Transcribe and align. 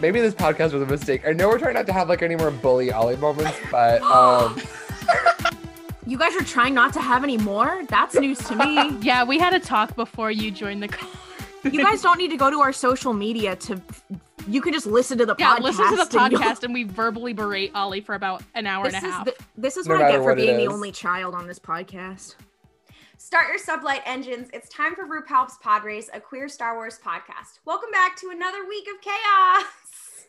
maybe 0.00 0.20
this 0.20 0.34
podcast 0.34 0.72
was 0.72 0.82
a 0.82 0.86
mistake. 0.86 1.22
I 1.26 1.32
know 1.32 1.48
we're 1.48 1.58
trying 1.58 1.74
not 1.74 1.86
to 1.86 1.92
have 1.92 2.08
like 2.08 2.22
any 2.22 2.36
more 2.36 2.50
bully 2.50 2.92
Ollie 2.92 3.16
moments, 3.16 3.56
but 3.70 4.02
um, 4.02 4.60
You 6.06 6.18
guys 6.18 6.34
are 6.34 6.44
trying 6.44 6.74
not 6.74 6.92
to 6.94 7.00
have 7.00 7.22
any 7.22 7.38
more? 7.38 7.82
That's 7.88 8.14
news 8.16 8.38
to 8.48 8.56
me. 8.56 8.90
Yeah, 9.00 9.22
we 9.24 9.38
had 9.38 9.54
a 9.54 9.60
talk 9.60 9.94
before 9.94 10.30
you 10.30 10.50
joined 10.50 10.82
the 10.82 10.88
call. 10.88 11.08
You 11.62 11.82
guys 11.82 12.02
don't 12.02 12.18
need 12.18 12.30
to 12.30 12.36
go 12.36 12.50
to 12.50 12.58
our 12.60 12.72
social 12.72 13.12
media 13.12 13.54
to. 13.56 13.80
You 14.48 14.62
can 14.62 14.72
just 14.72 14.86
listen 14.86 15.18
to 15.18 15.26
the 15.26 15.36
Yeah, 15.38 15.56
podcast. 15.56 15.60
listen 15.60 15.90
to 15.90 15.96
the 15.96 16.02
and 16.20 16.34
podcast 16.34 16.64
and 16.64 16.72
we 16.74 16.84
verbally 16.84 17.32
berate 17.34 17.72
Ollie 17.74 18.00
for 18.00 18.14
about 18.14 18.42
an 18.54 18.66
hour 18.66 18.84
This 18.86 18.94
and 18.94 19.04
a 19.04 19.08
is, 19.08 19.14
half. 19.14 19.24
the- 19.26 19.34
this 19.58 19.76
is 19.76 19.86
No 19.86 19.94
what 19.96 20.04
I 20.04 20.12
get 20.12 20.22
for 20.22 20.34
being 20.34 20.56
the 20.56 20.66
only 20.66 20.90
child 20.90 21.34
on 21.34 21.46
this 21.46 21.58
podcast. 21.58 22.34
Start 23.18 23.46
your 23.48 23.58
sublight 23.58 24.00
engines. 24.06 24.48
It's 24.54 24.68
time 24.70 24.94
for 24.94 25.04
RuPaul's 25.06 25.58
Pod 25.62 25.84
Race, 25.84 26.08
a 26.14 26.18
queer 26.20 26.48
Star 26.48 26.74
Wars 26.74 26.98
podcast. 27.04 27.58
Welcome 27.66 27.90
back 27.92 28.16
to 28.16 28.30
another 28.30 28.66
week 28.66 28.86
of 28.92 29.00
chaos. 29.02 29.64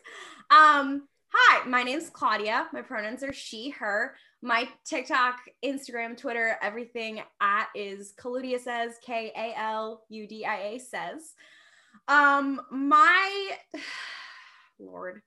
Um, 0.50 1.08
hi, 1.32 1.66
my 1.66 1.82
name's 1.82 2.10
Claudia. 2.10 2.68
My 2.74 2.82
pronouns 2.82 3.22
are 3.22 3.32
she, 3.32 3.70
her. 3.70 4.14
My 4.42 4.68
TikTok, 4.84 5.36
Instagram, 5.64 6.14
Twitter, 6.14 6.58
everything 6.60 7.22
at 7.40 7.68
is 7.74 8.12
Kaludia 8.20 8.60
says, 8.60 8.96
K 9.02 9.32
A 9.34 9.58
L 9.58 10.02
U 10.10 10.28
D 10.28 10.44
I 10.44 10.56
A 10.74 10.78
says. 10.78 11.32
Um, 12.06 12.60
my 12.70 13.50
Lord. 14.78 15.22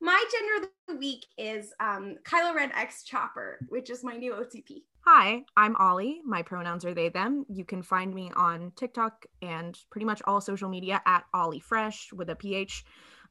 My 0.00 0.24
gender 0.32 0.64
of 0.64 0.70
the 0.88 0.96
week 0.96 1.26
is 1.36 1.74
um 1.78 2.16
Kylo 2.24 2.54
Ren 2.54 2.72
X 2.72 3.02
Chopper, 3.02 3.58
which 3.68 3.90
is 3.90 4.02
my 4.02 4.16
new 4.16 4.32
OTP. 4.32 4.84
Hi, 5.06 5.44
I'm 5.56 5.76
Ollie. 5.76 6.20
My 6.24 6.42
pronouns 6.42 6.84
are 6.84 6.94
they, 6.94 7.08
them. 7.08 7.44
You 7.48 7.64
can 7.64 7.82
find 7.82 8.14
me 8.14 8.30
on 8.36 8.72
TikTok 8.76 9.26
and 9.40 9.78
pretty 9.90 10.04
much 10.04 10.20
all 10.26 10.40
social 10.40 10.68
media 10.68 11.00
at 11.06 11.24
Ollie 11.32 11.60
Fresh 11.60 12.12
with 12.12 12.30
a 12.30 12.36
PH. 12.36 12.84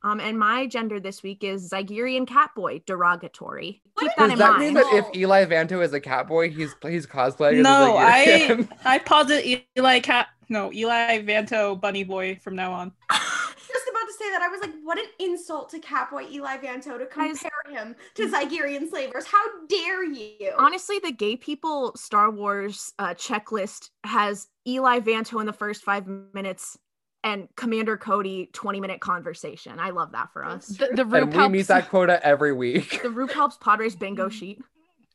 Um, 0.04 0.20
and 0.20 0.40
my 0.40 0.66
gender 0.66 1.00
this 1.00 1.24
week 1.24 1.44
is 1.44 1.70
Zygerian 1.70 2.26
Catboy, 2.26 2.86
derogatory. 2.86 3.82
Keep 4.00 4.12
that 4.16 4.18
does 4.18 4.32
in 4.32 4.40
that 4.40 4.50
mind. 4.52 4.60
mean 4.62 4.74
that 4.76 4.94
if 4.94 5.06
Eli 5.16 5.46
Vanto 5.46 5.84
is 5.84 5.94
a 5.94 6.00
Catboy, 6.00 6.54
he's 6.54 6.74
he's 6.84 7.06
cosplaying? 7.06 7.62
No, 7.62 7.98
as 7.98 8.04
a 8.04 8.08
I 8.08 8.26
Zygerian? 8.26 8.70
I 8.86 9.00
posit 9.00 9.66
Eli 9.78 10.00
Cat. 10.00 10.28
No, 10.48 10.72
Eli 10.72 11.22
Vanto 11.24 11.80
Bunny 11.80 12.04
Boy 12.04 12.40
from 12.42 12.56
now 12.56 12.72
on. 12.72 12.92
just 13.12 13.90
about 13.90 14.08
to 14.08 14.14
say 14.18 14.32
that 14.32 14.42
I 14.42 14.48
was 14.48 14.62
like, 14.62 14.74
what 14.84 14.98
an 14.98 15.06
insult 15.20 15.70
to 15.72 15.80
Catboy 15.80 16.32
Eli 16.32 16.58
Vanto 16.58 16.98
to 16.98 17.08
Guys- 17.14 17.40
compare 17.40 17.52
him 17.70 17.96
to 18.16 18.28
Zygerian 18.28 18.90
slavers. 18.90 19.26
How 19.26 19.44
dare 19.68 20.06
you? 20.06 20.54
Honestly, 20.58 21.00
the 21.00 21.12
gay 21.12 21.36
people 21.36 21.94
Star 21.96 22.32
Wars 22.32 22.94
uh, 23.00 23.14
checklist 23.16 23.90
has 24.06 24.48
Eli 24.68 25.00
Vanto 25.02 25.40
in 25.40 25.46
the 25.46 25.54
first 25.54 25.84
five 25.84 26.08
minutes 26.34 26.78
and 27.24 27.48
Commander 27.56 27.98
Cody 27.98 28.50
20 28.54 28.80
minute 28.80 29.02
conversation. 29.02 29.80
I 29.80 29.90
love 29.90 30.12
that 30.14 30.32
for 30.32 30.46
us. 30.46 30.68
the, 30.68 30.90
the 30.94 31.02
and 31.16 31.36
we 31.36 31.48
meet 31.50 31.68
that 31.68 31.90
quota 31.90 32.26
every 32.26 32.54
week. 32.54 33.02
The 33.02 33.10
RuPaul's 33.10 33.58
helps 33.62 33.80
Race 33.80 33.96
bingo 34.00 34.30
sheet. 34.30 34.62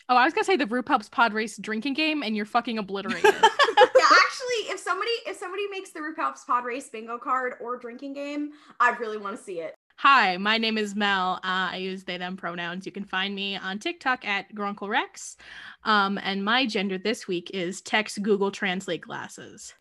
Oh, 0.09 0.17
I 0.17 0.25
was 0.25 0.35
gonna 0.35 0.45
say 0.45 0.57
the 0.57 0.67
RuPaul's 0.67 1.09
helps 1.13 1.35
Race 1.35 1.57
drinking 1.57 1.95
game, 1.95 2.23
and 2.23 2.37
you're 2.37 2.45
fucking 2.45 2.79
obliterated. 2.79 3.25
yeah, 3.35 3.41
actually, 3.41 4.71
if 4.71 4.79
somebody 4.79 5.11
if 5.27 5.37
somebody 5.37 5.67
makes 5.71 5.91
the 5.91 6.01
RuPaul's 6.01 6.45
helps 6.45 6.65
Race 6.65 6.89
bingo 6.91 7.19
card 7.19 7.55
or 7.61 7.79
drinking 7.79 8.13
game, 8.15 8.51
I 8.81 8.91
really 8.91 9.17
want 9.17 9.39
to 9.39 9.43
see 9.43 9.61
it. 9.61 9.75
Hi, 9.99 10.37
my 10.37 10.59
name 10.59 10.77
is 10.77 10.97
Mel. 10.97 11.35
Uh, 11.37 11.71
I 11.73 11.77
use 11.77 12.03
they 12.03 12.19
them 12.19 12.37
pronouns. 12.37 12.85
You 12.85 12.91
can 12.91 13.05
find 13.05 13.33
me 13.35 13.57
on 13.57 13.79
TikTok 13.79 14.27
at 14.27 14.53
Grunkle 14.53 14.89
Rex. 14.89 15.37
Um, 15.85 16.19
and 16.23 16.45
my 16.45 16.67
gender 16.67 16.99
this 16.99 17.29
week 17.29 17.53
is 17.55 17.81
Tech 17.81 18.11
Google 18.21 18.51
Translate 18.51 19.03
glasses. 19.03 19.73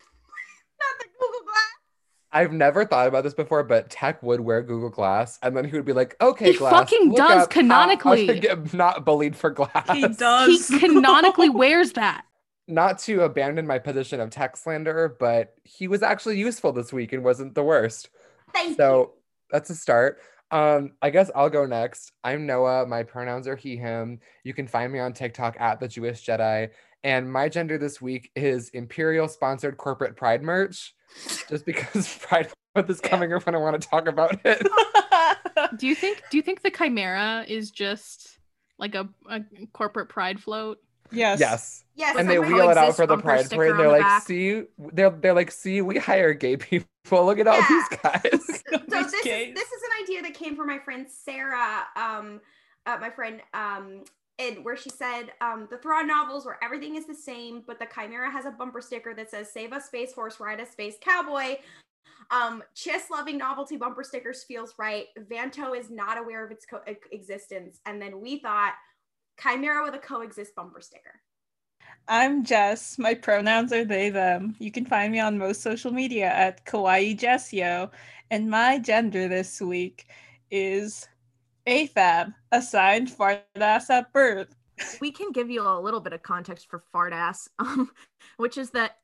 Not 0.80 0.98
the 1.00 1.06
Google 1.18 1.44
Glass. 1.44 1.83
I've 2.34 2.52
never 2.52 2.84
thought 2.84 3.06
about 3.06 3.22
this 3.24 3.32
before, 3.32 3.62
but 3.62 3.88
Tech 3.88 4.22
would 4.22 4.40
wear 4.40 4.60
Google 4.62 4.90
Glass, 4.90 5.38
and 5.42 5.56
then 5.56 5.64
he 5.64 5.72
would 5.76 5.84
be 5.84 5.92
like, 5.92 6.16
"Okay, 6.20 6.52
He 6.52 6.58
Glass, 6.58 6.72
fucking 6.72 7.08
look 7.10 7.16
does 7.16 7.30
up 7.30 7.36
how- 7.36 7.40
how 7.40 7.46
canonically. 7.46 8.40
get 8.40 8.74
not 8.74 9.04
bullied 9.04 9.36
for 9.36 9.50
Glass." 9.50 9.88
He 9.92 10.08
does. 10.08 10.68
He 10.68 10.78
canonically 10.80 11.48
wears 11.48 11.92
that. 11.92 12.24
Not 12.66 12.98
to 13.00 13.22
abandon 13.22 13.66
my 13.66 13.78
position 13.78 14.20
of 14.20 14.30
tech 14.30 14.56
slander, 14.56 15.16
but 15.20 15.54
he 15.64 15.86
was 15.86 16.02
actually 16.02 16.38
useful 16.38 16.72
this 16.72 16.92
week 16.92 17.12
and 17.12 17.22
wasn't 17.22 17.54
the 17.54 17.62
worst. 17.62 18.08
Thank 18.52 18.70
you. 18.70 18.74
So 18.76 19.12
that's 19.50 19.70
a 19.70 19.74
start. 19.74 20.18
Um, 20.50 20.92
I 21.02 21.10
guess 21.10 21.30
I'll 21.34 21.50
go 21.50 21.66
next. 21.66 22.12
I'm 22.22 22.46
Noah. 22.46 22.86
My 22.86 23.02
pronouns 23.02 23.46
are 23.48 23.56
he, 23.56 23.76
him. 23.76 24.20
You 24.44 24.54
can 24.54 24.66
find 24.66 24.92
me 24.92 24.98
on 24.98 25.12
TikTok 25.12 25.56
at 25.60 25.78
the 25.78 25.88
Jewish 25.88 26.24
Jedi. 26.26 26.70
And 27.04 27.30
my 27.30 27.50
gender 27.50 27.76
this 27.76 28.00
week 28.00 28.30
is 28.34 28.70
Imperial 28.70 29.28
sponsored 29.28 29.76
corporate 29.76 30.16
pride 30.16 30.42
merch. 30.42 30.94
Just 31.48 31.66
because 31.66 32.16
Pride 32.22 32.48
Month 32.74 32.90
is 32.90 33.00
coming 33.00 33.32
up 33.32 33.46
and 33.46 33.54
I 33.54 33.58
want 33.58 33.80
to 33.80 33.88
talk 33.88 34.08
about 34.08 34.40
it. 34.44 34.66
Do 35.78 35.86
you 35.86 35.94
think? 35.94 36.22
Do 36.30 36.36
you 36.38 36.42
think 36.42 36.62
the 36.62 36.70
Chimera 36.70 37.44
is 37.46 37.70
just 37.70 38.38
like 38.78 38.94
a, 38.94 39.08
a 39.28 39.40
corporate 39.72 40.08
pride 40.08 40.40
float? 40.40 40.78
yes. 41.12 41.38
yes. 41.38 41.84
yes, 41.94 42.16
And 42.18 42.28
they 42.28 42.38
wheel 42.38 42.70
it 42.70 42.76
out 42.76 42.96
for 42.96 43.06
the 43.06 43.18
pride 43.18 43.48
parade. 43.50 43.74
They're 43.76 43.84
the 43.84 43.92
like, 43.92 44.02
back. 44.02 44.22
see, 44.24 44.62
they're 44.92 45.10
they're 45.10 45.34
like, 45.34 45.52
see, 45.52 45.82
we 45.82 45.98
hire 45.98 46.32
gay 46.34 46.56
people. 46.56 46.86
Look 47.10 47.38
at 47.38 47.46
all 47.46 47.60
these 47.68 47.88
guys. 48.02 48.22
so 48.32 48.78
These 48.78 49.12
this 49.12 49.14
is, 49.14 49.54
this 49.54 49.68
is 49.68 49.82
an 49.82 50.02
idea 50.02 50.22
that 50.22 50.34
came 50.34 50.56
from 50.56 50.66
my 50.66 50.78
friend 50.78 51.06
Sarah, 51.08 51.82
um, 51.96 52.40
uh, 52.86 52.96
my 53.00 53.10
friend, 53.10 53.40
um, 53.52 54.04
and 54.38 54.64
where 54.64 54.76
she 54.76 54.90
said 54.90 55.32
um, 55.40 55.68
the 55.70 55.78
Thrawn 55.78 56.06
novels 56.06 56.44
where 56.44 56.58
everything 56.62 56.96
is 56.96 57.06
the 57.06 57.14
same, 57.14 57.62
but 57.66 57.78
the 57.78 57.86
Chimera 57.94 58.30
has 58.30 58.46
a 58.46 58.50
bumper 58.50 58.80
sticker 58.80 59.14
that 59.14 59.30
says 59.30 59.52
"Save 59.52 59.72
us, 59.72 59.86
space 59.86 60.12
horse, 60.12 60.40
ride 60.40 60.60
a 60.60 60.66
space 60.66 60.96
cowboy." 61.00 61.56
Um, 62.30 62.62
Chiss 62.74 63.10
loving 63.10 63.38
novelty 63.38 63.76
bumper 63.76 64.02
stickers 64.02 64.44
feels 64.44 64.74
right. 64.78 65.06
Vanto 65.30 65.78
is 65.78 65.90
not 65.90 66.18
aware 66.18 66.44
of 66.44 66.50
its 66.50 66.64
co- 66.66 66.82
existence, 67.12 67.80
and 67.86 68.00
then 68.00 68.20
we 68.20 68.38
thought 68.38 68.74
Chimera 69.40 69.84
with 69.84 69.94
a 69.94 69.98
coexist 69.98 70.54
bumper 70.54 70.80
sticker. 70.80 71.20
I'm 72.08 72.44
Jess. 72.44 72.98
My 72.98 73.14
pronouns 73.14 73.72
are 73.72 73.84
they, 73.84 74.10
them. 74.10 74.56
You 74.58 74.70
can 74.70 74.84
find 74.84 75.10
me 75.10 75.20
on 75.20 75.38
most 75.38 75.62
social 75.62 75.90
media 75.90 76.26
at 76.26 76.66
Kawaii 76.66 77.18
Jessio. 77.18 77.90
And 78.30 78.50
my 78.50 78.78
gender 78.78 79.26
this 79.26 79.60
week 79.60 80.06
is 80.50 81.08
AFAB, 81.66 82.34
assigned 82.52 83.10
fart 83.10 83.44
ass 83.56 83.90
at 83.90 84.12
birth. 84.12 84.54
we 85.00 85.10
can 85.10 85.32
give 85.32 85.50
you 85.50 85.62
a 85.62 85.80
little 85.80 86.00
bit 86.00 86.12
of 86.12 86.22
context 86.22 86.68
for 86.68 86.82
fart 86.92 87.12
ass, 87.12 87.48
um, 87.58 87.90
which 88.36 88.58
is 88.58 88.70
that 88.70 88.98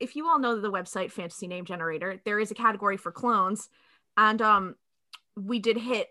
if 0.00 0.14
you 0.14 0.28
all 0.28 0.38
know 0.38 0.60
the 0.60 0.70
website 0.70 1.10
Fantasy 1.10 1.46
Name 1.46 1.64
Generator, 1.64 2.20
there 2.24 2.38
is 2.38 2.50
a 2.50 2.54
category 2.54 2.96
for 2.96 3.10
clones, 3.10 3.68
and 4.16 4.40
um, 4.40 4.76
we 5.36 5.58
did 5.58 5.76
hit 5.76 6.08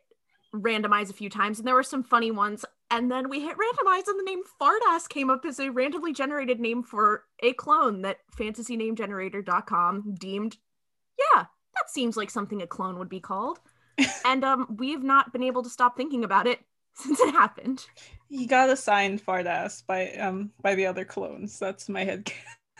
randomize 0.53 1.09
a 1.09 1.13
few 1.13 1.29
times, 1.29 1.59
and 1.59 1.67
there 1.67 1.75
were 1.75 1.83
some 1.83 2.03
funny 2.03 2.31
ones. 2.31 2.65
And 2.89 3.11
then 3.11 3.29
we 3.29 3.41
hit 3.41 3.57
randomize, 3.57 4.07
and 4.07 4.17
the 4.19 4.23
name 4.23 4.43
fart 4.59 4.81
ass 4.89 5.07
came 5.07 5.29
up 5.29 5.43
as 5.45 5.59
a 5.59 5.69
randomly 5.69 6.13
generated 6.13 6.59
name 6.59 6.83
for 6.83 7.25
a 7.43 7.51
clone 7.53 8.01
that 8.03 8.19
fantasynamegenerator.com 8.37 10.15
deemed, 10.17 10.57
yeah, 11.19 11.43
that 11.43 11.89
seems 11.89 12.15
like 12.15 12.29
something 12.29 12.61
a 12.61 12.67
clone 12.67 12.97
would 12.97 13.09
be 13.09 13.19
called. 13.19 13.59
And 14.25 14.43
um, 14.43 14.75
we 14.77 14.91
have 14.91 15.03
not 15.03 15.31
been 15.33 15.43
able 15.43 15.63
to 15.63 15.69
stop 15.69 15.97
thinking 15.97 16.23
about 16.23 16.47
it 16.47 16.59
since 16.93 17.19
it 17.19 17.31
happened. 17.31 17.85
He 18.29 18.45
got 18.45 18.69
assigned 18.69 19.21
fart 19.21 19.47
ass 19.47 19.81
by 19.81 20.11
um 20.13 20.51
by 20.61 20.75
the 20.75 20.85
other 20.87 21.05
clones. 21.05 21.57
That's 21.59 21.87
my 21.89 22.03
head. 22.03 22.31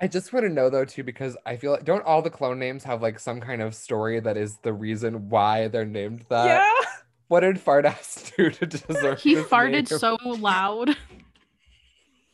I 0.00 0.06
just 0.06 0.32
want 0.32 0.44
to 0.46 0.52
know 0.52 0.70
though 0.70 0.84
too, 0.84 1.02
because 1.02 1.36
I 1.44 1.56
feel 1.56 1.72
like 1.72 1.84
don't 1.84 2.04
all 2.04 2.22
the 2.22 2.30
clone 2.30 2.58
names 2.60 2.84
have 2.84 3.02
like 3.02 3.18
some 3.18 3.40
kind 3.40 3.60
of 3.60 3.74
story 3.74 4.20
that 4.20 4.36
is 4.36 4.56
the 4.58 4.72
reason 4.72 5.28
why 5.28 5.68
they're 5.68 5.84
named 5.84 6.24
that? 6.28 6.46
yeah. 6.46 6.88
What 7.26 7.40
did 7.40 7.56
Fardass 7.56 8.34
do 8.36 8.50
to 8.50 8.66
deserve? 8.66 9.20
He 9.20 9.34
farted 9.34 9.90
name? 9.90 9.98
so 9.98 10.16
loud. 10.24 10.96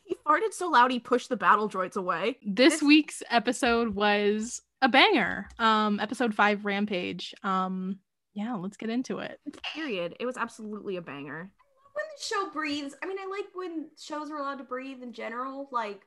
He 0.03 0.15
farted 0.25 0.53
so 0.53 0.69
loud 0.69 0.91
he 0.91 0.99
pushed 0.99 1.29
the 1.29 1.35
battle 1.35 1.67
droids 1.67 1.95
away. 1.97 2.37
This 2.45 2.75
This- 2.75 2.83
week's 2.83 3.23
episode 3.29 3.95
was 3.95 4.61
a 4.81 4.87
banger. 4.87 5.49
Um, 5.57 5.99
episode 5.99 6.35
five, 6.35 6.63
Rampage. 6.65 7.33
Um, 7.43 7.99
yeah, 8.35 8.53
let's 8.53 8.77
get 8.77 8.89
into 8.91 9.19
it. 9.19 9.39
Period. 9.73 10.15
It 10.19 10.25
was 10.27 10.37
absolutely 10.37 10.97
a 10.97 11.01
banger. 11.01 11.49
when 11.95 12.05
the 12.15 12.21
show 12.21 12.49
breathes 12.51 12.93
i 13.01 13.05
mean 13.07 13.17
i 13.17 13.25
like 13.25 13.45
when 13.53 13.87
shows 13.97 14.29
are 14.29 14.37
allowed 14.37 14.57
to 14.57 14.63
breathe 14.65 15.01
in 15.01 15.13
general 15.13 15.69
like 15.71 16.01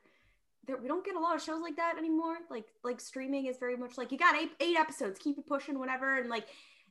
there, 0.67 0.77
we 0.77 0.87
don't 0.87 1.03
get 1.03 1.15
a 1.15 1.19
lot 1.19 1.35
of 1.35 1.41
shows 1.41 1.61
like 1.61 1.75
that 1.77 1.97
anymore 1.97 2.37
like 2.51 2.65
like 2.83 3.01
streaming 3.01 3.47
is 3.47 3.57
very 3.57 3.75
much 3.75 3.97
like 3.97 4.11
you 4.11 4.17
got 4.19 4.35
eight, 4.35 4.51
eight 4.59 4.77
episodes 4.77 5.17
keep 5.17 5.39
it 5.39 5.47
pushing 5.47 5.79
whatever 5.79 6.19
and 6.19 6.29
like 6.29 6.45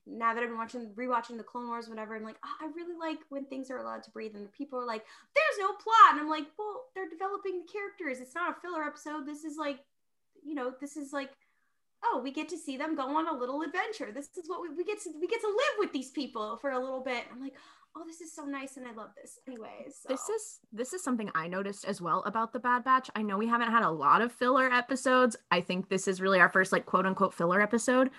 now 0.05 0.35
that 0.35 0.43
i've 0.43 0.49
been 0.49 0.59
watching 0.59 0.91
rewatching 0.97 1.37
the 1.37 1.45
clone 1.45 1.69
wars 1.69 1.89
whatever 1.89 2.17
i'm 2.17 2.25
like 2.25 2.39
oh, 2.45 2.57
i 2.61 2.67
really 2.75 2.97
like 2.99 3.19
when 3.29 3.45
things 3.45 3.71
are 3.71 3.79
allowed 3.79 4.03
to 4.03 4.11
breathe 4.11 4.35
and 4.35 4.45
the 4.45 4.51
people 4.51 4.77
are 4.81 4.87
like 4.87 5.05
there's 5.37 5.59
no 5.61 5.69
plot 5.69 6.11
and 6.13 6.21
i'm 6.21 6.29
like 6.29 6.47
well 6.59 6.87
they're 6.97 7.09
developing 7.09 7.61
the 7.61 7.73
characters 7.73 8.19
it's 8.21 8.35
not 8.35 8.51
a 8.51 8.61
filler 8.61 8.83
episode 8.83 9.25
this 9.27 9.45
is 9.45 9.57
like 9.57 9.79
you 10.45 10.55
know 10.57 10.73
this 10.81 10.97
is 10.97 11.13
like 11.13 11.31
oh 12.05 12.21
we 12.23 12.33
get 12.33 12.49
to 12.49 12.57
see 12.57 12.77
them 12.77 12.95
go 12.95 13.17
on 13.17 13.29
a 13.29 13.39
little 13.39 13.63
adventure 13.63 14.13
this 14.13 14.29
is 14.37 14.49
what 14.49 14.61
we, 14.63 14.69
we 14.75 14.85
get 14.85 15.01
to 15.01 15.11
we 15.21 15.27
get 15.27 15.41
to 15.41 15.49
live 15.49 15.79
with 15.79 15.93
these 15.93 16.11
people 16.11 16.59
for 16.61 16.71
a 16.71 16.79
little 16.79 17.03
bit 17.03 17.25
i'm 17.33 17.41
like 17.41 17.55
oh 17.97 18.05
this 18.07 18.21
is 18.21 18.35
so 18.35 18.45
nice 18.45 18.77
and 18.77 18.87
i 18.87 18.93
love 18.93 19.11
this 19.21 19.39
anyways 19.47 19.99
so. 20.01 20.09
This 20.09 20.29
is 20.29 20.61
this 20.73 20.93
is 20.93 21.03
something 21.03 21.31
I 21.35 21.49
noticed 21.49 21.85
as 21.85 22.01
well 22.01 22.23
about 22.25 22.53
the 22.53 22.59
Bad 22.59 22.85
Batch. 22.85 23.11
I 23.15 23.23
know 23.23 23.39
we 23.39 23.47
haven't 23.47 23.71
had 23.71 23.83
a 23.83 23.91
lot 23.91 24.23
of 24.23 24.33
filler 24.33 24.71
episodes. 24.73 25.37
I 25.51 25.61
think 25.61 25.89
this 25.89 26.07
is 26.07 26.21
really 26.21 26.41
our 26.41 26.49
first 26.49 26.73
like 26.73 26.87
quote 26.87 27.07
unquote 27.07 27.35
filler 27.35 27.61
episode. 27.61 28.11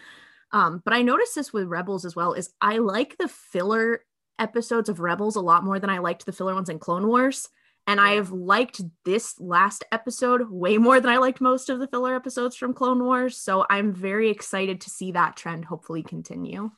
Um, 0.51 0.81
but 0.83 0.93
I 0.93 1.01
noticed 1.01 1.35
this 1.35 1.53
with 1.53 1.67
Rebels 1.67 2.05
as 2.05 2.15
well. 2.15 2.33
Is 2.33 2.49
I 2.59 2.77
like 2.77 3.17
the 3.17 3.27
filler 3.27 4.01
episodes 4.39 4.89
of 4.89 4.99
Rebels 4.99 5.35
a 5.35 5.41
lot 5.41 5.63
more 5.63 5.79
than 5.79 5.89
I 5.89 5.99
liked 5.99 6.25
the 6.25 6.31
filler 6.31 6.55
ones 6.55 6.69
in 6.69 6.79
Clone 6.79 7.07
Wars. 7.07 7.49
And 7.89 7.99
I've 7.99 8.29
liked 8.29 8.81
this 9.03 9.39
last 9.39 9.83
episode 9.91 10.51
way 10.51 10.77
more 10.77 11.01
than 11.01 11.09
I 11.09 11.17
liked 11.17 11.41
most 11.41 11.71
of 11.71 11.79
the 11.79 11.87
filler 11.87 12.13
episodes 12.15 12.55
from 12.55 12.71
Clone 12.71 13.03
Wars. 13.03 13.35
So 13.35 13.65
I'm 13.67 13.95
very 13.95 14.29
excited 14.29 14.81
to 14.81 14.91
see 14.91 15.13
that 15.13 15.35
trend 15.35 15.65
hopefully 15.65 16.03
continue. 16.03 16.69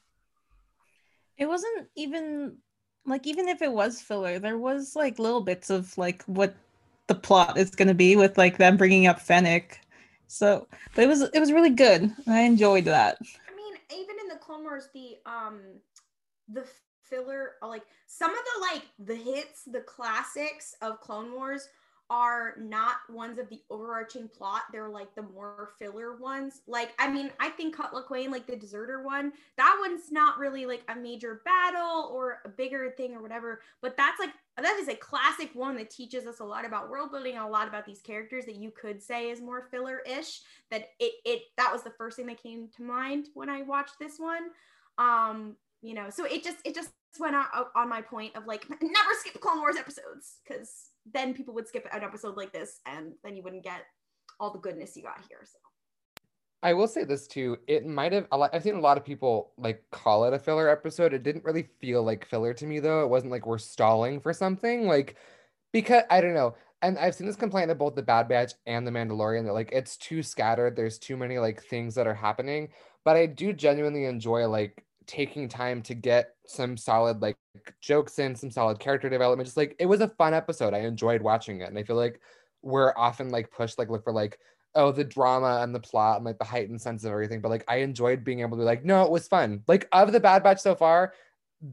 It 1.38 1.48
wasn't 1.48 1.90
even 1.98 2.60
like 3.06 3.28
even 3.28 3.50
if 3.50 3.62
it 3.62 3.74
was 3.74 4.00
filler, 4.00 4.40
there 4.40 4.58
was 4.58 4.96
like 4.96 5.20
little 5.20 5.42
bits 5.42 5.70
of 5.70 5.98
like 5.98 6.24
what 6.28 6.56
the 7.08 7.16
plot 7.16 7.58
is 7.58 7.72
going 7.72 7.90
to 7.90 7.94
be 7.94 8.16
with 8.16 8.38
like 8.38 8.58
them 8.58 8.78
bringing 8.78 9.06
up 9.06 9.20
Fennec. 9.20 9.82
So, 10.28 10.66
but 10.96 11.04
it 11.04 11.08
was 11.08 11.24
it 11.24 11.40
was 11.42 11.52
really 11.52 11.72
good. 11.72 12.10
I 12.26 12.44
enjoyed 12.44 12.86
that. 12.86 13.18
I 13.52 13.54
mean, 13.54 13.74
even 13.92 14.16
in 14.18 14.30
the 14.30 14.38
Clone 14.40 14.64
Wars, 14.64 14.88
the 14.94 15.18
um, 15.26 15.60
the 16.48 16.66
filler, 17.04 17.54
like 17.62 17.84
some 18.08 18.32
of 18.32 18.38
the 18.38 18.62
like 18.74 18.84
the 19.00 19.16
hits, 19.16 19.64
the 19.66 19.82
classics 19.82 20.76
of 20.82 21.00
Clone 21.02 21.34
Wars 21.34 21.68
are 22.12 22.56
not 22.60 22.98
ones 23.10 23.40
of 23.40 23.48
the 23.48 23.62
overarching 23.70 24.28
plot. 24.28 24.64
They're 24.74 24.90
like 24.90 25.16
the 25.16 25.22
more 25.22 25.70
filler 25.80 26.18
ones. 26.18 26.60
Like, 26.68 26.92
I 27.00 27.10
mean, 27.10 27.32
I 27.40 27.48
think 27.48 27.74
Cut 27.74 27.94
Lawquane, 27.94 28.32
like 28.32 28.46
the 28.46 28.58
deserter 28.58 29.02
one, 29.02 29.32
that 29.56 29.78
one's 29.80 30.12
not 30.12 30.38
really 30.38 30.66
like 30.66 30.84
a 30.90 30.96
major 30.96 31.42
battle 31.46 32.12
or 32.14 32.40
a 32.44 32.50
bigger 32.50 32.94
thing 32.98 33.16
or 33.16 33.22
whatever. 33.22 33.62
But 33.82 33.96
that's 33.96 34.20
like 34.20 34.32
that 34.58 34.78
is 34.78 34.90
a 34.90 34.96
classic 34.96 35.52
one 35.54 35.78
that 35.78 35.90
teaches 35.90 36.28
us 36.28 36.42
a 36.42 36.44
lot 36.44 36.66
about 36.66 36.90
world 36.90 37.12
building 37.12 37.38
a 37.38 37.48
lot 37.48 37.70
about 37.70 37.86
these 37.86 38.02
characters 38.02 38.44
that 38.44 38.58
you 38.58 38.72
could 38.72 39.02
say 39.02 39.30
is 39.30 39.40
more 39.40 39.70
filler-ish. 39.72 40.42
That 40.70 40.90
it 41.00 41.14
it 41.24 41.44
that 41.56 41.72
was 41.72 41.84
the 41.84 41.92
first 41.92 42.18
thing 42.18 42.26
that 42.26 42.44
came 42.44 42.68
to 42.76 42.84
mind 42.84 43.30
when 43.36 43.50
I 43.50 43.62
watched 43.62 44.00
this 44.00 44.20
one. 44.20 44.50
Um, 44.98 45.56
you 45.82 45.94
know, 45.94 46.10
so 46.10 46.26
it 46.26 46.44
just 46.44 46.58
it 46.64 46.76
just 46.76 46.92
went 47.20 47.36
on, 47.36 47.46
on 47.76 47.90
my 47.90 48.02
point 48.02 48.36
of 48.36 48.46
like 48.46 48.70
never 48.70 49.10
skip 49.20 49.40
Clone 49.42 49.60
Wars 49.60 49.78
episodes 49.78 50.40
because 50.48 50.90
then 51.12 51.34
people 51.34 51.54
would 51.54 51.68
skip 51.68 51.88
an 51.92 52.04
episode 52.04 52.38
like 52.38 52.54
this 52.54 52.80
and 52.86 53.14
then 53.24 53.36
you 53.36 53.44
wouldn't 53.44 53.64
get 53.64 53.82
all 54.40 54.52
the 54.52 54.60
goodness 54.60 54.96
you 54.96 55.04
got 55.04 55.20
here. 55.28 55.40
So 55.44 55.58
I 56.64 56.74
will 56.74 56.88
say 56.88 57.04
this 57.04 57.28
too. 57.28 57.58
It 57.68 57.86
might 57.86 58.12
have. 58.12 58.28
I've 58.32 58.64
seen 58.64 58.76
a 58.76 58.82
lot 58.82 58.98
of 58.98 59.04
people 59.04 59.54
like 59.58 59.84
call 59.92 60.26
it 60.26 60.34
a 60.34 60.40
filler 60.40 60.70
episode. 60.70 61.14
It 61.14 61.24
didn't 61.24 61.44
really 61.44 61.68
feel 61.80 62.04
like 62.04 62.26
filler 62.26 62.54
to 62.54 62.66
me 62.66 62.80
though. 62.80 63.04
It 63.04 63.10
wasn't 63.10 63.32
like 63.32 63.48
we're 63.48 63.58
stalling 63.58 64.20
for 64.20 64.34
something. 64.34 64.88
Like 64.88 65.16
because 65.74 66.04
I 66.10 66.22
don't 66.22 66.36
know. 66.36 66.56
And 66.84 66.98
I've 66.98 67.16
seen 67.16 67.28
this 67.28 67.36
complaint 67.36 67.76
both 67.78 67.96
the 67.96 68.02
Bad 68.02 68.28
Batch 68.28 68.54
and 68.66 68.86
the 68.86 68.92
Mandalorian 68.92 69.46
that 69.46 69.54
like 69.54 69.70
it's 69.72 69.98
too 69.98 70.22
scattered. 70.22 70.76
There's 70.76 71.00
too 71.00 71.18
many 71.18 71.40
like 71.40 71.64
things 71.64 71.96
that 71.96 72.08
are 72.08 72.14
happening. 72.14 72.70
But 73.04 73.18
I 73.18 73.26
do 73.26 73.54
genuinely 73.54 74.06
enjoy 74.06 74.48
like 74.48 74.84
taking 75.12 75.50
time 75.50 75.82
to 75.82 75.94
get 75.94 76.36
some 76.48 76.78
solid 76.78 77.22
like 77.22 77.36
jokes 77.82 78.18
in, 78.18 78.34
some 78.34 78.50
solid 78.50 78.80
character 78.80 79.10
development. 79.10 79.46
Just 79.46 79.58
like 79.58 79.76
it 79.78 79.86
was 79.86 80.00
a 80.00 80.08
fun 80.08 80.34
episode. 80.34 80.74
I 80.74 80.80
enjoyed 80.80 81.22
watching 81.22 81.60
it. 81.60 81.68
And 81.68 81.78
I 81.78 81.84
feel 81.84 81.98
like 81.98 82.22
we're 82.62 82.94
often 82.96 83.30
like 83.30 83.52
pushed 83.52 83.78
like 83.78 83.90
look 83.90 84.06
for 84.06 84.14
like 84.14 84.40
oh 84.74 84.90
the 84.90 85.04
drama 85.04 85.60
and 85.62 85.76
the 85.76 85.82
plot 85.82 86.16
and 86.16 86.26
like 86.26 86.38
the 86.40 86.46
heightened 86.46 86.82
sense 86.82 87.04
of 87.04 87.12
everything. 87.12 87.42
But 87.42 87.50
like 87.50 87.66
I 87.68 87.78
enjoyed 87.78 88.24
being 88.24 88.40
able 88.40 88.52
to 88.52 88.62
be 88.62 88.66
like, 88.66 88.86
no, 88.86 89.04
it 89.04 89.12
was 89.12 89.28
fun. 89.28 89.64
Like 89.68 89.86
of 89.92 90.14
the 90.14 90.20
Bad 90.22 90.44
Batch 90.44 90.60
so 90.60 90.76
far, 90.76 91.14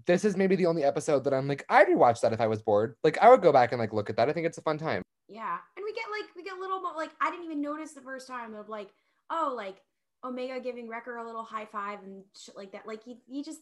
this 0.07 0.25
is 0.25 0.37
maybe 0.37 0.57
the 0.57 0.67
only 0.67 0.83
episode 0.83 1.23
that 1.23 1.33
I'm 1.33 1.47
like, 1.47 1.65
I'd 1.69 1.87
rewatch 1.87 2.21
that 2.23 2.33
if 2.33 2.41
I 2.41 2.49
was 2.49 2.61
bored. 2.61 2.97
Like 3.05 3.19
I 3.19 3.31
would 3.31 3.41
go 3.41 3.53
back 3.53 3.71
and 3.71 3.79
like 3.79 3.93
look 3.93 4.11
at 4.11 4.17
that. 4.17 4.29
I 4.29 4.33
think 4.33 4.47
it's 4.47 4.59
a 4.59 4.63
fun 4.63 4.79
time. 4.79 5.03
Yeah. 5.29 5.59
And 5.77 5.85
we 5.85 5.93
get 5.93 6.07
like 6.11 6.29
we 6.35 6.43
get 6.43 6.59
little 6.59 6.81
more 6.81 6.95
like 6.97 7.11
I 7.21 7.31
didn't 7.31 7.45
even 7.45 7.61
notice 7.61 7.93
the 7.93 8.01
first 8.01 8.27
time 8.27 8.55
of 8.55 8.69
like, 8.69 8.89
oh, 9.31 9.55
like 9.57 9.81
Omega 10.25 10.61
giving 10.61 10.89
Wrecker 10.89 11.17
a 11.17 11.25
little 11.25 11.45
high 11.45 11.67
five 11.67 12.01
and 12.03 12.23
shit 12.37 12.57
like 12.57 12.73
that. 12.73 12.87
Like 12.87 13.03
he, 13.05 13.19
he 13.27 13.43
just. 13.43 13.61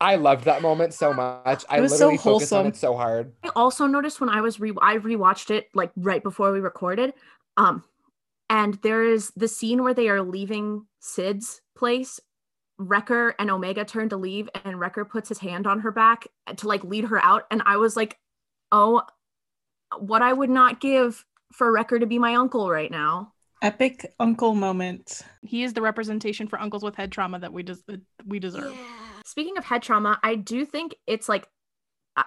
I 0.00 0.16
loved 0.16 0.44
that 0.44 0.62
moment 0.62 0.94
so 0.94 1.12
much. 1.12 1.64
I 1.68 1.80
literally 1.80 2.16
so 2.16 2.22
focused 2.22 2.52
on 2.54 2.66
it 2.66 2.76
so 2.76 2.96
hard. 2.96 3.32
I 3.44 3.50
also 3.54 3.86
noticed 3.86 4.20
when 4.20 4.30
I 4.30 4.40
was 4.40 4.58
re 4.58 4.72
I 4.80 4.96
rewatched 4.96 5.50
it 5.50 5.68
like 5.74 5.90
right 5.96 6.22
before 6.22 6.52
we 6.52 6.60
recorded. 6.60 7.12
Um, 7.56 7.84
and 8.48 8.74
there 8.82 9.04
is 9.04 9.30
the 9.36 9.48
scene 9.48 9.82
where 9.82 9.94
they 9.94 10.08
are 10.08 10.22
leaving 10.22 10.86
Sid's 11.00 11.60
place. 11.76 12.18
Wrecker 12.78 13.34
and 13.38 13.50
Omega 13.50 13.84
turn 13.84 14.08
to 14.08 14.16
leave, 14.16 14.48
and 14.64 14.80
Wrecker 14.80 15.04
puts 15.04 15.28
his 15.28 15.38
hand 15.38 15.66
on 15.66 15.80
her 15.80 15.90
back 15.90 16.26
to 16.56 16.66
like 16.66 16.82
lead 16.82 17.04
her 17.04 17.22
out. 17.22 17.44
And 17.50 17.62
I 17.66 17.76
was 17.76 17.94
like, 17.94 18.16
oh, 18.72 19.02
what 19.98 20.22
I 20.22 20.32
would 20.32 20.48
not 20.48 20.80
give 20.80 21.24
for 21.52 21.70
Wrecker 21.70 21.98
to 21.98 22.06
be 22.06 22.18
my 22.18 22.36
uncle 22.36 22.70
right 22.70 22.90
now. 22.90 23.34
Epic 23.62 24.14
uncle 24.18 24.54
moment. 24.54 25.22
He 25.42 25.62
is 25.62 25.74
the 25.74 25.82
representation 25.82 26.46
for 26.46 26.58
uncles 26.60 26.82
with 26.82 26.96
head 26.96 27.12
trauma 27.12 27.38
that 27.40 27.52
we 27.52 27.62
des- 27.62 27.76
we 28.24 28.38
deserve. 28.38 28.72
Yeah. 28.74 29.20
Speaking 29.24 29.58
of 29.58 29.64
head 29.64 29.82
trauma, 29.82 30.18
I 30.22 30.34
do 30.34 30.64
think 30.64 30.94
it's 31.06 31.28
like 31.28 31.46
uh, 32.16 32.22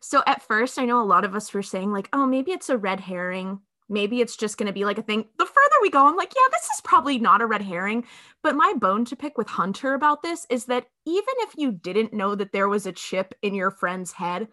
so 0.00 0.22
at 0.26 0.42
first 0.42 0.78
I 0.78 0.84
know 0.84 1.00
a 1.00 1.04
lot 1.04 1.24
of 1.24 1.34
us 1.34 1.52
were 1.54 1.62
saying 1.62 1.92
like, 1.92 2.08
"Oh, 2.12 2.26
maybe 2.26 2.50
it's 2.50 2.70
a 2.70 2.76
red 2.76 3.00
herring. 3.00 3.60
Maybe 3.88 4.20
it's 4.20 4.36
just 4.36 4.56
going 4.56 4.66
to 4.66 4.72
be 4.72 4.84
like 4.84 4.98
a 4.98 5.02
thing." 5.02 5.26
The 5.38 5.46
further 5.46 5.76
we 5.80 5.90
go, 5.90 6.08
I'm 6.08 6.16
like, 6.16 6.32
"Yeah, 6.34 6.48
this 6.50 6.64
is 6.64 6.80
probably 6.82 7.18
not 7.18 7.40
a 7.40 7.46
red 7.46 7.62
herring." 7.62 8.04
But 8.42 8.56
my 8.56 8.72
bone 8.76 9.04
to 9.06 9.16
pick 9.16 9.38
with 9.38 9.46
Hunter 9.46 9.94
about 9.94 10.22
this 10.22 10.44
is 10.50 10.64
that 10.64 10.88
even 11.06 11.34
if 11.38 11.54
you 11.56 11.70
didn't 11.70 12.12
know 12.12 12.34
that 12.34 12.52
there 12.52 12.68
was 12.68 12.84
a 12.84 12.92
chip 12.92 13.32
in 13.42 13.54
your 13.54 13.70
friend's 13.70 14.10
head, 14.10 14.48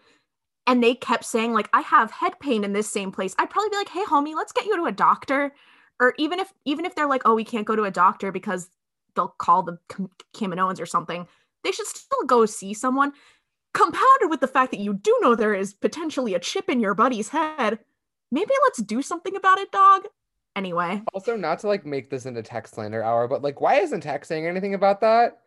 and 0.68 0.84
they 0.84 0.94
kept 0.94 1.26
saying 1.26 1.54
like, 1.54 1.70
"I 1.74 1.82
have 1.82 2.12
head 2.12 2.40
pain 2.40 2.64
in 2.64 2.74
this 2.74 2.92
same 2.92 3.12
place," 3.12 3.34
I'd 3.40 3.50
probably 3.50 3.72
be 3.72 3.78
like, 3.78 3.90
"Hey, 3.90 4.04
homie, 4.04 4.36
let's 4.36 4.52
get 4.52 4.66
you 4.66 4.76
to 4.76 4.86
a 4.86 4.92
doctor." 4.92 5.52
Or 6.00 6.14
even 6.18 6.40
if 6.40 6.54
even 6.66 6.86
if 6.86 6.96
they're 6.96 7.08
like 7.08 7.22
oh 7.26 7.36
we 7.36 7.44
can't 7.44 7.68
go 7.68 7.76
to 7.76 7.84
a 7.84 7.92
doctor 7.92 8.32
because 8.32 8.70
they'll 9.16 9.28
call 9.28 9.64
the 9.64 9.78
Kaminoans 10.34 10.80
or 10.80 10.86
something 10.86 11.28
they 11.64 11.72
should 11.72 11.88
still 11.88 12.24
go 12.26 12.46
see 12.46 12.74
someone 12.74 13.14
compounded 13.74 14.30
with 14.30 14.40
the 14.40 14.48
fact 14.48 14.72
that 14.72 14.80
you 14.80 14.94
do 14.94 15.18
know 15.22 15.36
there 15.36 15.54
is 15.54 15.74
potentially 15.74 16.34
a 16.34 16.40
chip 16.40 16.70
in 16.70 16.80
your 16.80 16.94
buddy's 16.94 17.30
head. 17.30 17.80
Maybe 18.32 18.52
let's 18.64 18.82
do 18.82 19.02
something 19.02 19.36
about 19.36 19.60
it 19.60 19.72
dog. 19.72 20.06
Anyway. 20.56 21.02
Also 21.14 21.36
not 21.36 21.60
to 21.60 21.68
like 21.68 21.86
make 21.86 22.10
this 22.10 22.26
into 22.26 22.44
tech 22.44 22.68
slander 22.68 23.04
hour 23.04 23.28
but 23.28 23.42
like 23.42 23.62
why 23.62 23.76
isn't 23.76 24.02
tech 24.02 24.26
saying 24.26 24.46
anything 24.48 24.74
about 24.74 25.02
that? 25.02 25.40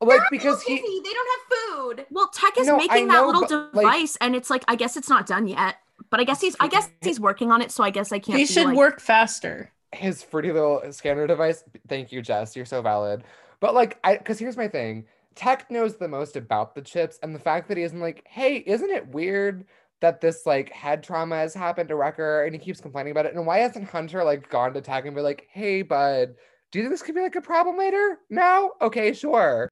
Like 0.00 0.18
They're 0.18 0.28
because 0.30 0.62
he 0.62 0.76
they 0.76 1.10
don't 1.12 1.28
have 1.30 1.96
food. 1.96 2.06
Well 2.10 2.28
tech 2.28 2.58
is 2.58 2.66
no, 2.66 2.76
making 2.76 3.08
know, 3.08 3.14
that 3.14 3.26
little 3.26 3.72
device 3.72 4.16
like, 4.20 4.26
and 4.26 4.36
it's 4.36 4.50
like 4.50 4.64
i 4.68 4.74
guess 4.74 4.96
it's 4.96 5.08
not 5.08 5.26
done 5.26 5.46
yet 5.46 5.76
but 6.10 6.18
i 6.18 6.24
guess 6.24 6.40
he's 6.40 6.56
i 6.58 6.66
guess 6.66 6.88
he's 7.00 7.20
working 7.20 7.52
on 7.52 7.62
it 7.62 7.70
so 7.70 7.84
i 7.84 7.90
guess 7.90 8.10
i 8.10 8.18
can't 8.18 8.38
he 8.38 8.46
should 8.46 8.66
like, 8.66 8.76
work 8.76 9.00
faster 9.00 9.70
his 9.92 10.22
fruity 10.22 10.52
little 10.52 10.82
scanner 10.92 11.26
device. 11.26 11.64
Thank 11.88 12.12
you, 12.12 12.22
Jess. 12.22 12.56
You're 12.56 12.64
so 12.64 12.82
valid. 12.82 13.24
But 13.60 13.74
like, 13.74 13.98
I 14.04 14.16
because 14.16 14.38
here's 14.38 14.56
my 14.56 14.68
thing. 14.68 15.06
Tech 15.34 15.70
knows 15.70 15.96
the 15.96 16.08
most 16.08 16.36
about 16.36 16.74
the 16.74 16.82
chips, 16.82 17.18
and 17.22 17.34
the 17.34 17.38
fact 17.38 17.68
that 17.68 17.76
he 17.76 17.82
isn't 17.84 18.00
like, 18.00 18.22
hey, 18.26 18.56
isn't 18.56 18.90
it 18.90 19.08
weird 19.08 19.64
that 20.00 20.20
this 20.20 20.44
like 20.46 20.70
head 20.70 21.02
trauma 21.02 21.36
has 21.36 21.54
happened 21.54 21.88
to 21.88 21.96
Wrecker, 21.96 22.44
and 22.44 22.54
he 22.54 22.58
keeps 22.58 22.80
complaining 22.80 23.12
about 23.12 23.26
it, 23.26 23.34
and 23.34 23.46
why 23.46 23.58
hasn't 23.58 23.88
Hunter 23.88 24.24
like 24.24 24.50
gone 24.50 24.74
to 24.74 24.80
Tech 24.80 25.06
and 25.06 25.14
be 25.14 25.22
like, 25.22 25.46
hey, 25.50 25.82
bud, 25.82 26.34
do 26.70 26.78
you 26.78 26.84
think 26.84 26.92
this 26.92 27.02
could 27.02 27.14
be 27.14 27.20
like 27.20 27.36
a 27.36 27.40
problem 27.40 27.78
later? 27.78 28.18
No, 28.30 28.72
okay, 28.80 29.12
sure. 29.12 29.68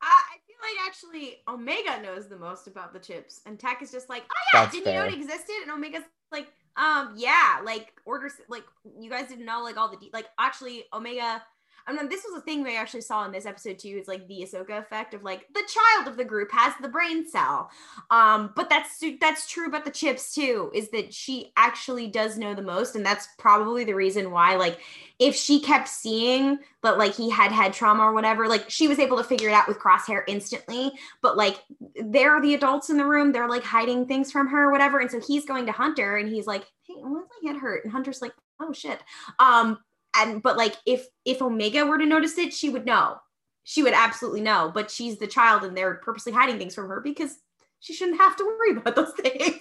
I 0.00 0.36
feel 0.46 0.56
like 0.62 0.86
actually 0.86 1.38
Omega 1.48 2.00
knows 2.02 2.28
the 2.28 2.38
most 2.38 2.66
about 2.68 2.92
the 2.92 3.00
chips, 3.00 3.40
and 3.44 3.58
Tech 3.58 3.82
is 3.82 3.90
just 3.90 4.08
like, 4.08 4.22
oh 4.30 4.34
yeah, 4.54 4.60
That's 4.62 4.74
did 4.74 4.84
fair. 4.84 4.92
you 4.92 4.98
know 5.00 5.06
it 5.06 5.20
existed? 5.20 5.56
And 5.62 5.70
Omega's 5.72 6.04
like, 6.30 6.48
um, 6.76 7.14
yeah, 7.16 7.60
like 7.64 7.92
orders, 8.04 8.32
like 8.48 8.64
you 8.98 9.08
guys 9.10 9.28
didn't 9.28 9.44
know 9.46 9.62
like 9.62 9.76
all 9.76 9.90
the 9.90 9.96
de- 9.96 10.10
like 10.12 10.26
actually 10.38 10.84
Omega. 10.92 11.42
I 11.86 11.92
mean, 11.92 12.08
this 12.08 12.24
was 12.24 12.38
a 12.38 12.44
thing 12.44 12.62
we 12.62 12.76
actually 12.76 13.02
saw 13.02 13.24
in 13.24 13.32
this 13.32 13.46
episode 13.46 13.78
too. 13.78 13.98
Is 14.00 14.08
like 14.08 14.26
the 14.26 14.40
Ahsoka 14.42 14.78
effect 14.78 15.14
of 15.14 15.22
like 15.22 15.46
the 15.54 15.62
child 15.68 16.08
of 16.08 16.16
the 16.16 16.24
group 16.24 16.50
has 16.52 16.72
the 16.80 16.88
brain 16.88 17.28
cell. 17.28 17.70
Um, 18.10 18.52
but 18.56 18.70
that's 18.70 19.02
that's 19.20 19.48
true 19.48 19.66
about 19.66 19.84
the 19.84 19.90
chips 19.90 20.34
too. 20.34 20.70
Is 20.74 20.90
that 20.90 21.12
she 21.12 21.52
actually 21.56 22.06
does 22.06 22.38
know 22.38 22.54
the 22.54 22.62
most, 22.62 22.96
and 22.96 23.04
that's 23.04 23.28
probably 23.38 23.84
the 23.84 23.94
reason 23.94 24.30
why 24.30 24.56
like 24.56 24.80
if 25.18 25.34
she 25.34 25.60
kept 25.60 25.88
seeing 25.88 26.58
that 26.82 26.98
like 26.98 27.14
he 27.14 27.30
had 27.30 27.52
head 27.52 27.72
trauma 27.72 28.02
or 28.02 28.12
whatever, 28.12 28.48
like 28.48 28.68
she 28.70 28.88
was 28.88 28.98
able 28.98 29.16
to 29.18 29.24
figure 29.24 29.48
it 29.48 29.54
out 29.54 29.68
with 29.68 29.78
crosshair 29.78 30.22
instantly. 30.26 30.92
But 31.22 31.36
like 31.36 31.62
they're 31.96 32.40
the 32.40 32.54
adults 32.54 32.90
in 32.90 32.96
the 32.96 33.06
room, 33.06 33.32
they're 33.32 33.48
like 33.48 33.64
hiding 33.64 34.06
things 34.06 34.32
from 34.32 34.48
her 34.48 34.64
or 34.68 34.72
whatever. 34.72 35.00
And 35.00 35.10
so 35.10 35.20
he's 35.20 35.44
going 35.44 35.66
to 35.66 35.72
Hunter 35.72 36.16
and 36.16 36.28
he's 36.28 36.46
like, 36.46 36.64
Hey, 36.86 36.94
what's 36.96 37.28
my 37.42 37.52
head 37.52 37.60
hurt? 37.60 37.84
And 37.84 37.92
Hunter's 37.92 38.22
like, 38.22 38.32
Oh 38.60 38.72
shit. 38.72 39.00
Um, 39.38 39.78
and 40.16 40.42
but 40.42 40.56
like 40.56 40.76
if 40.86 41.06
if 41.24 41.42
Omega 41.42 41.84
were 41.86 41.98
to 41.98 42.06
notice 42.06 42.38
it, 42.38 42.52
she 42.52 42.68
would 42.68 42.86
know. 42.86 43.16
She 43.64 43.82
would 43.82 43.94
absolutely 43.94 44.42
know. 44.42 44.70
But 44.74 44.90
she's 44.90 45.18
the 45.18 45.26
child 45.26 45.64
and 45.64 45.76
they're 45.76 45.94
purposely 45.94 46.32
hiding 46.32 46.58
things 46.58 46.74
from 46.74 46.88
her 46.88 47.00
because 47.00 47.38
she 47.80 47.94
shouldn't 47.94 48.20
have 48.20 48.36
to 48.36 48.44
worry 48.44 48.76
about 48.76 48.96
those 48.96 49.12
things. 49.18 49.60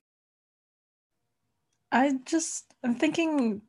I 1.91 2.19
just 2.25 2.73
I'm 2.83 2.95
thinking 2.95 3.61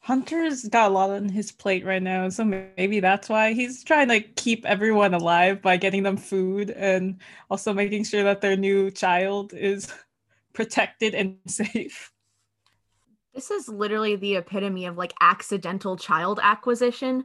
Hunter's 0.00 0.64
got 0.64 0.90
a 0.90 0.94
lot 0.94 1.10
on 1.10 1.28
his 1.28 1.52
plate 1.52 1.84
right 1.84 2.02
now, 2.02 2.28
so 2.28 2.44
maybe 2.44 2.98
that's 2.98 3.28
why 3.28 3.52
he's 3.52 3.84
trying 3.84 4.08
to 4.08 4.20
keep 4.20 4.64
everyone 4.66 5.14
alive 5.14 5.62
by 5.62 5.76
getting 5.76 6.02
them 6.02 6.16
food 6.16 6.70
and 6.70 7.20
also 7.50 7.72
making 7.72 8.04
sure 8.04 8.24
that 8.24 8.40
their 8.40 8.56
new 8.56 8.90
child 8.90 9.52
is 9.54 9.92
protected 10.52 11.14
and 11.14 11.36
safe. 11.46 12.11
This 13.34 13.50
is 13.50 13.68
literally 13.68 14.16
the 14.16 14.36
epitome 14.36 14.86
of 14.86 14.98
like 14.98 15.14
accidental 15.20 15.96
child 15.96 16.38
acquisition, 16.42 17.24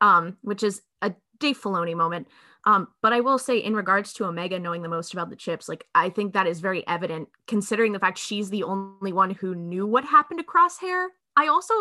um, 0.00 0.36
which 0.42 0.62
is 0.62 0.82
a 1.02 1.14
Dave 1.38 1.60
Filoni 1.60 1.94
moment. 1.94 2.28
Um, 2.64 2.88
but 3.02 3.12
I 3.12 3.20
will 3.20 3.38
say, 3.38 3.58
in 3.58 3.74
regards 3.74 4.12
to 4.14 4.24
Omega 4.24 4.58
knowing 4.58 4.82
the 4.82 4.88
most 4.88 5.12
about 5.12 5.30
the 5.30 5.36
chips, 5.36 5.68
like 5.68 5.86
I 5.94 6.10
think 6.10 6.32
that 6.32 6.46
is 6.46 6.60
very 6.60 6.86
evident 6.86 7.28
considering 7.46 7.92
the 7.92 7.98
fact 7.98 8.18
she's 8.18 8.50
the 8.50 8.62
only 8.62 9.12
one 9.12 9.30
who 9.30 9.54
knew 9.54 9.86
what 9.86 10.04
happened 10.04 10.38
to 10.38 10.44
Crosshair. 10.44 11.08
I 11.36 11.48
also 11.48 11.74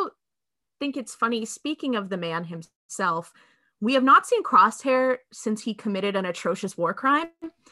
think 0.80 0.98
it's 0.98 1.14
funny, 1.14 1.46
speaking 1.46 1.96
of 1.96 2.10
the 2.10 2.18
man 2.18 2.46
himself, 2.46 3.32
we 3.80 3.94
have 3.94 4.04
not 4.04 4.26
seen 4.26 4.44
Crosshair 4.44 5.18
since 5.32 5.64
he 5.64 5.74
committed 5.74 6.16
an 6.16 6.26
atrocious 6.26 6.78
war 6.78 6.94
crime. 6.94 7.28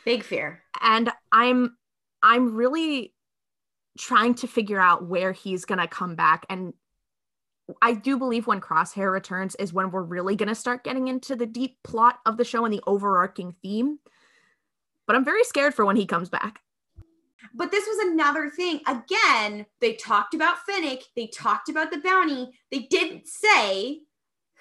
Big 0.05 0.23
fear. 0.23 0.61
And 0.81 1.11
I'm 1.31 1.77
I'm 2.21 2.55
really 2.55 3.13
trying 3.99 4.33
to 4.33 4.47
figure 4.47 4.79
out 4.79 5.05
where 5.05 5.33
he's 5.33 5.65
gonna 5.65 5.87
come 5.87 6.15
back. 6.15 6.45
And 6.49 6.73
I 7.81 7.93
do 7.93 8.17
believe 8.17 8.47
when 8.47 8.61
Crosshair 8.61 9.11
returns 9.11 9.55
is 9.55 9.73
when 9.73 9.91
we're 9.91 10.01
really 10.01 10.35
gonna 10.35 10.55
start 10.55 10.83
getting 10.83 11.09
into 11.09 11.35
the 11.35 11.45
deep 11.45 11.77
plot 11.83 12.19
of 12.25 12.37
the 12.37 12.45
show 12.45 12.65
and 12.65 12.73
the 12.73 12.81
overarching 12.87 13.53
theme. 13.61 13.99
But 15.05 15.15
I'm 15.15 15.25
very 15.25 15.43
scared 15.43 15.73
for 15.73 15.85
when 15.85 15.97
he 15.97 16.05
comes 16.05 16.29
back. 16.29 16.61
But 17.53 17.71
this 17.71 17.85
was 17.85 18.07
another 18.07 18.49
thing. 18.49 18.81
Again, 18.87 19.65
they 19.81 19.93
talked 19.95 20.33
about 20.33 20.65
Fennec, 20.65 21.03
they 21.15 21.27
talked 21.27 21.69
about 21.69 21.91
the 21.91 21.99
bounty. 21.99 22.49
They 22.71 22.79
didn't 22.89 23.27
say 23.27 24.01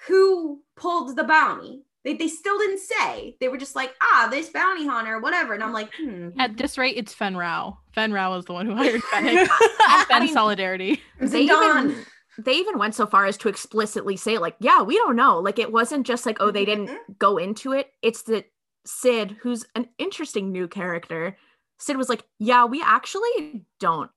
who 0.07 0.63
pulled 0.75 1.15
the 1.15 1.23
bounty. 1.23 1.83
They, 2.05 2.13
they 2.13 2.29
still 2.29 2.57
didn't 2.57 2.79
say. 2.79 3.35
They 3.41 3.49
were 3.49 3.57
just 3.57 3.75
like, 3.75 3.93
ah, 4.01 4.29
this 4.31 4.49
bounty 4.49 4.87
hunter, 4.87 5.19
whatever. 5.19 5.53
And 5.53 5.63
I'm 5.63 5.73
like, 5.73 5.93
hmm. 5.95 6.29
At 6.39 6.55
this 6.57 6.77
rate, 6.77 6.95
it's 6.97 7.13
Fenn 7.13 7.35
Rau. 7.35 7.77
Fenn 7.91 8.13
Rau 8.13 8.35
is 8.37 8.45
the 8.45 8.53
one 8.53 8.65
who 8.65 8.75
hired 8.75 9.03
Fennec. 9.03 9.49
Fen 10.07 10.23
mean- 10.23 10.33
Solidarity. 10.33 11.01
They 11.19 11.41
even, 11.41 12.05
they 12.37 12.53
even 12.53 12.77
went 12.77 12.95
so 12.95 13.05
far 13.05 13.25
as 13.25 13.35
to 13.37 13.49
explicitly 13.49 14.15
say, 14.15 14.37
like, 14.37 14.55
yeah, 14.59 14.81
we 14.81 14.95
don't 14.95 15.17
know. 15.17 15.39
Like, 15.39 15.59
it 15.59 15.71
wasn't 15.73 16.07
just 16.07 16.25
like, 16.25 16.37
oh, 16.39 16.51
they 16.51 16.63
didn't 16.63 16.89
go 17.19 17.37
into 17.37 17.73
it. 17.73 17.91
It's 18.01 18.23
that 18.23 18.45
Sid, 18.85 19.35
who's 19.41 19.65
an 19.75 19.87
interesting 19.97 20.51
new 20.51 20.67
character, 20.69 21.37
Sid 21.79 21.97
was 21.97 22.07
like, 22.09 22.23
yeah, 22.39 22.63
we 22.65 22.81
actually 22.81 23.65
don't 23.79 24.09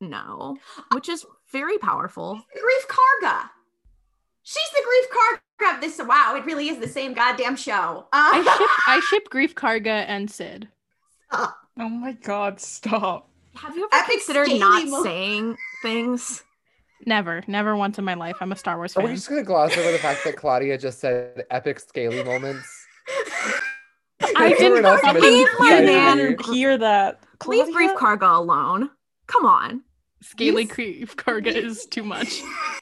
know, 0.00 0.56
which 0.92 1.08
is 1.08 1.24
very 1.50 1.78
powerful. 1.78 2.40
Greef 2.56 2.86
Karga. 2.86 3.48
She's 4.42 4.70
the 4.72 4.82
Greef 4.82 5.38
Karga 5.60 5.74
of 5.76 5.80
this. 5.80 5.98
Wow, 6.04 6.34
it 6.36 6.44
really 6.44 6.68
is 6.68 6.78
the 6.78 6.88
same 6.88 7.12
goddamn 7.14 7.56
show. 7.56 8.06
I 8.12 8.40
Uh, 8.40 8.58
ship 8.58 8.68
I 8.86 9.00
ship 9.10 9.28
Greef 9.30 9.54
Karga 9.54 10.04
and 10.08 10.30
Sid. 10.30 10.68
Oh 11.32 11.52
my 11.88 12.12
god, 12.12 12.60
stop. 12.60 13.28
Have 13.56 13.76
you 13.76 13.88
ever 13.92 14.02
Epic 14.04 14.12
considered 14.16 14.46
scaly 14.46 14.58
not 14.60 14.88
mo- 14.88 15.02
saying 15.02 15.56
things? 15.82 16.42
Never, 17.06 17.42
never 17.46 17.76
once 17.76 17.98
in 17.98 18.04
my 18.04 18.14
life. 18.14 18.36
I'm 18.40 18.52
a 18.52 18.56
Star 18.56 18.76
Wars 18.76 18.96
Are 18.96 19.00
we 19.00 19.06
fan. 19.08 19.16
just 19.16 19.28
gonna 19.28 19.42
gloss 19.42 19.76
over 19.76 19.90
the 19.90 19.98
fact 19.98 20.22
that 20.24 20.36
Claudia 20.36 20.76
just 20.78 21.00
said 21.00 21.44
epic 21.50 21.80
scaly 21.80 22.22
moments? 22.22 22.86
I 24.36 24.50
didn't 24.58 24.84
else 24.84 25.00
fucking 25.00 25.20
missed 25.20 25.32
Leave 25.32 25.48
my 25.58 25.68
decided 25.70 25.86
man- 25.86 26.16
to 26.16 26.22
I 26.22 26.26
didn't 26.28 26.44
hear 26.46 26.78
that. 26.78 27.20
Leave 27.46 27.66
Greef 27.74 27.96
Claudia? 27.96 28.26
Karga 28.28 28.36
alone. 28.36 28.90
Come 29.26 29.46
on. 29.46 29.82
Scaly 30.22 30.64
Yes. 30.64 30.72
Greef 30.76 31.14
Karga 31.14 31.46
is 31.54 31.86
too 31.86 32.02
much. 32.04 32.42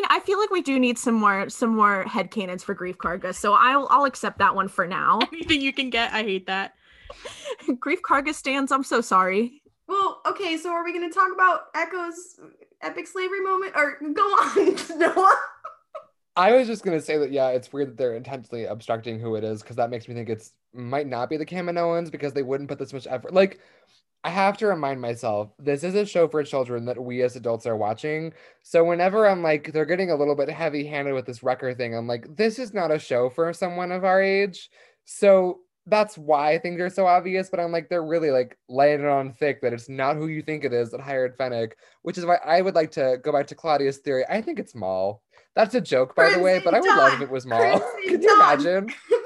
I 0.00 0.14
mean, 0.14 0.22
I 0.22 0.24
feel 0.24 0.38
like 0.38 0.50
we 0.50 0.62
do 0.62 0.78
need 0.80 0.98
some 0.98 1.14
more 1.14 1.48
some 1.50 1.76
more 1.76 2.04
headcanons 2.04 2.62
for 2.62 2.74
Greef 2.74 2.96
Karga, 2.96 3.34
so 3.34 3.52
I'll 3.52 3.86
I'll 3.90 4.04
accept 4.04 4.38
that 4.38 4.54
one 4.54 4.68
for 4.68 4.86
now. 4.86 5.18
Anything 5.32 5.60
you 5.60 5.72
can 5.72 5.90
get, 5.90 6.12
I 6.12 6.22
hate 6.22 6.46
that. 6.46 6.74
Greef 7.68 8.00
Karga 8.00 8.32
stands, 8.32 8.72
I'm 8.72 8.84
so 8.84 9.00
sorry. 9.00 9.60
well, 9.88 10.22
okay, 10.26 10.56
so 10.56 10.70
are 10.70 10.84
we 10.84 10.92
going 10.92 11.08
to 11.08 11.14
talk 11.14 11.28
about 11.34 11.64
Echo's 11.74 12.38
epic 12.82 13.06
slavery 13.08 13.40
moment? 13.40 13.72
Or 13.74 13.98
go 14.14 14.22
on, 14.22 14.76
Noah? 14.98 15.36
I 16.36 16.52
was 16.52 16.66
just 16.68 16.84
gonna 16.84 17.00
say 17.00 17.18
that 17.18 17.32
yeah, 17.32 17.48
it's 17.48 17.72
weird 17.72 17.88
that 17.88 17.96
they're 17.98 18.16
intentionally 18.16 18.64
obstructing 18.64 19.20
who 19.20 19.34
it 19.34 19.44
is 19.44 19.60
because 19.62 19.76
that 19.76 19.90
makes 19.90 20.08
me 20.08 20.14
think 20.14 20.30
it's 20.30 20.52
might 20.72 21.08
not 21.08 21.28
be 21.28 21.36
the 21.36 21.44
Kaminoans 21.44 22.10
because 22.10 22.32
they 22.32 22.44
wouldn't 22.44 22.70
put 22.70 22.78
this 22.78 22.92
much 22.92 23.06
effort. 23.10 23.34
Like, 23.34 23.60
I 24.22 24.30
have 24.30 24.58
to 24.58 24.66
remind 24.66 25.00
myself 25.00 25.50
this 25.58 25.82
is 25.82 25.94
a 25.94 26.04
show 26.04 26.28
for 26.28 26.42
children 26.42 26.84
that 26.84 27.02
we 27.02 27.22
as 27.22 27.36
adults 27.36 27.66
are 27.66 27.76
watching. 27.76 28.32
So 28.62 28.84
whenever 28.84 29.26
I'm 29.26 29.42
like 29.42 29.72
they're 29.72 29.86
getting 29.86 30.10
a 30.10 30.16
little 30.16 30.34
bit 30.34 30.50
heavy-handed 30.50 31.14
with 31.14 31.24
this 31.26 31.42
Wrecker 31.42 31.74
thing, 31.74 31.94
I'm 31.94 32.06
like, 32.06 32.36
this 32.36 32.58
is 32.58 32.74
not 32.74 32.90
a 32.90 32.98
show 32.98 33.30
for 33.30 33.52
someone 33.52 33.92
of 33.92 34.04
our 34.04 34.22
age. 34.22 34.68
So 35.06 35.60
that's 35.86 36.18
why 36.18 36.58
things 36.58 36.80
are 36.80 36.90
so 36.90 37.06
obvious. 37.06 37.48
But 37.48 37.60
I'm 37.60 37.72
like, 37.72 37.88
they're 37.88 38.04
really 38.04 38.30
like 38.30 38.58
laying 38.68 39.00
it 39.00 39.06
on 39.06 39.32
thick 39.32 39.62
that 39.62 39.72
it's 39.72 39.88
not 39.88 40.16
who 40.16 40.28
you 40.28 40.42
think 40.42 40.64
it 40.64 40.74
is 40.74 40.90
that 40.90 41.00
hired 41.00 41.36
Fennec, 41.38 41.76
which 42.02 42.18
is 42.18 42.26
why 42.26 42.38
I 42.44 42.60
would 42.60 42.74
like 42.74 42.90
to 42.92 43.18
go 43.22 43.32
back 43.32 43.46
to 43.48 43.54
Claudia's 43.54 43.98
theory. 43.98 44.24
I 44.28 44.42
think 44.42 44.58
it's 44.58 44.74
Maul. 44.74 45.22
That's 45.56 45.74
a 45.74 45.80
joke, 45.80 46.14
by 46.14 46.30
the 46.30 46.38
way, 46.38 46.60
but 46.62 46.74
I 46.74 46.80
would 46.80 46.88
love 46.88 47.14
if 47.14 47.22
it 47.22 47.30
was 47.30 47.44
Maul. 47.46 47.80
Crimson 47.80 48.02
Can 48.04 48.22
you 48.22 48.28
Dawn. 48.28 48.60
imagine? 48.60 48.94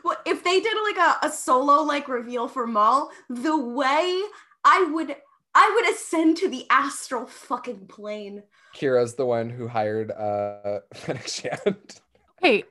Dawn. 0.02 0.16
Well, 0.24 0.36
if 0.36 0.44
they 0.44 0.60
did 0.60 0.76
like 0.82 0.96
a, 1.22 1.26
a 1.26 1.30
solo 1.30 1.82
like 1.82 2.08
reveal 2.08 2.48
for 2.48 2.66
Maul, 2.66 3.10
the 3.28 3.56
way 3.56 4.22
I 4.64 4.82
would 4.92 5.16
I 5.54 5.72
would 5.74 5.94
ascend 5.94 6.36
to 6.38 6.48
the 6.48 6.66
astral 6.70 7.26
fucking 7.26 7.86
plane. 7.86 8.42
Qi'ra's 8.74 9.14
the 9.14 9.26
one 9.26 9.50
who 9.50 9.68
hired 9.68 10.10
uh 10.10 10.80
Fennec 10.94 11.28
Shand. 11.28 12.00
Hey, 12.40 12.64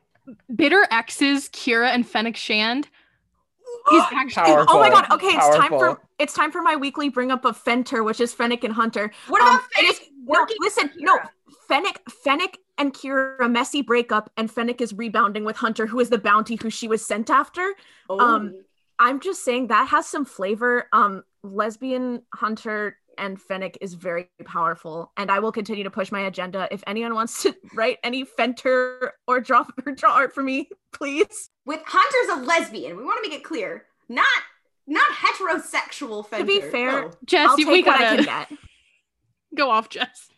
Bitter 0.56 0.86
X's 0.92 1.50
Qi'ra 1.50 1.90
and 1.90 2.08
Fennec 2.08 2.36
Shand. 2.36 2.90
He's 3.90 4.04
actually 4.14 4.44
Powerful. 4.44 4.76
Oh 4.76 4.80
my 4.80 4.90
god, 4.90 5.10
okay, 5.12 5.28
it's 5.28 5.56
time 5.58 5.70
for 5.70 6.02
it's 6.20 6.34
time 6.34 6.52
for 6.52 6.62
my 6.62 6.76
weekly 6.76 7.10
bring 7.10 7.32
up 7.32 7.46
of 7.46 7.58
Fenter, 7.58 8.04
which 8.04 8.20
is 8.22 8.34
Fennec 8.34 8.64
and 8.64 8.74
Hunter. 8.74 9.12
What 9.28 9.42
Um, 9.42 9.48
about 9.56 9.62
it 9.80 9.86
is- 9.86 10.00
Fennec 10.00 10.10
No, 10.26 10.48
listen, 10.60 10.90
with 10.96 11.04
no, 11.04 11.18
Qi'ra? 11.18 11.30
Fennec, 11.74 12.02
Fennec 12.08 12.58
and 12.78 12.94
Qi'ra 12.94 13.52
messy 13.52 13.82
breakup, 13.82 14.32
and 14.38 14.50
Fennec 14.52 14.80
is 14.80 14.94
rebounding 14.94 15.44
with 15.44 15.56
Hunter, 15.56 15.88
who 15.88 16.00
is 16.00 16.10
the 16.10 16.20
bounty 16.20 16.56
who 16.56 16.70
she 16.70 16.88
was 16.88 17.04
sent 17.04 17.32
after. 17.32 17.74
Oh. 18.10 18.20
um, 18.20 18.64
I'm 19.00 19.20
just 19.20 19.44
saying 19.44 19.68
that 19.68 19.88
has 19.88 20.06
some 20.06 20.24
flavor. 20.24 20.88
Um, 20.94 21.24
lesbian 21.42 22.22
Hunter 22.34 22.98
and 23.18 23.42
Fennec 23.42 23.80
is 23.82 23.96
very 23.96 24.30
powerful, 24.46 25.12
and 25.18 25.32
I 25.32 25.40
will 25.40 25.52
continue 25.52 25.84
to 25.84 25.90
push 25.90 26.12
my 26.12 26.22
agenda. 26.22 26.68
If 26.70 26.84
anyone 26.86 27.16
wants 27.16 27.42
to 27.42 27.56
write 27.74 27.98
any 28.04 28.24
Fenter 28.24 29.10
or 29.28 29.40
draw 29.40 29.66
or 29.84 29.92
draw 29.96 30.14
art 30.14 30.34
for 30.34 30.44
me, 30.44 30.70
please. 30.92 31.50
with 31.66 31.82
Hunter's 31.86 32.38
a 32.38 32.46
lesbian. 32.46 32.98
We 32.98 33.04
want 33.04 33.24
to 33.24 33.30
make 33.30 33.40
it 33.40 33.44
clear. 33.44 33.86
Not 34.08 34.26
not 34.86 35.10
heterosexual 35.12 36.28
Fenter. 36.28 36.38
To 36.40 36.46
be 36.46 36.62
fair, 36.62 37.02
No. 37.04 37.12
Jess, 37.26 37.50
I'll 37.50 37.58
take 37.58 37.68
we 37.68 37.82
gotta 37.82 38.24
can 38.24 38.26
get. 38.26 38.60
go 39.56 39.72
off, 39.72 39.90
Jess. 39.90 40.30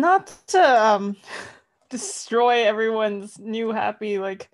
Not 0.00 0.32
to 0.48 0.84
um 0.84 1.16
destroy 1.90 2.64
everyone's 2.64 3.38
new 3.38 3.72
happy 3.72 4.18
like 4.18 4.50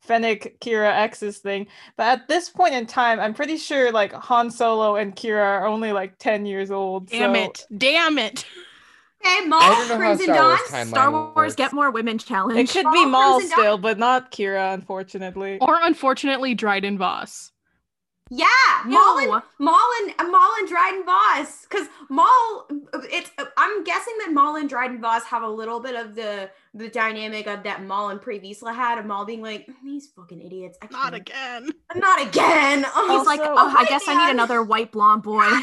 Fennec 0.00 0.58
Qi'ra 0.60 0.90
X's 1.02 1.38
thing, 1.38 1.66
but 1.96 2.04
at 2.04 2.28
this 2.28 2.48
point 2.48 2.74
in 2.74 2.86
time, 2.86 3.20
I'm 3.20 3.34
pretty 3.34 3.58
sure 3.58 3.92
like 3.92 4.12
Han 4.12 4.50
Solo 4.50 4.96
and 4.96 5.14
Qi'ra 5.14 5.42
are 5.42 5.66
only 5.66 5.92
like 5.92 6.18
10 6.18 6.46
years 6.46 6.70
old. 6.70 7.08
Damn 7.08 7.34
so- 7.34 7.40
it. 7.42 7.66
Damn 7.76 8.18
it. 8.18 8.44
Okay, 9.24 9.46
Maul, 9.46 9.60
I 9.60 9.68
don't 9.70 9.88
know 9.88 9.94
how 9.94 10.00
Crimson 10.00 10.24
Star 10.26 10.36
Dawn. 10.36 10.46
Wars 10.48 10.88
Star 10.88 11.10
Wars 11.10 11.34
works. 11.34 11.54
get 11.56 11.72
more 11.72 11.90
women 11.90 12.18
challenge. 12.18 12.58
It 12.58 12.70
could 12.72 12.90
be 12.92 13.04
Maul, 13.04 13.10
Maul 13.10 13.38
Crimson 13.38 13.50
Dawn. 13.50 13.64
still, 13.64 13.78
but 13.78 13.98
not 13.98 14.30
Qi'ra, 14.30 14.74
unfortunately. 14.74 15.58
Or 15.60 15.78
unfortunately, 15.82 16.54
Dryden 16.54 16.96
Voss. 16.98 17.50
Yeah, 18.30 18.46
Maul 18.84 19.18
and 19.18 19.26
Ew. 19.30 19.42
Maul 19.58 19.88
and 20.02 20.14
uh, 20.18 20.24
Maul 20.24 20.50
and 20.58 20.68
Dryden 20.68 21.04
Voss. 21.04 21.62
Because 21.62 21.86
Maul, 22.10 22.66
it's 23.10 23.30
I'm 23.56 23.84
guessing 23.84 24.14
that 24.18 24.32
Maul 24.32 24.56
and 24.56 24.68
Dryden 24.68 25.00
Voss 25.00 25.24
have 25.24 25.42
a 25.42 25.48
little 25.48 25.80
bit 25.80 25.94
of 25.94 26.14
the 26.14 26.50
the 26.74 26.88
dynamic 26.88 27.46
of 27.46 27.62
that 27.62 27.82
Maul 27.84 28.10
and 28.10 28.20
Pre 28.20 28.38
Vizsla 28.38 28.74
had 28.74 28.98
of 28.98 29.06
Maul 29.06 29.24
being 29.24 29.42
like 29.42 29.68
these 29.82 30.08
fucking 30.08 30.40
idiots. 30.42 30.78
I 30.82 30.88
Not 30.90 31.12
can't- 31.12 31.14
again. 31.16 31.70
Not 31.96 32.22
again. 32.22 32.78
He's 33.08 33.26
like, 33.26 33.40
oh, 33.42 33.74
I 33.76 33.86
guess 33.88 34.04
I 34.06 34.26
need 34.26 34.32
another 34.32 34.62
white 34.62 34.92
blonde 34.92 35.22
boy. 35.22 35.48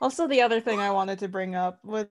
Also, 0.00 0.26
the 0.26 0.40
other 0.42 0.60
thing 0.60 0.80
I 0.80 0.90
wanted 0.90 1.20
to 1.20 1.28
bring 1.28 1.54
up 1.54 1.78
with 1.84 2.08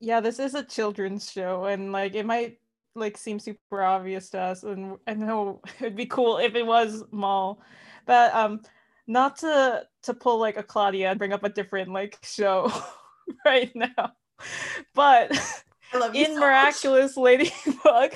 yeah, 0.00 0.20
this 0.20 0.38
is 0.38 0.54
a 0.54 0.64
children's 0.64 1.30
show, 1.30 1.66
and 1.66 1.92
like 1.92 2.14
it 2.14 2.24
might 2.24 2.56
like 2.94 3.18
seem 3.18 3.38
super 3.38 3.82
obvious 3.82 4.30
to 4.30 4.40
us, 4.40 4.62
and 4.62 4.96
I 5.06 5.12
know 5.12 5.60
it'd 5.80 5.94
be 5.94 6.06
cool 6.06 6.38
if 6.38 6.54
it 6.54 6.64
was 6.64 7.04
Maul, 7.10 7.60
but 8.06 8.34
um, 8.34 8.62
not 9.06 9.38
to 9.38 9.84
to 10.04 10.14
pull 10.14 10.38
like 10.38 10.56
a 10.56 10.62
Claudia 10.62 11.10
and 11.10 11.18
bring 11.18 11.32
up 11.32 11.44
a 11.44 11.48
different 11.48 11.92
like 11.92 12.18
show 12.22 12.72
right 13.44 13.74
now, 13.74 14.12
but 14.94 15.32
I 15.92 15.98
love 15.98 16.14
you 16.14 16.24
in 16.24 16.34
so 16.34 16.40
Miraculous 16.40 17.16
Ladybug, 17.16 18.14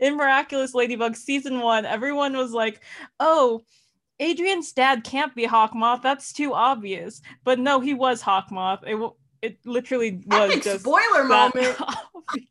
in 0.00 0.16
Miraculous 0.16 0.74
Ladybug 0.74 1.16
season 1.16 1.60
one, 1.60 1.84
everyone 1.84 2.36
was 2.36 2.52
like, 2.52 2.80
"Oh, 3.20 3.62
Adrien's 4.20 4.72
dad 4.72 5.04
can't 5.04 5.34
be 5.34 5.46
Hawkmoth. 5.46 6.02
That's 6.02 6.32
too 6.32 6.54
obvious." 6.54 7.20
But 7.44 7.58
no, 7.58 7.80
he 7.80 7.94
was 7.94 8.22
Hawkmoth. 8.22 8.82
It 8.86 8.92
w- 8.92 9.14
it 9.42 9.58
literally 9.64 10.22
much. 10.26 10.40
was 10.40 10.50
Epic 10.50 10.64
just 10.64 10.80
spoiler 10.80 11.24
moment. 11.24 11.76
obvious. 11.80 12.46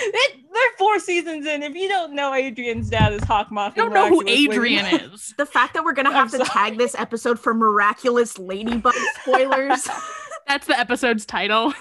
It, 0.00 0.36
they're 0.52 0.62
four 0.78 0.98
seasons 1.00 1.46
in. 1.46 1.62
If 1.62 1.74
you 1.74 1.88
don't 1.88 2.14
know 2.14 2.32
Adrien's 2.34 2.88
dad 2.90 3.12
is 3.12 3.20
Hawkmoth, 3.22 3.72
I 3.72 3.74
don't 3.76 3.92
know 3.92 4.08
who 4.08 4.22
Adrien 4.22 4.84
Ladybug- 4.84 5.14
is. 5.14 5.34
the 5.36 5.46
fact 5.46 5.74
that 5.74 5.84
we're 5.84 5.92
gonna 5.92 6.10
I'm 6.10 6.14
have 6.14 6.30
to 6.32 6.38
sorry. 6.38 6.48
tag 6.70 6.78
this 6.78 6.94
episode 6.94 7.38
for 7.40 7.52
miraculous 7.54 8.38
ladybug 8.38 8.94
spoilers. 9.22 9.88
That's 10.48 10.66
the 10.66 10.78
episode's 10.78 11.24
title. 11.26 11.72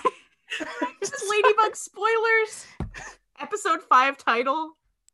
Just 1.00 1.24
ladybug 1.30 1.76
spoilers. 1.76 2.66
Episode 3.40 3.82
five 3.84 4.18
title. 4.18 4.72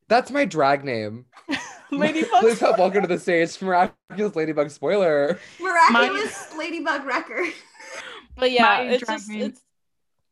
That's 0.10 0.32
my 0.32 0.46
drag 0.46 0.84
name. 0.86 1.26
Ladybug. 1.92 2.42
Please 2.42 2.60
help 2.60 2.78
welcome 2.80 3.02
to 3.02 3.08
the 3.08 3.20
stage, 3.20 3.62
Miraculous 3.62 4.36
Ladybug 4.36 4.70
spoiler. 4.72 5.40
Miraculous 5.60 6.54
ladybug 6.58 7.06
record. 7.06 7.46
But 8.38 8.52
yeah, 8.52 8.62
My 8.64 8.82
it's 8.84 9.06
just 9.08 9.30
name- 9.30 9.42
it's 9.42 9.62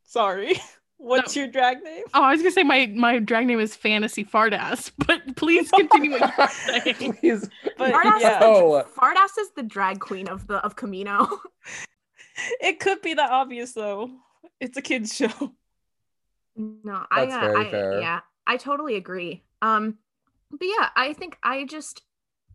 sorry. 0.03 0.59
What's 0.97 1.35
your 1.35 1.47
drag 1.47 1.83
name? 1.83 2.03
Oh, 2.13 2.23
I 2.23 2.31
was 2.31 2.41
gonna 2.41 2.51
say 2.51 2.63
my 2.63 2.87
my 2.87 3.19
drag 3.19 3.47
name 3.47 3.59
is 3.59 3.75
Fantasy 3.75 4.23
Fartass, 4.23 4.91
but 5.05 5.35
please 5.35 5.69
continue 5.69 6.11
what 6.11 6.33
you're 6.37 6.47
saying. 6.83 7.13
Please. 7.13 7.49
But 7.77 7.93
Fartass, 7.93 8.21
yeah, 8.21 8.33
is 8.33 8.39
the, 8.39 8.45
Oh. 8.45 8.85
Fartass 8.97 9.37
is 9.39 9.49
the 9.55 9.63
drag 9.63 9.99
queen 9.99 10.27
of 10.27 10.47
the 10.47 10.55
of 10.65 10.75
Kamino. 10.75 11.29
it 12.61 12.79
could 12.79 13.01
be 13.01 13.13
that 13.13 13.29
obvious 13.29 13.73
though. 13.73 14.09
It's 14.59 14.77
a 14.77 14.81
kids 14.81 15.13
show. 15.15 15.53
No, 16.55 17.05
I, 17.11 17.25
That's 17.25 17.35
uh, 17.35 17.39
very 17.41 17.67
I 17.67 17.71
fair. 17.71 17.99
yeah, 17.99 18.19
I 18.47 18.55
totally 18.57 18.95
agree. 18.95 19.43
Um, 19.61 19.97
but 20.51 20.65
yeah, 20.65 20.89
I 20.95 21.11
think 21.13 21.37
I 21.43 21.65
just 21.65 22.01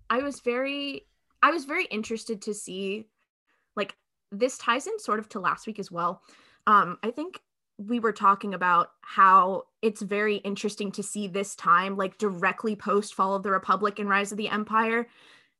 I 0.08 0.18
was 0.22 0.40
very 0.40 1.06
I 1.42 1.50
was 1.50 1.66
very 1.66 1.84
interested 1.86 2.40
to 2.42 2.54
see 2.54 3.06
like 3.76 3.94
this 4.32 4.56
ties 4.56 4.86
in 4.86 4.98
sort 4.98 5.18
of 5.18 5.28
to 5.30 5.40
last 5.40 5.66
week 5.66 5.78
as 5.78 5.90
well. 5.90 6.22
Um, 6.66 6.98
I 7.02 7.10
think 7.10 7.40
we 7.88 7.98
were 7.98 8.12
talking 8.12 8.52
about 8.52 8.90
how 9.00 9.64
it's 9.80 10.02
very 10.02 10.36
interesting 10.36 10.92
to 10.92 11.02
see 11.02 11.26
this 11.26 11.54
time 11.54 11.96
like 11.96 12.18
directly 12.18 12.76
post 12.76 13.14
Fall 13.14 13.34
of 13.34 13.42
the 13.42 13.50
Republic 13.50 13.98
and 13.98 14.08
Rise 14.08 14.32
of 14.32 14.38
the 14.38 14.48
Empire 14.50 15.08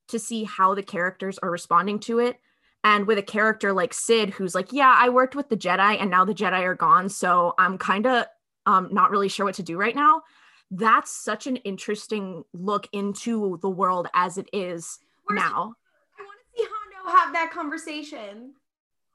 to 0.09 0.19
see 0.19 0.45
how 0.45 0.75
the 0.75 0.83
characters 0.83 1.39
are 1.39 1.51
responding 1.51 1.99
to 2.01 2.19
it. 2.19 2.39
And 2.85 3.07
with 3.07 3.19
a 3.19 3.23
character 3.23 3.73
like 3.73 3.95
Sid, 3.95 4.31
who's 4.31 4.55
like, 4.55 4.73
yeah, 4.73 4.95
I 4.97 5.09
worked 5.09 5.35
with 5.35 5.49
the 5.49 5.57
Jedi 5.57 6.01
and 6.01 6.11
now 6.11 6.25
the 6.25 6.35
Jedi 6.35 6.61
are 6.63 6.75
gone. 6.75 7.09
So 7.09 7.55
I'm 7.59 7.79
kind 7.79 8.07
of 8.07 8.27
um, 8.67 8.89
not 8.93 9.11
really 9.11 9.29
sure 9.29 9.47
what 9.47 9.55
to 9.57 9.63
do 9.63 9.79
right 9.79 9.95
now. 9.95 10.23
That's 10.71 11.11
such 11.11 11.47
an 11.47 11.57
interesting 11.57 12.45
look 12.53 12.87
into 12.93 13.59
the 13.63 13.71
world 13.71 14.09
as 14.15 14.37
it 14.39 14.49
is 14.53 14.99
Where's- 15.25 15.43
now. 15.43 15.75
I 16.19 16.23
want 16.23 16.39
to 16.55 16.63
see 16.63 16.69
Hondo 16.71 17.19
have 17.19 17.33
that 17.33 17.51
conversation. 17.51 18.55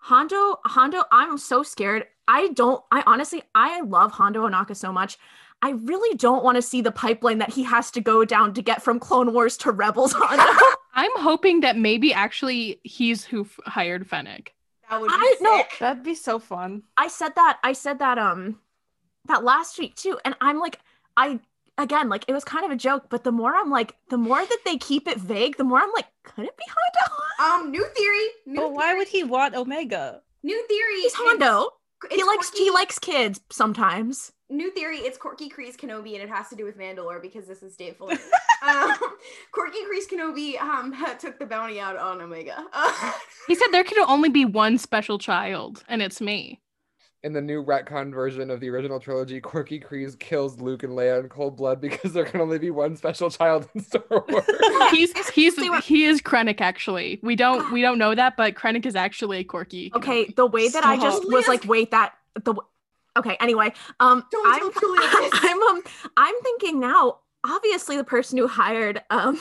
Hondo, 0.06 0.60
Hondo, 0.66 1.02
I'm 1.12 1.36
so 1.40 1.64
scared. 1.64 2.06
I 2.28 2.50
don't, 2.50 2.84
I 2.92 3.02
honestly, 3.08 3.42
I 3.56 3.82
love 3.82 4.12
Hondo 4.12 4.48
Ohnaka 4.48 4.76
so 4.76 4.92
much. 4.92 5.18
I 5.64 5.72
really 5.72 6.16
don't 6.16 6.44
want 6.44 6.58
to 6.58 6.62
see 6.62 6.82
the 6.82 6.92
pipeline 6.92 7.40
that 7.40 7.50
he 7.52 7.64
has 7.64 7.90
to 7.90 8.02
go 8.02 8.24
down 8.24 8.54
to 8.54 8.62
get 8.62 8.84
from 8.84 9.00
Clone 9.00 9.34
Wars 9.34 9.58
to 9.58 9.72
Rebels 9.72 10.14
Hondo. 10.16 10.76
I'm 10.94 11.10
hoping 11.16 11.62
that 11.62 11.76
maybe 11.76 12.14
actually 12.14 12.80
he's 12.84 13.26
who 13.26 13.42
f- 13.46 13.60
hired 13.66 14.08
Fennec. 14.08 14.54
That 14.92 15.02
would 15.02 15.08
be 15.10 15.16
I- 15.16 15.38
no. 15.42 15.58
sick. 15.58 15.72
That'd 15.80 16.04
be 16.04 16.14
so 16.14 16.38
fun. 16.38 16.84
I 16.98 17.08
said 17.08 17.30
that 17.36 17.58
I 17.64 17.74
said 17.74 17.98
that 17.98 18.20
um 18.20 18.60
that 19.28 19.44
last 19.44 19.80
week 19.80 19.96
too 19.96 20.20
and 20.24 20.36
I'm 20.40 20.60
like 20.60 20.78
I 21.18 21.40
again 21.78 22.10
like 22.10 22.26
it 22.28 22.34
was 22.34 22.44
kind 22.44 22.66
of 22.66 22.72
a 22.72 22.76
joke 22.76 23.06
but 23.10 23.24
the 23.24 23.32
more 23.32 23.56
I'm 23.56 23.70
like 23.70 23.96
the 24.10 24.18
more 24.18 24.40
that 24.46 24.60
they 24.66 24.78
keep 24.78 25.08
it 25.08 25.18
vague 25.18 25.58
the 25.58 25.64
more 25.64 25.80
I'm 25.82 25.92
like 25.94 26.08
could 26.24 26.46
it 26.46 26.58
be 26.58 26.64
Hondo? 26.68 27.16
Um, 27.38 27.70
new 27.70 27.86
theory. 27.98 28.28
New 28.46 28.62
But 28.62 28.72
why 28.74 28.86
theory, 28.88 28.98
would 29.00 29.08
he 29.10 29.24
want 29.26 29.56
Omega? 29.56 30.22
New 30.42 30.66
theory. 30.68 31.02
He's 31.02 31.14
Hondo. 31.14 31.70
it's 32.06 32.16
He 32.16 32.24
likes 32.24 32.52
he 32.58 32.72
likes 32.72 32.98
kids 32.98 33.42
sometimes. 33.52 34.32
New 34.50 34.72
theory. 34.72 35.00
It's 35.00 35.18
Korkie 35.18 35.52
Kryze 35.52 35.76
Kenobi, 35.76 36.14
and 36.14 36.24
it 36.24 36.30
has 36.30 36.48
to 36.50 36.56
do 36.56 36.64
with 36.64 36.78
Mandalore 36.78 37.22
because 37.22 37.46
this 37.46 37.62
is 37.62 37.76
Dave 37.76 37.98
Filoni. 38.00 38.20
um, 38.66 38.94
Korkie 39.54 39.84
Kryze 39.92 40.08
Kenobi 40.10 40.58
um 40.62 40.96
took 41.20 41.38
the 41.38 41.46
bounty 41.46 41.78
out 41.80 41.98
on 41.98 42.22
Omega. 42.22 42.64
He 43.48 43.56
said 43.56 43.68
there 43.74 43.84
could 43.84 43.98
only 44.00 44.30
be 44.30 44.46
one 44.46 44.78
special 44.78 45.18
child, 45.20 45.84
and 45.90 46.02
it's 46.02 46.22
me. 46.22 46.62
In 47.26 47.34
the 47.34 47.42
new 47.42 47.64
retcon 47.64 48.14
version 48.14 48.52
of 48.52 48.60
the 48.60 48.70
original 48.70 49.00
trilogy, 49.00 49.42
Korkie 49.42 49.84
Kryze 49.84 50.18
kills 50.20 50.62
Luke 50.62 50.84
and 50.84 50.94
Leia 50.94 51.20
in 51.20 51.28
cold 51.28 51.58
blood 51.58 51.82
because 51.82 52.14
there 52.14 52.24
can 52.24 52.40
only 52.40 52.60
be 52.60 52.70
one 52.70 52.96
special 52.96 53.32
child 53.32 53.68
in 53.74 53.82
Star 53.82 54.04
Wars. 54.30 54.46
He's 54.92 55.12
he's 55.30 55.56
he 55.84 56.06
is 56.06 56.22
Krennic 56.22 56.62
actually. 56.62 57.20
We 57.24 57.36
don't 57.36 57.72
we 57.74 57.82
don't 57.82 57.98
know 57.98 58.14
that, 58.14 58.38
but 58.38 58.54
Krennic 58.54 58.86
is 58.86 58.96
actually 58.96 59.40
a 59.40 59.44
quirky. 59.44 59.92
Okay, 59.96 60.26
the 60.36 60.46
way 60.46 60.70
that 60.70 60.86
I 60.86 60.98
just 60.98 61.28
was 61.28 61.48
like 61.48 61.66
wait 61.66 61.90
that 61.90 62.14
the 62.36 62.54
Okay, 63.18 63.38
anyway, 63.40 63.74
um 64.00 64.24
Don't 64.30 64.48
I'm 64.48 64.60
tell 64.60 64.82
Julia 64.82 65.02
this. 65.10 65.32
I'm 65.34 65.62
um 65.64 65.82
I'm 66.18 66.36
thinking 66.44 66.80
now 66.80 67.22
obviously 67.44 67.98
the 67.98 68.04
person 68.04 68.38
who 68.38 68.48
hired 68.48 69.02
um 69.10 69.40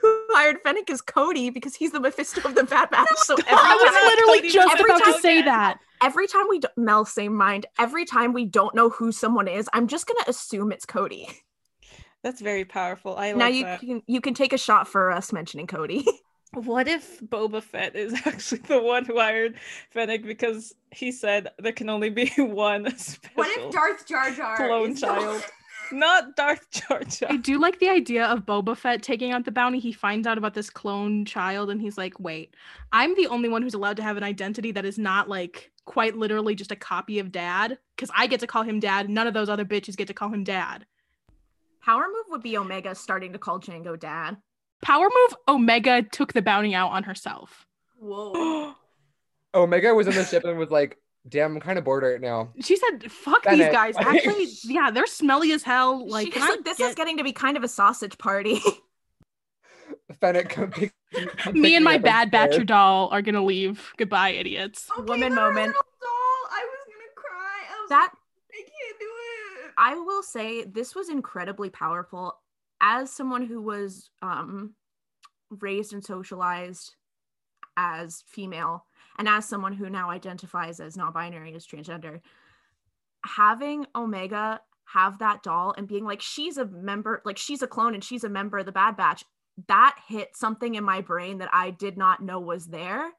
who 0.00 0.22
hired 0.30 0.58
Fennec 0.62 0.88
is 0.90 1.00
Cody 1.00 1.50
because 1.50 1.74
he's 1.74 1.92
the 1.92 2.00
Mephisto 2.00 2.40
of 2.48 2.54
the 2.54 2.64
Bad 2.70 2.90
Batch. 2.90 3.08
So 3.16 3.34
every 3.34 3.44
I 3.50 3.74
was 3.74 3.92
time- 3.92 4.04
literally 4.04 4.38
Cody 4.38 4.50
just 4.50 4.80
about 4.80 4.98
to 5.04 5.12
time- 5.12 5.20
say 5.20 5.42
that. 5.42 5.78
every 6.02 6.26
time 6.26 6.44
we 6.48 6.58
d- 6.60 6.68
Mel 6.76 7.04
same 7.04 7.34
mind 7.34 7.66
every 7.78 8.04
time 8.04 8.32
we 8.32 8.44
don't 8.44 8.74
know 8.74 8.90
who 8.90 9.10
someone 9.12 9.48
is 9.48 9.66
i'm 9.72 9.86
just 9.88 10.06
gonna 10.06 10.24
assume 10.28 10.70
it's 10.72 10.84
cody 10.84 11.26
That's 12.22 12.40
very 12.40 12.64
powerful. 12.64 13.16
I 13.16 13.28
like 13.28 13.36
now 13.36 13.46
you 13.46 13.64
that. 13.64 13.80
can 13.80 14.02
you 14.06 14.20
can 14.20 14.34
take 14.34 14.52
a 14.52 14.58
shot 14.58 14.88
for 14.88 15.10
us 15.12 15.32
mentioning 15.32 15.66
cody 15.66 16.04
What 16.52 16.88
if 16.88 17.20
Boba 17.20 17.62
Fett 17.62 17.94
is 17.96 18.14
actually 18.24 18.60
the 18.62 18.80
one 18.80 19.04
who 19.04 19.18
hired 19.18 19.56
Fennec 19.90 20.22
because 20.24 20.74
he 20.90 21.12
said 21.12 21.48
there 21.58 21.72
can 21.72 21.88
only 21.90 22.08
be 22.10 22.30
one 22.38 22.96
special 22.98 23.30
what 23.34 23.48
if 23.58 23.70
Darth 23.72 24.06
Jar 24.06 24.30
Jar 24.32 24.56
clone 24.56 24.92
is 24.92 25.00
child? 25.00 25.42
Not 25.92 26.36
Darth 26.36 26.70
Jar 26.70 27.02
Jar. 27.04 27.30
I 27.32 27.36
do 27.36 27.58
like 27.58 27.78
the 27.78 27.88
idea 27.88 28.26
of 28.26 28.46
Boba 28.46 28.76
Fett 28.76 29.02
taking 29.02 29.32
out 29.32 29.44
the 29.44 29.52
bounty. 29.52 29.78
He 29.78 29.92
finds 29.92 30.26
out 30.26 30.38
about 30.38 30.54
this 30.54 30.70
clone 30.70 31.24
child 31.24 31.70
and 31.70 31.80
he's 31.80 31.98
like, 31.98 32.18
wait, 32.18 32.54
I'm 32.92 33.14
the 33.14 33.26
only 33.28 33.48
one 33.48 33.62
who's 33.62 33.74
allowed 33.74 33.96
to 33.98 34.02
have 34.02 34.16
an 34.16 34.22
identity 34.22 34.72
that 34.72 34.84
is 34.84 34.98
not 34.98 35.28
like 35.28 35.70
quite 35.84 36.16
literally 36.16 36.54
just 36.54 36.72
a 36.72 36.76
copy 36.76 37.18
of 37.18 37.32
dad. 37.32 37.78
Because 37.94 38.10
I 38.14 38.26
get 38.26 38.40
to 38.40 38.46
call 38.46 38.62
him 38.62 38.80
dad. 38.80 39.08
None 39.08 39.26
of 39.26 39.34
those 39.34 39.48
other 39.48 39.64
bitches 39.64 39.96
get 39.96 40.08
to 40.08 40.14
call 40.14 40.28
him 40.28 40.44
dad. 40.44 40.86
power 41.80 42.06
move 42.06 42.24
would 42.30 42.42
be 42.42 42.58
omega 42.58 42.94
starting 42.94 43.32
to 43.32 43.38
call 43.38 43.60
Jango 43.60 43.98
dad 43.98 44.36
Power 44.82 45.08
move 45.08 45.36
Omega 45.48 46.02
took 46.02 46.32
the 46.32 46.42
bounty 46.42 46.74
out 46.74 46.90
on 46.90 47.02
herself. 47.04 47.66
Whoa. 47.98 48.74
Omega 49.54 49.94
was 49.94 50.06
in 50.06 50.14
the 50.14 50.24
ship 50.24 50.44
and 50.44 50.58
was 50.58 50.70
like, 50.70 50.98
damn, 51.28 51.54
I'm 51.54 51.60
kind 51.60 51.78
of 51.78 51.84
bored 51.84 52.02
right 52.02 52.20
now. 52.20 52.50
She 52.60 52.76
said, 52.76 53.10
fuck 53.10 53.44
Bennett. 53.44 53.66
these 53.66 53.72
guys. 53.72 53.94
Actually, 53.98 54.48
yeah, 54.64 54.90
they're 54.90 55.06
smelly 55.06 55.52
as 55.52 55.62
hell. 55.62 56.08
Like, 56.08 56.32
She's 56.32 56.42
like 56.42 56.64
this 56.64 56.80
is 56.80 56.94
getting 56.94 57.16
to 57.18 57.24
be 57.24 57.32
kind 57.32 57.56
of 57.56 57.64
a 57.64 57.68
sausage 57.68 58.18
party 58.18 58.60
Fennec 60.20 60.48
come 60.50 60.70
pick 60.70 60.92
me 61.52 61.74
and 61.74 61.84
my 61.84 61.98
bad 61.98 62.30
batch 62.30 62.52
Batcher 62.52 62.66
doll 62.66 63.08
are 63.10 63.22
gonna 63.22 63.44
leave. 63.44 63.92
Goodbye, 63.96 64.30
idiots. 64.30 64.88
Okay, 64.98 65.02
Woman 65.02 65.34
moment. 65.34 65.72
Doll, 65.74 66.10
I 66.50 66.64
was 66.64 66.80
gonna 66.86 67.14
cry. 67.14 67.62
I 67.70 67.80
was 67.80 67.88
that 67.90 68.10
like, 68.12 68.12
I 68.52 68.60
can't 68.60 69.00
do 69.00 69.06
it. 69.06 69.72
I 69.78 69.94
will 69.94 70.22
say 70.22 70.64
this 70.64 70.94
was 70.94 71.08
incredibly 71.08 71.70
powerful. 71.70 72.34
As 72.80 73.10
someone 73.10 73.46
who 73.46 73.62
was 73.62 74.10
um, 74.22 74.74
raised 75.50 75.92
and 75.92 76.04
socialized 76.04 76.94
as 77.76 78.22
female, 78.26 78.84
and 79.18 79.28
as 79.28 79.46
someone 79.46 79.72
who 79.72 79.88
now 79.90 80.10
identifies 80.10 80.80
as 80.80 80.96
non-binary 80.96 81.54
as 81.54 81.66
transgender, 81.66 82.20
having 83.24 83.86
Omega 83.94 84.60
have 84.86 85.18
that 85.18 85.42
doll 85.42 85.74
and 85.76 85.88
being 85.88 86.04
like 86.04 86.22
she's 86.22 86.58
a 86.58 86.66
member, 86.66 87.22
like 87.24 87.38
she's 87.38 87.62
a 87.62 87.66
clone 87.66 87.94
and 87.94 88.04
she's 88.04 88.24
a 88.24 88.28
member 88.28 88.58
of 88.58 88.66
the 88.66 88.72
Bad 88.72 88.96
Batch, 88.96 89.24
that 89.68 89.96
hit 90.06 90.36
something 90.36 90.74
in 90.74 90.84
my 90.84 91.00
brain 91.00 91.38
that 91.38 91.48
I 91.52 91.70
did 91.70 91.96
not 91.96 92.22
know 92.22 92.38
was 92.38 92.66
there. 92.66 93.10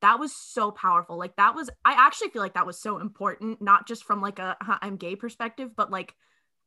That 0.00 0.18
was 0.18 0.34
so 0.34 0.70
powerful. 0.70 1.18
Like 1.18 1.36
that 1.36 1.54
was, 1.54 1.70
I 1.84 1.92
actually 1.92 2.30
feel 2.30 2.42
like 2.42 2.54
that 2.54 2.66
was 2.66 2.80
so 2.80 2.98
important, 2.98 3.62
not 3.62 3.86
just 3.86 4.04
from 4.04 4.20
like 4.20 4.38
a 4.38 4.56
"Huh, 4.60 4.78
I'm 4.82 4.96
gay 4.96 5.16
perspective, 5.16 5.70
but 5.76 5.90
like 5.90 6.14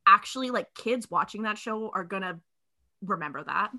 actually 0.07 0.49
like 0.49 0.73
kids 0.73 1.11
watching 1.11 1.43
that 1.43 1.57
show 1.57 1.91
are 1.93 2.03
gonna 2.03 2.39
remember 3.01 3.43
that. 3.43 3.71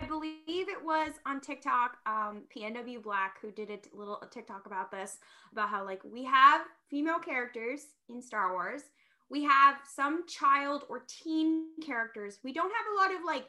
I 0.00 0.06
believe 0.06 0.40
it 0.46 0.84
was 0.84 1.12
on 1.24 1.40
TikTok, 1.40 1.98
um, 2.06 2.42
PNW 2.54 3.02
Black, 3.02 3.40
who 3.40 3.50
did 3.52 3.70
a 3.70 3.78
little 3.96 4.20
TikTok 4.30 4.66
about 4.66 4.90
this, 4.90 5.18
about 5.52 5.68
how 5.68 5.84
like 5.84 6.02
we 6.04 6.24
have 6.24 6.62
female 6.90 7.18
characters 7.18 7.86
in 8.08 8.20
Star 8.20 8.52
Wars, 8.52 8.82
we 9.30 9.44
have 9.44 9.76
some 9.84 10.26
child 10.26 10.84
or 10.88 11.04
teen 11.06 11.66
characters. 11.84 12.38
We 12.42 12.52
don't 12.52 12.70
have 12.70 12.86
a 12.92 12.96
lot 12.96 13.18
of 13.18 13.24
like 13.24 13.46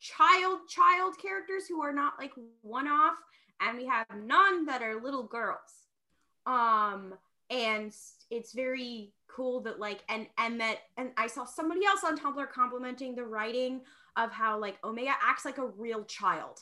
child 0.00 0.60
child 0.68 1.14
characters 1.20 1.66
who 1.68 1.82
are 1.82 1.92
not 1.92 2.14
like 2.18 2.32
one 2.62 2.86
off, 2.86 3.16
and 3.60 3.76
we 3.76 3.86
have 3.86 4.06
none 4.24 4.66
that 4.66 4.82
are 4.82 5.00
little 5.00 5.24
girls. 5.24 5.86
Um, 6.46 7.14
and 7.50 7.92
it's 8.30 8.52
very 8.52 9.12
cool 9.28 9.60
that 9.60 9.78
like 9.78 10.02
and 10.08 10.26
that 10.60 10.78
and 10.96 11.10
I 11.16 11.26
saw 11.26 11.44
somebody 11.44 11.84
else 11.84 12.00
on 12.04 12.16
Tumblr 12.16 12.50
complimenting 12.50 13.14
the 13.14 13.24
writing 13.24 13.82
of 14.18 14.32
how 14.32 14.60
like 14.60 14.78
Omega 14.84 15.12
acts 15.22 15.44
like 15.44 15.58
a 15.58 15.66
real 15.66 16.04
child. 16.04 16.60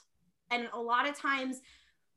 And 0.51 0.69
a 0.73 0.81
lot 0.81 1.09
of 1.09 1.19
times 1.19 1.61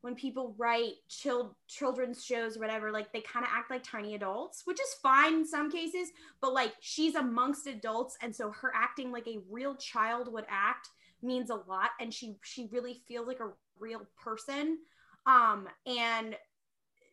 when 0.02 0.14
people 0.14 0.54
write 0.56 0.94
chil- 1.08 1.56
children's 1.66 2.24
shows 2.24 2.56
or 2.56 2.60
whatever, 2.60 2.90
like 2.90 3.12
they 3.12 3.20
kind 3.20 3.44
of 3.44 3.50
act 3.52 3.70
like 3.70 3.82
tiny 3.82 4.14
adults, 4.14 4.62
which 4.64 4.80
is 4.80 4.94
fine 5.02 5.34
in 5.34 5.46
some 5.46 5.70
cases, 5.70 6.10
but 6.40 6.52
like 6.52 6.74
she's 6.80 7.14
amongst 7.14 7.66
adults 7.66 8.16
and 8.22 8.34
so 8.34 8.50
her 8.50 8.72
acting 8.74 9.10
like 9.10 9.26
a 9.26 9.40
real 9.50 9.74
child 9.74 10.32
would 10.32 10.46
act 10.48 10.88
means 11.22 11.50
a 11.50 11.54
lot 11.54 11.90
and 12.00 12.14
she 12.14 12.36
she 12.42 12.68
really 12.72 13.02
feels 13.06 13.26
like 13.26 13.40
a 13.40 13.50
real 13.78 14.06
person. 14.22 14.78
Um 15.26 15.68
and 15.86 16.36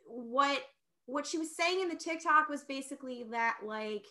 what 0.05 0.61
what 1.07 1.25
she 1.25 1.37
was 1.37 1.55
saying 1.55 1.81
in 1.81 1.89
the 1.89 1.95
TikTok 1.95 2.49
was 2.49 2.63
basically 2.63 3.25
that 3.31 3.57
like 3.65 4.05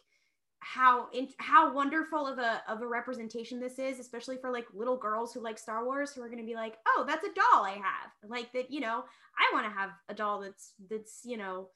how 0.74 1.08
in, 1.12 1.28
how 1.38 1.72
wonderful 1.72 2.26
of 2.26 2.38
a 2.38 2.62
of 2.68 2.82
a 2.82 2.86
representation 2.86 3.60
this 3.60 3.78
is, 3.78 4.00
especially 4.00 4.36
for 4.36 4.50
like 4.50 4.66
little 4.74 4.96
girls 4.96 5.32
who 5.32 5.40
like 5.40 5.58
Star 5.58 5.84
Wars, 5.84 6.12
who 6.12 6.22
are 6.22 6.28
going 6.28 6.40
to 6.40 6.46
be 6.46 6.54
like, 6.54 6.74
oh, 6.88 7.04
that's 7.06 7.24
a 7.24 7.34
doll 7.34 7.64
I 7.64 7.74
have, 7.82 8.10
like 8.28 8.52
that. 8.52 8.70
You 8.70 8.80
know, 8.80 9.04
I 9.38 9.54
want 9.54 9.66
to 9.66 9.78
have 9.78 9.90
a 10.08 10.14
doll 10.14 10.40
that's 10.40 10.72
that's 10.90 11.20
you 11.24 11.36
know 11.36 11.68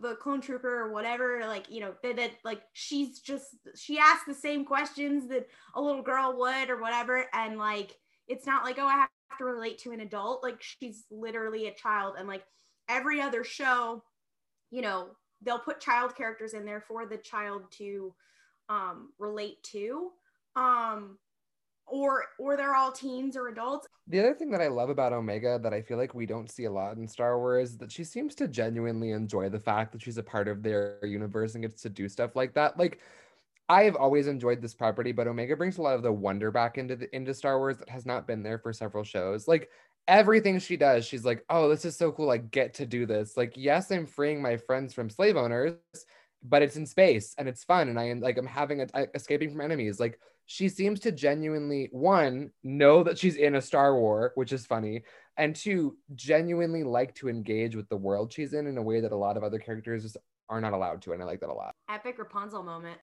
the 0.00 0.14
clone 0.16 0.40
trooper 0.40 0.80
or 0.80 0.92
whatever 0.92 1.40
like 1.46 1.68
you 1.68 1.80
know 1.80 1.94
that, 2.04 2.14
that 2.14 2.30
like 2.44 2.62
she's 2.74 3.18
just 3.18 3.48
she 3.76 3.98
asks 3.98 4.24
the 4.24 4.32
same 4.32 4.64
questions 4.64 5.28
that 5.28 5.48
a 5.74 5.82
little 5.82 6.02
girl 6.02 6.38
would 6.38 6.70
or 6.70 6.80
whatever 6.80 7.26
and 7.32 7.58
like 7.58 7.96
it's 8.28 8.46
not 8.46 8.62
like 8.62 8.78
oh 8.78 8.86
i 8.86 8.92
have 8.92 9.08
to 9.36 9.44
relate 9.44 9.78
to 9.78 9.90
an 9.90 9.98
adult 9.98 10.44
like 10.44 10.58
she's 10.60 11.06
literally 11.10 11.66
a 11.66 11.74
child 11.74 12.14
and 12.16 12.28
like 12.28 12.44
every 12.88 13.20
other 13.20 13.42
show 13.42 14.00
you 14.70 14.80
know 14.80 15.08
they'll 15.44 15.58
put 15.58 15.80
child 15.80 16.14
characters 16.14 16.54
in 16.54 16.64
there 16.64 16.80
for 16.80 17.06
the 17.06 17.16
child 17.16 17.62
to 17.70 18.14
um 18.68 19.12
relate 19.18 19.62
to 19.62 20.10
um 20.56 21.18
or 21.86 22.24
or 22.38 22.56
they're 22.56 22.74
all 22.74 22.90
teens 22.90 23.36
or 23.36 23.48
adults 23.48 23.86
The 24.06 24.20
other 24.20 24.34
thing 24.34 24.50
that 24.52 24.62
I 24.62 24.68
love 24.68 24.88
about 24.88 25.12
Omega 25.12 25.58
that 25.62 25.74
I 25.74 25.82
feel 25.82 25.98
like 25.98 26.14
we 26.14 26.26
don't 26.26 26.50
see 26.50 26.64
a 26.64 26.70
lot 26.70 26.96
in 26.96 27.06
Star 27.06 27.38
Wars 27.38 27.70
is 27.72 27.78
that 27.78 27.92
she 27.92 28.04
seems 28.04 28.34
to 28.36 28.48
genuinely 28.48 29.10
enjoy 29.10 29.48
the 29.50 29.60
fact 29.60 29.92
that 29.92 30.02
she's 30.02 30.18
a 30.18 30.22
part 30.22 30.48
of 30.48 30.62
their 30.62 30.98
universe 31.04 31.54
and 31.54 31.62
gets 31.62 31.82
to 31.82 31.90
do 31.90 32.08
stuff 32.08 32.36
like 32.36 32.54
that. 32.54 32.78
Like 32.78 33.00
I've 33.68 33.96
always 33.96 34.26
enjoyed 34.26 34.60
this 34.60 34.74
property, 34.74 35.12
but 35.12 35.26
Omega 35.26 35.56
brings 35.56 35.78
a 35.78 35.82
lot 35.82 35.94
of 35.94 36.02
the 36.02 36.12
wonder 36.12 36.50
back 36.50 36.76
into 36.78 36.96
the 36.96 37.14
into 37.14 37.32
Star 37.34 37.58
Wars 37.58 37.78
that 37.78 37.88
has 37.88 38.04
not 38.06 38.26
been 38.26 38.42
there 38.42 38.58
for 38.58 38.72
several 38.72 39.04
shows. 39.04 39.48
Like 39.48 39.70
everything 40.08 40.58
she 40.58 40.76
does, 40.76 41.06
she's 41.06 41.24
like, 41.24 41.44
"Oh, 41.48 41.68
this 41.68 41.84
is 41.84 41.96
so 41.96 42.12
cool! 42.12 42.30
I 42.30 42.38
get 42.38 42.74
to 42.74 42.86
do 42.86 43.06
this." 43.06 43.36
Like, 43.36 43.52
yes, 43.56 43.90
I'm 43.90 44.06
freeing 44.06 44.42
my 44.42 44.56
friends 44.56 44.94
from 44.94 45.10
slave 45.10 45.36
owners, 45.36 45.74
but 46.42 46.62
it's 46.62 46.76
in 46.76 46.86
space 46.86 47.34
and 47.38 47.48
it's 47.48 47.64
fun, 47.64 47.88
and 47.88 47.98
I 47.98 48.04
am 48.04 48.20
like, 48.20 48.38
I'm 48.38 48.46
having 48.46 48.82
a, 48.82 48.86
I- 48.94 49.08
escaping 49.14 49.50
from 49.50 49.60
enemies. 49.60 49.98
Like, 50.00 50.18
she 50.46 50.68
seems 50.68 51.00
to 51.00 51.12
genuinely 51.12 51.88
one 51.92 52.50
know 52.62 53.02
that 53.02 53.18
she's 53.18 53.36
in 53.36 53.54
a 53.54 53.62
Star 53.62 53.98
War, 53.98 54.32
which 54.34 54.52
is 54.52 54.66
funny, 54.66 55.02
and 55.36 55.56
two 55.56 55.96
genuinely 56.14 56.84
like 56.84 57.14
to 57.16 57.28
engage 57.28 57.74
with 57.76 57.88
the 57.88 57.96
world 57.96 58.32
she's 58.32 58.52
in 58.52 58.66
in 58.66 58.78
a 58.78 58.82
way 58.82 59.00
that 59.00 59.12
a 59.12 59.16
lot 59.16 59.36
of 59.36 59.42
other 59.42 59.58
characters 59.58 60.02
just 60.02 60.16
are 60.48 60.60
not 60.60 60.74
allowed 60.74 61.02
to, 61.02 61.12
and 61.12 61.22
I 61.22 61.26
like 61.26 61.40
that 61.40 61.48
a 61.48 61.54
lot. 61.54 61.74
epic 61.88 62.18
rapunzel 62.18 62.62
moment 62.62 62.98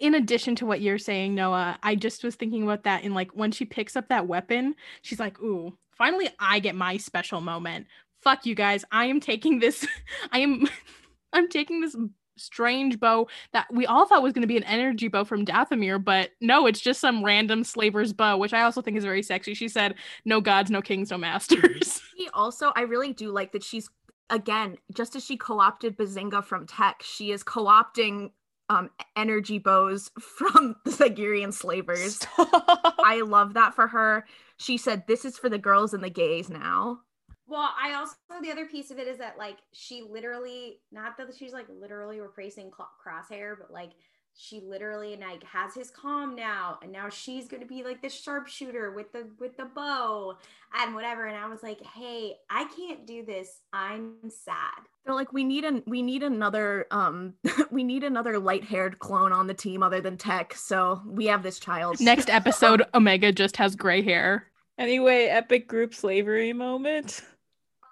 in 0.00 0.14
addition 0.14 0.54
to 0.56 0.64
what 0.64 0.80
you're 0.80 0.96
saying, 0.98 1.34
Noah, 1.34 1.78
I 1.82 1.96
just 1.96 2.24
was 2.24 2.34
thinking 2.34 2.62
about 2.62 2.84
that 2.84 3.04
in 3.04 3.12
like 3.12 3.32
when 3.32 3.52
she 3.52 3.66
picks 3.66 3.94
up 3.94 4.08
that 4.08 4.26
weapon, 4.26 4.74
she's 5.02 5.20
like, 5.20 5.38
"Ooh, 5.40 5.76
finally 5.96 6.28
I 6.38 6.58
get 6.60 6.74
my 6.74 6.96
special 6.96 7.40
moment. 7.40 7.86
Fuck 8.22 8.46
you 8.46 8.54
guys. 8.54 8.84
I 8.90 9.06
am 9.06 9.20
taking 9.20 9.58
this 9.60 9.86
I 10.32 10.40
am 10.40 10.66
I'm 11.32 11.48
taking 11.48 11.80
this 11.80 11.96
strange 12.38 13.00
bow 13.00 13.26
that 13.52 13.66
we 13.72 13.86
all 13.86 14.06
thought 14.06 14.22
was 14.22 14.32
going 14.32 14.42
to 14.42 14.48
be 14.48 14.56
an 14.56 14.64
energy 14.64 15.08
bow 15.08 15.24
from 15.24 15.44
Dathomir, 15.44 16.02
but 16.02 16.30
no, 16.40 16.66
it's 16.66 16.80
just 16.80 17.00
some 17.00 17.24
random 17.24 17.64
slaver's 17.64 18.12
bow, 18.12 18.36
which 18.36 18.52
I 18.52 18.62
also 18.62 18.82
think 18.82 18.96
is 18.96 19.04
very 19.04 19.22
sexy. 19.22 19.54
She 19.54 19.68
said, 19.68 19.94
"No 20.24 20.40
gods, 20.40 20.70
no 20.70 20.82
kings, 20.82 21.10
no 21.10 21.18
masters." 21.18 22.02
She 22.16 22.30
also, 22.32 22.72
I 22.74 22.82
really 22.82 23.12
do 23.12 23.30
like 23.30 23.52
that 23.52 23.62
she's 23.62 23.90
again, 24.30 24.78
just 24.94 25.14
as 25.16 25.24
she 25.24 25.36
co-opted 25.36 25.98
Bazinga 25.98 26.42
from 26.42 26.66
Tech, 26.66 27.02
she 27.02 27.30
is 27.30 27.42
co-opting 27.42 28.30
um 28.70 28.90
energy 29.16 29.58
bows 29.58 30.10
from 30.18 30.76
the 30.84 30.90
Zygerian 30.90 31.52
slavers. 31.52 32.16
Stop. 32.16 32.94
I 33.04 33.20
love 33.20 33.54
that 33.54 33.74
for 33.74 33.86
her. 33.86 34.26
She 34.58 34.76
said, 34.76 35.06
"This 35.06 35.24
is 35.24 35.38
for 35.38 35.48
the 35.48 35.58
girls 35.58 35.94
and 35.94 36.02
the 36.02 36.10
gays 36.10 36.48
now." 36.48 37.00
Well, 37.46 37.70
I 37.80 37.94
also 37.94 38.16
the 38.42 38.50
other 38.50 38.66
piece 38.66 38.90
of 38.90 38.98
it 38.98 39.06
is 39.06 39.18
that 39.18 39.38
like 39.38 39.58
she 39.72 40.02
literally 40.02 40.80
not 40.90 41.16
that 41.16 41.34
she's 41.36 41.52
like 41.52 41.66
literally 41.68 42.20
replacing 42.20 42.70
Crosshair, 42.70 43.54
but 43.58 43.70
like 43.70 43.92
she 44.36 44.60
literally 44.60 45.16
like 45.16 45.42
has 45.44 45.74
his 45.74 45.90
calm 45.90 46.36
now, 46.36 46.78
and 46.82 46.92
now 46.92 47.08
she's 47.08 47.48
gonna 47.48 47.66
be 47.66 47.82
like 47.82 48.02
the 48.02 48.08
sharpshooter 48.08 48.92
with 48.92 49.10
the 49.12 49.28
with 49.40 49.56
the 49.56 49.64
bow 49.64 50.36
and 50.78 50.94
whatever. 50.94 51.26
And 51.26 51.36
I 51.36 51.48
was 51.48 51.62
like, 51.62 51.80
hey, 51.82 52.36
I 52.50 52.66
can't 52.76 53.06
do 53.06 53.24
this. 53.24 53.60
I'm 53.72 54.14
sad. 54.28 54.84
They're 55.04 55.14
like, 55.14 55.32
"We 55.32 55.44
need 55.44 55.64
an 55.64 55.82
we 55.86 56.02
need 56.02 56.22
another 56.22 56.86
um 56.90 57.34
we 57.70 57.82
need 57.82 58.04
another 58.04 58.38
light-haired 58.38 58.98
clone 58.98 59.32
on 59.32 59.46
the 59.46 59.54
team 59.54 59.82
other 59.82 60.00
than 60.00 60.18
Tech." 60.18 60.54
So 60.54 61.00
we 61.06 61.26
have 61.26 61.42
this 61.42 61.58
child. 61.58 62.00
Next 62.00 62.28
episode, 62.28 62.84
Omega 62.92 63.32
just 63.32 63.56
has 63.56 63.74
gray 63.74 64.02
hair. 64.02 64.48
Anyway, 64.78 65.24
epic 65.24 65.66
group 65.66 65.94
slavery 65.94 66.52
moment. 66.52 67.22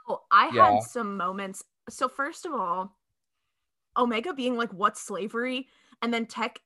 Oh, 0.08 0.22
I 0.30 0.50
Yeah. 0.52 0.72
had 0.72 0.82
some 0.82 1.16
moments. 1.16 1.64
So 1.88 2.08
first 2.08 2.44
of 2.44 2.52
all, 2.52 2.96
Omega 3.96 4.34
being 4.34 4.56
like, 4.56 4.72
"What's 4.72 5.00
slavery?" 5.00 5.68
And 6.02 6.12
then 6.12 6.26
Tech 6.26 6.58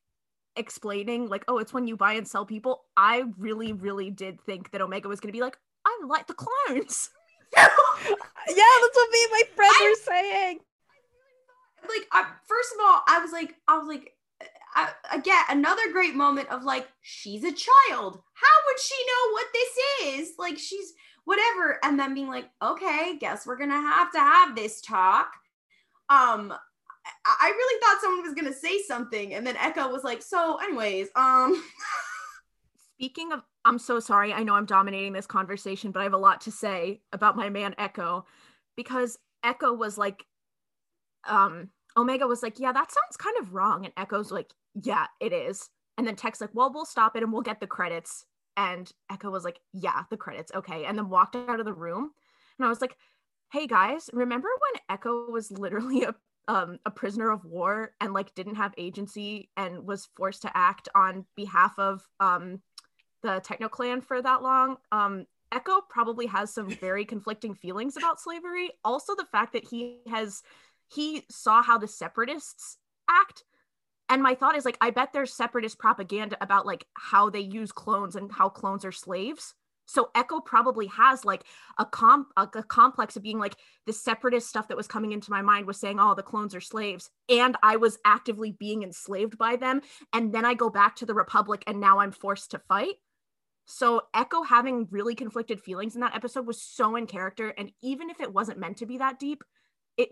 explaining 0.56 1.28
like, 1.28 1.44
"Oh, 1.48 1.58
it's 1.58 1.72
when 1.72 1.86
you 1.86 1.96
buy 1.96 2.14
and 2.14 2.26
sell 2.26 2.44
people." 2.46 2.84
I 2.96 3.24
really, 3.38 3.72
really 3.72 4.10
did 4.10 4.40
think 4.40 4.70
that 4.72 4.80
Omega 4.80 5.08
was 5.08 5.20
going 5.20 5.28
to 5.32 5.36
be 5.36 5.42
like, 5.42 5.56
"I 5.84 6.00
like 6.06 6.26
the 6.26 6.34
clones." 6.34 7.10
Yeah, 8.48 8.64
that's 8.82 8.96
what 8.96 9.10
me 9.10 9.18
and 9.24 9.32
my 9.32 9.42
friends 9.56 9.76
I- 9.80 9.88
were 9.88 10.12
saying. 10.12 10.58
like 11.82 12.06
I, 12.12 12.26
first 12.46 12.72
of 12.74 12.80
all 12.84 13.00
i 13.08 13.18
was 13.20 13.32
like 13.32 13.54
i 13.68 13.78
was 13.78 13.86
like 13.86 14.12
I, 14.74 14.90
again 15.12 15.42
another 15.48 15.92
great 15.92 16.14
moment 16.14 16.50
of 16.50 16.64
like 16.64 16.86
she's 17.02 17.44
a 17.44 17.52
child 17.52 18.20
how 18.34 18.56
would 18.66 18.78
she 18.80 18.94
know 19.06 19.32
what 19.32 19.46
this 19.52 20.24
is 20.28 20.32
like 20.38 20.58
she's 20.58 20.92
whatever 21.24 21.78
and 21.82 21.98
then 21.98 22.14
being 22.14 22.28
like 22.28 22.50
okay 22.62 23.16
guess 23.18 23.46
we're 23.46 23.56
gonna 23.58 23.80
have 23.80 24.12
to 24.12 24.18
have 24.18 24.54
this 24.54 24.80
talk 24.80 25.32
um 26.10 26.52
i, 27.24 27.48
really 27.48 27.80
thought 27.80 28.00
someone 28.00 28.22
was 28.22 28.34
gonna 28.34 28.52
say 28.52 28.80
something 28.82 29.34
and 29.34 29.46
then 29.46 29.56
echo 29.56 29.88
was 29.88 30.04
like 30.04 30.22
so 30.22 30.58
anyways 30.62 31.08
um 31.16 31.62
Speaking 32.98 33.30
of, 33.30 33.44
I'm 33.64 33.78
so 33.78 34.00
sorry. 34.00 34.32
I 34.32 34.42
know 34.42 34.54
I'm 34.54 34.66
dominating 34.66 35.12
this 35.12 35.24
conversation, 35.24 35.92
but 35.92 36.00
I 36.00 36.02
have 36.02 36.14
a 36.14 36.18
lot 36.18 36.40
to 36.42 36.50
say 36.50 37.00
about 37.12 37.36
my 37.36 37.48
man 37.48 37.76
Echo 37.78 38.26
because 38.76 39.16
Echo 39.44 39.72
was 39.72 39.96
like, 39.96 40.26
um, 41.28 41.70
Omega 41.96 42.26
was 42.26 42.42
like, 42.42 42.58
yeah, 42.58 42.72
that 42.72 42.90
sounds 42.90 43.16
kind 43.16 43.36
of 43.40 43.54
wrong. 43.54 43.84
And 43.84 43.94
Echo's 43.96 44.32
like, 44.32 44.52
yeah, 44.74 45.06
it 45.20 45.32
is. 45.32 45.70
And 45.96 46.04
then 46.04 46.16
Tech's 46.16 46.40
like, 46.40 46.50
well, 46.52 46.72
we'll 46.72 46.84
stop 46.84 47.14
it 47.14 47.22
and 47.22 47.32
we'll 47.32 47.42
get 47.42 47.60
the 47.60 47.68
credits. 47.68 48.24
And 48.56 48.90
Echo 49.12 49.30
was 49.30 49.44
like, 49.44 49.60
yeah, 49.72 50.02
the 50.10 50.16
credits. 50.16 50.50
Okay. 50.52 50.84
And 50.84 50.98
then 50.98 51.08
walked 51.08 51.36
out 51.36 51.60
of 51.60 51.66
the 51.66 51.72
room. 51.72 52.10
And 52.58 52.66
I 52.66 52.68
was 52.68 52.80
like, 52.80 52.96
hey 53.52 53.68
guys, 53.68 54.10
remember 54.12 54.48
when 54.48 54.82
Echo 54.90 55.30
was 55.30 55.52
literally 55.52 56.02
a 56.04 56.16
um, 56.48 56.78
a 56.86 56.90
prisoner 56.90 57.30
of 57.30 57.44
war 57.44 57.92
and 58.00 58.12
like 58.12 58.34
didn't 58.34 58.56
have 58.56 58.74
agency 58.78 59.50
and 59.56 59.86
was 59.86 60.08
forced 60.16 60.42
to 60.42 60.56
act 60.56 60.88
on 60.94 61.26
behalf 61.36 61.78
of 61.78 62.02
um, 62.20 62.60
the 63.22 63.40
Techno 63.44 63.68
Clan 63.68 64.00
for 64.00 64.20
that 64.20 64.42
long. 64.42 64.76
Um, 64.90 65.26
Echo 65.52 65.80
probably 65.88 66.26
has 66.26 66.52
some 66.52 66.70
very 66.80 67.04
conflicting 67.04 67.54
feelings 67.54 67.96
about 67.96 68.20
slavery. 68.20 68.70
Also, 68.84 69.14
the 69.14 69.26
fact 69.30 69.52
that 69.52 69.64
he 69.64 70.00
has 70.08 70.42
he 70.90 71.24
saw 71.30 71.62
how 71.62 71.76
the 71.78 71.86
separatists 71.86 72.78
act. 73.10 73.44
And 74.08 74.22
my 74.22 74.34
thought 74.34 74.56
is 74.56 74.64
like, 74.64 74.78
I 74.80 74.88
bet 74.88 75.12
there's 75.12 75.34
separatist 75.34 75.78
propaganda 75.78 76.38
about 76.40 76.64
like 76.64 76.86
how 76.94 77.28
they 77.28 77.40
use 77.40 77.72
clones 77.72 78.16
and 78.16 78.32
how 78.32 78.48
clones 78.48 78.86
are 78.86 78.92
slaves. 78.92 79.54
So 79.88 80.10
Echo 80.14 80.40
probably 80.40 80.86
has 80.88 81.24
like 81.24 81.44
a 81.78 81.84
comp 81.86 82.28
a, 82.36 82.42
a 82.54 82.62
complex 82.62 83.16
of 83.16 83.22
being 83.22 83.38
like 83.38 83.56
the 83.86 83.92
separatist 83.92 84.48
stuff 84.48 84.68
that 84.68 84.76
was 84.76 84.86
coming 84.86 85.12
into 85.12 85.30
my 85.30 85.42
mind 85.42 85.66
was 85.66 85.80
saying, 85.80 85.98
oh, 85.98 86.14
the 86.14 86.22
clones 86.22 86.54
are 86.54 86.60
slaves, 86.60 87.10
and 87.28 87.56
I 87.62 87.76
was 87.76 87.98
actively 88.04 88.52
being 88.52 88.82
enslaved 88.82 89.38
by 89.38 89.56
them, 89.56 89.80
and 90.12 90.32
then 90.32 90.44
I 90.44 90.54
go 90.54 90.70
back 90.70 90.96
to 90.96 91.06
the 91.06 91.14
Republic, 91.14 91.64
and 91.66 91.80
now 91.80 91.98
I'm 91.98 92.12
forced 92.12 92.50
to 92.52 92.58
fight. 92.58 92.96
So 93.64 94.02
Echo 94.14 94.42
having 94.42 94.88
really 94.90 95.14
conflicted 95.14 95.60
feelings 95.60 95.94
in 95.94 96.00
that 96.02 96.14
episode 96.14 96.46
was 96.46 96.60
so 96.60 96.96
in 96.96 97.06
character, 97.06 97.48
and 97.56 97.72
even 97.82 98.10
if 98.10 98.20
it 98.20 98.32
wasn't 98.32 98.58
meant 98.58 98.78
to 98.78 98.86
be 98.86 98.98
that 98.98 99.18
deep, 99.18 99.42
it 99.96 100.10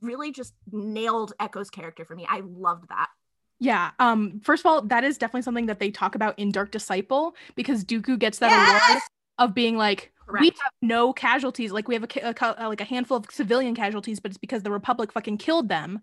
really 0.00 0.30
just 0.30 0.54
nailed 0.70 1.32
Echo's 1.40 1.70
character 1.70 2.04
for 2.04 2.14
me. 2.14 2.26
I 2.28 2.42
loved 2.44 2.88
that. 2.90 3.08
Yeah. 3.58 3.90
Um. 3.98 4.40
First 4.44 4.62
of 4.62 4.66
all, 4.66 4.82
that 4.82 5.04
is 5.04 5.18
definitely 5.18 5.42
something 5.42 5.66
that 5.66 5.78
they 5.80 5.90
talk 5.90 6.14
about 6.14 6.38
in 6.38 6.52
Dark 6.52 6.70
Disciple 6.70 7.34
because 7.54 7.84
Dooku 7.84 8.18
gets 8.18 8.38
that 8.38 8.52
award 8.52 9.02
of 9.38 9.54
being 9.54 9.76
like, 9.76 10.12
we 10.40 10.46
have 10.46 10.72
no 10.82 11.12
casualties. 11.12 11.72
Like 11.72 11.88
we 11.88 11.94
have 11.94 12.02
a, 12.04 12.06
ca- 12.06 12.32
a 12.56 12.64
uh, 12.64 12.68
like 12.68 12.80
a 12.80 12.84
handful 12.84 13.16
of 13.16 13.26
civilian 13.30 13.74
casualties, 13.74 14.20
but 14.20 14.30
it's 14.30 14.38
because 14.38 14.62
the 14.62 14.70
Republic 14.70 15.12
fucking 15.12 15.38
killed 15.38 15.68
them. 15.68 16.00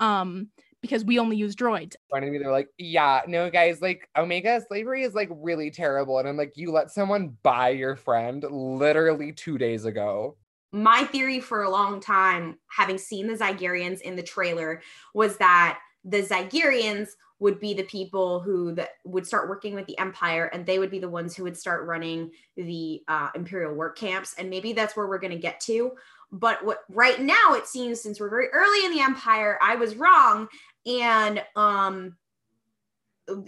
Um. 0.00 0.48
Because 0.80 1.04
we 1.04 1.20
only 1.20 1.36
use 1.36 1.54
droids. 1.54 1.94
Funny 2.10 2.26
to 2.26 2.32
me, 2.32 2.38
they're 2.38 2.50
like, 2.50 2.66
yeah, 2.76 3.20
no, 3.28 3.48
guys, 3.50 3.80
like 3.80 4.08
Omega 4.16 4.60
slavery 4.66 5.04
is 5.04 5.14
like 5.14 5.28
really 5.30 5.70
terrible. 5.70 6.18
And 6.18 6.26
I'm 6.26 6.36
like, 6.36 6.56
you 6.56 6.72
let 6.72 6.90
someone 6.90 7.36
buy 7.44 7.68
your 7.68 7.94
friend 7.94 8.44
literally 8.50 9.30
two 9.30 9.58
days 9.58 9.84
ago. 9.84 10.36
my 10.72 11.04
theory 11.04 11.38
for 11.38 11.62
a 11.62 11.70
long 11.70 12.00
time, 12.00 12.58
having 12.66 12.98
seen 12.98 13.28
the 13.28 13.34
Zygerians 13.34 14.00
in 14.00 14.16
the 14.16 14.24
trailer, 14.24 14.82
was 15.14 15.36
that 15.36 15.78
the 16.04 16.22
Zygerians 16.22 17.10
would 17.38 17.58
be 17.58 17.74
the 17.74 17.82
people 17.82 18.38
who 18.38 18.72
that 18.72 18.90
would 19.04 19.26
start 19.26 19.48
working 19.48 19.74
with 19.74 19.86
the 19.86 19.98
Empire, 19.98 20.46
and 20.52 20.64
they 20.64 20.78
would 20.78 20.90
be 20.90 21.00
the 21.00 21.08
ones 21.08 21.34
who 21.34 21.42
would 21.42 21.56
start 21.56 21.86
running 21.86 22.30
the 22.56 23.02
uh, 23.08 23.30
Imperial 23.34 23.74
work 23.74 23.98
camps, 23.98 24.34
and 24.38 24.48
maybe 24.48 24.72
that's 24.72 24.96
where 24.96 25.08
we're 25.08 25.18
going 25.18 25.32
to 25.32 25.38
get 25.38 25.58
to. 25.60 25.92
But 26.30 26.64
what 26.64 26.84
right 26.88 27.20
now 27.20 27.54
it 27.54 27.66
seems, 27.66 28.00
since 28.00 28.20
we're 28.20 28.30
very 28.30 28.48
early 28.52 28.86
in 28.86 28.92
the 28.92 29.00
Empire, 29.00 29.58
I 29.60 29.74
was 29.74 29.96
wrong, 29.96 30.46
and 30.86 31.42
um, 31.56 32.16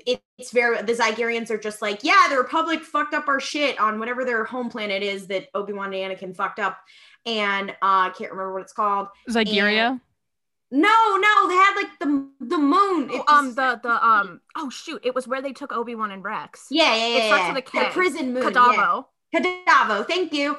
it, 0.07 0.21
it's 0.39 0.51
very 0.51 0.83
the 0.83 0.93
Zygerians 0.93 1.51
are 1.51 1.59
just 1.59 1.81
like, 1.81 2.03
yeah, 2.03 2.27
the 2.29 2.37
Republic 2.37 2.83
fucked 2.83 3.15
up 3.15 3.29
our 3.29 3.41
shit 3.41 3.79
on 3.79 4.01
whatever 4.01 4.25
their 4.25 4.45
home 4.45 4.69
planet 4.69 5.05
is 5.05 5.29
that 5.29 5.49
Obi 5.55 5.73
Wan 5.73 5.95
and 5.95 6.13
Anakin 6.13 6.35
fucked 6.35 6.59
up, 6.59 6.79
and 7.27 7.71
uh, 7.71 7.75
I 7.81 8.13
can't 8.19 8.33
remember 8.33 8.55
what 8.55 8.63
it's 8.63 8.73
called. 8.73 9.07
Zygeria. 9.31 9.91
And- 9.93 10.01
no, 10.71 11.17
no, 11.17 11.49
they 11.49 11.55
had 11.55 11.75
like 11.77 11.99
the 12.01 12.29
the 12.41 12.59
moon. 12.59 13.11
It 13.11 13.23
um 13.29 13.55
the 13.55 13.81
the 13.83 14.07
um 14.07 14.41
oh 14.57 14.71
shoot, 14.71 15.01
it 15.05 15.15
was 15.15 15.29
where 15.29 15.43
they 15.43 15.53
took 15.53 15.73
Obi 15.73 15.95
Wan 15.95 16.11
and 16.11 16.25
Rex. 16.25 16.67
yeah, 16.71 16.95
yeah, 16.95 17.07
yeah, 17.07 17.17
it 17.17 17.27
starts 17.27 17.43
yeah. 17.45 17.55
with 17.55 17.69
a 17.69 17.89
The 17.89 17.93
prison 17.93 18.33
moon. 18.33 18.43
yeah. 18.43 18.51
Kadavo. 18.51 19.05
Kadavo, 19.35 20.07
thank 20.07 20.33
you. 20.33 20.57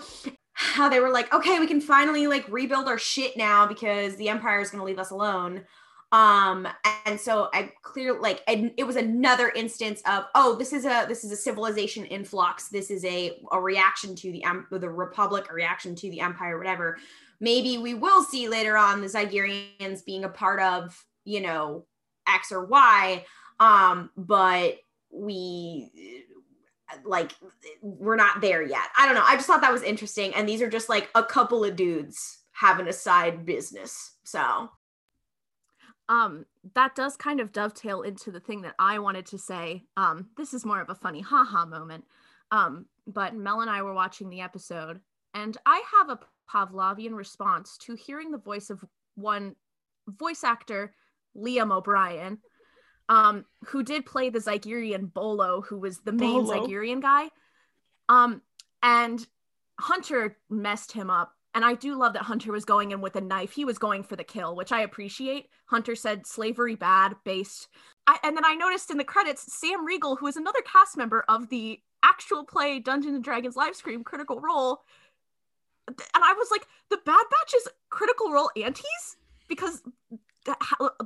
How 0.53 0.87
they 0.87 0.99
were 1.01 1.09
like, 1.09 1.33
okay, 1.33 1.59
we 1.59 1.67
can 1.67 1.81
finally 1.81 2.27
like 2.27 2.45
rebuild 2.49 2.87
our 2.87 2.97
shit 2.97 3.35
now 3.35 3.67
because 3.67 4.15
the 4.15 4.29
Empire 4.29 4.61
is 4.61 4.69
going 4.69 4.79
to 4.79 4.85
leave 4.85 4.99
us 4.99 5.11
alone. 5.11 5.63
Um, 6.11 6.67
and 7.05 7.19
so 7.19 7.49
I 7.53 7.71
clear 7.81 8.19
like 8.19 8.41
and 8.47 8.71
it 8.77 8.83
was 8.83 8.95
another 8.95 9.49
instance 9.49 10.01
of 10.05 10.25
oh, 10.35 10.55
this 10.55 10.71
is 10.71 10.85
a 10.85 11.05
this 11.07 11.23
is 11.23 11.31
a 11.31 11.35
civilization 11.35 12.05
influx. 12.05 12.69
This 12.69 12.91
is 12.91 13.03
a 13.05 13.39
a 13.51 13.59
reaction 13.59 14.15
to 14.15 14.31
the 14.31 14.43
em- 14.43 14.67
the 14.71 14.89
Republic, 14.89 15.47
a 15.49 15.53
reaction 15.53 15.95
to 15.95 16.09
the 16.09 16.21
Empire, 16.21 16.57
whatever. 16.57 16.97
Maybe 17.39 17.77
we 17.77 17.93
will 17.93 18.23
see 18.23 18.47
later 18.47 18.77
on 18.77 19.01
the 19.01 19.07
Zygerians 19.07 20.05
being 20.05 20.23
a 20.23 20.29
part 20.29 20.61
of 20.61 21.03
you 21.25 21.41
know 21.41 21.85
X 22.27 22.51
or 22.51 22.65
Y. 22.65 23.25
Um, 23.59 24.09
but 24.15 24.77
we 25.11 25.91
like 27.03 27.31
we're 27.81 28.15
not 28.15 28.41
there 28.41 28.61
yet. 28.61 28.87
I 28.97 29.05
don't 29.05 29.15
know. 29.15 29.23
I 29.25 29.35
just 29.35 29.47
thought 29.47 29.61
that 29.61 29.71
was 29.71 29.83
interesting. 29.83 30.33
And 30.35 30.47
these 30.47 30.61
are 30.61 30.69
just 30.69 30.89
like 30.89 31.09
a 31.15 31.23
couple 31.23 31.63
of 31.63 31.75
dudes 31.75 32.39
having 32.51 32.87
a 32.87 32.93
side 32.93 33.45
business. 33.45 34.13
So 34.23 34.69
um 36.09 36.45
that 36.73 36.95
does 36.95 37.17
kind 37.17 37.39
of 37.39 37.51
dovetail 37.51 38.01
into 38.01 38.31
the 38.31 38.39
thing 38.39 38.61
that 38.61 38.75
i 38.79 38.99
wanted 38.99 39.25
to 39.25 39.37
say. 39.37 39.83
Um 39.97 40.27
this 40.37 40.53
is 40.53 40.65
more 40.65 40.81
of 40.81 40.89
a 40.89 40.95
funny 40.95 41.21
haha 41.21 41.65
moment. 41.65 42.05
Um 42.51 42.85
but 43.07 43.35
mel 43.35 43.61
and 43.61 43.69
i 43.69 43.81
were 43.81 43.93
watching 43.93 44.29
the 44.29 44.41
episode 44.41 44.99
and 45.33 45.57
i 45.65 45.83
have 45.97 46.09
a 46.09 46.19
pavlovian 46.51 47.15
response 47.15 47.77
to 47.77 47.95
hearing 47.95 48.31
the 48.31 48.37
voice 48.37 48.69
of 48.69 48.83
one 49.15 49.55
voice 50.07 50.43
actor 50.43 50.93
liam 51.35 51.71
o'brien 51.71 52.37
um 53.09 53.45
who 53.65 53.83
did 53.83 54.05
play 54.05 54.29
the 54.29 54.39
zygerian 54.39 55.11
bolo 55.11 55.61
who 55.61 55.77
was 55.77 55.99
the 55.99 56.11
main 56.11 56.43
Bolo. 56.45 56.67
zygerian 56.67 57.01
guy. 57.01 57.29
Um 58.09 58.41
and 58.81 59.25
hunter 59.79 60.37
messed 60.49 60.91
him 60.91 61.09
up 61.09 61.34
and 61.55 61.63
I 61.63 61.73
do 61.73 61.97
love 61.97 62.13
that 62.13 62.23
Hunter 62.23 62.51
was 62.51 62.65
going 62.65 62.91
in 62.91 62.99
with 62.99 63.15
a 63.15 63.21
knife. 63.21 63.53
He 63.53 63.65
was 63.65 63.77
going 63.77 64.03
for 64.03 64.17
the 64.17 64.23
kill, 64.25 64.55
which 64.55 64.73
I 64.73 64.81
appreciate. 64.81 65.47
Hunter 65.67 65.95
said 65.95 66.27
slavery 66.27 66.75
bad, 66.75 67.15
based. 67.23 67.69
I, 68.05 68.19
and 68.23 68.35
then 68.35 68.45
I 68.45 68.55
noticed 68.55 68.91
in 68.91 68.97
the 68.97 69.05
credits, 69.05 69.51
Sam 69.57 69.85
Riegel, 69.85 70.17
who 70.17 70.27
is 70.27 70.35
another 70.35 70.61
cast 70.61 70.97
member 70.97 71.23
of 71.29 71.49
the 71.49 71.79
actual 72.03 72.43
play 72.43 72.79
Dungeons 72.79 73.15
and 73.15 73.23
Dragons 73.23 73.55
live 73.55 73.75
stream 73.75 74.03
Critical 74.03 74.39
Role. 74.41 74.81
And 75.87 75.97
I 76.13 76.33
was 76.33 76.49
like, 76.51 76.67
the 76.89 76.97
Bad 77.05 77.25
Batch 77.31 77.53
is 77.55 77.67
Critical 77.89 78.31
Role 78.31 78.51
antis? 78.61 79.15
Because 79.47 79.81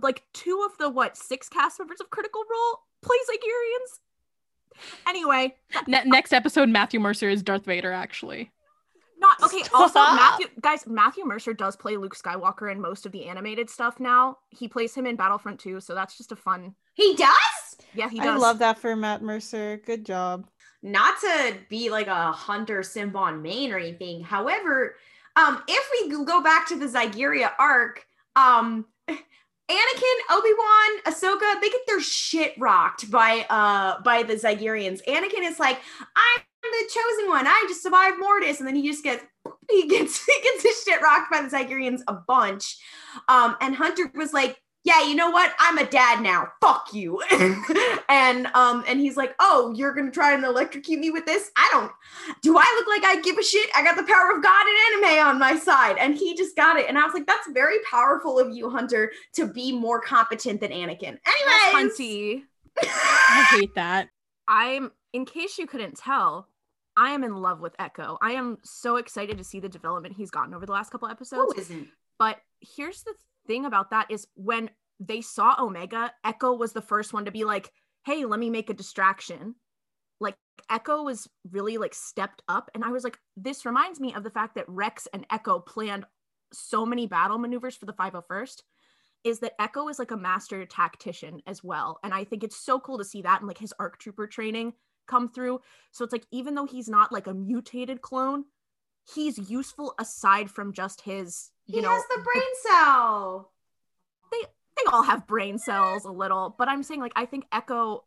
like 0.02 0.24
two 0.34 0.68
of 0.70 0.78
the 0.78 0.90
what 0.90 1.16
six 1.16 1.48
cast 1.48 1.80
members 1.80 2.02
of 2.02 2.10
Critical 2.10 2.42
Role 2.50 2.80
play 3.02 3.18
Zygerians. 3.30 4.00
Anyway, 5.08 5.56
Ne- 5.88 6.04
next 6.06 6.34
episode, 6.34 6.70
Matthew 6.70 7.00
Mercer 7.00 7.30
is 7.30 7.44
Darth 7.44 7.66
Vader. 7.66 7.92
Actually, 7.92 8.52
Not 9.20 9.42
okay. 9.44 9.64
Also, 9.74 10.00
Matthew, 10.00 10.48
guys, 10.62 10.86
Matthew 10.88 11.26
Mercer 11.26 11.54
does 11.54 11.76
play 11.76 11.98
Luke 11.98 12.16
Skywalker 12.16 12.72
in 12.72 12.80
most 12.80 13.06
of 13.06 13.12
the 13.12 13.26
animated 13.26 13.70
stuff 13.70 14.00
now. 14.00 14.38
He 14.50 14.68
plays 14.68 14.96
him 14.96 15.06
in 15.06 15.16
Battlefront 15.16 15.60
2, 15.60 15.82
so 15.82 15.94
that's 15.94 16.18
just 16.18 16.32
a 16.32 16.36
fun. 16.36 16.74
he 16.94 17.16
does 17.16 17.78
Yeah, 17.94 18.10
he 18.10 18.18
does. 18.18 18.28
I 18.28 18.32
does. 18.34 18.42
love 18.42 18.60
that 18.60 18.80
for 18.80 18.96
Matt 18.96 19.22
Mercer. 19.22 19.82
Good 19.86 20.06
job. 20.06 20.48
not 20.82 21.20
to 21.22 21.56
be 21.70 21.90
like 21.90 22.08
a 22.08 22.32
hunter 22.32 22.82
Simbon 22.82 23.42
main 23.42 23.74
or 23.74 23.78
anything. 23.78 24.24
However, 24.24 24.96
um, 25.36 25.62
if 25.68 25.90
we 26.10 26.24
go 26.26 26.42
back 26.42 26.68
to 26.70 26.80
the 26.80 26.86
Zygeria 26.88 27.52
arc, 27.60 28.06
um, 28.38 28.86
Anakin, 29.10 30.18
Obi 30.32 30.50
Wan, 30.58 31.02
Ahsoka, 31.06 31.62
they 31.62 31.70
get 31.70 31.82
their 31.88 32.02
shit 32.02 32.54
rocked 32.58 33.12
by 33.12 33.46
uh 33.50 34.02
by 34.02 34.24
the 34.24 34.34
Zygerians. 34.36 35.02
Anakin 35.08 35.44
is 35.44 35.60
like, 35.60 35.80
I'm 36.16 36.42
the 36.62 36.90
chosen 36.90 37.30
one. 37.30 37.48
I 37.48 37.66
just 37.68 37.84
survived 37.84 38.18
Mortis, 38.20 38.60
and 38.60 38.68
then 38.68 38.76
he 38.76 38.88
just 38.88 39.04
gets 39.04 39.24
he 39.70 39.88
gets 39.88 40.26
he 40.26 40.34
gets 40.44 40.64
his 40.64 40.84
shit 40.84 41.02
rocked 41.02 41.32
by 41.32 41.42
the 41.42 41.50
Zygerians 41.50 42.02
a 42.08 42.14
bunch. 42.14 42.78
Um, 43.28 43.56
and 43.62 43.76
Hunter 43.76 44.12
was 44.16 44.34
like, 44.34 44.62
yeah, 44.84 45.04
you 45.04 45.16
know 45.16 45.30
what? 45.30 45.54
I'm 45.60 45.78
a 45.78 45.86
dad 45.86 46.22
now. 46.22 46.48
Fuck 46.62 46.94
you. 46.94 47.22
and 48.10 48.48
um, 48.48 48.84
and 48.88 49.00
he's 49.00 49.18
like, 49.18 49.36
oh, 49.40 49.74
you're 49.76 49.94
gonna 49.94 50.12
try 50.12 50.34
and 50.34 50.44
electrocute 50.44 51.00
me 51.00 51.12
with 51.12 51.26
this? 51.26 51.52
I 51.56 51.70
don't. 51.72 51.92
Do 52.42 52.58
I 52.58 52.76
look 52.78 52.88
like 52.88 53.04
I 53.04 53.22
give 53.22 53.38
a 53.38 53.44
shit? 53.44 53.70
I 53.76 53.84
got 53.84 53.98
the 53.98 54.04
power 54.04 54.36
of 54.36 54.44
God 54.44 54.66
and 54.68 55.06
anime 55.06 55.28
on 55.28 55.40
my 55.40 55.58
side, 55.58 55.98
and 56.00 56.16
he 56.16 56.36
just 56.36 56.56
got 56.56 56.78
it. 56.78 56.88
And 56.88 56.98
I 56.98 57.04
was 57.04 57.14
like, 57.14 57.28
that's 57.28 57.50
very 57.52 57.78
powerful 57.90 58.40
of 58.40 58.56
you, 58.56 58.70
Hunter, 58.70 59.12
to 59.34 59.48
be 59.48 59.72
more 59.72 60.00
competent 60.02 60.62
than 60.62 60.72
Anakin. 60.72 61.18
Yes, 61.26 61.76
Anyways, 61.76 62.00
Hunty. 62.00 62.44
I 62.84 63.48
hate 63.52 63.76
that. 63.76 64.10
I'm, 64.48 64.92
in 65.14 65.26
case 65.26 65.58
you 65.58 65.68
couldn't 65.68 65.98
tell, 65.98 66.48
I 67.00 67.12
am 67.12 67.24
in 67.24 67.34
love 67.38 67.62
with 67.62 67.76
Echo. 67.80 68.18
I 68.22 68.34
am 68.34 68.58
so 68.64 68.98
excited 68.98 69.38
to 69.38 69.44
see 69.44 69.62
the 69.62 69.70
development 69.70 70.16
he's 70.18 70.30
gotten 70.30 70.54
over 70.54 70.66
the 70.66 70.74
last 70.74 70.90
couple 70.92 71.08
episodes. 71.08 71.54
who 71.54 71.62
isn't? 71.62 71.88
But 72.18 72.38
here's 72.60 73.04
the 73.04 73.14
thing 73.48 73.64
about 73.64 73.92
that 73.92 74.12
is 74.12 74.28
when 74.36 74.70
they 75.00 75.22
saw 75.22 75.56
Omega, 75.58 76.12
Echo 76.26 76.54
was 76.54 76.74
the 76.74 76.82
first 76.82 77.14
one 77.14 77.24
to 77.24 77.32
be 77.32 77.46
like, 77.46 77.72
"Hey, 78.06 78.26
let 78.26 78.38
me 78.38 78.50
make 78.50 78.70
a 78.70 78.74
distraction." 78.74 79.56
Like 80.20 80.36
Echo 80.70 81.04
was 81.04 81.30
really 81.50 81.78
like 81.78 81.94
stepped 81.94 82.44
up 82.50 82.70
and 82.76 82.84
I 82.84 82.90
was 82.90 83.06
like, 83.06 83.18
this 83.38 83.66
reminds 83.66 84.02
me 84.02 84.14
of 84.14 84.24
the 84.24 84.30
fact 84.30 84.56
that 84.56 84.68
Rex 84.68 85.08
and 85.14 85.26
Echo 85.32 85.60
planned 85.60 86.06
so 86.52 86.86
many 86.86 87.08
battle 87.08 87.38
maneuvers 87.38 87.78
for 87.78 87.86
the 87.86 87.94
501st 87.94 88.62
is 89.24 89.40
that 89.40 89.54
Echo 89.62 89.88
is 89.88 90.00
like 90.00 90.12
a 90.12 90.18
master 90.18 90.66
tactician 90.66 91.42
as 91.48 91.64
well. 91.64 92.00
And 92.04 92.14
I 92.14 92.26
think 92.26 92.44
it's 92.44 92.58
so 92.58 92.80
cool 92.82 92.98
to 92.98 93.06
see 93.06 93.22
that 93.22 93.40
and 93.40 93.48
like 93.48 93.58
his 93.58 93.74
ARC 93.80 94.00
trooper 94.00 94.28
training 94.28 94.74
come 95.10 95.30
through. 95.30 95.60
So 95.92 96.06
it's 96.06 96.14
like 96.14 96.26
even 96.32 96.56
though 96.56 96.66
he's 96.66 96.88
not 96.88 97.12
like 97.12 97.28
a 97.28 97.34
mutated 97.34 98.02
clone, 98.02 98.46
he's 99.14 99.50
useful 99.50 99.94
aside 100.00 100.50
from 100.50 100.72
just 100.72 101.02
his, 101.02 101.52
you 101.66 101.78
He 101.78 101.82
know, 101.82 101.90
has 101.90 102.04
the 102.08 102.22
brain 102.24 102.54
cell. 102.62 103.52
they 104.32 104.42
they 104.78 104.92
all 104.94 105.04
have 105.04 105.28
brain 105.28 105.58
cells 105.58 106.06
a 106.06 106.12
little, 106.12 106.56
but 106.58 106.70
I'm 106.70 106.84
saying 106.84 107.02
like 107.02 107.14
I 107.16 107.26
think 107.26 107.46
Echo 107.52 108.06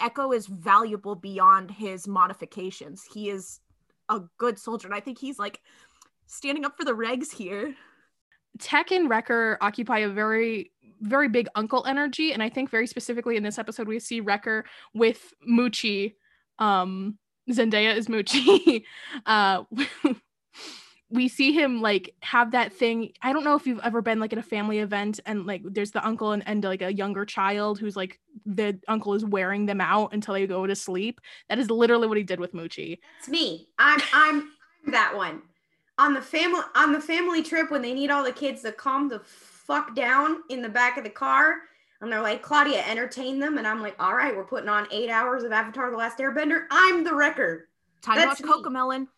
Echo 0.00 0.32
is 0.32 0.46
valuable 0.46 1.14
beyond 1.14 1.70
his 1.70 2.08
modifications. 2.08 3.04
He 3.12 3.28
is 3.28 3.60
a 4.08 4.22
good 4.38 4.58
soldier, 4.58 4.86
and 4.88 4.94
I 4.94 5.00
think 5.00 5.18
he's 5.18 5.38
like 5.38 5.60
standing 6.26 6.64
up 6.64 6.76
for 6.78 6.84
the 6.84 6.92
regs 6.92 7.32
here. 7.32 7.74
Tech 8.58 8.90
and 8.90 9.10
Wrecker 9.10 9.58
occupy 9.60 9.98
a 9.98 10.08
very 10.08 10.70
very 11.02 11.28
big 11.28 11.46
uncle 11.54 11.84
energy 11.86 12.32
and 12.32 12.42
i 12.42 12.48
think 12.48 12.70
very 12.70 12.86
specifically 12.86 13.36
in 13.36 13.42
this 13.42 13.58
episode 13.58 13.86
we 13.86 13.98
see 13.98 14.18
wrecker 14.20 14.64
with 14.94 15.34
Muchi 15.46 16.14
um 16.58 17.18
zendaya 17.50 17.96
is 17.96 18.08
Muchi 18.08 18.82
uh 19.26 19.64
we 21.10 21.28
see 21.28 21.52
him 21.52 21.80
like 21.80 22.14
have 22.20 22.50
that 22.50 22.72
thing 22.72 23.12
i 23.22 23.32
don't 23.32 23.44
know 23.44 23.54
if 23.54 23.66
you've 23.66 23.80
ever 23.84 24.02
been 24.02 24.18
like 24.18 24.32
at 24.32 24.38
a 24.38 24.42
family 24.42 24.80
event 24.80 25.20
and 25.24 25.46
like 25.46 25.62
there's 25.64 25.92
the 25.92 26.04
uncle 26.04 26.32
and, 26.32 26.42
and 26.48 26.64
like 26.64 26.82
a 26.82 26.92
younger 26.92 27.24
child 27.24 27.78
who's 27.78 27.94
like 27.94 28.18
the 28.44 28.76
uncle 28.88 29.14
is 29.14 29.24
wearing 29.24 29.66
them 29.66 29.80
out 29.80 30.12
until 30.12 30.34
they 30.34 30.46
go 30.46 30.66
to 30.66 30.74
sleep 30.74 31.20
that 31.48 31.58
is 31.60 31.70
literally 31.70 32.08
what 32.08 32.16
he 32.16 32.24
did 32.24 32.40
with 32.40 32.52
Muchi 32.52 32.98
It's 33.18 33.28
me. 33.28 33.68
I'm 33.78 34.00
I'm 34.12 34.50
I'm 34.86 34.92
that 34.92 35.16
one. 35.16 35.42
On 35.98 36.12
the 36.12 36.22
family 36.22 36.60
on 36.74 36.92
the 36.92 37.00
family 37.00 37.42
trip 37.42 37.70
when 37.70 37.82
they 37.82 37.94
need 37.94 38.10
all 38.10 38.24
the 38.24 38.32
kids 38.32 38.62
to 38.62 38.72
calm 38.72 39.08
the 39.08 39.20
fuck 39.20 39.94
down 39.94 40.38
in 40.50 40.62
the 40.62 40.68
back 40.68 40.98
of 40.98 41.04
the 41.04 41.10
car. 41.10 41.54
And 42.00 42.12
they're 42.12 42.22
like, 42.22 42.42
Claudia, 42.42 42.82
entertain 42.86 43.38
them. 43.38 43.58
And 43.58 43.66
I'm 43.66 43.80
like, 43.80 43.96
all 43.98 44.14
right, 44.14 44.36
we're 44.36 44.44
putting 44.44 44.68
on 44.68 44.86
eight 44.90 45.08
hours 45.08 45.44
of 45.44 45.52
Avatar 45.52 45.90
The 45.90 45.96
Last 45.96 46.18
Airbender. 46.18 46.66
I'm 46.70 47.04
the 47.04 47.14
wrecker. 47.14 47.68
Time 48.02 48.16
That's 48.16 48.40
to 48.40 48.46
watch 48.46 48.56
Coco 48.56 48.70
Melon. 48.70 49.08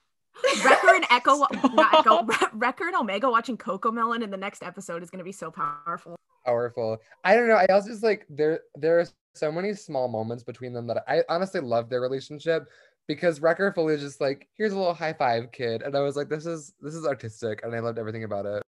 Wrecker 0.65 0.89
and 0.95 1.05
Echo, 1.11 1.39
not 1.75 1.95
Echo, 1.99 2.27
Wrecker 2.53 2.87
and 2.87 2.97
Omega 2.97 3.29
watching 3.29 3.57
Coco 3.57 3.91
Melon 3.91 4.23
in 4.23 4.31
the 4.31 4.37
next 4.37 4.63
episode 4.63 5.03
is 5.03 5.11
going 5.11 5.19
to 5.19 5.25
be 5.25 5.33
so 5.33 5.51
powerful. 5.51 6.17
powerful. 6.45 6.99
I 7.25 7.35
don't 7.35 7.49
know. 7.49 7.57
I 7.57 7.67
also 7.67 7.89
just 7.89 8.03
like 8.03 8.25
there 8.29 8.61
there 8.77 9.01
are 9.01 9.07
so 9.35 9.51
many 9.51 9.75
small 9.75 10.09
moments 10.09 10.43
between 10.43 10.73
them 10.73 10.87
that 10.89 11.05
I 11.09 11.23
honestly 11.29 11.61
love 11.61 11.89
their 11.89 12.01
relationship 12.01 12.69
because 13.07 13.41
Wrecker 13.41 13.73
fully 13.73 13.95
is 13.95 14.03
just 14.03 14.21
like, 14.21 14.49
here's 14.57 14.73
a 14.73 14.79
little 14.79 14.95
high 14.95 15.13
five 15.13 15.51
kid. 15.53 15.83
And 15.83 15.97
I 15.97 16.01
was 16.01 16.17
like, 16.17 16.29
this 16.29 16.47
is 16.47 16.75
this 16.81 16.95
is 16.95 17.07
artistic 17.07 17.61
and 17.65 17.75
I 17.75 17.81
loved 17.81 17.99
everything 17.99 18.25
about 18.25 18.47
it. 18.47 18.63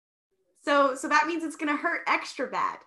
So 0.63 0.95
so 0.95 1.09
that 1.09 1.27
means 1.27 1.45
it's 1.45 1.57
gonna 1.57 1.77
hurt 1.77 2.03
extra 2.07 2.49
bad. 2.49 2.79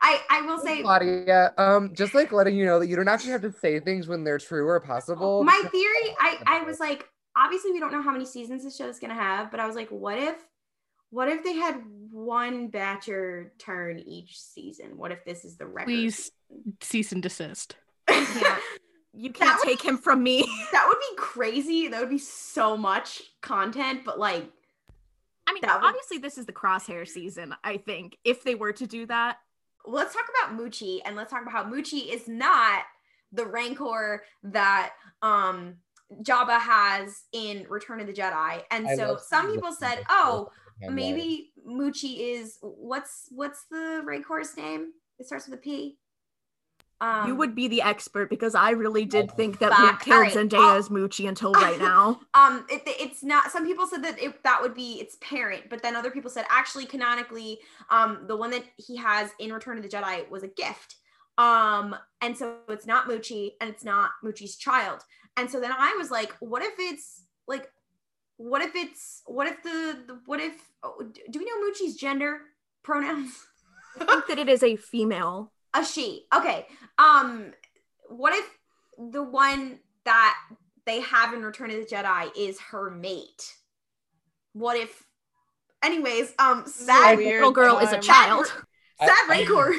I 0.00 0.20
I 0.30 0.42
will 0.42 0.58
say 0.58 0.82
Claudia, 0.82 1.52
um, 1.58 1.94
just 1.94 2.14
like 2.14 2.32
letting 2.32 2.56
you 2.56 2.64
know 2.64 2.78
that 2.78 2.88
you 2.88 2.96
don't 2.96 3.08
actually 3.08 3.32
have 3.32 3.42
to 3.42 3.52
say 3.52 3.80
things 3.80 4.08
when 4.08 4.24
they're 4.24 4.38
true 4.38 4.66
or 4.66 4.80
possible. 4.80 5.42
my 5.44 5.62
theory, 5.70 6.14
I 6.20 6.38
I 6.46 6.62
was 6.62 6.80
like, 6.80 7.08
obviously 7.36 7.72
we 7.72 7.80
don't 7.80 7.92
know 7.92 8.02
how 8.02 8.12
many 8.12 8.24
seasons 8.26 8.64
this 8.64 8.76
show 8.76 8.88
is 8.88 8.98
gonna 8.98 9.14
have, 9.14 9.50
but 9.50 9.60
I 9.60 9.66
was 9.66 9.76
like, 9.76 9.88
what 9.90 10.18
if 10.18 10.36
what 11.10 11.28
if 11.28 11.44
they 11.44 11.54
had 11.54 11.82
one 12.10 12.70
Batcher 12.70 13.50
turn 13.58 13.98
each 14.00 14.38
season? 14.40 14.96
What 14.96 15.12
if 15.12 15.24
this 15.24 15.44
is 15.44 15.56
the 15.56 15.66
Wrecker? 15.66 15.86
Please. 15.86 16.30
season? 16.48 16.76
Cease 16.80 17.12
and 17.12 17.22
desist. 17.22 17.76
Yeah. 18.08 18.58
You 19.18 19.32
can't 19.32 19.58
would 19.58 19.66
take 19.66 19.82
him 19.82 19.96
from 19.96 20.22
me. 20.22 20.46
That 20.72 20.84
would 20.88 20.98
be 20.98 21.16
crazy. 21.16 21.88
That 21.88 22.00
would 22.00 22.10
be 22.10 22.18
so 22.18 22.76
much 22.76 23.22
content, 23.40 24.02
but 24.04 24.18
like, 24.18 24.44
I 25.46 25.54
mean, 25.54 25.62
That 25.62 25.80
would- 25.80 25.88
obviously, 25.88 26.18
this 26.18 26.36
is 26.36 26.44
the 26.44 26.52
crosshair 26.52 27.08
season. 27.08 27.54
I 27.64 27.78
think 27.78 28.18
if 28.24 28.44
they 28.44 28.54
were 28.54 28.74
to 28.74 28.86
do 28.86 29.06
that, 29.06 29.38
let's 29.86 30.14
talk 30.14 30.24
about 30.40 30.58
Muchi 30.58 31.00
and 31.04 31.16
let's 31.16 31.30
talk 31.30 31.42
about 31.42 31.52
how 31.52 31.64
Muchi 31.64 32.12
is 32.12 32.28
not 32.28 32.82
the 33.32 33.44
rancor 33.44 34.24
that 34.44 34.92
um 35.22 35.76
Jabba 36.22 36.60
has 36.60 37.24
in 37.32 37.66
Return 37.68 38.00
of 38.00 38.06
the 38.06 38.12
Jedi. 38.12 38.62
And 38.70 38.86
I 38.86 38.96
so 38.96 39.18
some 39.20 39.52
people 39.52 39.72
said, 39.72 40.04
"Oh, 40.08 40.50
maybe 40.80 41.52
Muchi 41.68 42.18
is 42.20 42.58
what's 42.62 43.26
what's 43.30 43.64
the 43.70 44.02
rancor's 44.04 44.56
name? 44.56 44.92
It 45.18 45.26
starts 45.26 45.46
with 45.46 45.58
a 45.58 45.62
P." 45.62 45.98
Um, 47.00 47.28
you 47.28 47.34
would 47.36 47.54
be 47.54 47.68
the 47.68 47.82
expert 47.82 48.30
because 48.30 48.54
I 48.54 48.70
really 48.70 49.04
did 49.04 49.30
think 49.32 49.58
that 49.58 49.70
we 49.70 49.76
had 49.84 49.90
fuck. 49.92 50.00
killed 50.02 50.16
Alright. 50.16 50.32
Zendaya 50.34 50.74
Oh. 50.74 50.78
as 50.78 50.88
Muchi 50.88 51.28
until 51.28 51.52
right 51.66 51.78
now. 51.78 52.20
um 52.32 52.64
it, 52.70 52.82
it's 52.86 53.22
not 53.22 53.50
some 53.50 53.66
people 53.66 53.86
said 53.86 54.02
that 54.04 54.18
it, 54.18 54.42
that 54.44 54.62
would 54.62 54.74
be 54.74 54.94
its 54.94 55.16
parent 55.20 55.64
but 55.68 55.82
then 55.82 55.94
other 55.94 56.10
people 56.10 56.30
said 56.30 56.46
actually 56.48 56.86
canonically 56.86 57.58
um 57.90 58.24
the 58.28 58.34
one 58.36 58.50
that 58.50 58.64
he 58.78 58.96
has 58.96 59.30
in 59.38 59.52
return 59.52 59.76
of 59.76 59.82
the 59.82 59.88
jedi 59.90 60.26
was 60.30 60.42
a 60.42 60.48
gift 60.48 60.96
um 61.36 61.94
and 62.22 62.34
so 62.34 62.56
it's 62.70 62.86
not 62.86 63.06
muchi 63.08 63.52
and 63.60 63.68
it's 63.68 63.84
not 63.84 64.12
muchi's 64.24 64.56
child 64.56 65.00
and 65.36 65.50
so 65.50 65.60
then 65.60 65.72
i 65.72 65.94
was 65.98 66.10
like 66.10 66.32
what 66.40 66.62
if 66.62 66.72
it's 66.78 67.24
like 67.46 67.70
what 68.38 68.62
if 68.62 68.74
it's 68.74 69.22
what 69.26 69.46
if 69.46 69.62
the, 69.62 69.98
the 70.06 70.18
what 70.24 70.40
if 70.40 70.54
oh, 70.82 71.02
do 71.30 71.38
we 71.38 71.44
know 71.44 71.58
muchi's 71.68 71.94
gender 71.96 72.40
pronouns 72.82 73.44
I 74.00 74.04
think 74.04 74.26
that 74.28 74.38
it 74.38 74.48
is 74.50 74.62
a 74.62 74.76
female. 74.76 75.52
A 75.76 75.84
she 75.84 76.26
okay 76.34 76.66
um 76.98 77.52
what 78.08 78.32
if 78.34 78.58
the 79.12 79.22
one 79.22 79.78
that 80.04 80.36
they 80.84 81.00
have 81.00 81.34
in 81.34 81.42
return 81.42 81.70
of 81.70 81.76
the 81.76 81.84
jedi 81.84 82.28
is 82.36 82.58
her 82.60 82.90
mate 82.90 83.56
what 84.52 84.76
if 84.76 85.04
anyways 85.82 86.32
um 86.38 86.64
sad 86.66 87.18
Little 87.18 87.50
girl 87.50 87.78
is 87.78 87.92
a 87.92 87.98
child. 87.98 88.46
Sad 88.98 89.10
I- 89.10 89.26
rancor 89.28 89.74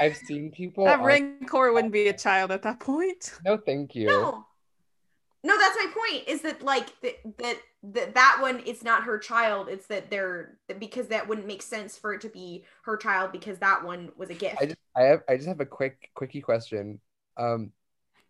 I've 0.00 0.16
seen 0.16 0.52
people. 0.52 0.84
That 0.84 1.00
on- 1.00 1.04
Rancor 1.04 1.72
wouldn't 1.72 1.92
be 1.92 2.06
a 2.06 2.16
child 2.16 2.52
at 2.52 2.62
that 2.62 2.78
point. 2.78 3.32
No, 3.44 3.56
thank 3.56 3.96
you. 3.96 4.06
no 4.06 4.46
no 5.44 5.58
that's 5.58 5.76
my 5.76 5.86
point 5.92 6.28
is 6.28 6.42
that 6.42 6.62
like 6.62 6.88
that 7.02 7.14
that 7.38 7.56
that 7.82 8.14
that 8.14 8.38
one 8.40 8.62
it's 8.66 8.82
not 8.84 9.02
her 9.04 9.18
child 9.18 9.68
it's 9.68 9.86
that 9.88 10.08
they're 10.10 10.56
because 10.78 11.08
that 11.08 11.26
wouldn't 11.28 11.46
make 11.46 11.62
sense 11.62 11.98
for 11.98 12.14
it 12.14 12.20
to 12.20 12.28
be 12.28 12.64
her 12.84 12.96
child 12.96 13.32
because 13.32 13.58
that 13.58 13.84
one 13.84 14.10
was 14.16 14.30
a 14.30 14.34
gift 14.34 14.56
I 14.60 14.66
just 14.66 14.78
I 14.96 15.02
have 15.02 15.22
I 15.28 15.36
just 15.36 15.48
have 15.48 15.60
a 15.60 15.66
quick 15.66 16.10
quickie 16.14 16.40
question. 16.42 17.00
Um, 17.36 17.72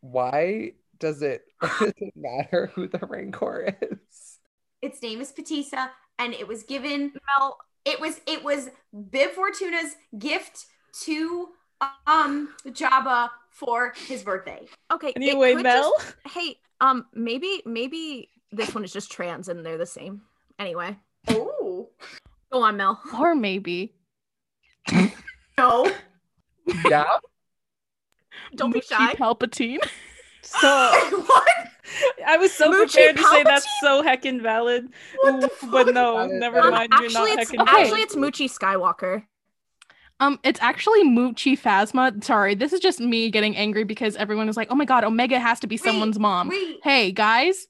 why 0.01 0.73
does 0.99 1.23
it, 1.23 1.45
does 1.61 1.93
it 1.97 2.13
matter 2.17 2.71
who 2.75 2.87
the 2.89 2.99
Rancor 2.99 3.77
is? 3.81 4.39
its 4.81 5.01
name 5.03 5.21
is 5.21 5.33
pateesa 5.33 5.91
and 6.19 6.35
it 6.35 6.47
was 6.49 6.63
given 6.65 7.13
Mel, 7.39 7.59
it 7.85 8.01
was 8.01 8.21
it 8.27 8.43
was 8.45 8.69
Bib 9.11 9.31
Fortuna's 9.33 9.97
gift 10.19 10.67
to 11.03 11.49
um 12.07 12.51
Jabba 12.69 13.31
for 13.51 13.93
his 14.07 14.23
birthday. 14.23 14.67
okay. 14.93 15.09
it 15.09 15.17
Anyway, 15.17 15.55
could 15.55 15.65
Mel. 15.65 15.93
just- 15.99 16.15
hey, 16.35 16.59
um, 16.83 17.07
maybe 17.15 17.63
maybe 17.65 18.29
this 18.51 18.75
one 18.75 18.85
is 18.85 18.93
just 18.93 19.11
trans 19.11 19.49
and 19.49 19.65
they're 19.65 19.79
the 19.79 19.87
same. 19.87 20.21
Anyway, 20.59 20.99
Oh 21.29 21.89
go 22.53 22.63
on, 22.63 22.77
Mel. 22.77 23.01
Or 23.19 23.35
maybe. 23.35 23.95
no! 25.59 25.91
Yeah, 26.91 27.05
Don't 28.57 28.73
be 28.73 28.81
shy. 28.83 29.15
Palpatine. 29.15 29.79
So 30.45 30.59
what? 30.69 31.49
I 32.27 32.37
was 32.37 32.53
so 32.53 32.69
Muchi 32.71 32.95
prepared 32.95 33.17
to 33.17 33.23
say 33.23 33.43
that's 33.45 33.67
so 33.81 34.03
heckin' 34.03 34.43
valid. 34.43 34.89
What 35.21 35.41
the 35.41 35.47
Oof, 35.47 35.65
but 35.71 35.95
no, 35.95 36.27
never 36.27 36.61
that 36.61 36.65
is- 36.65 36.67
Um, 36.67 36.71
mind. 36.73 36.91
You're 36.91 37.05
actually, 37.05 37.31
not 37.31 37.39
it's 37.39 37.51
heckin' 37.53 37.61
actually 37.61 37.85
valid. 37.91 38.01
it's 38.03 38.17
Muchi 38.17 38.49
Skywalker. 38.51 39.23
Um, 40.23 40.39
it's 40.45 40.61
actually 40.63 41.03
Muchi 41.03 41.59
Phasma. 41.59 42.23
Sorry, 42.23 42.55
this 42.55 42.73
is 42.73 42.79
just 42.79 43.01
me 43.01 43.29
getting 43.29 43.57
angry 43.57 43.83
because 43.83 44.15
everyone 44.15 44.49
is 44.49 44.57
like, 44.57 44.69
"Oh 44.71 44.77
my 44.77 44.85
god, 44.85 45.03
Omega 45.03 45.41
has 45.41 45.59
to 45.61 45.67
be 45.67 45.77
someone's 45.77 46.17
mom." 46.17 46.49
Wait, 46.49 46.79
Hey 46.85 47.11
guys, 47.11 47.67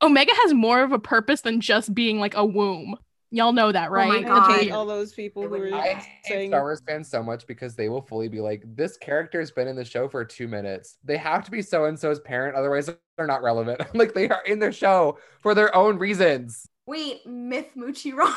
Omega 0.00 0.32
has 0.44 0.54
more 0.54 0.82
of 0.82 0.92
a 0.92 0.98
purpose 0.98 1.42
than 1.42 1.60
just 1.60 1.94
being 1.94 2.18
like 2.18 2.34
a 2.36 2.44
womb. 2.44 2.96
Y'all 3.30 3.52
know 3.52 3.70
that, 3.70 3.90
right? 3.90 4.06
Oh 4.06 4.08
my 4.08 4.14
right? 4.14 4.26
God. 4.26 4.50
I 4.50 4.58
hate 4.60 4.70
all 4.70 4.86
those 4.86 5.12
people 5.12 5.42
I 5.42 5.46
who 5.46 5.50
would 5.50 5.72
are. 5.74 5.76
I 5.78 6.06
saying 6.24 6.50
Star 6.52 6.62
Wars 6.62 6.80
fans 6.88 7.10
so 7.10 7.22
much 7.22 7.46
because 7.46 7.76
they 7.76 7.90
will 7.90 8.00
fully 8.00 8.28
be 8.28 8.40
like, 8.40 8.64
this 8.64 8.96
character's 8.96 9.50
been 9.50 9.68
in 9.68 9.76
the 9.76 9.84
show 9.84 10.08
for 10.08 10.24
two 10.24 10.48
minutes. 10.48 10.96
They 11.04 11.18
have 11.18 11.44
to 11.44 11.50
be 11.50 11.60
so 11.60 11.84
and 11.84 11.98
so's 11.98 12.20
parent, 12.20 12.56
otherwise 12.56 12.88
they're 13.18 13.26
not 13.26 13.42
relevant. 13.42 13.82
like 13.94 14.14
they 14.14 14.30
are 14.30 14.42
in 14.46 14.58
the 14.58 14.72
show 14.72 15.18
for 15.40 15.54
their 15.54 15.74
own 15.76 15.98
reasons. 15.98 16.66
wait, 16.86 17.26
Myth 17.26 17.72
Muchi 17.76 18.14
Ron. 18.16 18.32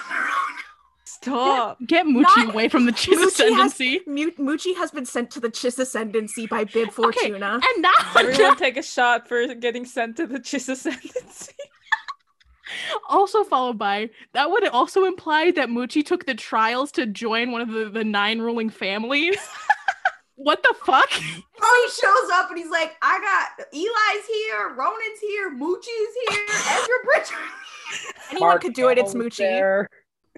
Stop. 1.21 1.77
Get 1.85 2.05
Muchi 2.05 2.21
Not- 2.21 2.53
away 2.53 2.69
from 2.69 2.85
the 2.85 2.91
Chiss 2.91 3.13
Muchi 3.13 3.19
has- 3.19 3.33
ascendancy. 3.33 4.01
Mu- 4.05 4.31
Muchi 4.33 4.75
has 4.75 4.91
been 4.91 5.05
sent 5.05 5.31
to 5.31 5.39
the 5.39 5.49
Chiss 5.49 5.77
Ascendancy 5.79 6.47
by 6.47 6.63
Bib 6.63 6.91
Fortuna. 6.91 7.59
And 7.63 7.81
now 7.81 7.91
Everyone 8.15 8.55
take 8.55 8.77
a 8.77 8.83
shot 8.83 9.27
for 9.27 9.53
getting 9.55 9.85
sent 9.85 10.17
to 10.17 10.27
the 10.27 10.39
Chiss 10.39 10.69
Ascendancy. 10.69 11.53
also 13.09 13.43
followed 13.43 13.77
by 13.77 14.09
that 14.33 14.51
would 14.51 14.67
also 14.67 15.05
imply 15.05 15.51
that 15.51 15.69
Muchi 15.69 16.05
took 16.05 16.25
the 16.25 16.35
trials 16.35 16.91
to 16.93 17.05
join 17.05 17.51
one 17.51 17.61
of 17.61 17.69
the, 17.69 17.89
the 17.89 18.03
nine 18.03 18.39
ruling 18.39 18.69
families. 18.69 19.37
what 20.35 20.61
the 20.63 20.75
fuck? 20.85 21.09
Oh, 21.61 21.87
he 21.87 22.01
shows 22.01 22.29
up 22.33 22.49
and 22.49 22.59
he's 22.59 22.69
like, 22.69 22.95
I 23.01 23.19
got 23.19 23.65
Eli's 23.73 24.25
here, 24.27 24.75
Ronan's 24.75 25.19
here, 25.21 25.51
Muchi's 25.51 26.13
here, 26.29 26.45
Ezra 26.49 26.95
Bridger. 27.05 27.43
Anyone 28.31 28.49
Mark 28.49 28.61
could 28.61 28.73
do 28.73 28.89
it. 28.89 28.97
It's 28.97 29.13
Hamill's 29.13 29.33
Muchi. 29.33 29.37
there. 29.37 29.89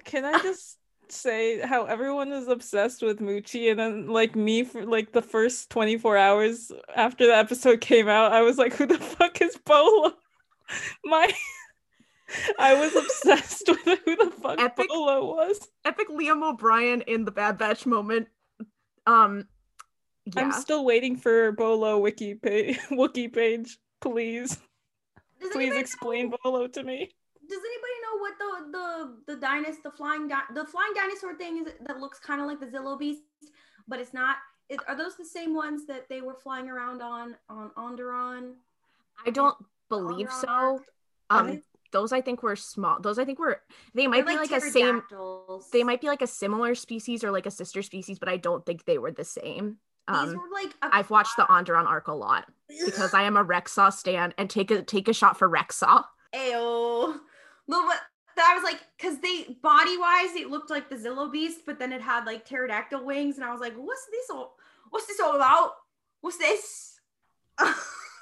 Can 0.10 0.26
I 0.26 0.40
just 0.40 0.78
say 1.08 1.60
how 1.60 1.86
everyone 1.86 2.32
is 2.32 2.48
obsessed 2.48 3.02
with 3.02 3.20
Muchi 3.20 3.70
and 3.72 3.80
then 3.80 4.08
like 4.08 4.36
me 4.36 4.64
for 4.64 4.86
like 4.86 5.12
the 5.12 5.22
first 5.22 5.70
24 5.70 6.18
hours 6.18 6.72
after 6.96 7.26
the 7.28 7.36
episode 7.36 7.82
came 7.82 8.08
out, 8.08 8.32
I 8.32 8.42
was 8.42 8.58
like, 8.58 8.74
who 8.74 8.86
the 8.86 8.98
fuck 8.98 9.42
is 9.42 9.58
Bolo? 9.58 10.14
My 11.06 11.32
I 12.60 12.76
was 12.76 12.96
obsessed 12.96 13.68
with 13.68 14.00
who 14.06 14.16
the 14.16 14.32
fuck 14.42 14.60
Epic- 14.60 14.88
Bolo 14.90 15.26
was. 15.36 15.68
Epic 15.86 16.10
Liam 16.10 16.44
O'Brien 16.48 17.02
in 17.02 17.26
the 17.26 17.32
Bad 17.32 17.58
Batch 17.58 17.86
moment. 17.86 18.28
Um, 19.08 19.48
yeah. 20.26 20.42
I'm 20.44 20.52
still 20.52 20.86
waiting 20.86 21.18
for 21.18 21.52
Bolo 21.54 21.98
wiki 22.00 22.36
page 22.36 22.78
wiki 22.92 23.28
page. 23.28 23.78
Please. 24.02 24.58
Does 25.42 25.52
Please 25.52 25.76
explain 25.76 26.30
know- 26.30 26.38
Bolo 26.44 26.68
to 26.68 26.84
me. 26.84 27.10
Does 27.50 27.60
anybody 27.60 27.94
what 28.20 28.34
the 28.38 28.72
the 28.72 29.34
the 29.34 29.40
dinosaur, 29.40 29.82
the 29.84 29.92
flying 29.92 30.28
di- 30.28 30.54
the 30.54 30.66
flying 30.66 30.94
dinosaur 30.96 31.36
thing 31.36 31.66
is 31.66 31.74
that 31.86 32.00
looks 32.00 32.20
kind 32.20 32.42
of 32.42 32.48
like 32.48 32.60
the 32.60 32.66
Zillo 32.68 32.98
beast, 32.98 33.24
but 33.88 34.00
it's 34.00 34.14
not? 34.14 34.38
It, 34.70 34.80
are 34.88 34.96
those 34.96 35.18
the 35.18 35.26
same 35.26 35.56
ones 35.56 35.88
that 35.88 36.08
they 36.10 36.22
were 36.22 36.36
flying 36.36 36.70
around 36.70 37.02
on 37.02 37.36
on 37.50 37.72
Onderon? 37.78 38.54
I 39.26 39.32
don't 39.32 39.58
believe 39.90 40.32
so. 40.32 40.82
Um, 41.32 41.62
those 41.92 42.12
I 42.14 42.22
think 42.22 42.44
were 42.44 42.56
small. 42.56 43.00
Those 43.02 43.18
I 43.18 43.26
think 43.26 43.40
were 43.40 43.62
they 43.96 44.06
might 44.08 44.26
They're 44.26 44.36
be 44.36 44.40
like, 44.40 44.52
a 44.52 44.62
same. 44.62 45.02
They 45.74 45.84
might 45.84 46.02
be 46.02 46.08
like 46.08 46.22
a 46.22 46.28
similar 46.28 46.76
species 46.76 47.24
or 47.24 47.32
like 47.32 47.48
a 47.48 47.52
sister 47.52 47.82
species, 47.82 48.20
but 48.20 48.30
I 48.30 48.38
don't 48.38 48.66
think 48.66 48.86
they 48.86 48.98
were 49.00 49.12
the 49.12 49.26
same. 49.26 49.78
These 50.08 50.18
Um, 50.18 50.36
were 50.36 50.54
like 50.54 50.74
I've 50.82 51.10
watched 51.10 51.36
the 51.38 51.44
Onderon 51.44 51.86
arc 51.86 52.08
a 52.08 52.14
lot 52.14 52.46
because 52.86 53.14
I 53.14 53.24
am 53.24 53.38
a 53.38 53.44
Rexaw 53.46 53.92
stan 53.92 54.34
and 54.38 54.50
take 54.50 54.72
a 54.72 54.82
take 54.84 55.08
a 55.08 55.14
shot 55.14 55.38
for 55.38 55.50
Rexaw. 55.50 56.04
Ayo. 56.34 57.20
No, 57.70 57.86
but 57.86 58.02
that 58.36 58.54
was 58.56 58.64
like, 58.64 58.80
because 58.98 59.20
they 59.20 59.56
body 59.62 59.96
wise, 59.96 60.36
it 60.36 60.50
looked 60.50 60.72
like 60.72 60.90
the 60.90 60.96
Zillo 60.96 61.32
Beast, 61.32 61.60
but 61.68 61.78
then 61.78 61.94
it 61.94 62.02
had 62.02 62.26
like 62.26 62.44
pterodactyl 62.44 63.06
wings, 63.06 63.36
and 63.36 63.46
I 63.46 63.52
was 63.52 63.62
like, 63.62 63.76
what's 63.76 64.08
this 64.08 64.28
all? 64.32 64.56
What's 64.90 65.06
this 65.06 65.20
all 65.20 65.36
about? 65.36 65.74
What's 66.22 66.38
this? 66.38 67.00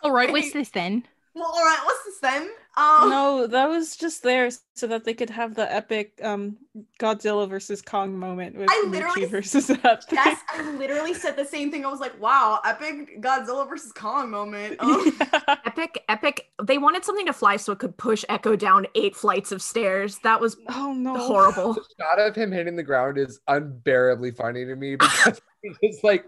All 0.04 0.12
right, 0.12 0.30
what's 0.34 0.52
this 0.52 0.70
then? 0.70 1.06
Well, 1.38 1.52
all 1.54 1.64
right, 1.64 1.80
what's 1.86 2.04
this 2.04 2.18
then? 2.20 2.50
Um, 2.78 3.10
No, 3.10 3.48
that 3.48 3.70
was 3.70 3.96
just 3.96 4.24
there 4.24 4.50
so 4.76 4.88
that 4.88 5.04
they 5.04 5.14
could 5.14 5.30
have 5.30 5.54
the 5.54 5.72
epic 5.72 6.20
um 6.24 6.58
Godzilla 7.00 7.48
versus 7.48 7.82
Kong 7.82 8.18
moment 8.18 8.56
with 8.58 8.68
I 8.72 8.84
Muchi 8.88 8.92
literally- 8.92 9.26
versus 9.26 9.68
that 9.84 10.04
thing. 10.06 10.20
Yes, 10.24 10.40
I 10.50 10.72
literally 10.78 11.14
said 11.14 11.36
the 11.36 11.46
same 11.46 11.70
thing. 11.72 11.86
I 11.86 11.90
was 11.90 12.00
like, 12.00 12.20
wow, 12.20 12.60
epic 12.66 13.22
Godzilla 13.22 13.70
versus 13.70 13.92
Kong 13.92 14.32
moment. 14.32 14.78
Um, 14.80 15.12
Yeah. 15.22 15.56
Epic, 15.66 16.04
epic. 16.10 16.48
They 16.64 16.80
wanted 16.80 17.06
something 17.06 17.28
to 17.28 17.34
fly 17.34 17.58
so 17.58 17.72
it 17.72 17.78
could 17.80 17.96
push 17.98 18.26
Echo 18.30 18.56
down 18.56 18.88
eight 18.96 19.16
flights 19.16 19.52
of 19.52 19.62
stairs. 19.62 20.18
That 20.24 20.42
was 20.42 20.58
Oh 20.70 20.92
no. 20.94 21.18
horrible. 21.18 21.74
The 21.76 21.84
shot 22.00 22.20
of 22.20 22.36
him 22.36 22.52
hitting 22.52 22.76
the 22.76 22.82
ground 22.84 23.20
is 23.20 23.40
unbearably 23.48 24.32
funny 24.32 24.66
to 24.66 24.76
me 24.76 24.96
because 24.96 25.40
he 25.62 25.88
just 25.88 26.04
like 26.04 26.26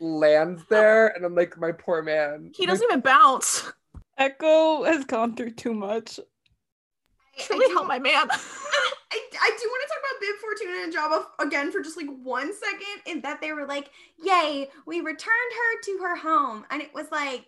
lands 0.00 0.62
there, 0.68 1.08
and 1.08 1.24
I'm 1.24 1.34
like, 1.34 1.58
my 1.58 1.72
poor 1.72 2.02
man. 2.02 2.52
He 2.54 2.66
doesn't 2.66 2.84
even 2.84 3.00
bounce. 3.00 3.72
Echo 4.18 4.84
has 4.84 5.04
gone 5.04 5.34
through 5.36 5.52
too 5.52 5.74
much. 5.74 6.18
I- 6.18 6.22
I 7.36 7.42
Truly 7.42 7.66
do- 7.66 7.74
help 7.74 7.88
my 7.88 7.98
man. 7.98 8.28
I 8.30 8.38
I, 9.12 9.20
I 9.42 9.56
do 9.60 9.68
want 9.68 9.82
to 9.82 9.88
talk 9.88 9.98
about 10.00 10.20
Bib 10.20 10.36
Fortuna 10.40 10.82
and 10.82 10.92
Jabba 10.92 11.46
again 11.46 11.70
for 11.72 11.80
just 11.80 11.96
like 11.96 12.08
one 12.22 12.52
second, 12.52 13.02
and 13.12 13.22
that 13.22 13.40
they 13.40 13.52
were 13.52 13.66
like, 13.66 13.90
"Yay, 14.24 14.68
we 14.86 15.00
returned 15.00 15.20
her 15.28 15.80
to 15.82 15.98
her 16.02 16.16
home," 16.16 16.64
and 16.70 16.82
it 16.82 16.92
was 16.94 17.06
like, 17.12 17.46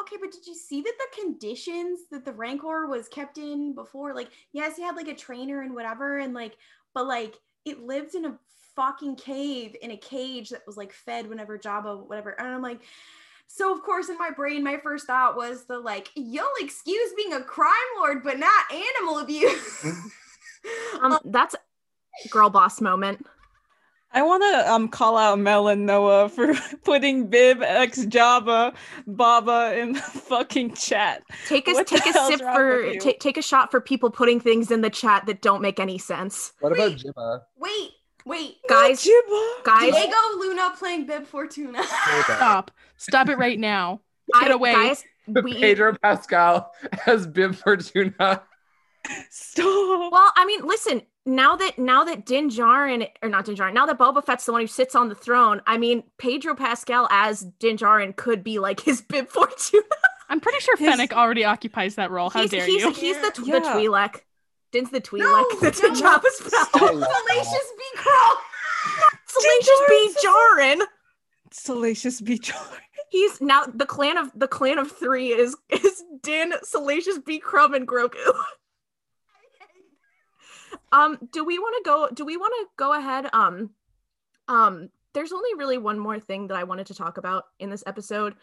okay, 0.00 0.16
but 0.20 0.32
did 0.32 0.46
you 0.46 0.54
see 0.54 0.80
that 0.82 0.94
the 0.98 1.22
conditions 1.22 2.00
that 2.10 2.24
the 2.24 2.32
Rancor 2.32 2.86
was 2.88 3.08
kept 3.08 3.38
in 3.38 3.74
before? 3.74 4.14
Like, 4.14 4.30
yes, 4.52 4.76
he 4.76 4.82
had 4.82 4.96
like 4.96 5.06
a 5.08 5.14
trainer 5.14 5.62
and 5.62 5.74
whatever, 5.74 6.18
and 6.18 6.34
like, 6.34 6.56
but 6.92 7.06
like 7.06 7.36
it 7.64 7.80
lived 7.80 8.14
in 8.16 8.24
a 8.24 8.38
fucking 8.74 9.14
cave 9.14 9.76
in 9.82 9.92
a 9.92 9.96
cage 9.96 10.50
that 10.50 10.66
was 10.66 10.76
like 10.76 10.92
fed 10.92 11.28
whenever 11.28 11.56
Jabba, 11.58 12.04
whatever. 12.08 12.30
And 12.30 12.48
I'm 12.48 12.62
like, 12.62 12.80
so 13.56 13.72
of 13.72 13.82
course 13.82 14.08
in 14.08 14.18
my 14.18 14.30
brain, 14.30 14.64
my 14.64 14.78
first 14.78 15.06
thought 15.06 15.36
was 15.36 15.64
the 15.66 15.78
like, 15.78 16.10
you'll 16.16 16.46
excuse 16.58 17.12
being 17.16 17.32
a 17.32 17.40
crime 17.42 17.70
lord, 17.98 18.24
but 18.24 18.38
not 18.38 18.64
animal 18.72 19.18
abuse. 19.18 19.84
Um, 21.02 21.18
that's 21.26 21.54
girl 22.30 22.48
boss 22.48 22.80
moment. 22.80 23.26
I 24.12 24.22
want 24.22 24.42
to 24.44 24.72
um 24.72 24.88
call 24.88 25.18
out 25.18 25.38
Mel 25.38 25.68
and 25.68 25.84
Noah 25.84 26.30
for 26.30 26.54
putting 26.84 27.26
Bib 27.26 27.62
X 27.62 28.06
Java 28.06 28.72
Baba 29.06 29.78
in 29.78 29.92
the 29.92 30.00
fucking 30.00 30.72
chat. 30.74 31.22
Take 31.46 31.68
a 31.68 31.72
What 31.72 31.86
take 31.86 32.06
a 32.06 32.12
sip 32.12 32.40
wrong 32.40 32.54
for 32.54 32.82
with 32.82 32.94
you? 32.94 33.00
ta- 33.00 33.18
take 33.20 33.36
a 33.36 33.42
shot 33.42 33.70
for 33.70 33.80
people 33.80 34.10
putting 34.10 34.40
things 34.40 34.70
in 34.70 34.80
the 34.80 34.88
chat 34.88 35.26
that 35.26 35.42
don't 35.42 35.60
make 35.60 35.78
any 35.78 35.98
sense. 35.98 36.52
What 36.60 36.72
about 36.72 36.92
Wait. 36.92 36.98
Jimma? 37.04 37.40
wait, 37.58 37.90
wait. 38.24 38.56
Guys, 38.68 39.04
Jibba. 39.04 39.64
guys, 39.64 39.92
Diego 39.92 40.16
Luna 40.38 40.72
playing 40.78 41.06
Bib 41.06 41.26
Fortuna. 41.26 41.82
Stop. 42.22 42.70
Stop 43.04 43.28
it 43.28 43.38
right 43.38 43.58
now. 43.58 44.00
Get 44.40 44.50
I- 44.50 44.54
away. 44.54 44.72
guys, 44.72 45.04
we 45.26 45.54
Pedro 45.60 45.96
Pascal 46.02 46.70
as 47.06 47.26
Bib 47.26 47.54
Fortuna. 47.54 48.42
Stop. 49.30 50.12
Well, 50.12 50.32
I 50.36 50.44
mean, 50.46 50.66
listen. 50.66 51.02
Now 51.26 51.56
that 51.56 51.78
now 51.78 52.04
that 52.04 52.26
Din 52.26 52.50
Djarin 52.50 53.08
or 53.22 53.30
not 53.30 53.46
Din 53.46 53.54
Djarin, 53.56 53.72
now 53.72 53.86
that 53.86 53.98
Boba 53.98 54.22
Fett's 54.24 54.44
the 54.44 54.52
one 54.52 54.60
who 54.60 54.66
sits 54.66 54.94
on 54.94 55.08
the 55.08 55.14
throne, 55.14 55.62
I 55.66 55.78
mean, 55.78 56.02
Pedro 56.18 56.54
Pascal 56.54 57.08
as 57.10 57.40
Din 57.58 57.78
Djarin 57.78 58.14
could 58.14 58.44
be 58.44 58.58
like 58.58 58.80
his 58.80 59.00
Bib 59.08 59.28
Fortuna. 59.30 59.82
I'm 60.28 60.40
pretty 60.40 60.60
sure 60.60 60.76
His- 60.76 60.88
Fennec 60.90 61.14
already 61.14 61.44
occupies 61.44 61.94
that 61.94 62.10
role. 62.10 62.28
How 62.28 62.42
he's, 62.42 62.50
dare 62.50 62.66
he's, 62.66 62.82
you? 62.82 62.92
He's 62.92 63.18
the, 63.22 63.30
tw- 63.30 63.46
Yeah. 63.46 63.58
the 63.60 63.66
Twi'lek. 63.68 64.20
Din's 64.72 64.90
the 64.90 65.00
Twi'lek. 65.00 65.20
No, 65.20 65.46
That's 65.62 65.82
no. 65.82 65.88
a 65.88 65.92
Jabba's 65.92 66.42
I 66.52 66.68
pal. 66.72 66.88
Salacious 66.88 67.72
B. 67.78 67.84
Crow. 67.96 68.34
Salacious 69.26 69.80
B. 69.88 70.14
Djarin. 70.24 70.80
Salacious 71.52 72.20
B. 72.20 72.38
George. 72.38 72.58
He's 73.14 73.40
now 73.40 73.62
the 73.72 73.86
clan 73.86 74.18
of 74.18 74.32
the 74.34 74.48
clan 74.48 74.76
of 74.76 74.90
three 74.90 75.28
is 75.28 75.56
is 75.70 76.02
Din, 76.20 76.52
Salacious 76.64 77.20
B. 77.20 77.38
Crumb, 77.38 77.72
and 77.72 77.86
Grogu. 77.86 78.18
um, 80.92 81.20
do 81.30 81.44
we 81.44 81.60
want 81.60 81.76
to 81.76 81.88
go? 81.88 82.08
Do 82.12 82.24
we 82.24 82.36
want 82.36 82.52
to 82.58 82.66
go 82.76 82.92
ahead? 82.92 83.28
Um, 83.32 83.70
um, 84.48 84.88
there's 85.12 85.32
only 85.32 85.50
really 85.56 85.78
one 85.78 85.96
more 85.96 86.18
thing 86.18 86.48
that 86.48 86.56
I 86.56 86.64
wanted 86.64 86.88
to 86.88 86.94
talk 86.94 87.16
about 87.16 87.44
in 87.60 87.70
this 87.70 87.84
episode. 87.86 88.34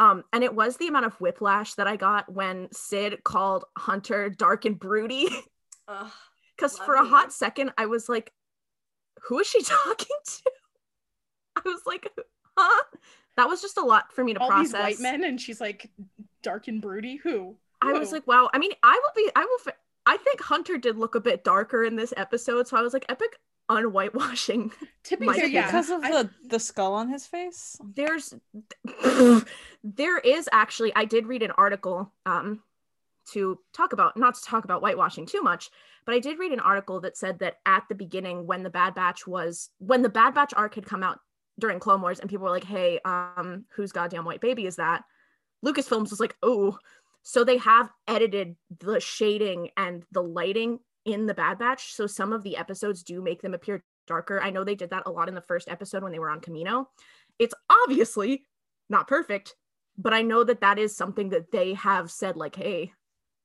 Um, 0.00 0.24
and 0.32 0.42
it 0.42 0.52
was 0.52 0.76
the 0.76 0.88
amount 0.88 1.06
of 1.06 1.14
whiplash 1.20 1.74
that 1.74 1.86
I 1.86 1.94
got 1.94 2.28
when 2.28 2.66
Cid 2.72 3.22
called 3.22 3.64
Hunter 3.78 4.28
dark 4.28 4.64
and 4.64 4.76
broody. 4.76 5.28
Because 6.56 6.78
for 6.78 6.94
a 6.94 7.04
me. 7.04 7.10
hot 7.10 7.34
second, 7.34 7.72
I 7.76 7.84
was 7.84 8.08
like, 8.08 8.32
who 9.28 9.38
is 9.38 9.46
she 9.46 9.62
talking 9.62 10.16
to? 10.24 10.50
I 11.54 11.60
was 11.66 11.82
like, 11.86 12.10
huh? 12.56 12.84
That 13.36 13.48
was 13.48 13.60
just 13.60 13.76
a 13.76 13.84
lot 13.84 14.12
for 14.12 14.24
me 14.24 14.34
to 14.34 14.40
All 14.40 14.48
process. 14.48 14.72
these 14.72 14.80
white 14.80 15.00
men, 15.00 15.24
and 15.24 15.40
she's 15.40 15.60
like 15.60 15.90
dark 16.42 16.68
and 16.68 16.80
broody. 16.80 17.16
Who? 17.16 17.56
I 17.82 17.92
was 17.92 18.12
like, 18.12 18.26
wow. 18.26 18.48
I 18.52 18.58
mean, 18.58 18.72
I 18.82 18.98
will 19.02 19.12
be, 19.24 19.30
I 19.36 19.44
will, 19.44 19.72
I 20.06 20.16
think 20.16 20.40
Hunter 20.40 20.78
did 20.78 20.96
look 20.96 21.14
a 21.14 21.20
bit 21.20 21.44
darker 21.44 21.84
in 21.84 21.96
this 21.96 22.14
episode. 22.16 22.66
So 22.66 22.76
I 22.76 22.80
was 22.80 22.92
like, 22.94 23.04
epic 23.08 23.38
unwhitewashing. 23.68 24.72
to 25.04 25.16
be 25.16 25.26
fair, 25.28 25.46
yeah, 25.46 25.66
because 25.66 25.90
of 25.90 26.02
I- 26.02 26.10
the 26.22 26.30
the 26.46 26.58
skull 26.58 26.94
on 26.94 27.08
his 27.08 27.26
face. 27.26 27.76
There's, 27.94 28.34
there 29.84 30.18
is 30.18 30.48
actually, 30.52 30.92
I 30.96 31.04
did 31.04 31.26
read 31.26 31.42
an 31.42 31.52
article 31.52 32.12
um, 32.24 32.62
to 33.32 33.58
talk 33.72 33.92
about, 33.92 34.16
not 34.16 34.34
to 34.36 34.42
talk 34.42 34.64
about 34.64 34.80
whitewashing 34.82 35.26
too 35.26 35.42
much, 35.42 35.70
but 36.04 36.14
I 36.14 36.18
did 36.20 36.38
read 36.38 36.52
an 36.52 36.60
article 36.60 37.00
that 37.00 37.16
said 37.16 37.40
that 37.40 37.58
at 37.66 37.84
the 37.88 37.94
beginning, 37.94 38.46
when 38.46 38.62
the 38.62 38.70
Bad 38.70 38.94
Batch 38.94 39.26
was, 39.26 39.70
when 39.78 40.02
the 40.02 40.08
Bad 40.08 40.34
Batch 40.34 40.54
arc 40.56 40.76
had 40.76 40.86
come 40.86 41.02
out 41.02 41.18
during 41.58 41.80
Clone 41.80 42.02
Wars, 42.02 42.20
and 42.20 42.28
people 42.28 42.44
were 42.44 42.50
like, 42.50 42.64
hey, 42.64 43.00
um, 43.04 43.64
whose 43.74 43.92
goddamn 43.92 44.24
white 44.24 44.40
baby 44.40 44.66
is 44.66 44.76
that? 44.76 45.04
Lucasfilms 45.64 46.10
was 46.10 46.20
like, 46.20 46.36
oh. 46.42 46.78
So 47.22 47.42
they 47.42 47.56
have 47.58 47.90
edited 48.06 48.56
the 48.78 49.00
shading 49.00 49.70
and 49.76 50.04
the 50.12 50.22
lighting 50.22 50.78
in 51.04 51.26
the 51.26 51.34
Bad 51.34 51.58
Batch. 51.58 51.92
So 51.92 52.06
some 52.06 52.32
of 52.32 52.42
the 52.42 52.56
episodes 52.56 53.02
do 53.02 53.20
make 53.22 53.42
them 53.42 53.54
appear 53.54 53.82
darker. 54.06 54.40
I 54.40 54.50
know 54.50 54.62
they 54.62 54.76
did 54.76 54.90
that 54.90 55.04
a 55.06 55.10
lot 55.10 55.28
in 55.28 55.34
the 55.34 55.40
first 55.40 55.68
episode 55.68 56.02
when 56.02 56.12
they 56.12 56.18
were 56.18 56.30
on 56.30 56.40
Kamino. 56.40 56.86
It's 57.38 57.54
obviously 57.68 58.44
not 58.88 59.08
perfect, 59.08 59.56
but 59.98 60.14
I 60.14 60.22
know 60.22 60.44
that 60.44 60.60
that 60.60 60.78
is 60.78 60.96
something 60.96 61.30
that 61.30 61.50
they 61.50 61.74
have 61.74 62.10
said, 62.10 62.36
like, 62.36 62.54
hey, 62.54 62.92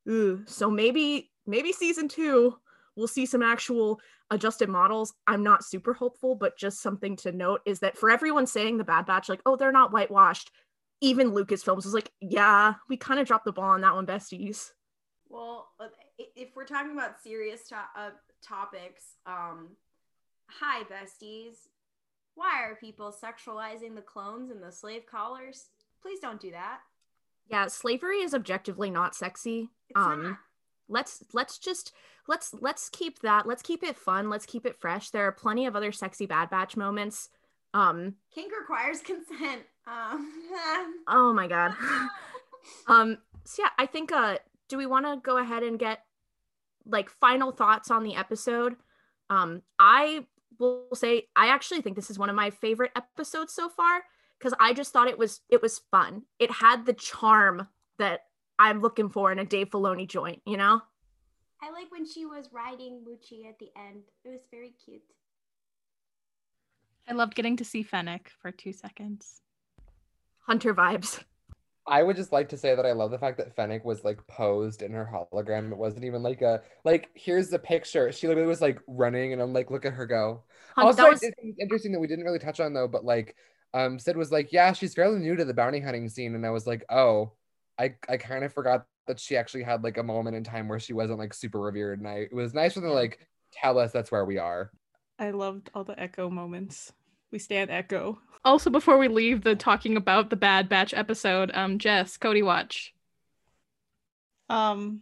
ooh, 0.08 0.44
so 0.46 0.70
maybe, 0.70 1.32
maybe 1.48 1.72
season 1.72 2.08
two, 2.08 2.56
we'll 2.96 3.08
see 3.08 3.26
some 3.26 3.42
actual 3.42 4.00
adjusted 4.30 4.70
models. 4.70 5.14
I'm 5.28 5.44
not 5.44 5.64
super 5.64 5.94
hopeful, 5.94 6.36
but 6.36 6.58
just 6.58 6.82
something 6.82 7.16
to 7.18 7.32
note 7.32 7.62
is 7.66 7.80
that 7.80 7.98
for 7.98 8.10
everyone 8.10 8.48
saying 8.48 8.78
the 8.78 8.84
Bad 8.84 9.06
Batch, 9.06 9.30
like, 9.30 9.42
oh, 9.46 9.56
they're 9.56 9.72
not 9.72 9.92
whitewashed, 9.92 10.52
even 11.02 11.32
Lucasfilms 11.32 11.84
was 11.84 11.94
like, 11.94 12.12
yeah, 12.22 12.76
we 12.88 12.98
kind 12.98 13.20
of 13.20 13.28
dropped 13.28 13.46
the 13.46 13.52
ball 13.52 13.72
on 13.72 13.82
that 13.82 13.96
one, 13.96 14.06
besties. 14.06 14.72
Well, 15.30 15.70
uh, 15.80 15.88
if 16.18 16.50
we're 16.56 16.66
talking 16.66 16.92
about 16.92 17.22
serious 17.22 17.68
to- 17.70 17.90
uh, 17.96 18.12
topics, 18.42 19.16
um, 19.26 19.70
hi 20.48 20.84
besties. 20.84 21.68
Why 22.36 22.64
are 22.64 22.76
people 22.76 23.14
sexualizing 23.14 23.96
the 23.96 24.02
clones 24.02 24.52
and 24.52 24.62
the 24.64 24.72
slave 24.72 25.06
collars? 25.06 25.68
Please 26.02 26.20
don't 26.20 26.40
do 26.40 26.52
that. 26.52 26.80
Yeah, 27.48 27.68
slavery 27.68 28.18
is 28.18 28.34
objectively 28.34 28.90
not 28.90 29.16
sexy. 29.16 29.70
It's 29.90 29.98
um 30.00 30.24
not. 30.24 30.38
Let's 30.88 31.24
let's 31.34 31.58
just 31.58 31.94
let's 32.28 32.54
let's 32.60 32.90
keep 32.90 33.20
that 33.20 33.48
let's 33.48 33.62
keep 33.62 33.84
it 33.84 33.98
fun 33.98 34.30
let's 34.30 34.46
keep 34.46 34.66
it 34.66 34.80
fresh. 34.80 35.10
There 35.10 35.26
are 35.28 35.32
plenty 35.32 35.66
of 35.66 35.76
other 35.76 35.92
sexy 35.92 36.26
bad 36.26 36.50
batch 36.50 36.78
moments 36.78 37.30
um 37.74 38.16
Kink 38.34 38.52
requires 38.58 39.02
consent. 39.02 39.62
Um, 39.88 40.32
oh 41.08 41.34
my 41.34 41.48
god. 41.48 41.74
Um 42.88 43.18
so 43.44 43.64
yeah 43.64 43.70
i 43.78 43.86
think 43.86 44.12
uh 44.12 44.38
do 44.70 44.78
we 44.78 44.86
want 44.86 45.06
to 45.06 45.20
go 45.24 45.38
ahead 45.38 45.64
and 45.64 45.80
get 45.80 46.00
like 46.86 47.10
final 47.10 47.52
thoughts 47.52 47.90
on 47.90 48.04
the 48.04 48.16
episode? 48.16 48.76
Um 49.30 49.62
i 49.80 50.26
will 50.60 50.88
say 50.94 51.28
i 51.36 51.48
actually 51.48 51.82
think 51.82 51.96
this 51.96 52.12
is 52.12 52.20
one 52.20 52.30
of 52.30 52.36
my 52.36 52.50
favorite 52.50 52.92
episodes 52.96 53.54
so 53.54 53.68
far 53.68 54.04
because 54.38 54.54
i 54.60 54.74
just 54.74 54.94
thought 54.94 55.08
it 55.08 55.18
was 55.18 55.42
it 55.50 55.62
was 55.62 55.82
fun. 55.90 56.24
It 56.40 56.52
had 56.52 56.86
the 56.86 56.94
charm 56.94 57.68
that 57.98 58.22
i'm 58.68 58.82
looking 58.82 59.10
for 59.10 59.32
in 59.32 59.40
a 59.40 59.46
dave 59.46 59.70
filoni 59.70 60.08
joint 60.08 60.42
you 60.46 60.58
know 60.58 60.82
I 61.64 61.70
like 61.70 61.92
when 61.92 62.08
she 62.08 62.26
was 62.26 62.50
riding 62.52 63.06
Muchi 63.08 63.48
at 63.48 63.60
the 63.60 63.70
end. 63.78 64.02
It 64.26 64.30
was 64.30 64.42
very 64.50 64.74
cute. 64.84 65.04
I 67.08 67.14
loved 67.14 67.36
getting 67.36 67.56
to 67.58 67.66
see 67.66 67.84
Fennec 67.84 68.32
for 68.42 68.52
two 68.52 68.74
seconds. 68.74 69.42
hunter 70.40 70.74
vibes 70.74 71.24
I 71.88 72.04
would 72.04 72.16
just 72.16 72.32
like 72.32 72.50
to 72.50 72.58
say 72.58 72.76
that 72.76 72.86
I 72.86 72.92
love 72.92 73.10
the 73.12 73.18
fact 73.18 73.38
that 73.38 73.56
Fennec 73.56 73.84
was 73.84 74.04
like 74.04 74.26
posed 74.28 74.84
in 74.84 74.92
her 74.92 75.10
hologram. 75.12 75.72
It 75.72 75.78
wasn't 75.78 76.06
even 76.06 76.22
like 76.22 76.42
a 76.42 76.62
like 76.86 77.10
here's 77.16 77.50
the 77.50 77.58
picture. 77.58 78.12
She 78.12 78.28
literally 78.28 78.48
was 78.48 78.62
like 78.62 78.80
running, 78.88 79.34
and 79.34 79.42
I'm 79.42 79.52
like, 79.52 79.72
look 79.72 79.86
at 79.86 79.94
her 79.94 80.06
go. 80.06 80.44
Hun- 80.76 80.86
also, 80.86 81.10
was 81.10 81.24
it's 81.24 81.36
interesting 81.60 81.92
that 81.94 82.00
we 82.00 82.08
didn't 82.08 82.24
really 82.24 82.40
touch 82.40 82.60
on 82.60 82.74
though, 82.74 82.88
but 82.88 83.04
like, 83.04 83.36
um, 83.74 83.98
Cid 83.98 84.16
was 84.16 84.32
like, 84.32 84.54
yeah, 84.54 84.74
she's 84.74 84.94
fairly 84.94 85.20
new 85.20 85.36
to 85.36 85.44
the 85.44 85.56
bounty 85.56 85.80
hunting 85.80 86.08
scene, 86.08 86.36
and 86.36 86.46
I 86.46 86.52
was 86.52 86.68
like, 86.68 86.86
oh, 86.90 87.34
I 87.78 87.96
I 88.08 88.18
kind 88.18 88.44
of 88.44 88.54
forgot 88.54 88.86
that 89.08 89.20
she 89.20 89.36
actually 89.36 89.64
had 89.64 89.84
like 89.84 89.98
a 89.98 90.04
moment 90.04 90.36
in 90.36 90.44
time 90.44 90.68
where 90.68 90.80
she 90.80 90.94
wasn't 90.94 91.20
like 91.20 91.34
super 91.34 91.60
revered, 91.60 92.00
and 92.00 92.08
I 92.08 92.28
it 92.32 92.34
was 92.34 92.54
nice 92.54 92.74
for 92.74 92.82
them 92.82 92.90
to 92.90 92.96
like 92.96 93.28
tell 93.52 93.78
us 93.80 93.92
that's 93.92 94.12
where 94.12 94.26
we 94.26 94.38
are. 94.38 94.72
I 95.20 95.32
loved 95.32 95.70
all 95.74 95.84
the 95.84 96.00
Echo 96.00 96.30
moments. 96.30 96.94
We 97.32 97.40
stand 97.40 97.70
Echo. 97.70 98.20
Also, 98.44 98.70
before 98.70 98.98
we 98.98 99.08
leave 99.08 99.44
the 99.44 99.56
talking 99.56 99.96
about 99.96 100.30
the 100.30 100.36
Bad 100.36 100.68
Batch 100.68 100.94
episode, 100.94 101.52
um, 101.54 101.78
Jess, 101.78 102.18
Cody, 102.18 102.42
watch. 102.42 102.94
Um, 104.50 105.02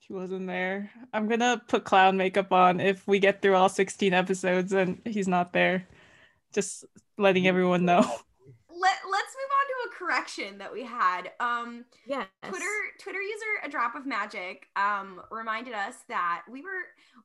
he 0.00 0.12
wasn't 0.12 0.48
there. 0.48 0.90
I'm 1.12 1.28
gonna 1.28 1.62
put 1.68 1.84
clown 1.84 2.16
makeup 2.16 2.52
on 2.52 2.80
if 2.80 3.06
we 3.06 3.20
get 3.20 3.40
through 3.40 3.54
all 3.54 3.68
16 3.68 4.12
episodes 4.12 4.72
and 4.72 5.00
he's 5.04 5.28
not 5.28 5.52
there. 5.52 5.86
Just 6.52 6.84
letting 7.16 7.46
everyone 7.46 7.84
know. 7.84 8.10
Let, 8.80 8.94
let's 9.10 9.34
move 9.36 9.52
on 9.58 9.66
to 9.68 9.90
a 9.90 9.94
correction 9.98 10.58
that 10.58 10.72
we 10.72 10.84
had. 10.84 11.30
Um, 11.38 11.84
Yes. 12.06 12.26
Twitter 12.42 12.64
Twitter 12.98 13.20
user 13.20 13.46
a 13.64 13.68
drop 13.68 13.94
of 13.94 14.06
magic 14.06 14.66
um 14.76 15.20
reminded 15.30 15.74
us 15.74 15.94
that 16.08 16.42
we 16.50 16.62
were 16.62 16.70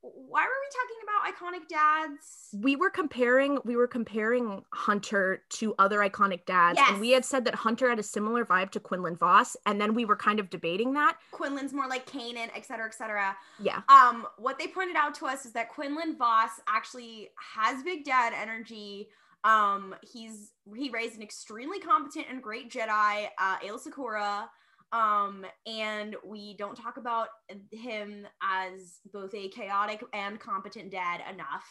why 0.01 0.43
were 0.43 0.47
we 0.47 0.69
talking 0.79 0.99
about 1.03 1.33
iconic 1.33 1.67
dads? 1.67 2.49
we 2.61 2.75
were 2.75 2.89
comparing 2.89 3.57
we 3.63 3.75
were 3.75 3.87
comparing 3.87 4.63
Hunter 4.71 5.41
to 5.49 5.73
other 5.79 5.99
iconic 5.99 6.45
dads, 6.45 6.79
and 6.87 6.99
we 6.99 7.09
had 7.11 7.25
said 7.25 7.45
that 7.45 7.55
Hunter 7.55 7.89
had 7.89 7.97
a 7.97 8.03
similar 8.03 8.45
vibe 8.45 8.69
to 8.71 8.79
Quinlan 8.79 9.15
Vos, 9.15 9.57
and 9.65 9.79
then 9.81 9.93
we 9.95 10.05
were 10.05 10.15
kind 10.15 10.39
of 10.39 10.49
debating 10.49 10.93
that. 10.93 11.17
Quinlan's 11.31 11.73
more 11.73 11.87
like 11.87 12.05
Kanan, 12.05 12.49
et 12.55 12.65
cetera, 12.65 12.85
et 12.85 12.93
cetera. 12.93 13.35
Yeah. 13.59 13.81
Um, 13.89 14.27
what 14.37 14.59
they 14.59 14.67
pointed 14.67 14.95
out 14.95 15.15
to 15.15 15.25
us 15.25 15.45
is 15.45 15.53
that 15.53 15.69
Quinlan 15.69 16.17
Vos 16.17 16.51
actually 16.67 17.29
has 17.55 17.81
big 17.83 18.03
dad 18.05 18.33
energy. 18.39 19.09
Um, 19.45 19.95
he's 20.01 20.51
he 20.75 20.89
raised 20.89 21.15
an 21.15 21.21
extremely 21.21 21.79
competent 21.79 22.25
and 22.29 22.41
great 22.43 22.69
Jedi, 22.69 23.27
uh, 23.39 23.57
Secura. 23.77 24.47
Um, 24.91 25.45
and 25.65 26.15
we 26.25 26.55
don't 26.57 26.75
talk 26.75 26.97
about 26.97 27.27
him 27.71 28.27
as 28.41 28.99
both 29.13 29.33
a 29.33 29.49
chaotic 29.49 30.03
and 30.13 30.39
competent 30.39 30.91
dad 30.91 31.21
enough. 31.31 31.65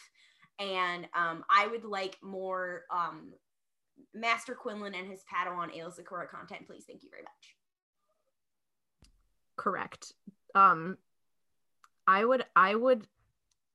And 0.59 1.07
um, 1.15 1.43
I 1.49 1.67
would 1.67 1.83
like 1.83 2.17
more 2.23 2.83
um, 2.91 3.33
Master 4.13 4.55
Quinlan 4.55 4.95
and 4.95 5.07
his 5.07 5.21
Padawan 5.31 5.75
Aayla 5.75 5.99
Secura 5.99 6.29
content, 6.29 6.67
please. 6.67 6.85
Thank 6.87 7.03
you 7.03 7.09
very 7.09 7.23
much. 7.23 7.55
correct 9.57 10.13
um 10.53 10.97
i 12.07 12.23
would 12.23 12.45
i 12.55 12.75
would 12.75 13.07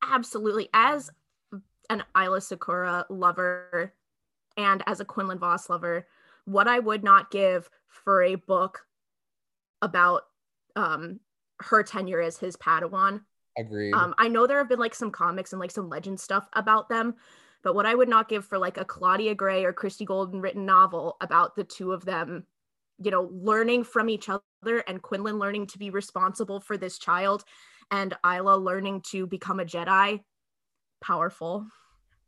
absolutely 0.02 0.68
as 0.72 1.10
an 1.90 2.02
Aayla 2.16 2.40
Secura 2.40 3.04
lover 3.10 3.92
and 4.56 4.82
as 4.86 5.00
a 5.00 5.04
Quinlan 5.04 5.38
Vos 5.38 5.68
lover 5.68 6.06
what 6.44 6.68
i 6.68 6.78
would 6.78 7.04
not 7.04 7.30
give 7.30 7.68
for 7.86 8.22
a 8.22 8.34
book 8.34 8.86
about 9.82 10.22
um 10.76 11.20
her 11.60 11.82
tenure 11.82 12.20
as 12.20 12.38
his 12.38 12.56
padawan 12.56 13.20
Agreed. 13.58 13.94
um 13.94 14.14
i 14.18 14.28
know 14.28 14.46
there 14.46 14.58
have 14.58 14.68
been 14.68 14.78
like 14.78 14.94
some 14.94 15.10
comics 15.10 15.52
and 15.52 15.60
like 15.60 15.70
some 15.70 15.88
legend 15.88 16.18
stuff 16.18 16.48
about 16.52 16.88
them 16.88 17.14
but 17.62 17.74
what 17.74 17.86
i 17.86 17.94
would 17.94 18.08
not 18.08 18.28
give 18.28 18.44
for 18.44 18.58
like 18.58 18.78
a 18.78 18.84
claudia 18.84 19.34
gray 19.34 19.64
or 19.64 19.72
christie 19.72 20.04
golden 20.04 20.40
written 20.40 20.66
novel 20.66 21.16
about 21.20 21.54
the 21.56 21.64
two 21.64 21.92
of 21.92 22.04
them 22.04 22.46
you 23.02 23.10
know 23.10 23.30
learning 23.32 23.84
from 23.84 24.08
each 24.08 24.28
other 24.28 24.78
and 24.86 25.02
quinlan 25.02 25.38
learning 25.38 25.66
to 25.66 25.78
be 25.78 25.90
responsible 25.90 26.60
for 26.60 26.76
this 26.76 26.98
child 26.98 27.44
and 27.90 28.14
aayla 28.24 28.62
learning 28.62 29.00
to 29.02 29.26
become 29.26 29.60
a 29.60 29.64
jedi 29.64 30.20
powerful 31.00 31.66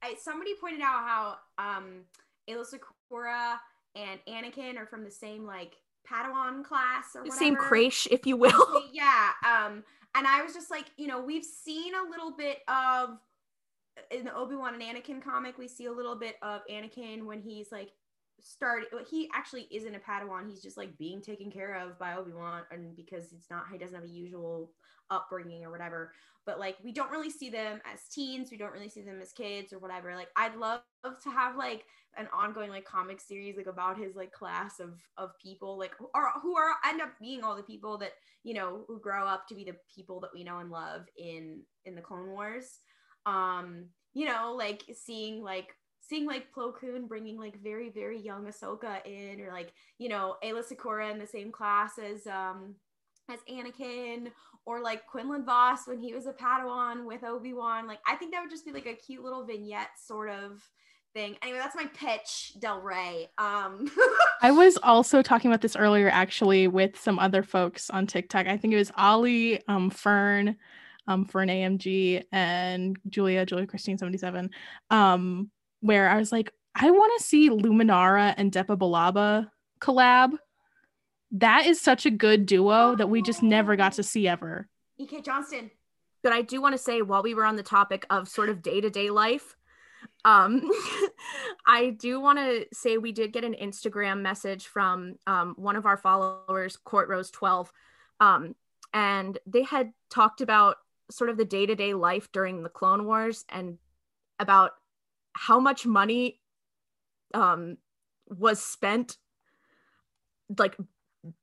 I, 0.02 0.16
somebody 0.20 0.52
pointed 0.60 0.80
out 0.80 1.06
how 1.06 1.36
um 1.58 2.02
Aayla 2.48 2.64
Secura 2.66 3.56
and 3.94 4.20
Anakin 4.28 4.76
are 4.76 4.86
from 4.86 5.04
the 5.04 5.10
same 5.10 5.46
like 5.46 5.76
Padawan 6.10 6.64
class 6.64 7.14
or 7.14 7.22
whatever. 7.22 7.38
same 7.38 7.56
crash 7.56 8.08
if 8.10 8.26
you 8.26 8.36
will 8.36 8.84
yeah. 8.92 9.30
Um, 9.46 9.84
and 10.14 10.26
I 10.26 10.42
was 10.42 10.52
just 10.52 10.70
like, 10.70 10.86
you 10.96 11.06
know, 11.06 11.22
we've 11.22 11.44
seen 11.44 11.92
a 11.94 12.10
little 12.10 12.32
bit 12.32 12.58
of 12.68 13.18
in 14.10 14.24
the 14.24 14.34
Obi 14.34 14.56
Wan 14.56 14.74
and 14.74 14.82
Anakin 14.82 15.22
comic. 15.22 15.58
We 15.58 15.68
see 15.68 15.86
a 15.86 15.92
little 15.92 16.16
bit 16.16 16.36
of 16.42 16.62
Anakin 16.70 17.24
when 17.24 17.40
he's 17.40 17.70
like 17.70 17.90
started. 18.40 18.88
He 19.08 19.30
actually 19.34 19.68
isn't 19.70 19.94
a 19.94 19.98
Padawan. 19.98 20.48
He's 20.48 20.62
just 20.62 20.76
like 20.76 20.96
being 20.98 21.20
taken 21.20 21.50
care 21.50 21.74
of 21.74 21.98
by 21.98 22.14
Obi 22.14 22.32
Wan, 22.32 22.62
and 22.70 22.96
because 22.96 23.32
it's 23.32 23.50
not, 23.50 23.64
he 23.70 23.78
doesn't 23.78 23.94
have 23.94 24.04
a 24.04 24.08
usual 24.08 24.72
upbringing 25.12 25.64
or 25.64 25.70
whatever. 25.70 26.12
But 26.44 26.58
like, 26.58 26.76
we 26.82 26.90
don't 26.90 27.10
really 27.10 27.30
see 27.30 27.50
them 27.50 27.80
as 27.84 28.08
teens. 28.12 28.50
We 28.50 28.56
don't 28.56 28.72
really 28.72 28.88
see 28.88 29.02
them 29.02 29.20
as 29.20 29.32
kids 29.32 29.72
or 29.72 29.78
whatever. 29.78 30.16
Like, 30.16 30.30
I'd 30.36 30.56
love 30.56 30.80
to 31.04 31.30
have 31.30 31.56
like 31.56 31.84
an 32.16 32.28
ongoing 32.32 32.70
like 32.70 32.84
comic 32.84 33.20
series 33.20 33.56
like 33.56 33.66
about 33.66 33.98
his 33.98 34.14
like 34.14 34.32
class 34.32 34.80
of 34.80 35.00
of 35.16 35.30
people 35.42 35.78
like 35.78 35.92
who 35.98 36.08
are 36.14 36.32
who 36.42 36.56
are 36.56 36.74
end 36.86 37.00
up 37.00 37.10
being 37.20 37.42
all 37.42 37.56
the 37.56 37.62
people 37.62 37.96
that 37.96 38.12
you 38.44 38.54
know 38.54 38.84
who 38.86 39.00
grow 39.00 39.26
up 39.26 39.46
to 39.48 39.54
be 39.54 39.64
the 39.64 39.76
people 39.94 40.20
that 40.20 40.30
we 40.34 40.44
know 40.44 40.58
and 40.58 40.70
love 40.70 41.06
in 41.16 41.60
in 41.86 41.94
the 41.94 42.02
clone 42.02 42.28
wars 42.28 42.80
um 43.24 43.86
you 44.14 44.26
know 44.26 44.54
like 44.56 44.82
seeing 44.94 45.42
like 45.42 45.74
seeing 46.00 46.26
like 46.26 46.52
Plo 46.54 46.74
Koon 46.74 47.06
bringing 47.06 47.38
like 47.38 47.62
very 47.62 47.88
very 47.88 48.20
young 48.20 48.44
Ahsoka 48.44 49.04
in 49.06 49.40
or 49.40 49.50
like 49.50 49.72
you 49.98 50.08
know 50.08 50.36
Aayla 50.44 50.62
Secura 50.62 51.10
in 51.10 51.18
the 51.18 51.26
same 51.26 51.50
class 51.50 51.92
as 51.98 52.26
um 52.26 52.74
as 53.30 53.40
Anakin 53.50 54.28
or 54.64 54.80
like 54.80 55.06
Quinlan 55.06 55.44
Vos 55.44 55.86
when 55.86 55.98
he 55.98 56.14
was 56.14 56.26
a 56.26 56.32
Padawan 56.32 57.06
with 57.06 57.24
Obi-Wan 57.24 57.86
like 57.86 58.00
I 58.06 58.16
think 58.16 58.32
that 58.32 58.40
would 58.40 58.50
just 58.50 58.64
be 58.64 58.72
like 58.72 58.86
a 58.86 58.94
cute 58.94 59.22
little 59.22 59.44
vignette 59.44 59.90
sort 60.02 60.30
of 60.30 60.62
thing 61.14 61.36
anyway 61.42 61.58
that's 61.58 61.76
my 61.76 61.86
pitch 61.94 62.54
Del 62.58 62.80
Rey 62.80 63.28
um 63.38 63.90
I 64.42 64.50
was 64.50 64.76
also 64.82 65.22
talking 65.22 65.50
about 65.50 65.60
this 65.60 65.76
earlier 65.76 66.10
actually 66.10 66.66
with 66.66 66.98
some 66.98 67.20
other 67.20 67.44
folks 67.44 67.88
on 67.90 68.08
TikTok. 68.08 68.48
I 68.48 68.56
think 68.56 68.74
it 68.74 68.76
was 68.76 68.90
Ollie, 68.96 69.62
um, 69.68 69.88
Fern, 69.88 70.56
um, 71.06 71.24
Fern 71.24 71.48
AMG, 71.48 72.24
and 72.32 72.96
Julia, 73.08 73.46
Julia 73.46 73.68
Christine 73.68 73.98
77. 73.98 74.50
Um, 74.90 75.48
where 75.80 76.08
I 76.08 76.16
was 76.16 76.32
like, 76.32 76.52
I 76.74 76.90
want 76.90 77.12
to 77.18 77.24
see 77.24 77.50
Luminara 77.50 78.34
and 78.36 78.50
Depa 78.50 78.76
Billaba 78.76 79.48
collab. 79.80 80.32
That 81.33 81.66
is 81.66 81.80
such 81.80 82.07
a 82.07 82.11
good 82.11 82.47
duo 82.47 82.95
that 82.97 83.09
we 83.09 83.22
just 83.22 83.43
never 83.43 83.74
got 83.76 83.95
to 83.95 84.03
see 84.03 84.28
ever. 84.28 84.68
E.K. 84.99 85.22
Johnston 85.22 85.70
but 86.22 86.33
I 86.33 86.43
do 86.43 86.61
want 86.62 86.74
to 86.74 86.78
say 86.78 87.03
while 87.03 87.22
we 87.22 87.35
were 87.35 87.45
on 87.45 87.57
the 87.57 87.62
topic 87.62 88.07
of 88.09 88.28
sort 88.28 88.49
of 88.49 88.62
day-to-day 88.62 89.11
life, 89.11 89.57
um, 90.24 90.68
I 91.66 91.91
do 91.91 92.20
want 92.20 92.39
to 92.39 92.66
say 92.72 92.97
we 92.97 93.12
did 93.12 93.33
get 93.33 93.45
an 93.45 93.57
Instagram 93.61 94.20
message 94.20 94.66
from 94.66 95.16
um, 95.26 95.55
one 95.57 95.76
of 95.76 95.85
our 95.85 95.97
followers, 95.97 96.76
Court 96.76 97.09
Rose 97.09 97.30
12, 97.30 97.72
um, 98.20 98.55
and 98.95 99.39
they 99.47 99.62
had 99.62 99.93
talked 100.11 100.41
about 100.41 100.76
sort 101.11 101.28
of 101.28 101.37
the 101.37 101.45
day-to-day 101.45 101.95
life 101.95 102.30
during 102.33 102.62
the 102.62 102.68
Clone 102.68 103.05
Wars 103.05 103.45
and 103.49 103.78
about 104.39 104.72
how 105.33 105.59
much 105.59 105.87
money 105.87 106.41
um, 107.35 107.78
was 108.28 108.62
spent, 108.62 109.16
like 110.57 110.76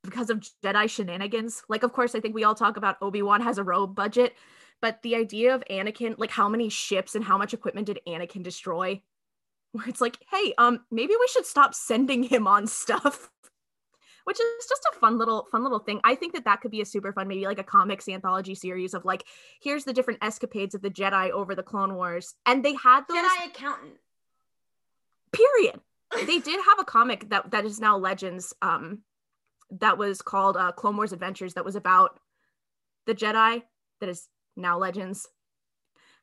because 0.04 0.30
of 0.30 0.44
Jedi 0.64 0.90
shenanigans. 0.90 1.64
Like, 1.70 1.84
of 1.84 1.94
course, 1.94 2.16
I 2.16 2.20
think 2.20 2.36
we 2.36 2.44
all 2.44 2.56
talk 2.56 2.78
about 2.78 2.98
Obi 3.02 3.22
Wan 3.22 3.42
has 3.42 3.58
a 3.58 3.64
robe 3.64 3.96
budget, 3.96 4.36
but 4.82 5.02
the 5.02 5.16
idea 5.16 5.56
of 5.56 5.64
Anakin, 5.70 6.16
like 6.18 6.32
how 6.32 6.50
many 6.50 6.70
ships 6.70 7.16
and 7.16 7.24
how 7.24 7.38
much 7.38 7.54
equipment 7.54 7.88
did 7.88 8.00
Anakin 8.08 8.44
destroy? 8.44 9.02
Where 9.72 9.88
it's 9.88 10.02
like, 10.02 10.18
hey, 10.32 10.54
um, 10.58 10.80
maybe 10.90 11.14
we 11.20 11.28
should 11.32 11.46
stop 11.46 11.76
sending 11.76 12.24
him 12.24 12.48
on 12.48 12.66
stuff. 12.66 13.30
Which 14.26 14.40
is 14.40 14.68
just 14.68 14.88
a 14.92 15.00
fun 15.00 15.18
little, 15.18 15.48
fun 15.52 15.64
little 15.64 15.80
thing. 15.80 16.02
I 16.04 16.14
think 16.14 16.34
that 16.34 16.46
that 16.46 16.62
could 16.62 16.72
be 16.72 16.82
a 16.82 16.86
super 16.86 17.14
fun, 17.14 17.28
maybe 17.28 17.46
like 17.46 17.58
a 17.58 17.64
comics 17.64 18.08
anthology 18.08 18.54
series 18.54 18.94
of 18.94 19.06
like, 19.06 19.24
here's 19.62 19.86
the 19.86 19.94
different 19.94 20.24
escapades 20.24 20.76
of 20.76 20.82
the 20.82 20.90
Jedi 20.90 21.32
over 21.32 21.56
the 21.56 21.64
Clone 21.64 21.96
Wars, 21.96 22.36
and 22.46 22.64
they 22.64 22.76
had 22.76 23.02
those. 23.08 23.18
Jedi 23.18 23.48
accountant 23.48 23.94
Period. 25.32 25.80
They 26.26 26.40
did 26.40 26.60
have 26.66 26.80
a 26.80 26.84
comic 26.84 27.30
that 27.30 27.52
that 27.52 27.66
is 27.66 27.80
now 27.80 27.96
Legends. 27.96 28.52
Um, 28.64 29.04
that 29.72 29.98
was 29.98 30.22
called 30.22 30.58
uh, 30.58 30.72
Clone 30.72 30.96
Wars 30.96 31.14
Adventures. 31.14 31.54
That 31.54 31.66
was 31.66 31.76
about 31.76 32.20
the 33.06 33.16
Jedi. 33.16 33.64
That 34.00 34.10
is 34.10 34.28
now 34.56 34.78
Legends. 34.78 35.28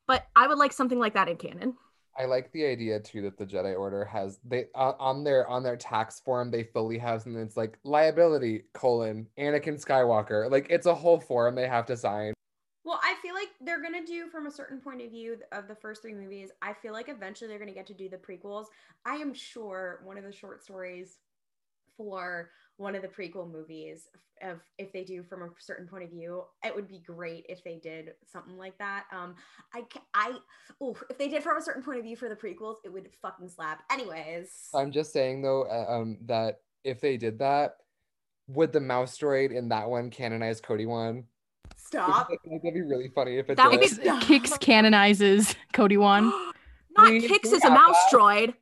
But 0.07 0.27
I 0.37 0.47
would 0.47 0.59
like 0.59 0.73
something 0.73 0.99
like 0.99 1.15
that 1.15 1.29
in 1.29 1.37
canon. 1.37 1.75
I 2.19 2.25
like 2.25 2.51
the 2.53 2.65
idea 2.65 2.99
too 3.01 3.23
that 3.23 3.37
the 3.37 3.45
Jedi 3.45 3.79
Order 3.79 4.05
has 4.05 4.39
they 4.45 4.67
uh, 4.75 4.93
on 4.99 5.23
their 5.23 5.47
on 5.49 5.63
their 5.63 5.77
tax 5.77 6.21
form 6.21 6.51
they 6.51 6.63
fully 6.63 6.99
have 6.99 7.23
something 7.23 7.43
that's 7.43 7.57
like 7.57 7.79
liability 7.85 8.65
colon 8.73 9.27
Anakin 9.39 9.85
Skywalker 9.85 10.51
like 10.51 10.67
it's 10.71 10.87
a 10.87 10.95
whole 10.95 11.21
form 11.21 11.55
they 11.55 11.69
have 11.69 11.87
to 11.87 11.97
sign. 11.97 12.33
Well, 12.85 13.01
I 13.03 13.17
feel 13.21 13.35
like 13.35 13.49
they're 13.61 13.83
gonna 13.83 14.07
do 14.07 14.29
from 14.29 14.47
a 14.47 14.51
certain 14.51 14.81
point 14.81 15.03
of 15.03 15.11
view 15.11 15.39
of 15.53 15.69
the 15.69 15.75
first 15.75 16.03
three 16.03 16.15
movies. 16.15 16.51
I 16.63 16.73
feel 16.73 16.93
like 16.93 17.09
eventually 17.09 17.49
they're 17.49 17.59
gonna 17.59 17.73
get 17.73 17.87
to 17.89 17.95
do 17.95 18.09
the 18.09 18.17
prequels. 18.17 18.67
I 19.05 19.17
am 19.17 19.35
sure 19.35 20.01
one 20.05 20.17
of 20.17 20.25
the 20.25 20.33
short 20.33 20.63
stories 20.63 21.19
for 21.97 22.51
one 22.77 22.95
of 22.95 23.03
the 23.03 23.09
prequel 23.09 23.51
movies 23.51 24.09
of 24.43 24.61
if 24.79 24.93
they 24.93 25.03
do 25.03 25.23
from 25.23 25.43
a 25.43 25.49
certain 25.59 25.87
point 25.87 26.05
of 26.05 26.11
view, 26.11 26.45
it 26.65 26.75
would 26.75 26.87
be 26.87 27.03
great 27.07 27.47
if 27.49 27.65
they 27.65 27.79
did 27.83 28.11
something 28.31 28.57
like 28.59 28.77
that. 28.79 29.05
Um, 29.11 29.35
I 29.75 29.85
I 30.15 30.33
oh 30.81 30.95
if 31.09 31.17
they 31.17 31.29
did 31.29 31.43
from 31.43 31.57
a 31.57 31.63
certain 31.63 31.83
point 31.83 31.99
of 31.99 32.05
view 32.05 32.17
for 32.17 32.29
the 32.29 32.37
prequels, 32.37 32.77
it 32.85 32.93
would 32.93 33.09
fucking 33.23 33.49
slap. 33.49 33.83
Anyways, 33.91 34.69
I'm 34.75 34.91
just 34.93 35.13
saying 35.13 35.41
though 35.43 35.63
uh, 35.63 35.91
um 35.91 36.19
that 36.27 36.61
if 36.85 37.01
they 37.01 37.17
did 37.17 37.39
that 37.39 37.77
would 38.49 38.73
the 38.73 38.81
mouse 38.81 39.19
droid 39.19 39.51
in 39.57 39.71
that 39.71 39.89
one 39.89 40.11
canonize 40.11 40.61
Cody 40.61 40.87
one? 40.87 41.25
stop. 41.77 42.29
That'd 42.45 42.75
be 42.75 42.83
really 42.83 43.11
funny 43.15 43.39
if 43.39 43.49
it 43.51 43.57
That 43.57 43.71
would 43.71 43.81
be- 43.81 43.87
Kix, 43.89 44.21
Kix 44.21 44.61
canonizes 44.61 45.55
Cody 45.73 45.97
one. 45.97 46.27
Not 46.97 47.11
We- 47.11 47.27
Kix 47.29 47.45
we 47.45 47.51
is 47.57 47.65
a 47.65 47.71
mouse 47.71 47.97
that. 48.11 48.17
droid. 48.19 48.55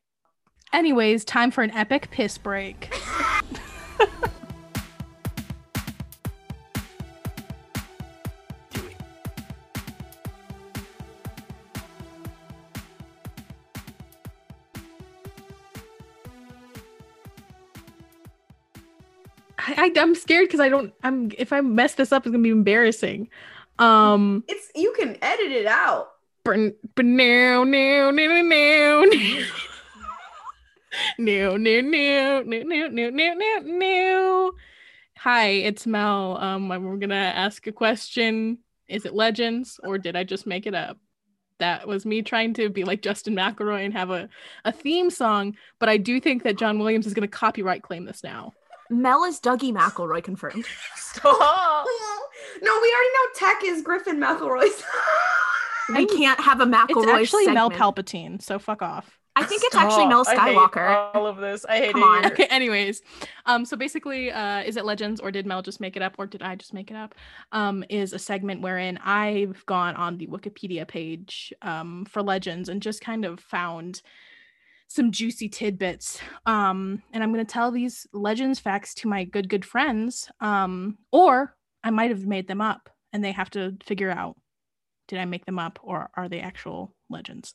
Anyways, 0.73 1.25
time 1.25 1.51
for 1.51 1.63
an 1.63 1.71
epic 1.73 2.09
piss 2.11 2.39
break. 2.39 2.93
I, 19.59 19.93
I'm 19.97 20.15
scared 20.15 20.49
because 20.49 20.61
I 20.61 20.69
don't. 20.69 20.93
I'm 21.03 21.31
if 21.39 21.53
I 21.53 21.61
mess 21.61 21.95
this 21.95 22.13
up, 22.13 22.27
it's 22.27 22.33
gonna 22.33 22.43
be 22.43 22.51
embarrassing. 22.51 23.29
Um, 23.79 24.45
It's 24.49 24.71
you 24.75 24.93
can 24.99 25.17
edit 25.23 25.53
it 25.53 25.67
out. 25.67 26.13
but 26.45 26.57
no, 27.05 27.65
no, 27.65 28.11
no, 28.11 28.11
no, 28.11 28.43
no. 28.43 29.45
No, 31.19 31.57
no, 31.57 31.81
no, 31.81 32.43
no, 32.43 32.63
no, 32.63 32.89
no, 32.89 33.09
no, 33.11 33.35
no, 33.35 33.61
no. 33.65 34.53
Hi, 35.19 35.47
it's 35.47 35.87
Mel. 35.87 36.37
Um, 36.39 36.69
we're 36.69 36.97
gonna 36.97 37.15
ask 37.15 37.67
a 37.67 37.73
question. 37.73 38.59
Is 38.89 39.07
it 39.07 39.15
legends 39.15 39.81
or 39.83 39.97
did 39.97 40.17
I 40.17 40.25
just 40.25 40.47
make 40.47 40.67
it 40.67 40.75
up? 40.75 40.99
That 41.59 41.87
was 41.87 42.05
me 42.05 42.21
trying 42.23 42.53
to 42.55 42.69
be 42.69 42.85
like 42.85 43.01
Justin 43.01 43.35
McElroy 43.35 43.85
and 43.85 43.95
have 43.95 44.11
a, 44.11 44.29
a 44.65 44.73
theme 44.73 45.09
song, 45.09 45.57
but 45.79 45.89
I 45.89 45.97
do 45.97 46.21
think 46.21 46.43
that 46.43 46.59
John 46.59 46.79
Williams 46.79 47.07
is 47.07 47.15
gonna 47.15 47.29
copyright 47.29 47.83
claim 47.83 48.05
this 48.05 48.23
now. 48.23 48.53
Mel 48.91 49.25
is 49.25 49.41
Dougie 49.41 49.73
McElroy 49.73 50.23
confirmed. 50.23 50.67
Stop. 50.97 51.87
No, 52.63 52.71
we 52.83 52.93
already 52.93 53.11
know 53.15 53.27
Tech 53.35 53.65
is 53.65 53.83
Griffin 53.83 54.19
McElroy's. 54.19 54.83
We 55.95 56.07
can't 56.19 56.41
have 56.41 56.61
a 56.61 56.67
McElroy. 56.67 57.23
It's 57.23 57.33
actually 57.35 57.47
Mel. 57.49 57.71
Palpatine, 57.71 58.43
so 58.43 58.59
fuck 58.59 58.83
off. 58.83 59.19
I 59.37 59.45
think 59.45 59.63
it's 59.65 59.75
actually 59.75 60.07
Mel 60.07 60.25
Stop. 60.25 60.39
I 60.39 60.47
hate 60.53 60.57
Skywalker. 60.57 61.11
all 61.15 61.27
of 61.27 61.39
this. 61.39 61.65
I 61.65 61.79
hate 61.79 61.93
Come 61.93 62.03
it 62.03 62.07
on. 62.07 62.23
here. 62.23 62.33
Okay, 62.33 62.45
anyways. 62.47 63.03
Um, 63.47 63.65
so 63.65 63.77
basically, 63.77 64.31
uh, 64.31 64.63
is 64.63 64.77
it 64.77 64.85
legends 64.85 65.21
or 65.21 65.31
did 65.33 65.45
Mel 65.47 65.61
just 65.63 65.81
make 65.81 65.97
it 65.97 66.03
up 66.03 66.15
or 66.19 66.27
did 66.27 66.43
I 66.43 66.55
just 66.55 66.73
make 66.73 66.91
it 66.91 66.97
up? 66.97 67.15
Um, 67.53 67.85
is 67.91 68.13
a 68.13 68.19
segment 68.19 68.61
wherein 68.61 68.99
I've 68.99 69.65
gone 69.67 69.97
on 69.97 70.19
the 70.19 70.27
Wikipedia 70.29 70.87
page 70.87 71.53
um 71.63 72.05
for 72.09 72.23
legends 72.23 72.69
and 72.69 72.81
just 72.81 73.01
kind 73.01 73.25
of 73.25 73.41
found 73.41 74.03
some 74.87 75.11
juicy 75.11 75.49
tidbits. 75.49 76.21
Um, 76.47 77.03
and 77.13 77.23
I'm 77.23 77.33
gonna 77.33 77.45
tell 77.45 77.73
these 77.73 78.07
legends 78.13 78.61
facts 78.61 78.95
to 78.97 79.09
my 79.09 79.25
good, 79.25 79.49
good 79.49 79.65
friends. 79.65 80.31
Um, 80.41 80.99
or 81.11 81.57
I 81.83 81.91
might 81.91 82.11
have 82.11 82.27
made 82.27 82.47
them 82.47 82.61
up 82.61 82.89
and 83.13 83.25
they 83.25 83.33
have 83.33 83.51
to 83.51 83.77
figure 83.85 84.11
out 84.11 84.37
did 85.09 85.19
I 85.19 85.25
make 85.25 85.45
them 85.45 85.59
up 85.59 85.79
or 85.83 86.09
are 86.15 86.29
they 86.29 86.41
actual 86.41 86.95
legends? 87.11 87.55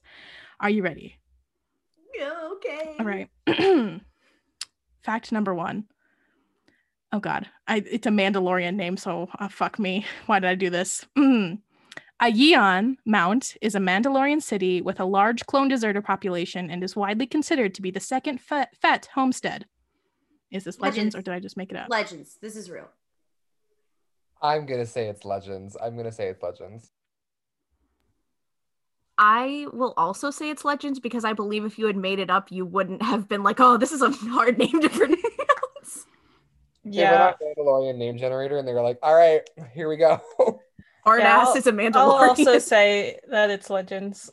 Are 0.60 0.70
you 0.70 0.84
ready? 0.84 1.16
Yeah, 2.18 2.50
okay. 2.54 2.96
All 3.00 3.06
right. 3.06 3.30
Fact 5.04 5.32
number 5.32 5.54
one. 5.54 5.86
Oh 7.12 7.20
God, 7.20 7.48
I, 7.68 7.84
it's 7.90 8.06
a 8.06 8.12
Mandalorian 8.12 8.76
name, 8.76 8.96
so 8.96 9.30
uh, 9.40 9.48
fuck 9.48 9.80
me. 9.80 10.06
Why 10.28 10.40
did 10.40 10.50
I 10.50 10.56
do 10.56 10.70
this? 10.70 11.06
Aeon 12.22 12.98
Mount 13.06 13.56
is 13.62 13.76
a 13.76 13.80
Mandalorian 13.80 14.42
city 14.42 14.82
with 14.82 15.00
a 15.00 15.06
large 15.06 15.46
clone 15.46 15.70
deserter 15.70 16.02
population 16.02 16.70
and 16.70 16.84
is 16.84 16.96
widely 16.96 17.26
considered 17.26 17.74
to 17.76 17.82
be 17.82 17.92
the 17.92 18.00
second 18.00 18.42
Fett, 18.42 18.76
Fett 18.76 19.08
homestead. 19.16 19.66
Is 20.52 20.66
this 20.66 20.80
legends, 20.80 20.98
Legends. 20.98 21.16
or 21.16 21.22
did 21.22 21.34
I 21.34 21.40
just 21.40 21.58
make 21.58 21.72
it 21.72 21.78
up? 21.78 21.88
Legends. 21.90 22.38
This 22.42 22.56
is 22.56 22.70
real. 22.70 22.90
I'm 24.42 24.66
gonna 24.66 24.86
say 24.86 25.08
it's 25.08 25.26
legends. 25.26 25.78
I'm 25.82 25.96
gonna 25.96 26.12
say 26.12 26.28
it's 26.28 26.42
legends. 26.44 26.92
I 29.22 29.68
will 29.74 29.94
also 29.98 30.32
say 30.32 30.50
it's 30.50 30.64
legends 30.64 30.98
because 31.00 31.26
I 31.26 31.34
believe 31.34 31.66
if 31.66 31.78
you 31.78 31.86
had 31.88 31.98
made 31.98 32.20
it 32.20 32.30
up, 32.30 32.52
you 32.52 32.66
wouldn't 32.66 33.02
have 33.02 33.28
been 33.28 33.44
like, 33.44 33.60
"Oh, 33.60 33.76
this 33.78 33.92
is 33.92 34.02
a 34.02 34.10
hard 34.30 34.58
name 34.58 34.80
to 34.82 34.90
pronounce." 34.90 35.20
They 36.86 36.92
went 36.92 36.96
Yeah. 36.96 37.28
on 37.28 37.34
Mandalorian 37.58 37.98
name 37.98 38.18
generator 38.18 38.58
and 38.58 38.66
they 38.68 38.74
were 38.74 38.82
like, 38.82 38.98
all 39.04 39.14
right, 39.14 39.42
here 39.74 39.90
we 39.90 39.98
go. 39.98 40.22
Hard 41.04 41.22
Yeah, 41.22 41.38
ass 41.40 41.48
I'll- 41.50 41.56
is 41.58 41.68
a 41.68 41.72
I'll 41.72 41.76
Mandalorian. 41.76 42.30
also 42.30 42.60
say 42.60 43.20
that 43.30 43.50
it's 43.50 43.70
legends. 43.70 44.32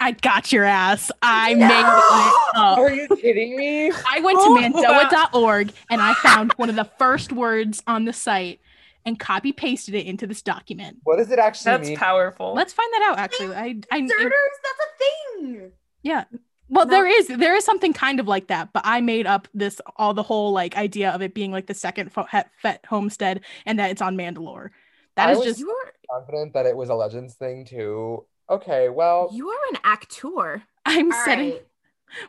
I 0.00 0.12
got 0.12 0.50
your 0.52 0.64
ass. 0.64 1.10
I 1.22 1.54
No! 1.54 1.66
made 1.68 1.80
it 1.80 2.56
up. 2.56 2.78
Are 2.78 2.90
you 2.92 3.08
kidding 3.16 3.56
me? 3.56 3.90
I 4.08 4.20
went 4.20 4.38
to 4.38 4.44
Oh, 4.46 4.56
mandoa.org 4.56 5.72
and 5.90 6.00
I 6.00 6.14
found 6.14 6.52
one 6.56 6.70
of 6.70 6.76
the 6.76 6.84
first 6.98 7.32
words 7.32 7.82
on 7.86 8.04
the 8.04 8.12
site 8.12 8.60
and 9.08 9.18
copy 9.18 9.52
pasted 9.52 9.94
it 9.94 10.06
into 10.06 10.26
this 10.26 10.42
document. 10.42 10.98
What 11.02 11.16
does 11.16 11.30
it 11.32 11.38
actually 11.38 11.72
That's 11.72 11.88
mean? 11.88 11.96
powerful. 11.98 12.54
Let's 12.54 12.72
find 12.72 12.92
that 12.92 13.02
out 13.10 13.18
actually. 13.18 13.54
I 13.56 13.80
I 13.90 14.00
Deserters, 14.02 14.32
that's 14.62 14.80
a 14.80 15.42
thing. 15.42 15.72
yeah. 16.02 16.24
Well, 16.70 16.84
No. 16.84 16.90
there 16.90 17.06
is 17.06 17.28
there 17.28 17.56
is 17.56 17.64
something 17.64 17.92
kind 17.94 18.20
of 18.20 18.28
like 18.28 18.48
that, 18.48 18.72
but 18.74 18.82
I 18.84 19.00
made 19.00 19.26
up 19.26 19.48
this 19.54 19.80
all 19.96 20.12
the 20.14 20.22
whole 20.22 20.52
like 20.52 20.76
idea 20.76 21.10
of 21.10 21.22
it 21.22 21.32
being 21.34 21.50
like 21.50 21.66
the 21.66 21.74
second 21.74 22.12
fo- 22.12 22.24
het- 22.28 22.50
Fett 22.60 22.84
homestead 22.86 23.40
and 23.66 23.78
that 23.78 23.90
it's 23.90 24.02
on 24.02 24.16
Mandalore. 24.16 24.68
That 25.16 25.30
I 25.30 25.32
is 25.32 25.38
was- 25.38 25.46
just 25.46 25.64
Confident 26.10 26.52
that 26.54 26.64
it 26.66 26.76
was 26.76 26.88
a 26.90 26.94
legends 26.94 27.34
thing 27.34 27.64
too. 27.66 28.24
Okay, 28.50 28.88
well, 28.88 29.28
you 29.32 29.48
are 29.50 29.64
an 29.72 29.78
actor. 29.84 30.62
I'm 30.86 31.12
All 31.12 31.24
setting 31.24 31.50
right. 31.50 31.66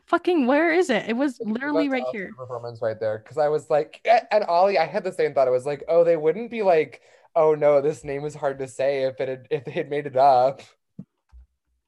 Fucking 0.06 0.48
where 0.48 0.74
is 0.74 0.90
it? 0.90 1.08
It 1.08 1.16
was 1.16 1.40
literally 1.40 1.90
right 1.90 2.04
here. 2.12 2.32
Performance 2.36 2.82
right 2.82 3.00
there, 3.00 3.20
because 3.20 3.38
I 3.38 3.48
was 3.48 3.70
like, 3.70 4.06
and 4.32 4.44
Ollie, 4.46 4.78
I 4.78 4.86
had 4.86 5.04
the 5.04 5.12
same 5.12 5.34
thought. 5.34 5.48
I 5.48 5.52
was 5.52 5.66
like, 5.66 5.84
oh, 5.88 6.04
they 6.04 6.18
wouldn't 6.18 6.52
be 6.52 6.62
like, 6.62 7.02
oh 7.36 7.56
no, 7.56 7.82
this 7.82 8.04
name 8.04 8.26
is 8.26 8.36
hard 8.36 8.60
to 8.60 8.68
say 8.68 9.04
if 9.04 9.20
it 9.20 9.30
had, 9.30 9.48
if 9.50 9.66
they 9.66 9.72
had 9.72 9.90
made 9.90 10.06
it 10.06 10.18
up. 10.18 10.62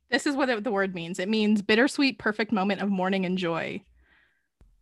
This 0.10 0.26
is 0.26 0.36
what 0.36 0.50
it, 0.50 0.64
the 0.64 0.72
word 0.72 0.94
means. 0.94 1.20
It 1.20 1.30
means 1.30 1.62
bittersweet 1.62 2.20
perfect 2.20 2.52
moment 2.52 2.82
of 2.82 2.89
mourning 2.89 3.26
and 3.26 3.38
joy. 3.38 3.82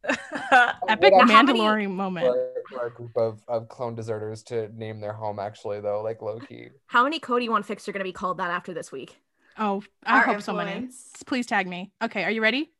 Epic 0.10 1.14
Would 1.14 1.28
Now, 1.28 1.34
how 1.34 1.44
many- 1.44 1.60
Mandalorian 1.60 1.92
moment. 1.92 2.26
For, 2.26 2.54
for 2.70 2.88
a 2.88 2.92
group 2.92 3.16
of, 3.16 3.42
of 3.48 3.68
clone 3.68 3.96
deserters 3.96 4.44
to 4.44 4.70
name 4.76 5.02
their 5.02 5.14
home, 5.14 5.40
actually, 5.40 5.82
though, 5.82 6.02
like 6.02 6.22
low 6.22 6.40
key. 6.40 6.70
How 6.88 7.04
many 7.04 7.20
Cody 7.20 7.50
One 7.50 7.64
Fix 7.64 7.88
are 7.88 7.92
going 7.92 8.00
to 8.00 8.06
be 8.06 8.14
called 8.14 8.38
that 8.38 8.50
after 8.50 8.74
this 8.74 8.92
week? 8.92 9.20
Oh, 9.58 9.84
I 10.06 10.20
Our 10.20 10.24
hope 10.24 10.42
so 10.42 10.54
many. 10.54 10.88
Please 11.26 11.46
tag 11.46 11.68
me. 11.68 11.92
Okay, 12.02 12.24
are 12.24 12.32
you 12.32 12.42
ready? 12.42 12.72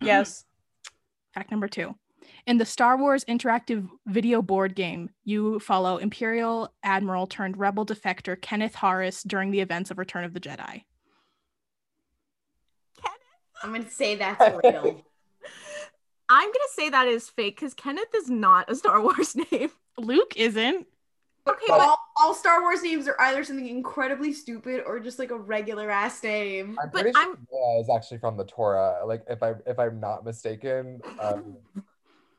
Yes. 0.00 0.44
Fact 1.34 1.50
number 1.50 1.68
two. 1.68 1.94
In 2.46 2.58
the 2.58 2.64
Star 2.64 2.96
Wars 2.96 3.24
interactive 3.26 3.88
video 4.06 4.42
board 4.42 4.74
game, 4.74 5.10
you 5.24 5.60
follow 5.60 5.98
Imperial 5.98 6.72
Admiral 6.82 7.26
turned 7.26 7.56
rebel 7.56 7.86
defector 7.86 8.40
Kenneth 8.40 8.74
Harris 8.74 9.22
during 9.22 9.50
the 9.50 9.60
events 9.60 9.90
of 9.90 9.98
Return 9.98 10.24
of 10.24 10.34
the 10.34 10.40
Jedi. 10.40 10.84
Kenneth? 13.00 13.20
I'm 13.62 13.72
gonna 13.72 13.90
say 13.90 14.16
that's 14.16 14.40
real. 14.62 15.04
I'm 16.28 16.46
going 16.46 16.52
to 16.52 16.68
say 16.74 16.90
that 16.90 17.06
is 17.06 17.28
fake 17.28 17.56
because 17.56 17.74
Kenneth 17.74 18.14
is 18.14 18.28
not 18.28 18.70
a 18.70 18.74
Star 18.74 19.00
Wars 19.00 19.36
name. 19.52 19.70
Luke 19.96 20.34
isn't. 20.36 20.86
Okay, 21.48 21.64
but 21.68 21.80
all, 21.80 21.98
all 22.20 22.34
Star 22.34 22.60
Wars 22.60 22.82
names 22.82 23.06
are 23.06 23.20
either 23.20 23.44
something 23.44 23.68
incredibly 23.68 24.32
stupid 24.32 24.82
or 24.84 24.98
just 24.98 25.18
like 25.18 25.30
a 25.30 25.38
regular 25.38 25.90
ass 25.90 26.22
name. 26.22 26.76
I'm 26.82 26.90
But 26.92 27.02
pretty 27.02 27.16
I'm- 27.16 27.46
Leia 27.52 27.80
is 27.82 27.88
actually 27.88 28.18
from 28.18 28.36
the 28.36 28.44
Torah, 28.44 29.04
like 29.06 29.22
if 29.28 29.42
I 29.42 29.54
if 29.66 29.78
I'm 29.78 30.00
not 30.00 30.24
mistaken. 30.24 31.00
Um, 31.20 31.56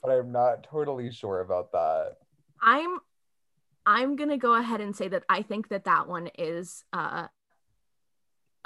but 0.04 0.12
I'm 0.12 0.32
not 0.32 0.64
totally 0.64 1.12
sure 1.12 1.40
about 1.42 1.72
that. 1.72 2.18
I'm 2.62 3.00
I'm 3.86 4.18
going 4.18 4.30
to 4.30 4.38
go 4.38 4.54
ahead 4.56 4.82
and 4.82 4.94
say 4.96 5.08
that 5.08 5.24
I 5.30 5.42
think 5.42 5.70
that 5.70 5.86
that 5.86 6.08
one 6.10 6.30
is 6.38 6.84
uh 6.92 7.28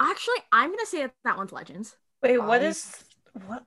Actually, 0.00 0.38
I'm 0.50 0.70
going 0.70 0.80
to 0.80 0.86
say 0.86 1.02
that 1.02 1.14
that 1.24 1.36
one's 1.36 1.52
Legends. 1.52 1.96
Wait, 2.22 2.38
what 2.38 2.62
I- 2.62 2.66
is 2.66 3.04
what? 3.46 3.64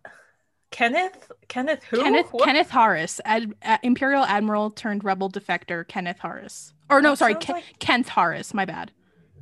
Kenneth? 0.75 1.31
Kenneth 1.47 1.83
who? 1.85 2.01
Kenneth 2.03 2.27
What? 2.33 2.43
Kenneth 2.43 2.69
Harris, 2.69 3.21
Ad, 3.23 3.55
uh, 3.63 3.77
Imperial 3.81 4.25
Admiral 4.25 4.71
turned 4.71 5.05
rebel 5.05 5.29
defector 5.31 5.87
Kenneth 5.87 6.19
Harris. 6.19 6.73
Or 6.89 7.01
no, 7.01 7.11
That 7.11 7.17
sorry, 7.19 7.33
sounds 7.35 7.45
Ken- 7.45 7.55
like 7.55 7.79
Kenneth 7.79 8.09
Harris. 8.09 8.53
My 8.53 8.65
bad. 8.65 8.91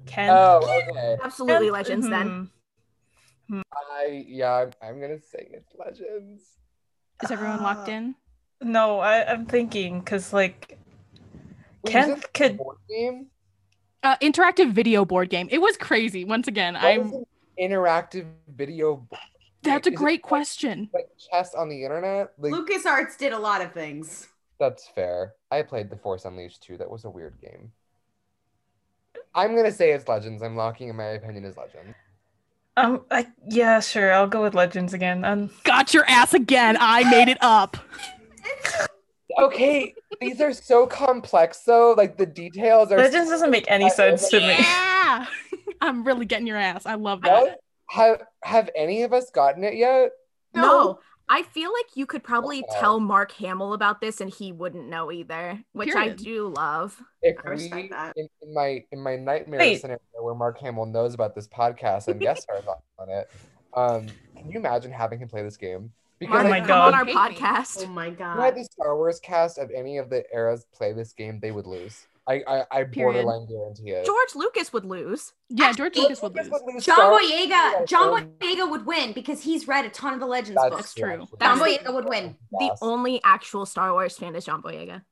Ken. 0.06 0.30
Oh, 0.30 0.62
okay. 0.92 1.18
Absolutely 1.24 1.66
Ken- 1.68 1.74
Legends 1.74 2.08
then. 2.10 2.50
hmm. 3.50 3.62
I 3.74 4.26
yeah, 4.28 4.54
I'm, 4.54 4.72
I'm 4.84 5.02
gonna 5.02 5.18
say 5.20 5.50
it's 5.52 5.74
legends. 5.76 6.44
Is 7.24 7.32
everyone 7.32 7.64
locked 7.64 7.90
Uh, 7.90 7.94
in? 7.94 8.16
No, 8.62 9.00
I, 9.00 9.26
I'm 9.32 9.48
thinking 9.48 10.02
because 10.02 10.34
like 10.34 10.78
Wait, 11.84 11.92
Ken 11.92 12.10
is 12.12 12.16
this 12.18 12.26
a 12.26 12.28
could. 12.30 12.58
board 12.58 12.78
game? 12.88 13.28
Uh, 14.04 14.18
interactive 14.18 14.72
video 14.72 15.04
board 15.04 15.32
game. 15.32 15.48
It 15.50 15.60
was 15.62 15.78
crazy. 15.78 16.26
Once 16.26 16.48
again, 16.48 16.76
What 16.76 16.84
is 16.98 17.12
I'm. 17.12 17.24
interactive 17.60 18.28
video. 18.56 19.08
Bo- 19.64 19.70
That's 19.72 19.88
a 19.88 19.92
great 19.92 20.22
like- 20.24 20.30
question. 20.30 20.90
Like 20.94 21.10
chess 21.18 21.54
on 21.56 21.70
the 21.70 21.84
internet. 21.84 22.34
Like 22.38 22.54
LucasArts 22.54 23.18
did 23.18 23.34
a 23.34 23.40
lot 23.40 23.62
of 23.62 23.74
things. 23.74 24.28
that's 24.60 24.88
fair. 24.88 25.34
I 25.52 25.62
played 25.62 25.90
The 25.90 25.98
Force 25.98 26.26
Unleashed 26.26 26.64
too. 26.64 26.78
That 26.78 26.90
was 26.90 27.06
a 27.06 27.10
weird 27.10 27.40
game. 27.42 27.72
I'm 29.36 29.56
gonna 29.56 29.72
say 29.72 29.92
it's 29.92 30.08
legends. 30.08 30.44
I'm 30.44 30.56
locking 30.56 30.90
in 30.90 30.96
my 30.96 31.06
opinion 31.06 31.46
is 31.46 31.58
legends. 31.58 31.96
Um, 32.78 33.06
I 33.12 33.28
yeah, 33.50 33.80
sure. 33.80 34.12
I'll 34.12 34.28
go 34.28 34.42
with 34.42 34.56
Legends 34.56 34.94
again. 34.94 35.24
Um, 35.24 35.52
Got 35.64 35.94
your 35.94 36.06
ass 36.08 36.34
again. 36.34 36.76
I 36.80 37.04
made 37.10 37.28
it 37.30 37.38
up. 37.42 37.78
Okay, 39.40 39.96
these 40.22 40.40
are 40.42 40.54
so 40.54 40.86
complex 40.86 41.60
though. 41.66 41.94
Like 41.98 42.18
the 42.18 42.26
details 42.26 42.92
are. 42.92 42.98
Legends 42.98 43.30
doesn't 43.30 43.50
make 43.52 43.66
any 43.70 43.90
sense 43.90 44.30
to 44.30 44.40
me. 44.40 44.56
Yeah. 44.60 45.26
I'm 45.82 46.04
really 46.04 46.26
getting 46.26 46.48
your 46.48 46.58
ass. 46.58 46.86
I 46.86 46.96
love 46.96 47.22
that. 47.24 47.60
What? 47.96 48.22
Have 48.22 48.28
Have 48.44 48.70
any 48.76 49.04
of 49.04 49.14
us 49.14 49.30
gotten 49.32 49.64
it 49.64 49.76
yet? 49.76 50.12
No. 50.54 51.00
I 51.30 51.44
feel 51.44 51.72
like 51.72 51.96
you 51.96 52.06
could 52.06 52.22
probably 52.24 52.62
Wow. 52.68 52.80
tell 52.80 53.00
Mark 53.00 53.32
Hamill 53.34 53.74
about 53.74 54.02
this 54.02 54.20
and 54.20 54.30
he 54.30 54.52
wouldn't 54.52 54.90
know 54.90 55.10
either, 55.12 55.58
which 55.72 55.96
I 55.96 56.10
do 56.10 56.50
love. 56.50 57.02
If 57.22 57.38
I 57.46 57.50
respect 57.50 57.76
we, 57.84 57.88
that. 57.90 58.14
in, 58.18 58.28
in 58.42 58.54
my 58.54 58.84
in 58.92 59.02
my 59.02 59.16
nightmare 59.16 59.60
Wait. 59.62 59.80
scenario 59.82 60.02
where 60.20 60.36
Mark 60.36 60.60
Hamill 60.60 60.86
knows 60.86 61.14
about 61.14 61.34
this 61.34 61.48
podcast 61.48 62.10
and 62.10 62.20
guest 62.20 62.44
stars 62.44 62.66
on- 62.68 62.76
on 63.00 63.10
it, 63.10 63.30
um, 63.74 64.08
can 64.36 64.50
you 64.52 64.60
imagine 64.60 64.92
having 64.92 65.18
him 65.20 65.30
play 65.30 65.42
this 65.44 65.58
game? 65.58 65.92
Because 66.20 66.46
Oh 66.46 66.50
my 66.50 66.58
think 66.58 66.68
God. 66.68 66.94
on 66.94 67.00
our 67.00 67.06
Hate 67.06 67.16
me. 67.16 67.38
podcast. 67.38 67.84
Oh 67.86 67.90
my 67.90 68.10
god. 68.10 68.40
I 68.40 68.46
had 68.46 68.56
the 68.56 68.66
Star 68.66 68.96
Wars 68.96 69.20
cast 69.22 69.58
of 69.58 69.72
any 69.72 69.98
of 69.98 70.10
the 70.10 70.24
eras 70.34 70.66
play 70.74 70.92
this 70.94 71.14
game, 71.14 71.40
they 71.40 71.52
would 71.52 71.66
lose. 71.68 72.06
I 72.28 72.42
I, 72.48 72.64
I 72.72 72.84
borderline 72.86 73.46
guarantee 73.48 73.90
it. 73.92 74.06
George 74.06 74.36
Lucas 74.36 74.72
would 74.72 74.86
lose. 74.86 75.34
Yeah, 75.50 75.72
George 75.74 75.96
Lucas 75.98 76.22
would 76.22 76.36
lose. 76.36 76.50
lose 76.66 76.86
John 76.86 76.98
Boyega, 77.00 77.86
John 77.88 78.30
Boyega 78.40 78.70
would 78.70 78.86
win 78.86 79.12
because 79.14 79.44
he's 79.44 79.68
read 79.68 79.86
a 79.86 79.90
ton 79.90 80.14
of 80.14 80.20
the 80.20 80.26
Legends 80.26 80.60
That's 80.62 80.76
books. 80.76 80.94
true. 80.94 81.24
actually. 81.24 81.38
John 81.40 81.60
Boyega 81.60 81.94
would 81.94 82.08
win. 82.08 82.38
The 82.52 82.76
only 82.82 83.20
actual 83.24 83.66
Star 83.66 83.92
Wars 83.92 84.18
fan 84.18 84.36
is 84.36 84.46
John 84.46 84.62
Boyega. 84.62 85.04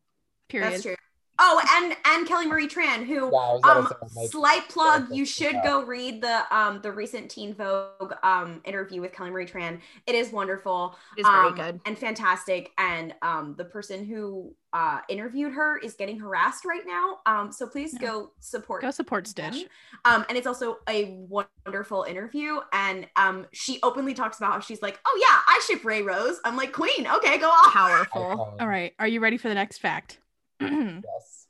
Period. 0.47 0.71
That's 0.73 0.83
true. 0.83 0.95
Oh, 1.43 1.59
and 1.77 1.95
and 2.05 2.27
Kelly 2.27 2.45
Marie 2.45 2.67
Tran, 2.67 3.03
who 3.05 3.15
Yeah, 3.15 3.37
I 3.37 3.53
was 3.53 3.61
gonna 3.63 3.79
um 4.03 4.09
say, 4.09 4.27
slight 4.27 4.69
plug, 4.69 5.07
you 5.11 5.25
should 5.25 5.53
yeah. 5.53 5.63
go 5.63 5.83
read 5.83 6.21
the 6.21 6.43
um 6.55 6.81
the 6.83 6.91
recent 6.91 7.31
teen 7.31 7.55
vogue 7.55 8.13
um 8.23 8.61
interview 8.63 9.01
with 9.01 9.11
kelly 9.11 9.31
marie 9.31 9.45
tran 9.45 9.79
it 10.05 10.13
is 10.15 10.31
wonderful 10.31 10.95
It 11.17 11.21
is 11.21 11.27
very 11.27 11.47
um, 11.47 11.55
good. 11.55 11.81
and 11.85 11.97
fantastic 11.97 12.71
and 12.77 13.15
um 13.23 13.55
the 13.57 13.65
person 13.65 14.05
who 14.05 14.53
uh 14.73 14.99
interviewed 15.09 15.53
her 15.53 15.77
is 15.79 15.95
getting 15.95 16.19
harassed 16.19 16.63
right 16.65 16.83
now 16.85 17.19
um 17.25 17.51
so 17.51 17.67
please 17.67 17.93
Yeah. 17.93 18.07
go 18.07 18.31
support 18.39 18.81
Go 18.83 18.91
support. 18.91 19.27
Stitch. 19.27 19.65
um 20.05 20.25
and 20.29 20.37
it's 20.37 20.47
also 20.47 20.77
a 20.87 21.25
wonderful 21.27 22.03
interview 22.03 22.59
and 22.71 23.07
um 23.15 23.47
she 23.51 23.79
openly 23.83 24.13
talks 24.13 24.37
about 24.37 24.53
how 24.53 24.59
she's 24.59 24.81
like 24.81 24.99
oh 25.07 25.17
yeah 25.27 25.39
i 25.47 25.59
ship 25.67 25.83
rey 25.83 26.01
rose 26.03 26.39
i'm 26.45 26.55
like 26.55 26.71
queen 26.71 27.07
okay 27.07 27.37
go 27.39 27.49
off 27.49 27.73
Powerful. 27.73 28.55
All 28.59 28.67
right, 28.67 28.93
are 28.99 29.07
you 29.07 29.19
ready 29.19 29.37
for 29.37 29.49
the 29.49 29.55
next 29.55 29.79
fact? 29.79 30.19
Yes. 31.03 31.47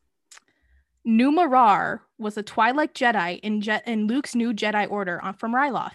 Numarar 1.08 2.02
was 2.20 2.38
a 2.38 2.44
Twi'lek 2.44 2.94
Jedi 2.94 3.40
in, 3.42 3.62
Je- 3.62 3.82
in 3.88 4.08
Luke's 4.08 4.36
new 4.36 4.54
Jedi 4.54 4.90
Order 4.90 5.20
on, 5.24 5.34
from 5.34 5.54
Ryloth. 5.54 5.94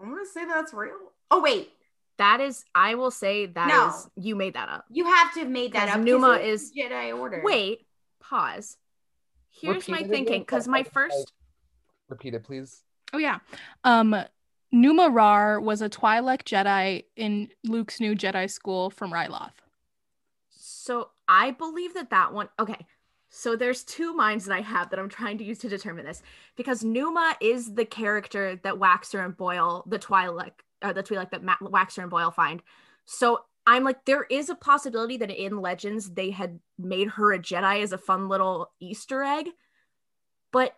i'm 0.00 0.08
gonna 0.10 0.24
say 0.26 0.44
that's 0.44 0.72
real 0.74 0.92
oh 1.30 1.40
wait 1.42 1.70
That 2.18 2.40
is, 2.40 2.64
I 2.74 2.94
will 2.94 3.10
say 3.10 3.46
that 3.46 3.68
is 3.68 4.06
No. 4.06 4.22
you 4.22 4.36
made 4.36 4.54
that 4.54 4.68
up. 4.70 4.84
you 4.90 5.04
have 5.04 5.32
to 5.34 5.40
have 5.40 5.48
made 5.50 5.72
that 5.72 5.88
'Cause 5.88 5.90
up 5.90 5.96
'cause 5.96 6.04
Numa 6.06 6.30
it's 6.32 6.62
is- 6.64 6.72
jedi 6.72 7.16
order 7.18 7.42
Wait, 7.44 7.86
pause. 8.20 8.76
Here's 9.50 9.76
Repeat 9.76 9.92
my 9.92 9.98
again, 9.98 10.10
thinking 10.10 10.40
because 10.42 10.66
my 10.68 10.78
like- 10.78 10.92
first 10.92 11.32
Repeat 12.08 12.34
it, 12.34 12.44
please. 12.44 12.82
Oh 13.12 13.18
yeah. 13.18 13.38
Um 13.84 14.14
Numarar 14.74 15.60
was 15.62 15.80
a 15.82 15.88
Twi'lek 15.88 16.42
Jedi 16.44 17.04
in 17.16 17.48
Luke's 17.64 18.00
new 18.00 18.14
Jedi 18.14 18.50
school 18.50 18.90
from 18.90 19.12
Ryloth. 19.12 19.52
So 20.86 21.10
I 21.26 21.50
believe 21.50 21.94
that 21.94 22.10
that 22.10 22.32
one. 22.32 22.48
Okay. 22.60 22.86
So 23.28 23.56
there's 23.56 23.82
two 23.82 24.14
minds 24.14 24.44
that 24.44 24.54
I 24.54 24.60
have 24.60 24.90
that 24.90 25.00
I'm 25.00 25.08
trying 25.08 25.36
to 25.38 25.44
use 25.44 25.58
to 25.58 25.68
determine 25.68 26.06
this 26.06 26.22
because 26.56 26.84
Numa 26.84 27.36
is 27.40 27.74
the 27.74 27.84
character 27.84 28.54
that 28.62 28.74
Waxer 28.74 29.24
and 29.24 29.36
Boil, 29.36 29.82
the 29.88 29.98
Twi'lek, 29.98 30.52
or 30.84 30.92
the 30.92 31.02
Twi'lek 31.02 31.30
that 31.32 31.42
Ma- 31.42 31.56
Waxer 31.60 32.02
and 32.02 32.10
Boil 32.10 32.30
find. 32.30 32.62
So 33.04 33.40
I'm 33.66 33.82
like, 33.82 34.04
there 34.04 34.26
is 34.30 34.48
a 34.48 34.54
possibility 34.54 35.16
that 35.16 35.30
in 35.30 35.60
Legends 35.60 36.10
they 36.10 36.30
had 36.30 36.60
made 36.78 37.08
her 37.08 37.32
a 37.32 37.38
Jedi 37.40 37.82
as 37.82 37.90
a 37.90 37.98
fun 37.98 38.28
little 38.28 38.70
Easter 38.78 39.24
egg, 39.24 39.48
but 40.52 40.76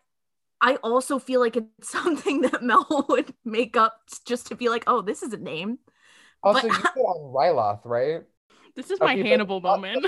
I 0.58 0.76
also 0.76 1.18
feel 1.18 1.40
like 1.40 1.58
it's 1.58 1.68
something 1.90 2.40
that 2.40 2.62
Mel 2.62 3.04
would 3.10 3.34
make 3.44 3.76
up 3.76 4.00
just 4.26 4.46
to 4.46 4.56
be 4.56 4.70
like, 4.70 4.84
oh, 4.86 5.02
this 5.02 5.22
is 5.22 5.34
a 5.34 5.38
name. 5.38 5.80
Also, 6.42 6.66
But- 6.66 6.76
you 6.78 6.82
said 6.82 7.02
on 7.02 7.34
Ryloth, 7.34 7.80
right? 7.84 8.22
This 8.76 8.90
is 8.90 9.00
my 9.00 9.12
Okay, 9.12 9.22
but- 9.22 9.28
Hannibal 9.28 9.60
moment. 9.60 10.06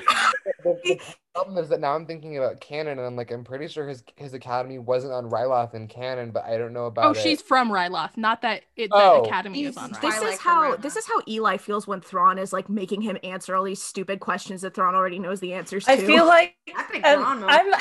The, 0.62 0.78
the 0.84 1.00
problem 1.34 1.58
is 1.58 1.68
that 1.70 1.80
now 1.80 1.94
I'm 1.94 2.06
thinking 2.06 2.36
about 2.38 2.60
canon, 2.60 2.98
and 2.98 3.06
I'm 3.06 3.16
like, 3.16 3.30
I'm 3.30 3.44
pretty 3.44 3.68
sure 3.68 3.88
his 3.88 4.02
his 4.16 4.34
academy 4.34 4.78
wasn't 4.78 5.12
on 5.12 5.30
Ryloth 5.30 5.74
in 5.74 5.88
canon, 5.88 6.30
but 6.30 6.44
I 6.44 6.56
don't 6.58 6.72
know 6.72 6.86
about 6.86 7.04
oh, 7.06 7.10
it. 7.10 7.22
she's 7.22 7.40
from 7.42 7.70
Ryloth, 7.70 8.16
not 8.16 8.42
that 8.42 8.62
it, 8.76 8.90
the 8.90 8.96
Oh. 8.96 9.22
academy 9.24 9.64
is 9.64 9.76
on 9.76 9.90
just- 9.90 10.00
This 10.02 10.14
Ryloth. 10.14 10.18
Twilight 10.18 10.34
is 10.34 10.40
how 10.40 10.76
this 10.76 10.96
is 10.96 11.06
how 11.06 11.20
Eli 11.28 11.56
feels 11.56 11.86
when 11.86 12.00
Thrawn 12.00 12.38
is 12.38 12.52
like 12.52 12.68
making 12.68 13.02
him 13.02 13.16
answer 13.22 13.54
all 13.54 13.64
these 13.64 13.82
stupid 13.82 14.20
questions 14.20 14.62
that 14.62 14.74
Thrawn 14.74 14.94
already 14.94 15.18
knows 15.18 15.40
the 15.40 15.52
answers 15.54 15.84
to. 15.84 15.92
I 15.92 15.96
feel 15.96 16.26
like 16.26 16.56
Epic 16.68 17.04
um, 17.04 17.20
Thrawn 17.20 17.40
moment. 17.40 17.74
I'm 17.74 17.80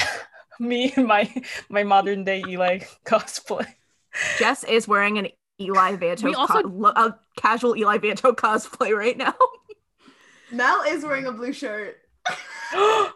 me 0.67 0.91
and 0.95 1.07
my 1.07 1.33
my 1.69 1.83
modern 1.83 2.23
day 2.23 2.43
Eli 2.47 2.79
cosplay. 3.05 3.65
Jess 4.37 4.63
is 4.63 4.87
wearing 4.87 5.17
an 5.17 5.27
Eli 5.61 5.95
Vanto, 5.97 6.23
We 6.23 6.35
also- 6.35 6.61
co- 6.63 6.69
lo- 6.69 6.93
a 6.95 7.17
casual 7.37 7.75
Eli 7.77 7.97
Vanto 7.97 8.33
cosplay 8.35 8.95
right 8.97 9.17
now. 9.17 9.33
Mel 10.51 10.81
is 10.87 11.03
wearing 11.03 11.25
a 11.25 11.31
blue 11.31 11.53
shirt. 11.53 11.97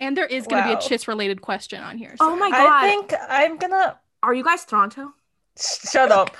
and 0.00 0.16
there 0.16 0.26
is 0.26 0.46
going 0.46 0.62
to 0.62 0.68
Wow. 0.70 0.78
be 0.80 0.84
a 0.86 0.88
Chiss 0.88 1.06
related 1.08 1.40
question 1.40 1.82
on 1.82 1.96
here. 1.98 2.14
Oh 2.20 2.36
my 2.36 2.50
god, 2.50 2.66
I 2.68 2.88
think 2.88 3.14
I'm 3.28 3.56
gonna 3.58 3.98
are 4.22 4.34
you 4.34 4.44
guys 4.44 4.64
Toronto? 4.64 5.12
shut 5.58 6.10
up. 6.10 6.36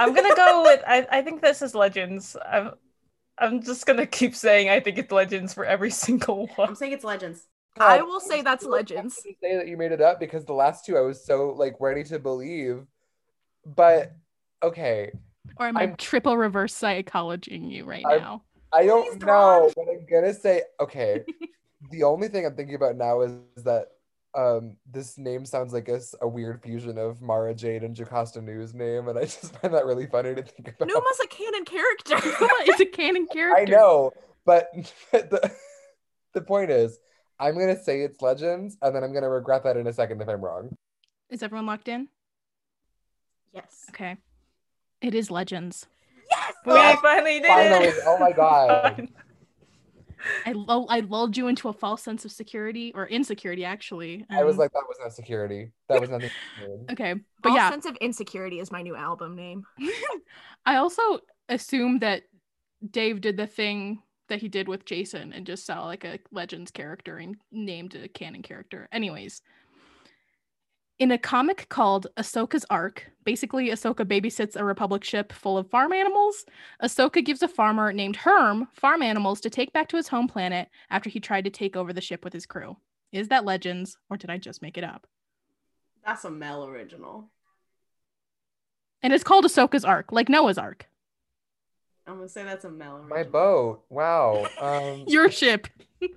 I'm 0.00 0.14
gonna 0.14 0.34
go 0.34 0.62
with 0.62 0.82
I, 0.86 1.06
I 1.10 1.22
think 1.22 1.42
this 1.42 1.62
is 1.62 1.74
Legends. 1.74 2.36
I'm 2.50 2.72
I'm 3.38 3.62
just 3.62 3.86
gonna 3.86 4.06
keep 4.06 4.34
saying 4.34 4.68
I 4.68 4.80
think 4.80 4.98
it's 4.98 5.12
Legends 5.12 5.54
for 5.54 5.64
every 5.64 5.90
single 5.90 6.46
one. 6.56 6.68
I'm 6.68 6.74
saying 6.74 6.92
it's 6.92 7.04
Legends. 7.04 7.46
I 7.78 7.98
oh. 8.00 8.04
will 8.06 8.20
say 8.20 8.42
that's 8.42 8.64
I 8.66 8.68
Legends. 8.68 9.16
couldn't 9.16 9.36
Say 9.40 9.56
that 9.56 9.68
you 9.68 9.76
made 9.76 9.92
it 9.92 10.00
up 10.00 10.18
because 10.20 10.44
the 10.44 10.54
last 10.54 10.84
two 10.84 10.96
I 10.96 11.00
was 11.00 11.24
so 11.24 11.50
like 11.50 11.76
ready 11.80 12.02
to 12.04 12.18
believe, 12.18 12.84
but 13.64 14.12
okay, 14.62 15.12
Or 15.56 15.66
am 15.66 15.76
I 15.76 15.86
triple 15.88 16.36
reverse 16.36 16.74
psychologying 16.74 17.70
you 17.70 17.84
right 17.84 18.04
I'm- 18.06 18.20
now? 18.20 18.42
I 18.72 18.86
don't 18.86 19.12
Please, 19.12 19.26
know, 19.26 19.70
but 19.76 19.86
I'm 19.88 20.06
gonna 20.10 20.34
say 20.34 20.62
okay. 20.80 21.24
the 21.90 22.02
only 22.02 22.28
thing 22.28 22.44
I'm 22.44 22.54
thinking 22.54 22.74
about 22.74 22.96
now 22.96 23.20
is 23.22 23.32
that 23.64 23.88
um 24.34 24.76
this 24.90 25.16
name 25.16 25.44
sounds 25.44 25.72
like 25.72 25.88
a 25.88 26.28
weird 26.28 26.62
fusion 26.62 26.98
of 26.98 27.22
Mara 27.22 27.54
Jade 27.54 27.82
and 27.82 27.96
Jocasta 27.96 28.40
Nu's 28.40 28.74
name, 28.74 29.08
and 29.08 29.18
I 29.18 29.22
just 29.24 29.56
find 29.56 29.72
that 29.74 29.86
really 29.86 30.06
funny 30.06 30.34
to 30.34 30.42
think 30.42 30.68
about. 30.68 30.88
Numa's 30.88 31.20
a 31.22 31.26
canon 31.28 31.64
character. 31.64 32.16
it's 32.22 32.80
a 32.80 32.86
canon 32.86 33.26
character. 33.26 33.60
I 33.60 33.64
know, 33.64 34.12
but 34.44 34.70
the, 35.12 35.50
the 36.34 36.40
point 36.40 36.70
is, 36.70 36.98
I'm 37.40 37.58
gonna 37.58 37.82
say 37.82 38.02
it's 38.02 38.20
Legends, 38.20 38.76
and 38.82 38.94
then 38.94 39.02
I'm 39.02 39.12
gonna 39.12 39.30
regret 39.30 39.64
that 39.64 39.76
in 39.76 39.86
a 39.86 39.92
second 39.92 40.20
if 40.20 40.28
I'm 40.28 40.42
wrong. 40.42 40.76
Is 41.30 41.42
everyone 41.42 41.66
locked 41.66 41.88
in? 41.88 42.08
Yes. 43.52 43.86
Okay. 43.90 44.16
It 45.00 45.14
is 45.14 45.30
Legends. 45.30 45.86
Yes. 46.38 46.54
We 46.66 46.72
Oh, 46.72 46.96
finally 47.02 47.40
did 47.40 47.46
Finally, 47.46 47.86
it. 47.86 47.94
oh 48.06 48.18
my 48.18 48.32
god. 48.32 49.08
I, 50.46 50.52
lull- 50.52 50.86
I 50.90 51.00
lulled 51.00 51.36
you 51.36 51.46
into 51.48 51.68
a 51.68 51.72
false 51.72 52.02
sense 52.02 52.24
of 52.24 52.32
security 52.32 52.92
or 52.94 53.06
insecurity, 53.06 53.64
actually. 53.64 54.26
I 54.30 54.44
was 54.44 54.54
um, 54.54 54.58
like, 54.60 54.72
that 54.72 54.84
was 54.88 54.98
not 55.00 55.14
security. 55.14 55.70
That 55.88 56.00
was 56.00 56.10
nothing. 56.10 56.30
okay, 56.90 57.14
but 57.42 57.50
All 57.50 57.56
yeah, 57.56 57.70
sense 57.70 57.86
of 57.86 57.96
insecurity 57.96 58.58
is 58.60 58.70
my 58.70 58.82
new 58.82 58.96
album 58.96 59.36
name. 59.36 59.64
I 60.66 60.76
also 60.76 61.20
assumed 61.48 62.00
that 62.00 62.24
Dave 62.90 63.20
did 63.20 63.36
the 63.36 63.46
thing 63.46 64.02
that 64.28 64.40
he 64.40 64.48
did 64.48 64.68
with 64.68 64.84
Jason 64.84 65.32
and 65.32 65.46
just 65.46 65.64
saw 65.64 65.84
like 65.84 66.04
a 66.04 66.18
Legends 66.32 66.70
character 66.70 67.18
and 67.18 67.36
named 67.50 67.94
a 67.94 68.08
canon 68.08 68.42
character. 68.42 68.88
Anyways, 68.92 69.40
in 70.98 71.12
a 71.12 71.18
comic 71.18 71.68
called 71.68 72.08
Ahsoka's 72.16 72.66
Ark, 72.70 73.10
basically 73.24 73.68
Ahsoka 73.68 74.04
babysits 74.04 74.56
a 74.56 74.64
Republic 74.64 75.04
ship 75.04 75.32
full 75.32 75.56
of 75.56 75.70
farm 75.70 75.92
animals. 75.92 76.44
Ahsoka 76.82 77.24
gives 77.24 77.42
a 77.42 77.48
farmer 77.48 77.92
named 77.92 78.16
Herm 78.16 78.68
farm 78.72 79.02
animals 79.02 79.40
to 79.42 79.50
take 79.50 79.72
back 79.72 79.88
to 79.90 79.96
his 79.96 80.08
home 80.08 80.26
planet 80.26 80.68
after 80.90 81.08
he 81.08 81.20
tried 81.20 81.44
to 81.44 81.50
take 81.50 81.76
over 81.76 81.92
the 81.92 82.00
ship 82.00 82.24
with 82.24 82.32
his 82.32 82.46
crew. 82.46 82.76
Is 83.12 83.28
that 83.28 83.44
Legends 83.44 83.96
or 84.10 84.16
did 84.16 84.30
I 84.30 84.38
just 84.38 84.60
make 84.60 84.76
it 84.76 84.84
up? 84.84 85.06
That's 86.04 86.24
a 86.24 86.30
Mel 86.30 86.66
original. 86.66 87.28
And 89.02 89.12
it's 89.12 89.24
called 89.24 89.44
Ahsoka's 89.44 89.84
Ark, 89.84 90.10
like 90.10 90.28
Noah's 90.28 90.58
Ark. 90.58 90.86
I'm 92.06 92.16
gonna 92.16 92.28
say 92.28 92.42
that's 92.42 92.64
a 92.64 92.70
Mel 92.70 92.96
original. 92.96 93.16
My 93.16 93.22
boat. 93.22 93.84
Wow. 93.88 94.48
Um, 94.60 95.04
Your 95.06 95.30
ship. 95.30 95.68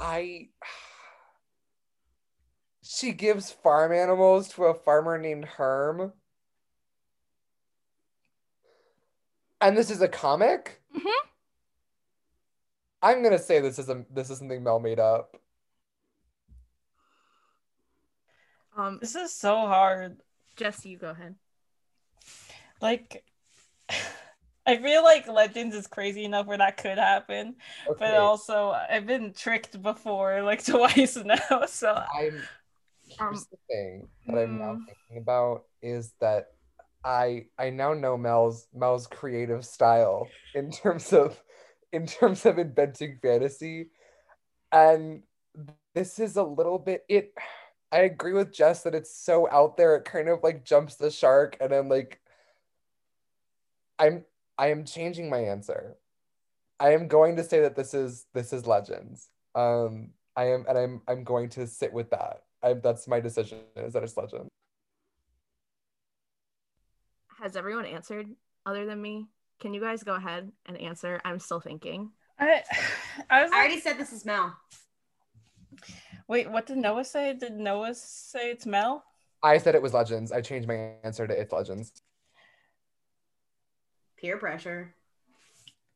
I. 0.00 0.48
She 2.94 3.12
gives 3.12 3.50
farm 3.50 3.90
animals 3.90 4.48
to 4.50 4.64
a 4.64 4.74
farmer 4.74 5.16
named 5.16 5.46
Herm. 5.46 6.12
And 9.62 9.78
this 9.78 9.90
is 9.90 10.02
a 10.02 10.08
comic? 10.08 10.82
Mhm. 10.94 11.28
I'm 13.00 13.22
gonna 13.22 13.38
say 13.38 13.60
this 13.60 13.78
is 13.78 13.88
a 13.88 14.04
this 14.10 14.28
is 14.28 14.38
something 14.38 14.62
Mel 14.62 14.78
made 14.78 15.00
up. 15.00 15.40
Um, 18.76 18.98
This 19.00 19.14
is 19.14 19.34
so 19.34 19.56
hard. 19.56 20.20
Jess, 20.56 20.84
you 20.84 20.98
go 20.98 21.10
ahead. 21.10 21.36
Like 22.82 23.24
I 24.66 24.76
feel 24.76 25.02
like 25.02 25.26
Legends 25.28 25.74
is 25.74 25.86
crazy 25.86 26.24
enough 26.24 26.46
where 26.46 26.58
that 26.58 26.76
could 26.76 26.98
happen. 26.98 27.56
But 27.98 28.16
also 28.16 28.70
I've 28.70 29.06
been 29.06 29.32
tricked 29.32 29.80
before, 29.80 30.42
like 30.42 30.62
twice 30.66 31.16
now. 31.16 31.64
So 31.66 31.94
I'm 32.14 32.42
Um, 33.20 33.34
the 33.34 33.58
thing 33.68 34.08
that 34.26 34.38
I'm 34.38 34.58
now 34.58 34.74
mm. 34.74 34.86
thinking 34.86 35.22
about 35.22 35.64
is 35.82 36.14
that 36.20 36.48
I 37.04 37.46
I 37.58 37.70
now 37.70 37.94
know 37.94 38.16
Mel's 38.16 38.66
Mel's 38.74 39.06
creative 39.06 39.64
style 39.64 40.28
in 40.54 40.70
terms 40.70 41.12
of 41.12 41.40
in 41.92 42.06
terms 42.06 42.46
of 42.46 42.58
inventing 42.58 43.18
fantasy. 43.22 43.90
And 44.70 45.22
this 45.94 46.18
is 46.18 46.36
a 46.36 46.42
little 46.42 46.78
bit 46.78 47.04
it 47.08 47.34
I 47.90 47.98
agree 48.00 48.32
with 48.32 48.54
Jess 48.54 48.84
that 48.84 48.94
it's 48.94 49.14
so 49.14 49.48
out 49.50 49.76
there 49.76 49.96
it 49.96 50.04
kind 50.04 50.28
of 50.28 50.42
like 50.42 50.64
jumps 50.64 50.96
the 50.96 51.10
shark 51.10 51.56
and 51.60 51.72
I'm 51.72 51.88
like 51.88 52.20
I'm 53.98 54.24
I 54.56 54.68
am 54.68 54.84
changing 54.84 55.28
my 55.28 55.38
answer. 55.38 55.96
I 56.80 56.92
am 56.94 57.08
going 57.08 57.36
to 57.36 57.44
say 57.44 57.60
that 57.60 57.76
this 57.76 57.94
is 57.94 58.26
this 58.32 58.52
is 58.52 58.66
legends. 58.66 59.28
Um 59.54 60.10
I 60.36 60.44
am 60.50 60.64
and 60.68 60.78
I'm 60.78 61.02
I'm 61.08 61.24
going 61.24 61.50
to 61.50 61.66
sit 61.66 61.92
with 61.92 62.10
that. 62.10 62.42
I 62.62 62.74
that's 62.74 63.08
my 63.08 63.20
decision 63.20 63.60
is 63.76 63.92
that 63.92 64.02
it's 64.02 64.16
legend. 64.16 64.48
Has 67.40 67.56
everyone 67.56 67.86
answered 67.86 68.28
other 68.64 68.86
than 68.86 69.02
me? 69.02 69.26
Can 69.60 69.74
you 69.74 69.80
guys 69.80 70.02
go 70.02 70.14
ahead 70.14 70.50
and 70.66 70.76
answer? 70.76 71.20
I'm 71.24 71.38
still 71.38 71.60
thinking. 71.60 72.10
I, 72.38 72.62
I 73.30 73.42
was 73.42 73.52
I 73.52 73.56
already 73.58 73.80
said 73.80 73.98
this 73.98 74.12
is 74.12 74.24
Mel. 74.24 74.56
wait, 76.28 76.50
what 76.50 76.66
did 76.66 76.78
Noah 76.78 77.04
say? 77.04 77.34
Did 77.34 77.54
Noah 77.54 77.94
say 77.94 78.50
it's 78.50 78.66
Mel? 78.66 79.04
I 79.42 79.58
said 79.58 79.74
it 79.74 79.82
was 79.82 79.92
legends. 79.92 80.30
I 80.30 80.40
changed 80.40 80.68
my 80.68 80.92
answer 81.02 81.26
to 81.26 81.40
it's 81.40 81.52
legends. 81.52 81.92
Peer 84.16 84.36
pressure. 84.36 84.94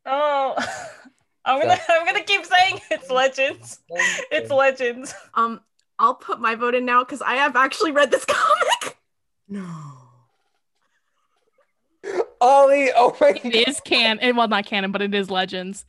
Oh, 0.05 0.55
I'm 1.45 1.61
gonna 1.61 1.79
I'm 1.89 2.07
gonna 2.07 2.25
keep 2.25 2.45
saying 2.45 2.81
it's 2.91 3.11
legends. 3.11 3.81
It's 4.33 4.51
legends. 4.51 5.15
Um, 5.35 5.61
I'll 5.99 6.15
put 6.15 6.41
my 6.41 6.55
vote 6.55 6.75
in 6.75 6.85
now 6.85 7.03
because 7.05 7.23
I 7.23 7.37
have 7.37 7.57
actually 7.57 7.93
read 7.93 8.11
this 8.11 8.25
comic. 8.29 8.99
No. 9.49 9.67
Ollie, 12.41 12.91
oh 12.95 13.17
my 13.21 13.33
god. 13.33 13.41
It 13.47 13.69
is 13.69 13.81
can 13.81 14.19
and 14.21 14.37
well 14.37 14.49
not 14.49 14.67
canon, 14.67 14.93
but 14.93 15.03
it 15.03 15.15
is 15.15 15.31
legends. 15.31 15.85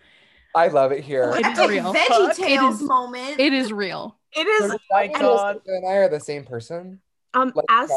I 0.55 0.68
love 0.70 0.91
it 0.91 1.03
here. 1.03 1.34
It 1.36 1.45
is 1.45 1.60
Epic 1.60 1.70
real. 1.70 1.93
Veggie 1.93 2.36
Tales 2.36 2.80
It 2.80 2.82
is- 2.82 2.88
moment. 2.88 3.39
It 3.39 3.53
is 3.53 3.72
real. 3.72 4.18
It 4.36 4.47
is 4.47 4.72
So 4.72 4.78
my 4.91 5.08
Jessica 5.08 5.20
God. 5.24 5.62
and 5.68 5.86
I 5.88 5.93
are 5.97 6.10
the 6.10 6.20
same 6.20 6.43
person. 6.45 6.99
um 7.34 7.51
Like, 7.55 7.66
as 7.70 7.91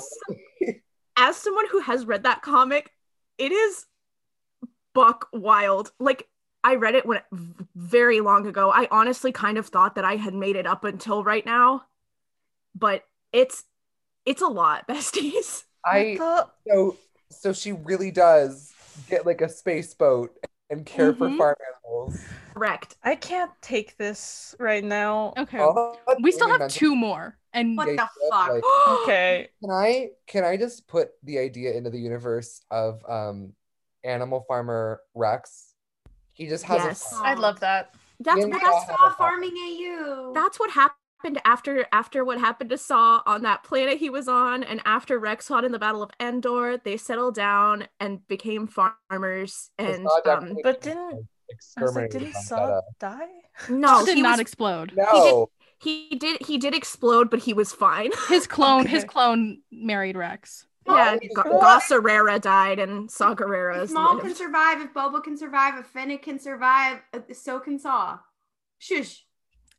as 1.17 1.37
someone 1.37 1.67
who 1.71 1.81
has 1.81 2.05
read 2.05 2.25
that 2.25 2.43
comic, 2.43 2.93
it 3.39 3.53
is 3.53 3.87
buck 4.95 5.29
wild. 5.33 5.93
Like 6.01 6.29
I 6.65 6.75
read 6.75 6.95
it 6.97 7.07
when 7.07 7.21
very 7.75 8.21
long 8.21 8.47
ago. 8.47 8.71
I 8.71 8.89
honestly 8.91 9.33
kind 9.33 9.57
of 9.57 9.67
thought 9.69 9.95
that 9.95 10.05
I 10.05 10.17
had 10.17 10.35
made 10.35 10.57
it 10.57 10.67
up 10.67 10.85
until 10.85 11.25
right 11.25 11.47
now, 11.47 11.85
but 12.81 13.05
it's 13.33 13.65
it's 14.27 14.43
a 14.43 14.49
lot, 14.49 14.87
besties. 14.89 15.65
I 15.85 16.17
thought 16.17 16.55
so 16.69 16.97
so 17.31 17.53
she 17.53 17.73
really 17.73 18.11
does 18.11 18.73
get 19.09 19.25
like 19.25 19.41
a 19.41 19.49
space 19.49 19.95
boat 19.95 20.37
and 20.69 20.85
care 20.85 21.15
for 21.15 21.29
Mhm. 21.29 21.39
farm 21.39 21.57
animals. 21.85 22.19
Correct. 22.55 22.97
I 23.05 23.15
can't 23.17 23.51
take 23.63 23.97
this 23.97 24.55
right 24.59 24.85
now. 24.85 25.33
Okay. 25.39 25.59
Oh, 25.61 25.97
we 26.21 26.33
still 26.33 26.49
have 26.49 26.61
mentioned- 26.61 26.79
two 26.79 26.97
more. 26.97 27.37
And 27.53 27.77
What 27.77 27.87
the 27.87 27.93
you 27.93 28.31
fuck? 28.31 28.49
like- 28.51 28.63
Okay. 29.03 29.49
Can 29.63 29.71
I 29.71 30.11
can 30.27 30.45
I 30.45 30.57
just 30.57 30.87
put 30.87 31.11
the 31.25 31.39
idea 31.39 31.73
into 31.73 31.91
the 31.91 31.99
universe 31.99 32.61
of 32.71 33.03
um 33.09 33.55
Animal 34.05 34.45
Farmer 34.49 35.01
Rex? 35.15 35.75
He 36.33 36.47
just 36.47 36.65
has 36.65 36.83
Yes. 36.85 37.13
a 37.13 37.17
I 37.25 37.35
love 37.35 37.61
that. 37.61 37.95
That's 38.21 38.39
Yeah, 38.41 38.47
what 38.47 38.61
that's 38.63 39.17
farming 39.17 39.55
AU. 39.57 40.33
that's 40.35 40.61
what 40.61 40.71
happened 40.71 40.97
after 41.45 41.87
after 41.93 42.25
what 42.25 42.39
happened 42.39 42.71
to 42.71 42.79
Saw 42.79 43.23
on 43.27 43.43
that 43.43 43.63
planet 43.63 43.99
he 43.99 44.11
was 44.11 44.29
on, 44.29 44.63
and 44.63 44.81
after 44.85 45.19
Rex 45.19 45.49
fought 45.49 45.65
in 45.65 45.73
the 45.73 45.79
Battle 45.79 46.03
of 46.03 46.11
Endor, 46.21 46.79
they 46.79 46.97
settled 46.97 47.35
down 47.35 47.87
and 47.99 48.27
became 48.29 48.67
farmers. 48.67 49.71
And 49.79 50.07
um, 50.27 50.57
But 50.63 50.81
didn't 50.81 51.27
I 51.77 51.85
like, 51.85 52.11
didn't 52.11 52.35
Saw 52.35 52.81
die? 52.99 53.27
no, 53.69 54.05
did 54.05 54.17
he 54.17 54.23
not 54.23 54.33
was, 54.33 54.41
explode. 54.41 54.93
No, 54.97 55.51
he 55.79 56.09
did 56.19 56.45
he 56.47 56.59
did 56.59 56.75
explode, 56.75 57.31
but 57.31 57.41
he 57.41 57.53
was 57.53 57.73
fine. 57.73 58.11
His 58.29 58.47
clone, 58.47 58.87
his 58.87 59.05
clone 59.05 59.63
married 59.73 60.17
Rex. 60.17 60.67
yeah, 60.87 61.17
he's 61.21 61.35
Ga- 61.35 61.43
good. 61.43 61.61
Gossarera 61.61 62.41
died, 62.41 62.79
and 62.79 63.11
Saw 63.11 63.35
Gerrera 63.35 63.85
If 63.85 63.93
Maul 63.93 64.19
can 64.19 64.35
survive, 64.35 64.81
if 64.81 64.93
Boba 64.95 65.23
can 65.23 65.37
survive, 65.37 65.79
if 65.79 65.87
Fennec 65.87 66.23
can 66.23 66.39
survive, 66.39 67.01
uh, 67.13 67.21
so 67.33 67.61
can 67.61 67.79
Saw. 67.79 68.19
Shush. 68.81 69.21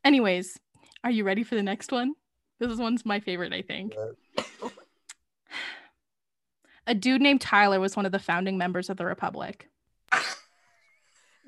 Anyways, 0.04 0.58
are 1.04 1.10
you 1.10 1.24
ready 1.24 1.42
for 1.42 1.54
the 1.54 1.62
next 1.62 1.92
one? 1.92 2.14
This 2.58 2.78
one's 2.78 3.04
my 3.04 3.20
favorite, 3.20 3.52
I 3.52 3.62
think. 3.62 3.94
A 6.86 6.94
dude 6.94 7.22
named 7.22 7.40
Tyler 7.40 7.78
was 7.80 7.96
one 7.96 8.06
of 8.06 8.12
the 8.12 8.18
founding 8.18 8.58
members 8.58 8.90
of 8.90 8.96
the 8.96 9.06
Republic. 9.06 9.68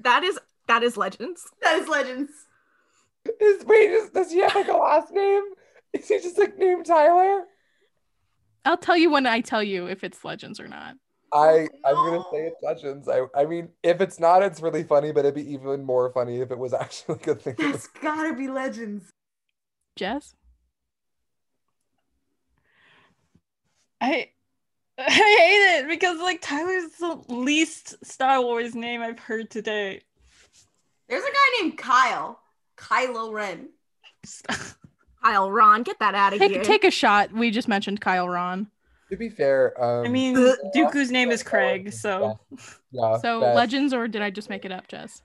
That 0.03 0.25
is 0.25 0.39
that 0.67 0.83
is 0.83 0.97
legends. 0.97 1.47
That 1.63 1.79
is 1.79 1.89
legends. 1.89 2.31
Is, 3.41 3.65
wait, 3.65 3.91
is, 3.91 4.11
does 4.11 4.31
he 4.31 4.41
have 4.41 4.55
like 4.55 4.69
a 4.69 4.73
last 4.73 5.13
name? 5.13 5.43
Is 5.93 6.09
he 6.09 6.19
just 6.19 6.39
like 6.39 6.59
named 6.59 6.87
Tyler? 6.87 7.45
I'll 8.65 8.77
tell 8.77 8.97
you 8.97 9.11
when 9.11 9.27
I 9.27 9.41
tell 9.41 9.63
you 9.63 9.87
if 9.87 10.05
it's 10.05 10.25
legends 10.25 10.61
or 10.61 10.69
not. 10.69 10.97
I 11.33 11.69
I'm 11.85 11.95
gonna 11.95 12.23
say 12.33 12.47
it's 12.47 12.63
legends. 12.63 13.09
I 13.09 13.23
I 13.35 13.45
mean, 13.45 13.69
if 13.83 14.01
it's 14.01 14.21
not, 14.21 14.43
it's 14.43 14.61
really 14.61 14.85
funny, 14.85 15.13
but 15.13 15.21
it'd 15.21 15.35
be 15.35 15.53
even 15.53 15.85
more 15.85 16.11
funny 16.13 16.41
if 16.41 16.51
it 16.51 16.59
was 16.59 16.73
actually 16.75 17.21
a 17.27 17.35
thing. 17.35 17.55
That's 17.59 17.87
gotta 17.87 18.35
be 18.35 18.49
legends. 18.49 19.13
Jess? 19.97 20.35
I 24.01 24.29
I 24.99 25.11
hate 25.11 25.81
it 25.81 25.89
because 25.89 26.19
like 26.21 26.41
Tyler's 26.41 26.91
the 27.01 27.21
least 27.29 28.05
Star 28.05 28.41
Wars 28.43 28.75
name 28.75 29.03
I've 29.03 29.19
heard 29.19 29.51
today. 29.51 30.03
There's 31.09 31.25
a 31.25 31.27
guy 31.27 31.63
named 31.63 31.79
Kyle. 31.79 32.41
Kylo 32.77 33.33
Ren. 33.33 33.69
Kyle 35.23 35.51
Ron, 35.51 35.83
get 35.83 35.99
that 36.01 36.15
out 36.15 36.33
of 36.35 36.41
here. 36.41 36.49
Take, 36.49 36.63
take 36.65 36.85
a 36.85 36.91
shot. 36.91 37.33
We 37.33 37.51
just 37.51 37.69
mentioned 37.69 38.01
Kyle 38.01 38.29
Ron. 38.29 38.69
To 39.11 39.17
be 39.17 39.29
fair, 39.29 39.81
um, 39.83 40.07
I 40.07 40.09
mean, 40.09 40.37
Uh, 40.37 40.55
Dooku's 40.75 41.11
name 41.11 41.31
is 41.31 41.43
Craig, 41.43 41.93
so 41.93 42.39
yeah. 42.91 43.19
So 43.19 43.41
that- 43.41 43.55
legends, 43.55 43.93
or 43.95 44.09
did 44.09 44.23
I 44.23 44.31
just 44.31 44.49
make 44.51 44.65
it 44.65 44.73
up, 44.73 44.89
Jess? 44.89 45.23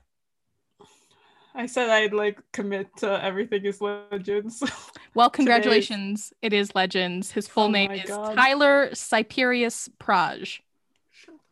I 1.54 1.66
said 1.66 1.90
I'd 1.90 2.12
like 2.12 2.38
commit 2.52 2.88
to 2.98 3.22
everything 3.24 3.64
is 3.64 3.80
legends. 3.80 4.62
Well, 5.12 5.28
congratulations. 5.28 6.32
It 6.40 6.52
is 6.52 6.72
legends. 6.76 7.32
His 7.32 7.48
full 7.48 7.64
Oh 7.64 7.70
name 7.70 7.90
is 7.90 8.08
God. 8.08 8.36
Tyler 8.36 8.90
Cyperius 8.92 9.88
Praj. 9.98 10.60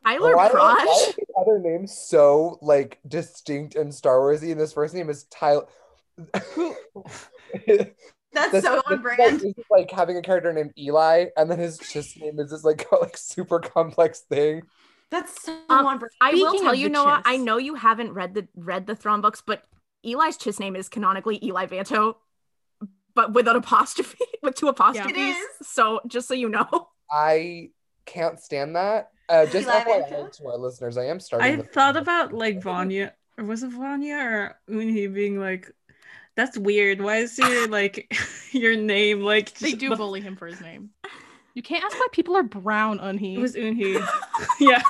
Tyler 0.05 0.37
Why 0.37 0.47
are- 0.49 0.55
why 0.55 0.73
are 0.75 0.87
Prosh. 0.87 1.19
other 1.41 1.59
names 1.59 1.93
so 1.93 2.59
like 2.63 3.01
distinct 3.09 3.75
and 3.75 3.93
Star 3.93 4.19
Warsy, 4.19 4.53
and 4.53 4.61
this 4.61 4.73
first 4.73 4.95
name 4.95 5.11
is 5.11 5.25
Tyler. 5.25 5.67
That's 8.33 8.53
This- 8.53 8.65
so 8.65 8.77
this 8.77 8.83
on 8.87 8.93
is 8.95 9.01
brand. 9.01 9.19
Like, 9.19 9.41
this 9.57 9.65
like 9.71 9.91
having 9.91 10.17
a 10.17 10.23
character 10.23 10.53
named 10.53 10.73
Eli, 10.79 11.27
and 11.37 11.51
then 11.51 11.59
his 11.59 11.79
just 11.79 12.21
name 12.21 12.39
is 12.39 12.51
this 12.51 12.63
like 12.63 12.87
like 13.01 13.17
super 13.17 13.59
complex 13.59 14.21
thing. 14.21 14.63
That's 15.11 15.43
so 15.43 15.53
Um, 15.69 15.87
on 15.87 15.99
brand. 15.99 16.13
I 16.21 16.33
will 16.35 16.61
tell 16.61 16.75
you, 16.75 16.87
the 16.89 16.93
Noah. 16.93 17.23
I 17.25 17.39
know 17.39 17.57
you 17.57 17.75
haven't 17.75 18.13
read 18.13 18.35
the 18.35 18.47
read 18.55 18.87
the 18.87 18.95
Thrawn 18.95 19.21
books, 19.21 19.43
but 19.45 19.65
Eli's 20.05 20.39
Chiss 20.39 20.61
name 20.61 20.77
is 20.77 20.89
canonically 20.89 21.39
Eli 21.45 21.67
Vanto, 21.67 22.17
but 23.15 23.33
with 23.33 23.49
an 23.49 23.57
apostrophe, 23.57 24.19
with 24.43 24.55
two 24.55 24.69
apostrophes. 24.69 25.11
It 25.13 25.17
is. 25.19 25.37
So 25.63 26.01
just 26.07 26.29
so 26.29 26.35
you 26.35 26.49
know, 26.49 26.89
I 27.11 27.71
can't 28.07 28.39
stand 28.41 28.77
that. 28.77 29.11
Uh, 29.29 29.45
just 29.47 29.67
Eli 29.69 29.81
FYI 29.85 30.11
Vanto? 30.11 30.33
to 30.39 30.47
our 30.49 30.57
listeners, 30.57 30.97
I 30.97 31.07
am 31.07 31.21
starting. 31.21 31.53
I 31.53 31.57
the- 31.57 31.63
thought 31.65 31.97
about 31.97 32.33
like 32.33 32.63
Vanya, 32.63 33.13
or 33.37 33.45
was 33.45 33.63
it 33.63 33.71
Vanya 33.71 34.17
or 34.17 34.59
Unhi 34.71 35.13
being 35.13 35.39
like, 35.41 35.71
"That's 36.37 36.57
weird. 36.57 37.01
Why 37.01 37.19
is 37.19 37.37
your 37.39 37.67
like 37.79 38.11
your 38.53 38.77
name 38.77 39.21
like?" 39.23 39.53
They 39.59 39.73
do 39.73 39.91
the- 39.91 39.97
bully 39.97 40.21
him 40.21 40.37
for 40.37 40.47
his 40.47 40.61
name. 40.61 40.91
You 41.55 41.63
can't 41.63 41.83
ask 41.83 41.97
why 41.99 42.07
people 42.13 42.37
are 42.37 42.45
brown, 42.45 43.01
Unhi. 43.01 43.35
It 43.37 43.41
was 43.41 43.57
Unhi. 43.57 44.07
yeah. 44.61 44.81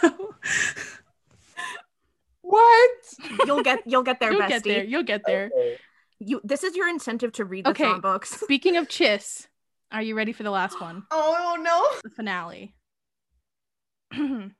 What? 2.50 2.90
you'll 3.46 3.62
get 3.62 3.82
you'll 3.86 4.02
get 4.02 4.20
there, 4.20 4.32
You'll 4.32 4.40
bestie. 4.42 4.48
get 4.48 4.64
there. 4.64 4.84
You'll 4.84 5.02
get 5.02 5.22
there. 5.26 5.50
Okay. 5.54 5.76
You 6.20 6.40
this 6.44 6.64
is 6.64 6.74
your 6.76 6.88
incentive 6.88 7.32
to 7.32 7.44
read 7.44 7.64
the 7.66 7.70
Okay. 7.70 7.84
Thrawn 7.84 8.00
books. 8.00 8.30
Speaking 8.40 8.76
of 8.76 8.88
Chiss, 8.88 9.46
are 9.92 10.02
you 10.02 10.14
ready 10.16 10.32
for 10.32 10.42
the 10.42 10.50
last 10.50 10.80
one? 10.80 11.04
Oh 11.12 11.56
no. 11.60 11.84
The 12.02 12.10
finale. 12.10 12.74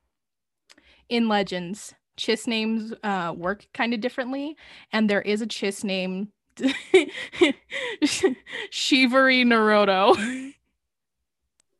In 1.09 1.27
Legends, 1.27 1.93
Chiss 2.17 2.45
names 2.45 2.93
uh, 3.03 3.33
work 3.35 3.65
kind 3.73 3.93
of 3.95 4.01
differently, 4.01 4.55
and 4.93 5.09
there 5.09 5.21
is 5.21 5.41
a 5.41 5.47
Chiss 5.47 5.83
name 5.83 6.31
Shivari 8.03 9.43
Naruto. 9.45 10.53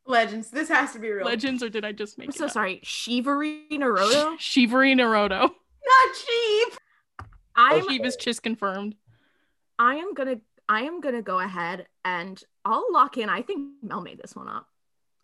Legends. 0.05 0.49
This 0.49 0.69
has 0.69 0.93
to 0.93 0.99
be 0.99 1.11
real. 1.11 1.25
Legends, 1.25 1.61
or 1.61 1.69
did 1.69 1.85
I 1.85 1.91
just 1.91 2.17
make 2.17 2.27
I'm 2.27 2.29
it 2.31 2.37
so 2.37 2.45
up? 2.45 2.51
sorry. 2.51 2.81
Shivari 2.83 3.69
Naruto. 3.73 4.35
Shivari 4.39 4.95
Naruto. 4.95 5.51
Not 5.85 6.15
cheap. 6.15 6.79
I'm 7.55 7.89
She 7.89 7.99
was 7.99 8.15
Chiss 8.15 8.41
confirmed. 8.41 8.95
I 9.77 9.95
am 9.95 10.13
gonna 10.13 10.37
I 10.67 10.81
am 10.81 11.01
gonna 11.01 11.21
go 11.21 11.39
ahead 11.39 11.87
and 12.05 12.41
I'll 12.63 12.85
lock 12.91 13.17
in. 13.17 13.29
I 13.29 13.41
think 13.41 13.73
Mel 13.81 14.01
made 14.01 14.19
this 14.21 14.35
one 14.35 14.47
up. 14.47 14.67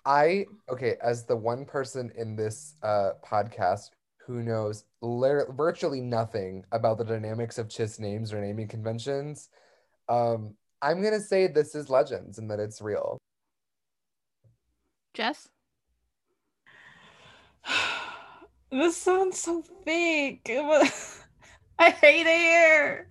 I 0.06 0.46
okay, 0.70 0.96
as 1.02 1.26
the 1.26 1.36
one 1.36 1.66
person 1.66 2.12
in 2.18 2.36
this 2.36 2.76
uh 2.84 3.12
podcast 3.26 3.92
who 4.26 4.42
knows 4.42 4.86
lir- 5.02 5.52
virtually 5.56 6.02
nothing 6.02 6.66
about 6.72 6.98
the 6.98 7.06
dynamics 7.06 7.58
of 7.58 7.68
Chiss 7.68 8.00
names 8.00 8.34
or 8.34 8.42
naming 8.42 8.68
conventions, 8.68 9.50
um, 10.10 10.56
I'm 10.82 11.02
gonna 11.02 11.20
say 11.20 11.48
this 11.48 11.76
is 11.76 11.90
legends 11.90 12.38
and 12.38 12.50
that 12.50 12.60
it's 12.60 12.82
real. 12.82 13.18
Jess? 15.14 15.48
This 18.72 18.98
sounds 18.98 19.40
so 19.40 19.64
fake. 19.84 20.42
I 21.80 21.90
hate 21.90 22.26
it 22.28 22.40
here. 22.40 23.08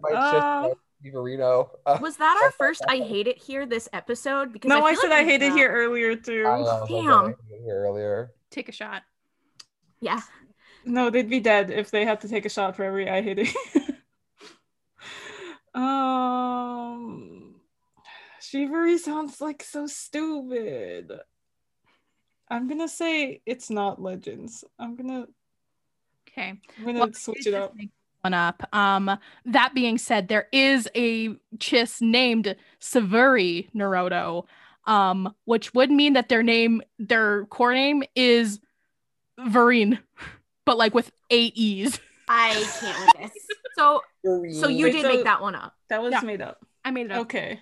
My 0.00 0.10
Uh, 0.10 0.68
shit, 1.02 1.12
Marino. 1.14 1.70
Uh, 1.86 1.98
Was 2.00 2.16
that 2.18 2.40
our 2.42 2.50
first 2.52 2.82
I 2.88 2.98
hate 2.98 3.26
it 3.26 3.38
here 3.38 3.64
this 3.66 3.88
episode? 3.92 4.52
Because 4.52 4.68
no, 4.68 4.84
I, 4.84 4.92
feel 4.92 5.02
said 5.02 5.10
like 5.10 5.20
I 5.20 5.24
we- 5.24 5.30
hate 5.30 5.42
it 5.42 5.52
here 5.52 5.70
earlier 5.70 6.16
too. 6.16 6.42
Know, 6.44 6.64
that's 6.64 6.90
what 6.90 7.06
I 7.06 7.26
Damn. 7.26 7.34
earlier. 7.68 8.32
Take 8.50 8.68
a 8.68 8.72
shot. 8.72 9.02
Yeah. 10.00 10.20
No, 10.84 11.10
they'd 11.10 11.28
be 11.30 11.40
dead 11.40 11.70
if 11.70 11.90
they 11.90 12.04
had 12.04 12.20
to 12.22 12.28
take 12.28 12.44
a 12.46 12.48
shot 12.48 12.74
for 12.76 12.84
every 12.84 13.08
I 13.08 13.22
hate 13.22 13.38
it. 13.38 13.54
um, 15.74 17.54
Shivery 18.40 18.98
sounds 18.98 19.40
like 19.40 19.62
so 19.62 19.86
stupid. 19.86 21.12
I'm 22.50 22.68
gonna 22.68 22.88
say 22.88 23.40
it's 23.46 23.70
not 23.70 24.02
Legends. 24.02 24.64
I'm 24.78 24.96
gonna 24.96 25.26
Okay. 26.28 26.54
I'm 26.78 26.84
gonna 26.84 26.98
Well, 27.00 27.12
switch 27.12 27.46
it 27.46 27.54
up. 27.54 27.74
One 28.22 28.34
up. 28.34 28.62
Um, 28.74 29.18
that 29.46 29.72
being 29.74 29.96
said, 29.98 30.28
there 30.28 30.46
is 30.52 30.88
a 30.94 31.30
chiss 31.56 32.02
named 32.02 32.54
Savuri 32.80 33.70
Naruto, 33.72 34.44
um, 34.84 35.34
which 35.46 35.72
would 35.74 35.90
mean 35.90 36.12
that 36.12 36.28
their 36.28 36.42
name, 36.42 36.82
their 36.98 37.46
core 37.46 37.72
name 37.72 38.02
is 38.14 38.60
Vereen, 39.38 39.98
but 40.66 40.76
like 40.76 40.92
with 40.94 41.10
eight 41.30 41.54
E's. 41.56 41.98
I 42.28 42.52
can't 42.80 42.98
with 43.22 43.32
this. 43.32 43.46
So 43.76 44.02
so 44.60 44.68
you 44.68 44.84
Wait, 44.86 44.92
did 44.92 45.02
so- 45.02 45.08
make 45.08 45.24
that 45.24 45.40
one 45.40 45.54
up. 45.54 45.74
That 45.88 46.02
was 46.02 46.12
Yeah. 46.12 46.20
made 46.20 46.42
up. 46.42 46.64
I 46.84 46.90
made 46.90 47.06
it 47.06 47.12
up. 47.12 47.20
Okay. 47.22 47.60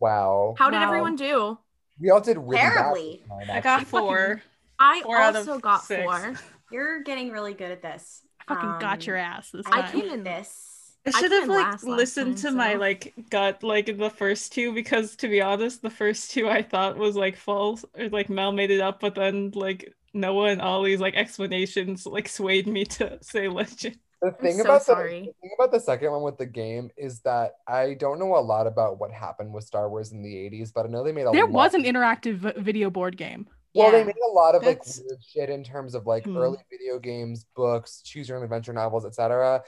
Wow. 0.00 0.54
How 0.58 0.70
did 0.70 0.76
Wow. 0.78 0.84
everyone 0.84 1.16
do? 1.16 1.58
We 1.98 2.10
all 2.10 2.20
did 2.20 2.38
really 2.38 2.70
bad 2.70 2.96
Terribly. 2.96 3.08
this 3.08 3.28
time, 3.28 3.50
I 3.50 3.60
got 3.60 3.86
four. 3.86 4.42
I 4.78 5.02
Four 5.02 5.20
also 5.20 5.58
got 5.58 5.86
six. 5.86 5.88
four. 5.88 6.40
You're 6.70 7.02
getting 7.02 7.30
really 7.30 7.54
good 7.54 7.70
at 7.70 7.82
this. 7.82 8.22
I 8.40 8.44
fucking 8.44 8.76
got 8.76 9.06
Um, 9.06 9.06
your 9.06 9.16
ass 9.16 9.50
this 9.50 9.70
I 9.70 9.82
came 9.82 10.10
in 10.10 10.24
this. 10.24 10.96
I 11.06 11.10
I 11.12 11.22
should 11.22 11.32
came 11.32 11.32
have 11.32 11.48
like 11.48 11.72
last 11.72 11.86
last 11.88 12.16
listened 12.16 12.16
time, 12.16 12.38
to 12.38 12.50
my 12.50 12.74
like 12.74 13.14
gut 13.30 13.62
like 13.62 13.88
in 13.88 13.98
the 13.98 14.10
first 14.10 14.52
two 14.52 14.72
because 14.74 15.16
to 15.16 15.28
be 15.28 15.40
honest, 15.40 15.82
the 15.82 15.90
first 15.90 16.30
two 16.30 16.48
I 16.48 16.62
thought 16.62 16.96
was 16.96 17.16
like 17.16 17.36
false 17.36 17.84
or 17.96 18.08
like 18.08 18.28
Mel 18.30 18.52
made 18.52 18.70
it 18.70 18.80
up, 18.80 19.00
but 19.00 19.14
then 19.14 19.50
like 19.54 19.94
Noah 20.12 20.50
and 20.50 20.60
Ollie's 20.62 21.00
like 21.00 21.14
explanations 21.14 22.06
like 22.06 22.28
swayed 22.28 22.66
me 22.66 22.84
to 22.86 23.18
say 23.22 23.48
legend. 23.48 23.98
The 24.24 24.32
thing 24.32 24.56
so 24.56 24.62
about 24.62 24.80
the, 24.80 24.84
sorry. 24.84 25.20
the 25.20 25.32
thing 25.42 25.50
about 25.58 25.70
the 25.70 25.80
second 25.80 26.10
one 26.10 26.22
with 26.22 26.38
the 26.38 26.46
game 26.46 26.90
is 26.96 27.20
that 27.20 27.56
I 27.66 27.94
don't 27.94 28.18
know 28.18 28.36
a 28.36 28.40
lot 28.40 28.66
about 28.66 28.98
what 28.98 29.10
happened 29.12 29.52
with 29.52 29.64
Star 29.64 29.90
Wars 29.90 30.12
in 30.12 30.22
the 30.22 30.34
80s, 30.34 30.72
but 30.74 30.86
I 30.86 30.88
know 30.88 31.04
they 31.04 31.12
made 31.12 31.26
a 31.26 31.30
There 31.30 31.44
lot 31.44 31.52
was 31.52 31.74
an 31.74 31.84
interactive 31.84 32.56
video 32.58 32.88
board 32.90 33.16
game. 33.18 33.46
Well, 33.74 33.90
they 33.90 34.04
made 34.04 34.14
a 34.24 34.32
lot 34.32 34.54
of 34.54 34.62
like 34.62 34.78
That's- 34.78 35.00
weird 35.04 35.22
shit 35.22 35.50
in 35.50 35.62
terms 35.64 35.94
of 35.94 36.06
like 36.06 36.24
Hmm. 36.24 36.36
early 36.38 36.58
video 36.70 36.98
games, 36.98 37.44
books, 37.56 38.00
choose 38.02 38.28
your 38.28 38.38
own 38.38 38.44
adventure 38.44 38.72
novels, 38.72 39.04
etc. 39.04 39.62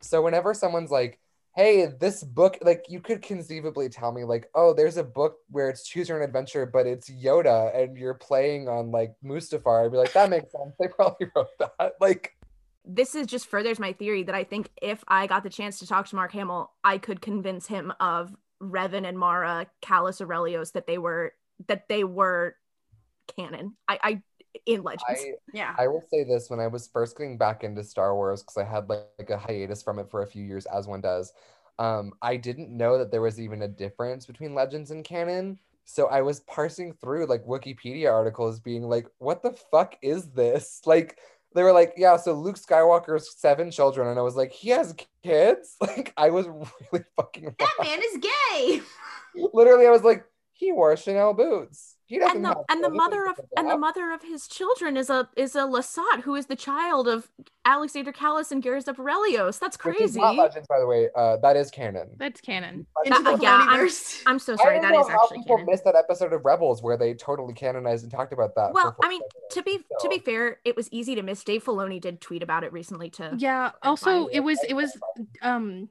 So 0.00 0.22
whenever 0.22 0.54
someone's 0.54 0.90
like, 0.90 1.20
"Hey, 1.54 1.84
this 1.86 2.24
book," 2.24 2.56
like 2.62 2.86
you 2.88 3.00
could 3.00 3.20
conceivably 3.22 3.90
tell 3.90 4.12
me 4.12 4.24
like, 4.24 4.48
"Oh, 4.54 4.72
there's 4.72 4.96
a 4.96 5.04
book 5.04 5.36
where 5.50 5.68
it's 5.68 5.84
choose 5.86 6.08
your 6.08 6.16
own 6.18 6.24
adventure, 6.24 6.64
but 6.64 6.86
it's 6.86 7.10
Yoda 7.10 7.76
and 7.78 7.98
you're 7.98 8.14
playing 8.14 8.68
on 8.68 8.90
like 8.90 9.14
Mustafar," 9.22 9.84
I'd 9.84 9.92
be 9.92 9.98
like, 9.98 10.14
"That 10.14 10.30
makes 10.30 10.50
sense. 10.52 10.74
They 10.80 10.88
probably 10.88 11.26
wrote 11.36 11.48
that." 11.58 11.96
Like, 12.00 12.34
This 12.84 13.14
is 13.14 13.26
just 13.26 13.46
furthers 13.46 13.78
my 13.78 13.92
theory 13.92 14.22
that 14.24 14.34
I 14.34 14.44
think 14.44 14.70
if 14.80 15.04
I 15.06 15.26
got 15.26 15.42
the 15.42 15.50
chance 15.50 15.78
to 15.80 15.86
talk 15.86 16.08
to 16.08 16.16
Mark 16.16 16.32
Hamill, 16.32 16.72
I 16.82 16.98
could 16.98 17.20
convince 17.20 17.66
him 17.66 17.92
of 18.00 18.34
Revan 18.62 19.06
and 19.06 19.18
Mara, 19.18 19.66
Kallus 19.82 20.24
Orrelios 20.24 20.72
that 20.72 20.86
they 20.86 20.98
were 20.98 21.34
that 21.68 21.88
they 21.88 22.04
were 22.04 22.56
canon. 23.36 23.76
I, 23.88 23.98
I 24.02 24.22
in 24.66 24.82
Legends. 24.82 25.04
I 25.08 25.32
Yeah. 25.52 25.74
I 25.78 25.88
will 25.88 26.02
say 26.10 26.24
this: 26.24 26.50
when 26.50 26.60
I 26.60 26.66
was 26.66 26.88
first 26.88 27.16
getting 27.16 27.38
back 27.38 27.64
into 27.64 27.82
Star 27.84 28.14
Wars, 28.14 28.42
because 28.42 28.56
I 28.56 28.64
had 28.64 28.88
like, 28.88 29.06
like 29.18 29.30
a 29.30 29.38
hiatus 29.38 29.82
from 29.82 29.98
it 29.98 30.10
for 30.10 30.22
a 30.22 30.26
few 30.26 30.44
years, 30.44 30.66
as 30.66 30.86
one 30.86 31.00
does, 31.00 31.32
um, 31.78 32.12
I 32.22 32.36
didn't 32.36 32.76
know 32.76 32.98
that 32.98 33.10
there 33.10 33.22
was 33.22 33.40
even 33.40 33.62
a 33.62 33.68
difference 33.68 34.26
between 34.26 34.54
Legends 34.54 34.90
and 34.90 35.04
canon. 35.04 35.58
So 35.84 36.06
I 36.06 36.22
was 36.22 36.40
parsing 36.40 36.92
through 36.92 37.26
like 37.26 37.44
Wikipedia 37.44 38.12
articles, 38.12 38.60
being 38.60 38.82
like, 38.82 39.06
"What 39.18 39.42
the 39.42 39.52
fuck 39.52 39.96
is 40.02 40.30
this?" 40.30 40.82
Like 40.86 41.18
they 41.54 41.62
were 41.62 41.72
like, 41.72 41.94
"Yeah, 41.96 42.16
so 42.16 42.34
Luke 42.34 42.56
Skywalker's 42.56 43.34
seven 43.38 43.70
children," 43.70 44.08
and 44.08 44.18
I 44.18 44.22
was 44.22 44.36
like, 44.36 44.52
"He 44.52 44.70
has 44.70 44.94
kids?" 45.22 45.76
Like 45.80 46.12
I 46.16 46.30
was 46.30 46.46
really 46.46 47.04
fucking 47.16 47.54
That 47.58 47.70
wrong. 47.78 47.88
man 47.88 48.00
is 48.02 48.18
gay. 48.18 48.80
Literally, 49.52 49.86
I 49.86 49.90
was 49.90 50.02
like, 50.02 50.24
"He 50.52 50.72
wore 50.72 50.96
Chanel 50.96 51.34
boots." 51.34 51.96
He 52.10 52.18
doesn't 52.18 52.36
and 52.38 52.44
the 52.44 52.48
have 52.48 52.64
and 52.68 52.82
the 52.82 52.90
mother 52.90 53.24
of 53.28 53.38
and 53.56 53.70
the 53.70 53.78
mother 53.78 54.10
of 54.10 54.20
his 54.22 54.48
children 54.48 54.96
is 54.96 55.10
a 55.10 55.28
is 55.36 55.54
a 55.54 55.60
Lasat 55.60 56.22
who 56.22 56.34
is 56.34 56.46
the 56.46 56.56
child 56.56 57.06
of 57.06 57.30
Alexander 57.64 58.12
Kallus 58.12 58.50
and 58.50 58.60
Garrus 58.64 58.86
Orrelios. 58.86 59.60
That's 59.60 59.76
crazy. 59.76 60.18
not 60.20 60.34
Legends, 60.34 60.66
by 60.66 60.80
the 60.80 60.86
way. 60.88 61.08
Uh, 61.14 61.36
that 61.36 61.56
is 61.56 61.70
canon. 61.70 62.08
That's 62.18 62.40
canon. 62.40 62.84
Into 63.04 63.16
Uh, 63.30 63.38
yeah, 63.40 63.52
I'm- 63.68 63.78
multiverse. 63.86 64.22
I'm 64.26 64.40
so 64.40 64.54
I 64.54 64.56
sorry. 64.56 64.74
don't 64.80 64.82
That 64.82 64.92
know 64.94 65.00
is 65.02 65.08
how 65.08 65.22
actually 65.22 65.38
people 65.38 65.56
canon. 65.58 65.70
missed 65.70 65.84
that 65.84 65.94
episode 65.94 66.32
of 66.32 66.44
Rebels 66.44 66.82
where 66.82 66.96
they 66.96 67.14
totally 67.14 67.54
canonized 67.54 68.02
and 68.02 68.10
talked 68.10 68.32
about 68.32 68.56
that. 68.56 68.72
Well, 68.72 68.96
I 69.00 69.08
mean, 69.08 69.20
40 69.20 69.54
to 69.54 69.62
be 69.62 69.70
seconds, 69.74 69.86
to 70.02 70.08
be 70.08 70.18
fair, 70.18 70.58
it 70.64 70.74
was 70.74 70.88
easy 70.90 71.14
to 71.14 71.22
miss. 71.22 71.44
Dave 71.44 71.62
Filoni 71.62 72.00
did 72.00 72.20
tweet 72.20 72.42
about 72.42 72.64
it 72.64 72.72
recently 72.72 73.08
too. 73.10 73.28
Yeah. 73.38 73.70
Also, 73.84 74.26
it 74.26 74.40
was 74.40 74.58
it 74.68 74.74
was 74.74 74.98
um 75.42 75.88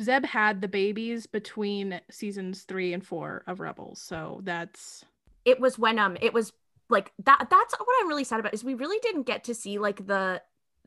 Zeb 0.00 0.24
had 0.24 0.60
the 0.60 0.68
babies 0.68 1.26
between 1.26 2.00
seasons 2.10 2.62
three 2.62 2.92
and 2.92 3.04
four 3.04 3.44
of 3.46 3.60
Rebels, 3.60 4.00
so 4.00 4.40
that's 4.42 5.04
it 5.44 5.60
was 5.60 5.78
when 5.78 5.98
um 5.98 6.16
it 6.20 6.32
was 6.32 6.52
like 6.88 7.12
that 7.24 7.46
that's 7.50 7.74
what 7.74 7.88
i'm 8.00 8.08
really 8.08 8.24
sad 8.24 8.38
about 8.38 8.54
is 8.54 8.62
we 8.62 8.74
really 8.74 8.98
didn't 9.02 9.24
get 9.24 9.44
to 9.44 9.54
see 9.54 9.78
like 9.78 10.06
the 10.06 10.40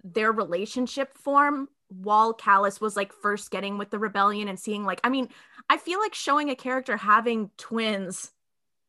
their 0.04 0.32
relationship 0.32 1.18
form 1.18 1.68
while 1.90 2.34
Kallus 2.34 2.82
was 2.82 2.96
like 2.96 3.14
first 3.14 3.52
getting 3.52 3.78
with 3.78 3.92
the 3.92 4.00
rebellion 4.00 4.48
and 4.48 4.60
seeing 4.60 4.86
like 4.86 5.02
i 5.04 5.10
mean 5.10 5.30
i 5.70 5.78
feel 5.78 6.00
like 6.00 6.14
showing 6.14 6.50
a 6.50 6.56
character 6.56 6.96
having 6.98 7.50
twins 7.58 8.32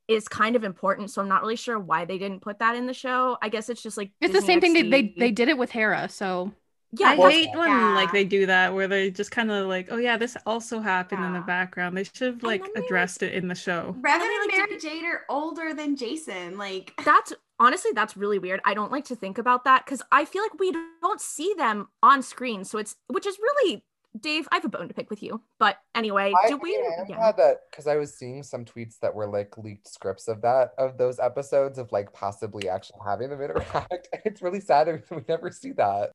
is 0.08 0.28
kind 0.28 0.56
of 0.56 0.64
important 0.64 1.10
so 1.10 1.20
i'm 1.20 1.28
not 1.28 1.42
really 1.42 1.56
sure 1.56 1.78
why 1.78 2.04
they 2.04 2.18
didn't 2.18 2.40
put 2.40 2.58
that 2.58 2.76
in 2.76 2.86
the 2.86 2.94
show 2.94 3.36
i 3.42 3.48
guess 3.48 3.68
it's 3.68 3.82
just 3.82 3.96
like 3.96 4.10
it's 4.20 4.32
the 4.32 4.40
Disney 4.40 4.54
same 4.54 4.60
thing 4.60 4.72
they, 4.72 4.82
they 4.82 5.14
they 5.16 5.30
did 5.30 5.48
it 5.48 5.58
with 5.58 5.70
Hera. 5.70 6.08
So 6.08 6.52
yeah 6.98 7.10
I 7.10 7.30
hate 7.30 7.48
when 7.54 7.68
Yeah. 7.68 7.94
like 7.94 8.12
they 8.12 8.24
do 8.24 8.46
that 8.46 8.74
where 8.74 8.88
they 8.88 9.10
just 9.10 9.30
kind 9.30 9.50
of 9.50 9.66
like, 9.66 9.88
oh 9.90 9.96
yeah, 9.96 10.16
this 10.16 10.36
also 10.46 10.80
happened 10.80 11.24
in 11.24 11.32
the 11.32 11.40
background. 11.40 11.96
They 11.96 12.04
should 12.04 12.34
have 12.34 12.42
like 12.42 12.62
then 12.62 12.70
they, 12.74 12.80
like- 12.80 12.86
addressed 12.86 13.22
it 13.22 13.34
in 13.34 13.48
the 13.48 13.54
show. 13.54 13.94
Rather 14.00 14.24
than 14.24 14.32
and 14.42 14.52
like, 14.52 14.70
Mara 14.70 14.80
Jade 14.80 15.04
are 15.04 15.22
older 15.28 15.74
than 15.74 15.96
Jason. 15.96 16.58
Like 16.58 16.92
that's 17.04 17.32
honestly 17.58 17.90
that's 17.94 18.16
really 18.18 18.38
weird 18.38 18.60
i 18.66 18.74
don't 18.74 18.92
like 18.92 19.06
to 19.06 19.16
think 19.16 19.38
about 19.38 19.64
that 19.64 19.82
because 19.84 20.02
i 20.12 20.26
feel 20.26 20.42
like 20.42 20.58
we 20.58 20.72
don't 21.00 21.22
see 21.22 21.54
them 21.56 21.88
on 22.02 22.22
screen 22.22 22.64
so 22.64 22.76
it's 22.78 22.96
which 23.08 23.26
is 23.26 23.38
really 23.38 23.82
dave 24.20 24.46
i 24.52 24.56
have 24.56 24.64
a 24.64 24.68
bone 24.68 24.88
to 24.88 24.94
pick 24.94 25.08
with 25.10 25.22
you 25.22 25.40
but 25.58 25.78
anyway 25.94 26.32
I, 26.44 26.48
do 26.48 26.58
we 26.58 26.76
mean, 26.76 26.84
I 26.84 27.00
am 27.00 27.06
yeah. 27.08 27.16
glad 27.16 27.36
that 27.38 27.56
because 27.70 27.86
I 27.86 27.96
was 27.96 28.14
seeing 28.14 28.42
some 28.42 28.64
tweets 28.64 28.98
that 29.00 29.14
were 29.14 29.26
like 29.26 29.56
leaked 29.58 29.88
scripts 29.88 30.28
of 30.28 30.42
that 30.42 30.70
of 30.78 30.96
those 30.98 31.18
episodes 31.18 31.78
of 31.78 31.92
like 31.92 32.12
possibly 32.12 32.68
actually 32.68 33.00
having 33.04 33.30
them 33.30 33.40
interact. 33.40 34.08
It's 34.24 34.42
really 34.42 34.60
sad 34.60 34.88
that 34.88 35.10
we 35.10 35.22
never 35.28 35.50
see 35.50 35.72
that. 35.72 36.10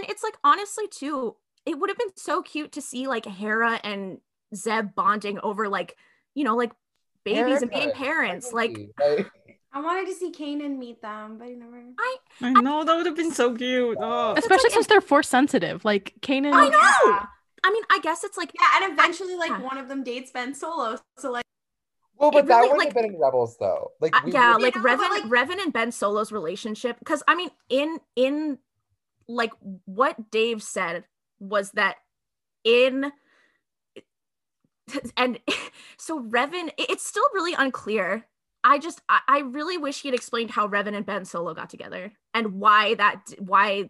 And 0.00 0.10
it's 0.10 0.22
like 0.22 0.36
honestly 0.42 0.88
too, 0.88 1.36
it 1.66 1.78
would 1.78 1.90
have 1.90 1.98
been 1.98 2.16
so 2.16 2.42
cute 2.42 2.72
to 2.72 2.80
see 2.80 3.06
like 3.06 3.26
Hera 3.26 3.78
and 3.84 4.18
Zeb 4.54 4.94
bonding 4.94 5.38
over 5.42 5.68
like, 5.68 5.96
you 6.34 6.42
know, 6.44 6.56
like 6.56 6.72
babies 7.24 7.60
and 7.62 7.70
being 7.70 7.92
parents. 7.92 8.52
Like 8.52 8.76
like, 8.98 9.30
I 9.72 9.80
wanted 9.82 10.06
to 10.06 10.14
see 10.14 10.32
Kanan 10.32 10.78
meet 10.78 11.02
them, 11.02 11.36
but 11.38 11.48
he 11.48 11.54
never. 11.54 11.82
I 12.40 12.50
know 12.62 12.82
that 12.82 12.96
would 12.96 13.06
have 13.06 13.16
been 13.16 13.32
so 13.32 13.54
cute. 13.54 13.98
Oh. 14.00 14.32
Especially 14.36 14.64
like 14.68 14.72
since 14.72 14.86
they're 14.86 15.00
force 15.02 15.28
sensitive, 15.28 15.84
like 15.84 16.14
Kanan. 16.22 16.52
I 16.54 16.68
know. 16.68 16.78
Yeah. 17.12 17.26
I 17.62 17.70
mean, 17.70 17.82
I 17.90 18.00
guess 18.02 18.24
it's 18.24 18.38
like 18.38 18.52
Yeah, 18.58 18.84
and 18.84 18.92
eventually, 18.94 19.36
like 19.36 19.50
Yeah. 19.50 19.60
one 19.60 19.76
of 19.76 19.88
them 19.88 20.02
dates 20.02 20.30
Ben 20.30 20.54
Solo. 20.54 20.96
So 21.18 21.30
like, 21.30 21.44
well, 22.16 22.30
but 22.30 22.38
It 22.44 22.46
that 22.46 22.56
really, 22.56 22.68
wouldn't 22.72 22.78
like- 22.78 22.88
have 22.88 22.94
been 23.02 23.14
in 23.14 23.20
Rebels 23.20 23.58
though. 23.58 23.92
Like 24.00 24.16
uh, 24.16 24.20
we 24.24 24.32
yeah, 24.32 24.54
would- 24.54 24.62
like 24.62 24.76
know, 24.76 24.82
but, 24.82 24.98
Revan, 24.98 25.10
like- 25.10 25.24
Revan 25.24 25.62
and 25.62 25.72
Ben 25.74 25.92
Solo's 25.92 26.32
relationship. 26.32 26.98
Because 26.98 27.22
I 27.28 27.34
mean, 27.34 27.50
in 27.68 27.98
in 28.16 28.58
like 29.30 29.52
what 29.84 30.30
Dave 30.30 30.62
said 30.62 31.04
was 31.38 31.70
that 31.72 31.96
in 32.64 33.12
and 35.16 35.38
so 35.98 36.22
Revan, 36.22 36.70
it's 36.76 37.06
still 37.06 37.26
really 37.32 37.54
unclear. 37.54 38.26
I 38.62 38.78
just 38.78 39.00
I, 39.08 39.20
I 39.26 39.38
really 39.40 39.78
wish 39.78 40.02
he 40.02 40.08
had 40.08 40.14
explained 40.14 40.50
how 40.50 40.68
Revan 40.68 40.94
and 40.94 41.06
Ben 41.06 41.24
Solo 41.24 41.54
got 41.54 41.70
together 41.70 42.12
and 42.34 42.60
why 42.60 42.94
that 42.96 43.32
why 43.38 43.88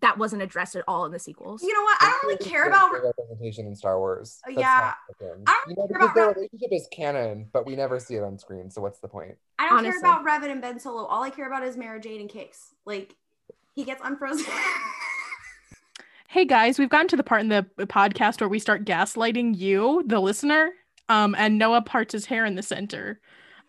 that 0.00 0.18
wasn't 0.18 0.42
addressed 0.42 0.76
at 0.76 0.84
all 0.86 1.06
in 1.06 1.12
the 1.12 1.18
sequels. 1.18 1.62
you 1.62 1.72
know 1.72 1.82
what? 1.82 1.96
I 2.00 2.10
don't 2.10 2.24
really 2.24 2.44
care 2.44 2.66
about. 2.66 2.92
representation 2.92 3.66
in 3.66 3.74
Star 3.74 3.98
Wars. 3.98 4.38
Uh, 4.44 4.50
That's 4.50 4.60
yeah. 4.60 4.92
not. 5.20 5.44
I 5.46 5.60
don't 5.64 5.70
you 5.70 5.76
know, 5.76 5.86
care 5.86 5.98
because 5.98 6.10
about 6.10 6.14
their 6.14 6.34
relationship 6.34 6.68
is 6.72 6.88
canon, 6.92 7.46
but 7.54 7.64
we 7.64 7.74
never 7.74 7.98
see 7.98 8.16
it 8.16 8.22
on 8.22 8.38
screen. 8.38 8.70
So 8.70 8.82
what's 8.82 8.98
the 9.00 9.08
point? 9.08 9.36
I 9.58 9.66
don't 9.66 9.78
honestly. 9.78 10.02
care 10.02 10.20
about 10.20 10.26
Revan 10.26 10.50
and 10.50 10.60
Ben 10.60 10.78
Solo. 10.78 11.04
All 11.06 11.22
I 11.22 11.30
care 11.30 11.46
about 11.46 11.64
is 11.64 11.78
Mara 11.78 11.98
Jade 12.00 12.20
and 12.20 12.28
Kix. 12.28 12.74
Like, 12.84 13.16
he 13.78 13.84
gets 13.84 14.02
unfrozen. 14.04 14.44
Hey 16.30 16.44
guys, 16.44 16.78
we've 16.78 16.90
gotten 16.90 17.08
to 17.08 17.16
the 17.16 17.22
part 17.22 17.40
in 17.40 17.48
the 17.48 17.64
podcast 17.78 18.42
where 18.42 18.50
we 18.50 18.58
start 18.58 18.84
gaslighting 18.84 19.56
you, 19.56 20.02
the 20.06 20.20
listener, 20.20 20.72
um, 21.08 21.34
and 21.38 21.56
Noah 21.56 21.80
parts 21.80 22.12
his 22.12 22.26
hair 22.26 22.44
in 22.44 22.54
the 22.54 22.62
center. 22.62 23.18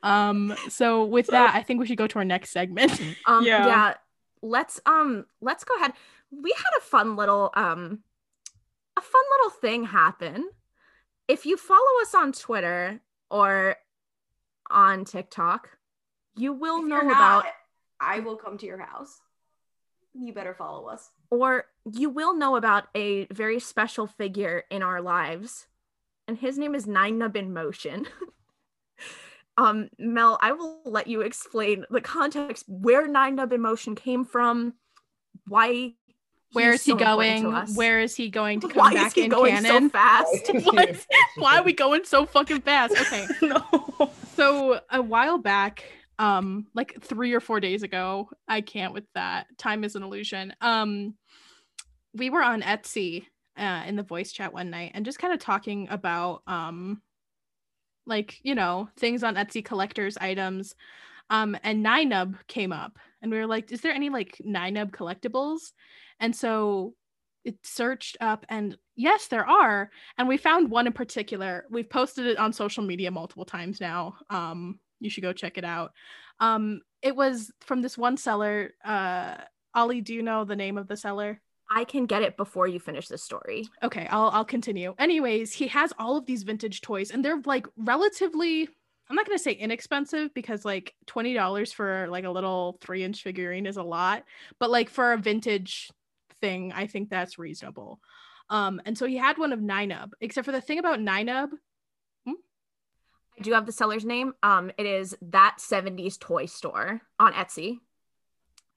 Um, 0.03 0.53
so 0.67 1.05
with 1.05 1.27
that, 1.31 1.55
I 1.55 1.63
think 1.63 1.79
we 1.79 1.87
should 1.87 1.97
go 1.97 2.05
to 2.07 2.19
our 2.19 2.25
next 2.25 2.49
segment. 2.51 2.91
Um, 3.25 3.45
Yeah. 3.45 3.65
yeah. 3.65 3.93
Let's 4.41 4.81
um 4.85 5.25
let's 5.39 5.63
go 5.63 5.73
ahead. 5.77 5.93
We 6.31 6.51
had 6.51 6.77
a 6.77 6.81
fun 6.81 7.15
little 7.15 7.49
um 7.55 7.99
a 8.97 9.01
fun 9.01 9.23
little 9.37 9.51
thing 9.61 9.85
happen. 9.85 10.49
If 11.29 11.45
you 11.45 11.55
follow 11.55 12.01
us 12.01 12.13
on 12.13 12.33
Twitter 12.33 12.99
or 13.31 13.77
on 14.69 15.05
TikTok, 15.05 15.69
you 16.35 16.51
will 16.51 16.79
If 16.79 16.87
know 16.87 17.01
you're 17.03 17.11
about 17.13 17.45
I 18.01 18.19
will 18.19 18.35
come 18.35 18.57
to 18.57 18.65
your 18.65 18.79
house. 18.79 19.21
You 20.13 20.33
better 20.33 20.53
follow 20.53 20.87
us. 20.87 21.09
or 21.31 21.65
you 21.91 22.09
will 22.09 22.35
know 22.35 22.55
about 22.55 22.87
a 22.95 23.25
very 23.27 23.59
special 23.59 24.07
figure 24.07 24.63
in 24.69 24.81
our 24.83 25.01
lives. 25.01 25.67
And 26.27 26.37
his 26.37 26.57
name 26.57 26.75
is 26.75 26.85
Nien 26.87 27.19
Nunb 27.19 27.35
in 27.35 27.53
Motion. 27.53 28.05
um, 29.57 29.89
Mel, 29.97 30.37
I 30.41 30.51
will 30.53 30.81
let 30.85 31.07
you 31.07 31.21
explain 31.21 31.85
the 31.89 32.01
context 32.01 32.65
where 32.67 33.07
Nien 33.07 33.37
Nunb 33.37 33.51
in 33.53 33.61
Motion 33.61 33.95
came 33.95 34.23
from, 34.25 34.73
why 35.47 35.93
Where 36.53 36.71
he's 36.71 36.81
is 36.81 36.85
he 36.85 36.91
so 36.91 36.97
going? 36.97 37.43
Where 37.75 37.99
is 37.99 38.15
he 38.15 38.29
going 38.29 38.59
to 38.61 38.67
come 38.69 38.77
why 38.77 38.93
back 38.93 39.07
is 39.07 39.13
he 39.13 39.23
in 39.25 39.29
going 39.29 39.53
canon? 39.55 39.83
so 39.83 39.89
fast? 39.89 40.51
What? 40.65 41.05
Why 41.37 41.57
are 41.59 41.63
we 41.63 41.73
going 41.73 42.03
so 42.05 42.25
fucking 42.25 42.61
fast? 42.61 42.93
Okay. 42.99 43.25
no. 43.41 44.11
So 44.35 44.79
a 44.91 45.01
while 45.01 45.37
back, 45.37 45.83
um, 46.19 46.67
like 46.75 47.01
three 47.01 47.33
or 47.33 47.39
four 47.39 47.61
days 47.61 47.81
ago, 47.81 48.29
I 48.47 48.61
can't 48.61 48.93
with 48.93 49.05
that. 49.15 49.47
Time 49.57 49.85
is 49.85 49.95
an 49.95 50.03
illusion. 50.03 50.53
Um, 50.59 51.15
we 52.13 52.29
were 52.29 52.43
on 52.43 52.61
Etsy 52.61 53.25
uh, 53.57 53.83
in 53.87 53.95
the 53.95 54.03
voice 54.03 54.31
chat 54.31 54.53
one 54.53 54.69
night 54.69 54.91
and 54.93 55.05
just 55.05 55.17
kind 55.17 55.33
of 55.33 55.39
talking 55.39 55.87
about 55.89 56.43
um, 56.45 57.01
like 58.05 58.39
you 58.43 58.53
know 58.53 58.89
things 58.97 59.23
on 59.23 59.35
Etsy 59.35 59.63
collectors 59.63 60.17
items. 60.17 60.75
Um, 61.29 61.55
and 61.63 61.85
Ninub 61.85 62.35
came 62.47 62.73
up, 62.73 62.97
and 63.21 63.31
we 63.31 63.37
were 63.37 63.47
like, 63.47 63.71
"Is 63.71 63.81
there 63.81 63.93
any 63.93 64.09
like 64.09 64.41
Ninub 64.45 64.91
collectibles?" 64.91 65.71
And 66.19 66.35
so 66.35 66.95
it 67.45 67.55
searched 67.63 68.17
up, 68.19 68.45
and 68.49 68.77
yes, 68.97 69.27
there 69.27 69.47
are. 69.47 69.89
And 70.17 70.27
we 70.27 70.35
found 70.35 70.69
one 70.69 70.87
in 70.87 70.93
particular. 70.93 71.65
We've 71.69 71.89
posted 71.89 72.25
it 72.25 72.37
on 72.37 72.51
social 72.51 72.83
media 72.83 73.09
multiple 73.09 73.45
times 73.45 73.79
now. 73.79 74.15
Um, 74.29 74.79
you 74.99 75.09
should 75.09 75.23
go 75.23 75.33
check 75.33 75.57
it 75.57 75.65
out. 75.65 75.93
Um, 76.39 76.81
it 77.01 77.15
was 77.15 77.51
from 77.61 77.81
this 77.81 77.97
one 77.97 78.17
seller. 78.17 78.71
Uh, 78.83 79.35
Ollie, 79.73 80.01
do 80.01 80.13
you 80.13 80.21
know 80.21 80.43
the 80.45 80.55
name 80.55 80.77
of 80.77 80.87
the 80.87 80.97
seller? 80.97 81.41
I 81.69 81.83
can 81.83 82.05
get 82.07 82.23
it 82.23 82.35
before 82.35 82.67
you 82.67 82.79
finish 82.79 83.07
this 83.07 83.23
story. 83.23 83.67
Okay, 83.83 84.07
I'll 84.09 84.29
I'll 84.29 84.45
continue. 84.45 84.95
Anyways, 84.97 85.53
he 85.53 85.67
has 85.67 85.93
all 85.99 86.17
of 86.17 86.25
these 86.25 86.43
vintage 86.43 86.81
toys, 86.81 87.11
and 87.11 87.23
they're 87.23 87.41
like 87.45 87.67
relatively. 87.77 88.67
I'm 89.09 89.15
not 89.15 89.25
gonna 89.25 89.39
say 89.39 89.53
inexpensive 89.53 90.33
because 90.33 90.65
like 90.65 90.93
twenty 91.05 91.33
dollars 91.33 91.71
for 91.71 92.07
like 92.09 92.25
a 92.25 92.29
little 92.31 92.77
three 92.81 93.03
inch 93.03 93.21
figurine 93.21 93.65
is 93.65 93.77
a 93.77 93.83
lot, 93.83 94.23
but 94.59 94.71
like 94.71 94.89
for 94.89 95.13
a 95.13 95.17
vintage 95.17 95.91
thing, 96.41 96.71
I 96.73 96.87
think 96.87 97.09
that's 97.09 97.37
reasonable. 97.37 97.99
Um, 98.49 98.81
and 98.85 98.97
so 98.97 99.05
he 99.05 99.17
had 99.17 99.37
one 99.37 99.53
of 99.53 99.59
Ninub, 99.59 100.11
except 100.21 100.45
for 100.45 100.51
the 100.51 100.61
thing 100.61 100.79
about 100.79 100.99
Ninub, 100.99 101.49
do 103.41 103.53
have 103.53 103.65
the 103.65 103.71
seller's 103.71 104.05
name. 104.05 104.33
Um, 104.43 104.71
it 104.77 104.85
is 104.85 105.15
that 105.21 105.57
70s 105.59 106.19
toy 106.19 106.45
store 106.45 107.01
on 107.19 107.33
Etsy. 107.33 107.79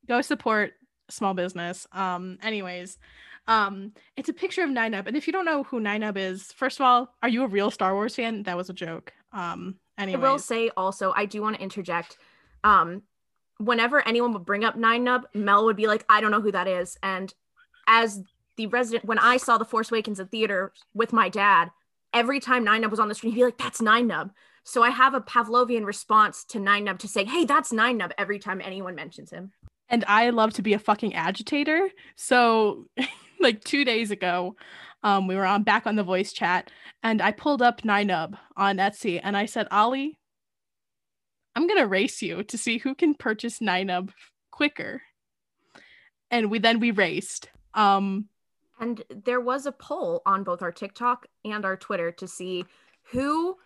go 0.06 0.20
support 0.20 0.72
small 1.08 1.34
business. 1.34 1.86
Um, 1.92 2.38
anyways, 2.42 2.98
um, 3.46 3.92
it's 4.16 4.28
a 4.28 4.32
picture 4.32 4.62
of 4.62 4.70
Nien 4.70 4.92
Nunb, 4.92 5.06
and 5.06 5.16
if 5.16 5.26
you 5.26 5.32
don't 5.32 5.44
know 5.44 5.64
who 5.64 5.80
Nien 5.80 6.02
Nunb 6.02 6.16
is, 6.16 6.52
first 6.52 6.78
of 6.78 6.86
all, 6.86 7.14
are 7.22 7.28
you 7.28 7.42
a 7.42 7.48
real 7.48 7.70
Star 7.70 7.94
Wars 7.94 8.14
fan? 8.14 8.44
That 8.44 8.56
was 8.56 8.70
a 8.70 8.72
joke. 8.72 9.12
Um, 9.32 9.76
anyway. 9.98 10.20
I 10.20 10.32
will 10.32 10.38
say 10.38 10.70
also, 10.76 11.12
I 11.16 11.26
do 11.26 11.42
want 11.42 11.56
to 11.56 11.62
interject. 11.62 12.18
Um, 12.64 13.02
whenever 13.58 14.06
anyone 14.06 14.32
would 14.32 14.44
bring 14.44 14.64
up 14.64 14.76
Nien 14.76 15.04
Nunb, 15.04 15.24
Mel 15.34 15.64
would 15.64 15.76
be 15.76 15.86
like, 15.86 16.04
I 16.08 16.20
don't 16.20 16.30
know 16.30 16.40
who 16.40 16.52
that 16.52 16.68
is. 16.68 16.96
And 17.02 17.32
as 17.86 18.22
the 18.56 18.66
resident, 18.68 19.04
when 19.04 19.18
I 19.18 19.36
saw 19.36 19.58
The 19.58 19.64
Force 19.64 19.90
Awakens 19.90 20.20
at 20.20 20.30
theater 20.30 20.72
with 20.94 21.12
my 21.12 21.28
dad, 21.28 21.70
every 22.12 22.40
time 22.40 22.64
Nien 22.64 22.82
Nunb 22.82 22.90
was 22.90 23.00
on 23.00 23.08
the 23.08 23.14
screen, 23.14 23.32
he'd 23.32 23.40
be 23.40 23.44
like, 23.44 23.58
That's 23.58 23.80
Nien 23.80 24.08
Nunb. 24.08 24.30
So 24.64 24.82
I 24.82 24.90
have 24.90 25.14
a 25.14 25.20
Pavlovian 25.20 25.84
response 25.84 26.44
to 26.46 26.58
Nien 26.58 26.84
Nunb 26.86 26.98
to 27.00 27.08
say, 27.08 27.24
Hey, 27.24 27.44
that's 27.44 27.72
Nien 27.72 27.98
Nunb 27.98 28.12
every 28.16 28.38
time 28.38 28.60
anyone 28.60 28.94
mentions 28.94 29.30
him. 29.30 29.52
and 29.88 30.04
I 30.06 30.30
love 30.30 30.52
to 30.54 30.62
be 30.62 30.72
a 30.74 30.78
fucking 30.78 31.14
agitator. 31.14 31.88
So, 32.16 32.86
like 33.40 33.62
two 33.64 33.84
days 33.84 34.10
ago, 34.10 34.56
um, 35.02 35.26
we 35.26 35.34
were 35.34 35.44
on 35.44 35.64
back 35.64 35.86
on 35.86 35.96
the 35.96 36.04
voice 36.04 36.32
chat, 36.32 36.70
and 37.02 37.20
I 37.20 37.32
pulled 37.32 37.60
up 37.60 37.84
Nien 37.84 38.08
Nunb 38.08 38.38
on 38.56 38.76
Etsy, 38.76 39.20
and 39.22 39.36
I 39.36 39.46
said, 39.46 39.66
Ollie, 39.72 40.16
I'm 41.56 41.66
gonna 41.66 41.86
race 41.86 42.22
you 42.22 42.42
to 42.44 42.56
see 42.56 42.78
who 42.78 42.94
can 42.94 43.14
purchase 43.14 43.60
Nien 43.60 43.88
Nunb 43.88 44.10
quicker. 44.52 45.02
And 46.30 46.50
we 46.50 46.58
then 46.60 46.80
we 46.80 46.92
raced. 46.92 47.50
Um, 47.74 48.28
And 48.80 49.02
there 49.10 49.40
was 49.40 49.66
a 49.66 49.72
poll 49.72 50.22
on 50.24 50.44
both 50.44 50.62
our 50.62 50.72
TikTok 50.72 51.26
and 51.44 51.64
our 51.64 51.76
Twitter 51.76 52.10
to 52.12 52.26
see 52.28 52.64
who 53.10 53.56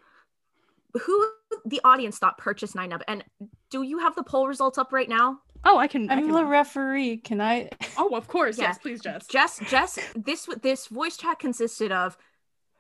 who 0.98 1.28
the 1.64 1.80
audience 1.84 2.18
thought 2.18 2.38
purchased 2.38 2.74
Nien 2.76 2.90
Nunb. 2.90 3.02
And 3.08 3.24
do 3.70 3.82
you 3.82 3.98
have 3.98 4.14
the 4.14 4.22
poll 4.22 4.46
results 4.48 4.78
up 4.78 4.92
right 4.92 5.08
now? 5.08 5.40
oh, 5.64 5.78
I 5.78 5.88
can. 5.88 6.08
I 6.10 6.14
I'm 6.14 6.26
can- 6.26 6.32
the 6.32 6.44
referee. 6.44 7.18
Can 7.18 7.40
I? 7.40 7.68
oh, 7.98 8.14
of 8.16 8.28
course. 8.28 8.58
Yeah. 8.58 8.64
Yes, 8.64 8.78
please, 8.78 9.00
Jess. 9.00 9.26
Jess, 9.26 9.60
Jess, 9.68 9.98
this 10.14 10.48
this 10.62 10.86
voice 10.86 11.16
chat 11.16 11.38
consisted 11.38 11.92
of 11.92 12.16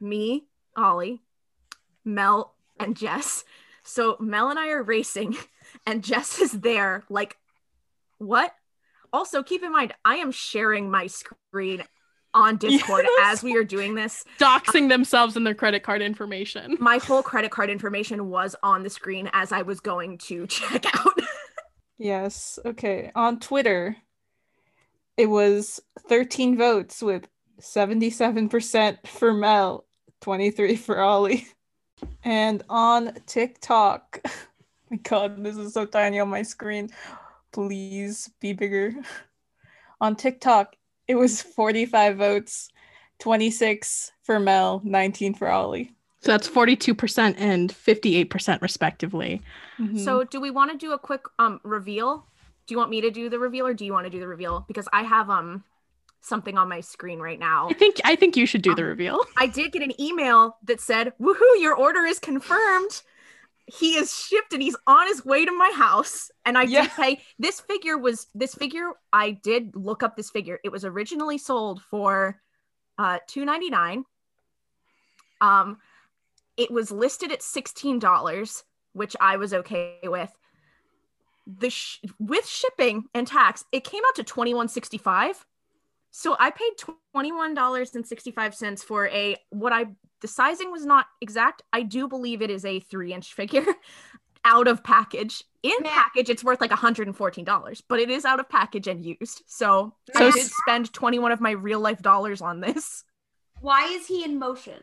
me, 0.00 0.46
Ollie, 0.76 1.22
Mel, 2.04 2.54
and 2.78 2.96
Jess. 2.96 3.44
So 3.82 4.16
Mel 4.20 4.50
and 4.50 4.58
I 4.58 4.68
are 4.68 4.82
racing, 4.82 5.36
and 5.86 6.02
Jess 6.02 6.40
is 6.40 6.52
there. 6.52 7.04
Like, 7.08 7.36
what? 8.18 8.54
Also, 9.12 9.42
keep 9.42 9.62
in 9.62 9.72
mind, 9.72 9.94
I 10.04 10.16
am 10.16 10.30
sharing 10.32 10.90
my 10.90 11.06
screen 11.06 11.84
on 12.36 12.56
Discord 12.56 13.06
Yes. 13.18 13.38
as 13.38 13.42
we 13.42 13.56
are 13.56 13.64
doing 13.64 13.94
this. 13.96 14.24
Doxing 14.38 14.88
themselves 14.88 15.36
and 15.36 15.44
their 15.46 15.54
credit 15.54 15.82
card 15.82 16.02
information. 16.02 16.76
My 16.78 16.98
whole 16.98 17.22
credit 17.22 17.50
card 17.50 17.70
information 17.70 18.28
was 18.28 18.54
on 18.62 18.82
the 18.84 18.90
screen 18.90 19.28
as 19.32 19.50
I 19.50 19.62
was 19.62 19.80
going 19.80 20.18
to 20.18 20.46
check 20.48 20.84
out. 20.94 21.12
Yes. 21.98 22.58
Okay. 22.64 23.10
On 23.14 23.40
Twitter, 23.40 23.96
it 25.16 25.26
was 25.26 25.80
13 26.08 26.56
votes 26.58 27.02
with 27.02 27.26
77% 27.60 29.06
for 29.06 29.32
Mel, 29.32 29.86
23 30.20 30.76
for 30.76 31.00
Ollie. 31.00 31.46
And 32.22 32.62
on 32.68 33.14
TikTok, 33.26 34.20
my 34.90 34.98
God, 34.98 35.42
this 35.42 35.56
is 35.56 35.72
so 35.72 35.86
tiny 35.86 36.20
on 36.20 36.28
my 36.28 36.42
screen. 36.42 36.90
Please 37.52 38.30
be 38.40 38.52
bigger. 38.52 38.92
On 40.02 40.14
TikTok, 40.14 40.76
it 41.08 41.14
was 41.16 41.42
45 41.42 42.16
votes, 42.16 42.70
26 43.18 44.12
for 44.22 44.38
Mel, 44.38 44.80
19 44.84 45.34
for 45.34 45.48
Ollie. 45.48 45.92
So 46.20 46.32
that's 46.32 46.48
42% 46.48 47.36
and 47.38 47.70
58% 47.72 48.62
respectively. 48.62 49.42
Mhm. 49.78 49.98
So, 49.98 50.24
do 50.24 50.40
we 50.40 50.50
want 50.50 50.72
to 50.72 50.76
do 50.78 50.92
a 50.92 50.98
quick 50.98 51.22
um 51.38 51.60
reveal? 51.62 52.26
Do 52.66 52.74
you 52.74 52.78
want 52.78 52.90
me 52.90 53.00
to 53.02 53.10
do 53.10 53.28
the 53.28 53.38
reveal 53.38 53.66
or 53.66 53.74
do 53.74 53.84
you 53.84 53.92
want 53.92 54.06
to 54.06 54.10
do 54.10 54.18
the 54.18 54.26
reveal? 54.26 54.64
Because 54.66 54.88
I 54.92 55.02
have 55.04 55.30
um 55.30 55.62
something 56.20 56.58
on 56.58 56.68
my 56.68 56.80
screen 56.80 57.20
right 57.20 57.38
now. 57.38 57.68
I 57.70 57.74
think 57.74 58.00
I 58.04 58.16
think 58.16 58.36
you 58.36 58.46
should 58.46 58.62
do 58.62 58.74
the 58.74 58.82
Um, 58.82 58.88
reveal. 58.88 59.20
I 59.36 59.46
did 59.46 59.70
get 59.72 59.82
an 59.82 59.98
email 60.00 60.56
that 60.64 60.80
said, 60.80 61.12
"Woohoo, 61.20 61.60
your 61.60 61.74
order 61.74 62.04
is 62.04 62.18
confirmed." 62.18 63.02
He 63.66 63.96
is 63.96 64.14
shipped 64.14 64.52
and 64.52 64.62
he's 64.62 64.76
on 64.86 65.08
his 65.08 65.24
way 65.24 65.44
to 65.44 65.50
my 65.50 65.70
house. 65.74 66.30
And 66.44 66.56
I 66.56 66.62
Yeah. 66.62 66.82
did 66.82 66.90
pay. 66.92 67.22
This 67.38 67.60
figure 67.60 67.98
was 67.98 68.28
this 68.34 68.54
figure. 68.54 68.92
I 69.12 69.32
did 69.32 69.74
look 69.74 70.02
up 70.02 70.16
this 70.16 70.30
figure. 70.30 70.60
It 70.62 70.70
was 70.70 70.84
originally 70.84 71.38
sold 71.38 71.82
for 71.82 72.40
uh 72.98 73.18
two 73.26 73.44
ninety 73.44 73.70
nine. 73.70 74.04
Um, 75.40 75.78
it 76.56 76.70
was 76.70 76.90
listed 76.90 77.32
at 77.32 77.42
sixteen 77.42 77.98
dollars, 77.98 78.62
which 78.92 79.16
I 79.20 79.36
was 79.36 79.52
okay 79.52 79.98
with. 80.04 80.32
The 81.46 81.70
sh- 81.70 82.00
with 82.18 82.46
shipping 82.46 83.04
and 83.14 83.26
tax, 83.26 83.64
it 83.72 83.84
came 83.84 84.02
out 84.08 84.14
to 84.16 84.24
twenty 84.24 84.54
one 84.54 84.68
sixty 84.68 84.98
five. 84.98 85.44
So 86.18 86.34
I 86.40 86.50
paid 86.50 86.72
twenty 87.12 87.30
one 87.30 87.52
dollars 87.52 87.94
and 87.94 88.06
sixty 88.06 88.30
five 88.30 88.54
cents 88.54 88.82
for 88.82 89.06
a 89.08 89.36
what 89.50 89.74
I 89.74 89.84
the 90.22 90.28
sizing 90.28 90.72
was 90.72 90.86
not 90.86 91.04
exact. 91.20 91.60
I 91.74 91.82
do 91.82 92.08
believe 92.08 92.40
it 92.40 92.48
is 92.50 92.64
a 92.64 92.80
three 92.80 93.12
inch 93.12 93.34
figure 93.34 93.66
out 94.46 94.66
of 94.66 94.82
package. 94.82 95.44
In 95.62 95.76
Man. 95.82 95.92
package, 95.92 96.30
it's 96.30 96.42
worth 96.42 96.62
like 96.62 96.70
hundred 96.72 97.06
and 97.06 97.14
fourteen 97.14 97.44
dollars, 97.44 97.82
but 97.86 98.00
it 98.00 98.08
is 98.08 98.24
out 98.24 98.40
of 98.40 98.48
package 98.48 98.86
and 98.86 99.04
used. 99.04 99.42
So, 99.46 99.94
So 100.14 100.26
I 100.26 100.30
did 100.30 100.46
spend 100.46 100.90
twenty 100.94 101.18
one 101.18 101.32
of 101.32 101.40
my 101.42 101.50
real 101.50 101.80
life 101.80 102.00
dollars 102.00 102.40
on 102.40 102.60
this. 102.60 103.04
Why 103.60 103.84
is 103.84 104.06
he 104.06 104.24
in 104.24 104.38
motion? 104.38 104.82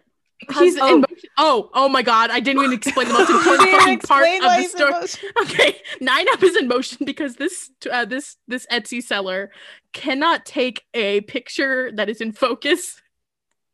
He's 0.51 0.77
oh, 0.79 0.93
in 0.93 1.01
motion. 1.01 1.29
Oh, 1.37 1.69
oh 1.73 1.89
my 1.89 2.01
god, 2.01 2.31
I 2.31 2.39
didn't 2.39 2.63
even 2.63 2.73
explain 2.73 3.07
the 3.07 3.13
most 3.13 3.29
important 3.31 3.69
fucking 3.69 3.99
part 3.99 4.25
of 4.25 4.41
the 4.41 4.67
story. 4.67 5.31
Okay, 5.43 5.77
nine 6.01 6.25
up 6.31 6.43
is 6.43 6.55
in 6.55 6.67
motion 6.67 7.05
because 7.05 7.35
this 7.35 7.71
uh, 7.91 8.05
this 8.05 8.37
this 8.47 8.65
Etsy 8.71 9.01
seller 9.01 9.51
cannot 9.93 10.45
take 10.45 10.83
a 10.93 11.21
picture 11.21 11.91
that 11.95 12.09
is 12.09 12.21
in 12.21 12.31
focus 12.31 13.01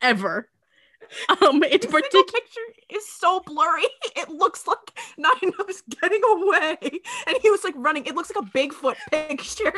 ever. 0.02 0.50
Um, 1.42 1.64
it's 1.64 1.88
particular. 1.88 2.24
picture 2.24 2.62
is 2.90 3.08
so 3.10 3.40
blurry. 3.40 3.82
It 4.16 4.30
looks 4.30 4.68
like 4.68 4.78
Nine 5.18 5.52
was 5.66 5.82
getting 6.02 6.22
away, 6.24 6.78
and 7.26 7.38
he 7.42 7.50
was 7.50 7.64
like 7.64 7.74
running. 7.78 8.06
It 8.06 8.14
looks 8.14 8.32
like 8.34 8.46
a 8.46 8.50
Bigfoot 8.56 8.96
picture. 9.10 9.74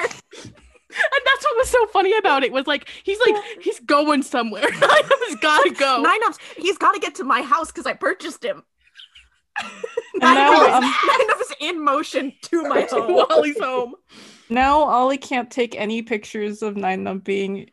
And 1.13 1.21
that's 1.25 1.45
what 1.45 1.57
was 1.57 1.69
so 1.69 1.85
funny 1.87 2.15
about 2.17 2.43
it 2.43 2.51
was 2.51 2.67
like 2.67 2.89
he's 3.03 3.19
like 3.19 3.35
he's 3.61 3.79
going 3.81 4.23
somewhere. 4.23 4.65
He's 5.27 5.39
gotta 5.39 5.69
go. 5.71 6.01
Nine 6.01 6.19
ups. 6.25 6.37
He's 6.57 6.77
got 6.77 6.93
to 6.93 6.99
get 6.99 7.15
to 7.15 7.23
my 7.23 7.41
house 7.41 7.71
because 7.71 7.85
I 7.85 7.93
purchased 7.93 8.43
him. 8.43 8.63
And 10.21 10.35
Nine 10.35 10.35
now, 10.35 10.65
ups, 10.65 10.73
um, 10.73 10.81
Nine 10.83 11.31
ups 11.31 11.53
in 11.61 11.83
motion 11.83 12.33
to 12.43 12.63
my 12.63 12.81
home. 12.81 13.13
Wally's 13.13 13.59
home. 13.59 13.95
Now 14.49 14.81
Ollie 14.81 15.17
can't 15.17 15.49
take 15.49 15.75
any 15.75 16.01
pictures 16.01 16.61
of 16.61 16.75
Nien 16.75 17.05
Nunb 17.05 17.23
being 17.23 17.71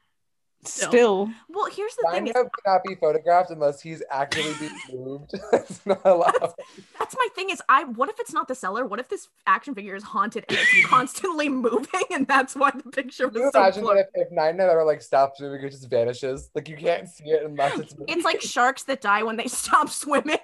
Still. 0.64 0.89
still. 0.90 1.30
Well, 1.48 1.66
here's 1.70 1.94
the 1.94 2.09
thing: 2.10 2.26
is 2.26 2.35
cannot 2.35 2.82
be 2.85 2.97
photographed 2.97 3.51
unless 3.51 3.80
he's 3.80 4.02
actively 4.10 4.52
being 4.59 4.78
moved. 5.05 5.32
It's 5.52 5.85
not 5.86 6.01
allowed. 6.05 6.52
that's 6.98 7.14
my 7.16 7.28
thing. 7.35 7.51
Is 7.51 7.62
I 7.68 7.85
what 7.85 8.09
if 8.09 8.18
it's 8.18 8.32
not 8.32 8.48
the 8.48 8.55
seller? 8.55 8.85
What 8.85 8.98
if 8.98 9.09
this 9.09 9.28
action 9.47 9.74
figure 9.74 9.94
is 9.94 10.02
haunted 10.02 10.44
and 10.48 10.59
it's 10.59 10.86
constantly 10.89 11.48
moving, 11.48 12.02
and 12.10 12.26
that's 12.26 12.56
why 12.56 12.70
the 12.72 12.90
picture 12.90 13.28
Can 13.28 13.36
you 13.39 13.44
was 13.44 13.52
so 13.52 13.60
imagine 13.60 13.82
blurry? 13.82 13.98
that 14.02 14.09
if, 14.20 14.26
if 14.26 14.32
Nine 14.32 14.60
ever 14.60 14.85
like 14.85 15.01
stops 15.01 15.40
moving, 15.40 15.64
it 15.64 15.70
just 15.70 15.89
vanishes? 15.89 16.51
Like 16.55 16.68
you 16.68 16.76
can't 16.76 17.09
see 17.09 17.30
it 17.30 17.44
unless 17.44 17.78
it's 17.78 17.97
moving. 17.97 18.14
It's 18.16 18.24
like 18.24 18.40
sharks 18.43 18.82
that 18.85 19.01
die 19.01 19.22
when 19.22 19.36
they 19.36 19.47
stop 19.47 19.89
swimming. 19.90 20.39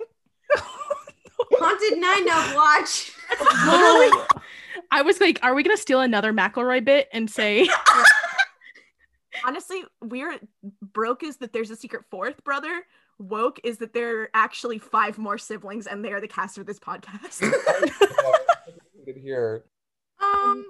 Haunted 1.52 1.98
Nien 1.98 2.26
Nunb 2.28 2.54
watch. 2.54 3.12
Literally. 3.66 4.24
I 4.90 5.02
was 5.02 5.20
like, 5.20 5.38
are 5.42 5.54
we 5.54 5.62
gonna 5.62 5.76
steal 5.76 6.00
another 6.00 6.32
McElroy 6.32 6.84
bit 6.84 7.08
and 7.12 7.28
say 7.28 7.68
Honestly, 9.44 9.82
we're 10.02 10.38
broke 10.80 11.22
is 11.22 11.38
that 11.38 11.52
there's 11.52 11.70
a 11.70 11.76
secret 11.76 12.04
fourth 12.10 12.44
brother. 12.44 12.82
Woke 13.18 13.60
is 13.64 13.78
that 13.78 13.92
there 13.92 14.22
are 14.22 14.30
actually 14.34 14.78
five 14.78 15.18
more 15.18 15.38
siblings, 15.38 15.86
and 15.86 16.04
they 16.04 16.12
are 16.12 16.20
the 16.20 16.28
cast 16.28 16.58
of 16.58 16.66
this 16.66 16.78
podcast. 16.78 17.42
Included 17.42 19.20
here. 19.22 19.64
Um, 20.20 20.64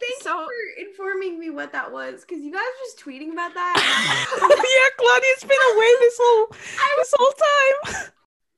thank 0.00 0.22
So- 0.22 0.40
you 0.40 0.46
for 0.46 0.80
informing 0.88 1.38
me 1.38 1.50
what 1.50 1.72
that 1.72 1.90
was, 1.92 2.24
because 2.26 2.42
you 2.44 2.52
guys 2.52 2.60
were 2.60 2.84
just 2.86 2.98
tweeting 3.00 3.32
about 3.32 3.54
that. 3.54 3.76
yeah, 4.40 5.04
Claudia's 5.04 5.44
been 5.44 5.76
away 5.76 5.92
this 6.00 6.18
whole 6.20 6.46
this 6.98 7.14
whole 7.16 7.32
time. 7.32 8.12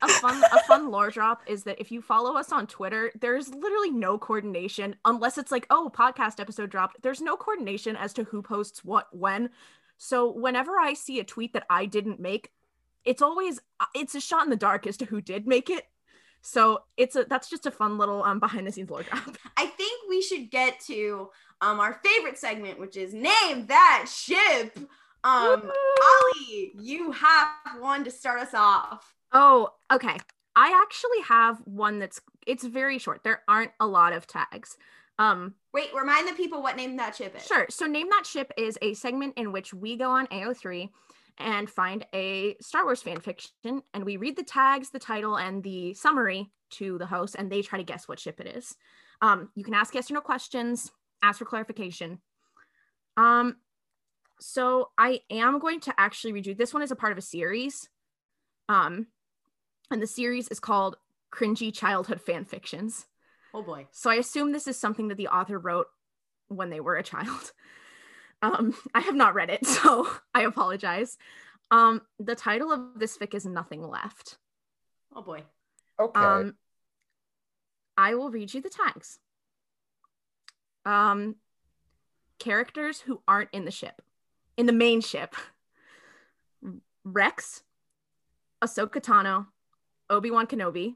A 0.05 0.07
fun 0.19 0.43
a 0.53 0.59
fun 0.63 0.91
lore 0.91 1.09
drop 1.09 1.41
is 1.47 1.63
that 1.63 1.79
if 1.79 1.91
you 1.91 2.01
follow 2.01 2.35
us 2.37 2.51
on 2.51 2.67
Twitter, 2.67 3.11
there's 3.19 3.49
literally 3.53 3.91
no 3.91 4.17
coordination 4.17 4.95
unless 5.05 5.37
it's 5.37 5.51
like, 5.51 5.65
oh, 5.69 5.91
podcast 5.93 6.39
episode 6.39 6.69
dropped. 6.69 7.01
There's 7.01 7.21
no 7.21 7.35
coordination 7.35 7.95
as 7.95 8.13
to 8.13 8.23
who 8.23 8.41
posts 8.41 8.83
what 8.83 9.07
when. 9.11 9.49
So 9.97 10.31
whenever 10.31 10.79
I 10.79 10.93
see 10.93 11.19
a 11.19 11.23
tweet 11.23 11.53
that 11.53 11.65
I 11.69 11.85
didn't 11.85 12.19
make, 12.19 12.51
it's 13.03 13.21
always 13.21 13.59
uh, 13.79 13.85
it's 13.93 14.15
a 14.15 14.21
shot 14.21 14.43
in 14.43 14.49
the 14.49 14.55
dark 14.55 14.87
as 14.87 14.97
to 14.97 15.05
who 15.05 15.21
did 15.21 15.47
make 15.47 15.69
it. 15.69 15.85
So 16.41 16.83
it's 16.95 17.15
a 17.15 17.25
that's 17.25 17.49
just 17.49 17.65
a 17.65 17.71
fun 17.71 17.97
little 17.97 18.23
um 18.23 18.39
behind 18.39 18.67
the 18.67 18.71
scenes 18.71 18.89
lore 18.89 19.03
drop. 19.03 19.37
I 19.57 19.65
think 19.65 20.09
we 20.09 20.21
should 20.21 20.51
get 20.51 20.79
to 20.81 21.29
um 21.61 21.79
our 21.79 21.99
favorite 22.03 22.37
segment, 22.37 22.79
which 22.79 22.97
is 22.97 23.13
name 23.13 23.67
that 23.67 24.05
ship. 24.07 24.77
Um, 25.23 25.71
Ollie, 25.71 26.73
you 26.79 27.11
have 27.11 27.49
one 27.79 28.03
to 28.03 28.11
start 28.11 28.41
us 28.41 28.53
off. 28.53 29.15
Oh, 29.35 29.69
okay. 29.91 30.17
I 30.55 30.81
actually 30.81 31.21
have 31.27 31.59
one 31.65 31.99
that's 31.99 32.21
it's 32.47 32.63
very 32.63 32.97
short. 32.97 33.23
There 33.23 33.41
aren't 33.47 33.71
a 33.79 33.85
lot 33.85 34.13
of 34.13 34.25
tags. 34.25 34.77
Um 35.19 35.55
Wait, 35.73 35.89
remind 35.93 36.27
the 36.27 36.33
people 36.33 36.63
what 36.63 36.77
name 36.77 36.95
that 36.95 37.17
ship 37.17 37.35
is. 37.35 37.45
Sure. 37.45 37.65
So, 37.69 37.85
Name 37.85 38.07
That 38.09 38.25
Ship 38.25 38.49
is 38.57 38.77
a 38.81 38.93
segment 38.93 39.33
in 39.35 39.51
which 39.51 39.73
we 39.73 39.97
go 39.97 40.09
on 40.09 40.27
AO3 40.27 40.89
and 41.37 41.69
find 41.69 42.05
a 42.13 42.55
Star 42.61 42.85
Wars 42.85 43.01
fan 43.01 43.19
fiction, 43.19 43.83
and 43.93 44.05
we 44.05 44.15
read 44.15 44.37
the 44.37 44.43
tags, 44.43 44.89
the 44.89 44.99
title, 44.99 45.37
and 45.37 45.61
the 45.61 45.93
summary 45.93 46.49
to 46.71 46.97
the 46.97 47.05
host, 47.05 47.35
and 47.37 47.51
they 47.51 47.61
try 47.61 47.77
to 47.77 47.83
guess 47.83 48.07
what 48.07 48.21
ship 48.21 48.39
it 48.39 48.47
is. 48.47 48.75
Um, 49.21 49.49
you 49.53 49.65
can 49.65 49.73
ask 49.73 49.93
yes 49.93 50.09
or 50.09 50.13
no 50.13 50.21
questions, 50.21 50.91
ask 51.21 51.39
for 51.39 51.45
clarification. 51.45 52.19
Um, 53.17 53.57
so 54.39 54.91
I 54.97 55.21
am 55.29 55.59
going 55.59 55.81
to 55.81 55.93
actually 55.97 56.31
read 56.31 56.45
you. 56.45 56.55
This 56.55 56.73
one 56.73 56.83
is 56.83 56.91
a 56.91 56.95
part 56.95 57.11
of 57.11 57.17
a 57.17 57.21
series, 57.21 57.89
um, 58.69 59.07
and 59.91 60.01
the 60.01 60.07
series 60.07 60.47
is 60.49 60.59
called 60.59 60.97
"Cringy 61.31 61.73
Childhood 61.73 62.21
Fan 62.21 62.45
Fictions." 62.45 63.05
Oh 63.53 63.61
boy. 63.61 63.87
So 63.91 64.09
I 64.09 64.15
assume 64.15 64.51
this 64.51 64.67
is 64.67 64.77
something 64.77 65.07
that 65.07 65.15
the 65.15 65.29
author 65.29 65.57
wrote 65.57 65.87
when 66.49 66.69
they 66.69 66.79
were 66.79 66.95
a 66.95 67.03
child. 67.03 67.51
Um, 68.41 68.75
I 68.93 68.99
have 68.99 69.15
not 69.15 69.33
read 69.33 69.49
it, 69.49 69.65
so 69.65 70.07
I 70.33 70.41
apologize. 70.41 71.17
Um, 71.71 72.01
the 72.19 72.35
title 72.35 72.71
of 72.71 72.99
this 72.99 73.17
fic 73.17 73.33
is 73.33 73.45
Nothing 73.45 73.81
Left. 73.81 74.37
Oh 75.15 75.21
boy. 75.21 75.43
Okay. 75.99 76.19
Um, 76.19 76.55
I 77.97 78.15
will 78.15 78.29
read 78.29 78.53
you 78.53 78.61
the 78.61 78.69
tags. 78.69 79.19
Um, 80.85 81.37
characters 82.37 82.99
who 82.99 83.21
aren't 83.27 83.49
in 83.51 83.65
the 83.65 83.71
ship, 83.71 84.01
in 84.57 84.65
the 84.65 84.73
main 84.73 85.01
ship. 85.01 85.35
Rex, 87.03 87.63
Ahsoka 88.63 88.99
Tano, 89.01 89.47
Obi 90.09 90.31
Wan 90.31 90.47
Kenobi. 90.47 90.95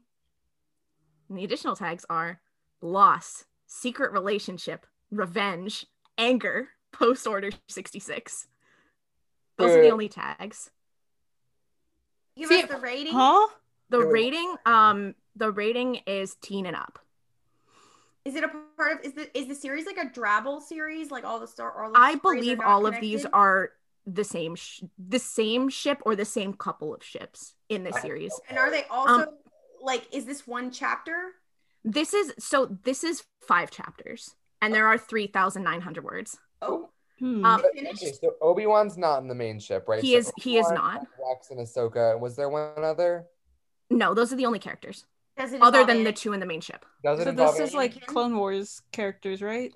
And 1.28 1.38
the 1.38 1.44
additional 1.44 1.76
tags 1.76 2.04
are 2.10 2.40
loss, 2.80 3.44
secret 3.66 4.12
relationship, 4.12 4.86
revenge, 5.10 5.86
anger, 6.18 6.68
post 6.92 7.26
order 7.26 7.50
66. 7.68 8.46
Those 9.58 9.70
are 9.70 9.82
the 9.82 9.90
only 9.90 10.08
tags. 10.08 10.70
Give 12.36 12.48
See, 12.48 12.62
us 12.62 12.68
the 12.68 12.78
rating. 12.78 13.12
Huh? 13.12 13.48
The 13.90 13.98
Wait, 13.98 14.06
wait. 14.06 14.12
rating, 14.12 14.56
um, 14.66 15.14
the 15.36 15.50
rating 15.50 15.96
is 16.06 16.36
teen 16.36 16.66
and 16.66 16.76
up. 16.76 16.98
Is 18.24 18.36
it 18.36 18.44
a 18.44 18.50
part 18.76 18.98
of 18.98 19.04
is 19.04 19.14
the 19.14 19.38
is 19.38 19.48
the 19.48 19.54
series 19.54 19.86
like 19.86 19.96
a 19.96 20.08
Drabble 20.08 20.62
series? 20.62 21.10
Like 21.10 21.24
all 21.24 21.40
the 21.40 21.48
star 21.48 21.84
all 21.84 21.92
the 21.92 21.98
I 21.98 22.16
stories 22.16 22.22
are 22.22 22.42
believe 22.42 22.58
not 22.58 22.66
all 22.66 22.86
of 22.86 23.00
these 23.00 23.24
are 23.26 23.70
the 24.14 24.24
same 24.24 24.54
sh- 24.54 24.82
the 24.98 25.18
same 25.18 25.68
ship 25.68 25.98
or 26.04 26.16
the 26.16 26.24
same 26.24 26.52
couple 26.54 26.94
of 26.94 27.02
ships 27.02 27.54
in 27.68 27.84
this 27.84 28.00
series. 28.00 28.38
And 28.48 28.58
are 28.58 28.70
they 28.70 28.84
also 28.84 29.28
Um, 29.30 29.38
like 29.82 30.06
is 30.12 30.24
this 30.26 30.46
one 30.46 30.70
chapter? 30.70 31.32
This 31.84 32.12
is 32.14 32.34
so 32.38 32.66
this 32.84 33.04
is 33.04 33.24
5 33.42 33.70
chapters 33.70 34.34
and 34.60 34.74
there 34.74 34.86
are 34.86 34.98
3900 34.98 36.04
words. 36.04 36.38
Oh, 36.62 36.90
Hmm. 37.18 37.44
Um, 37.44 37.62
okay, 37.76 37.92
so 38.12 38.32
Obi 38.40 38.64
Wan's 38.64 38.96
not 38.96 39.20
in 39.20 39.28
the 39.28 39.34
main 39.34 39.58
ship, 39.60 39.84
right? 39.88 40.02
He 40.02 40.12
So 40.12 40.18
is- 40.18 40.32
he 40.38 40.56
is 40.56 40.64
Obi-Wan, 40.64 40.94
not. 40.94 41.06
Rex 41.28 41.50
and 41.50 41.60
Ahsoka. 41.60 42.18
Was 42.18 42.34
there 42.34 42.48
one 42.48 42.82
other? 42.82 43.26
No, 43.90 44.14
those 44.14 44.32
are 44.32 44.36
the 44.36 44.46
only 44.46 44.58
characters 44.58 45.04
other 45.36 45.56
involve 45.56 45.86
than 45.86 46.04
the 46.04 46.14
two 46.14 46.32
in 46.32 46.40
the 46.40 46.46
main 46.46 46.62
ship. 46.62 46.86
Does 47.04 47.22
so 47.22 47.32
this 47.32 47.58
is 47.60 47.74
like 47.74 48.06
Clone 48.06 48.38
Wars 48.38 48.80
characters, 48.90 49.42
right? 49.42 49.70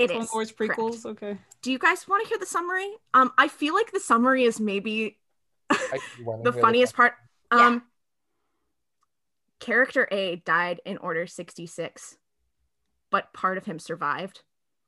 It 0.00 0.10
Clone 0.10 0.22
is. 0.22 0.32
Wars 0.32 0.52
correct. 0.52 0.80
Okay. 0.80 1.36
Do 1.60 1.70
you 1.70 1.78
guys 1.78 2.08
want 2.08 2.22
to 2.22 2.28
hear 2.28 2.38
the 2.38 2.46
summary? 2.46 2.90
Um 3.12 3.32
I 3.36 3.48
feel 3.48 3.74
like 3.74 3.92
the 3.92 4.00
summary 4.00 4.44
is 4.44 4.58
maybe 4.58 5.18
I 5.70 5.98
do 6.16 6.24
wanna 6.24 6.42
the 6.50 6.52
funniest 6.52 6.94
part. 6.94 7.14
Yeah. 7.52 7.66
Um 7.66 7.82
character 9.60 10.08
A 10.10 10.36
died 10.36 10.80
in 10.86 10.96
order 10.98 11.26
66, 11.26 12.16
but 13.10 13.32
part 13.34 13.58
of 13.58 13.66
him 13.66 13.78
survived. 13.78 14.42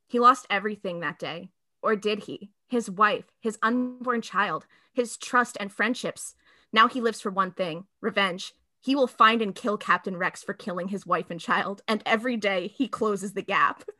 He 0.09 0.18
lost 0.18 0.47
everything 0.48 1.01
that 1.01 1.18
day, 1.18 1.51
or 1.82 1.94
did 1.94 2.20
he? 2.24 2.51
His 2.68 2.90
wife, 2.90 3.26
his 3.40 3.59
unborn 3.62 4.22
child, 4.22 4.66
his 4.94 5.18
trust 5.18 5.59
and 5.60 5.70
friendships. 5.70 6.34
Now 6.72 6.89
he 6.89 7.02
lives 7.02 7.20
for 7.20 7.30
one 7.30 7.52
thing, 7.52 7.84
revenge. 8.01 8.55
He 8.80 8.94
will 8.94 9.06
find 9.06 9.43
and 9.43 9.55
kill 9.55 9.76
Captain 9.76 10.16
Rex 10.16 10.43
for 10.43 10.55
killing 10.55 10.89
his 10.89 11.06
wife 11.06 11.30
and 11.30 11.39
child, 11.39 11.82
and 11.86 12.02
every 12.06 12.39
day 12.39 12.68
he 12.68 12.89
closes 12.89 13.34
the 13.34 13.43
gap. 13.43 13.84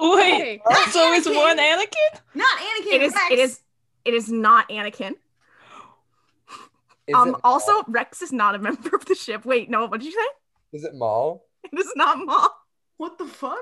Wait. 0.00 0.60
Not 0.68 0.88
So 0.90 1.12
it's 1.12 1.26
one 1.26 1.58
Anakin? 1.58 2.20
Not 2.34 2.58
Anakin. 2.58 2.92
It 2.92 3.02
is 3.02 3.14
Rex. 3.14 3.30
it 3.30 3.38
is 3.38 3.60
it 4.04 4.14
is 4.14 4.30
not 4.30 4.68
Anakin. 4.68 5.14
Is 7.06 7.14
um 7.14 7.36
also 7.44 7.72
Maul? 7.72 7.84
Rex 7.88 8.22
is 8.22 8.32
not 8.32 8.54
a 8.54 8.58
member 8.66 8.94
of 8.94 9.04
the 9.06 9.14
ship. 9.14 9.44
Wait, 9.44 9.70
no, 9.70 9.86
what 9.86 10.00
did 10.00 10.06
you 10.06 10.12
say? 10.12 10.26
is 10.72 10.84
it 10.84 10.94
Maul? 10.94 11.46
It 11.72 11.78
is 11.78 11.92
not 11.96 12.18
Maul. 12.24 12.50
What 12.98 13.18
the 13.18 13.26
fuck? 13.26 13.58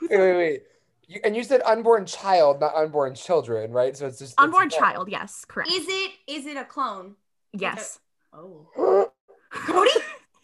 Wait, 0.00 0.10
wait, 0.10 0.36
wait. 0.36 0.62
You, 1.06 1.20
and 1.22 1.36
you 1.36 1.42
said 1.44 1.60
unborn 1.66 2.06
child, 2.06 2.60
not 2.60 2.74
unborn 2.74 3.14
children, 3.14 3.72
right? 3.72 3.94
So 3.96 4.06
it's 4.06 4.18
just 4.18 4.40
Unborn 4.40 4.68
Maul. 4.68 4.78
child, 4.78 5.08
yes, 5.10 5.44
correct. 5.46 5.70
Is 5.70 5.84
it 5.86 6.10
is 6.26 6.46
it 6.46 6.56
a 6.56 6.64
clone? 6.64 7.16
yes. 7.52 7.98
Oh. 8.32 8.66
Cody? 9.50 9.90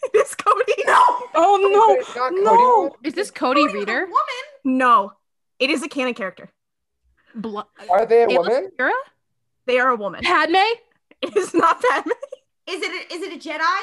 it 0.03 0.15
is 0.15 0.35
Cody. 0.35 0.73
No. 0.87 0.95
Oh 1.35 1.97
Wait, 1.99 2.17
not 2.17 2.31
Cody 2.31 2.43
no. 2.43 2.81
one? 2.83 2.91
is 3.05 3.15
this 3.15 3.31
Cody 3.31 3.63
Cody's 3.63 3.75
Reader? 3.75 4.01
woman. 4.07 4.45
No. 4.65 5.13
It 5.61 5.71
is 5.71 5.83
a 5.83 5.89
canon 5.89 6.15
character. 6.15 6.51
Bl- 7.35 7.61
Are 7.91 8.07
they 8.07 8.25
a 8.25 8.27
Aayla 8.27 8.39
woman? 8.39 8.71
Secura? 8.77 8.91
They 9.67 9.79
are 9.79 9.91
a 9.91 9.97
woman. 9.97 10.23
Padme? 10.25 10.57
It 11.23 11.37
is 11.37 11.55
not 11.55 11.81
that. 11.83 12.05
Is 12.67 12.83
it 12.83 12.91
a, 12.91 13.15
is 13.15 13.23
it 13.23 13.33
a 13.35 13.49
Jedi? 13.49 13.81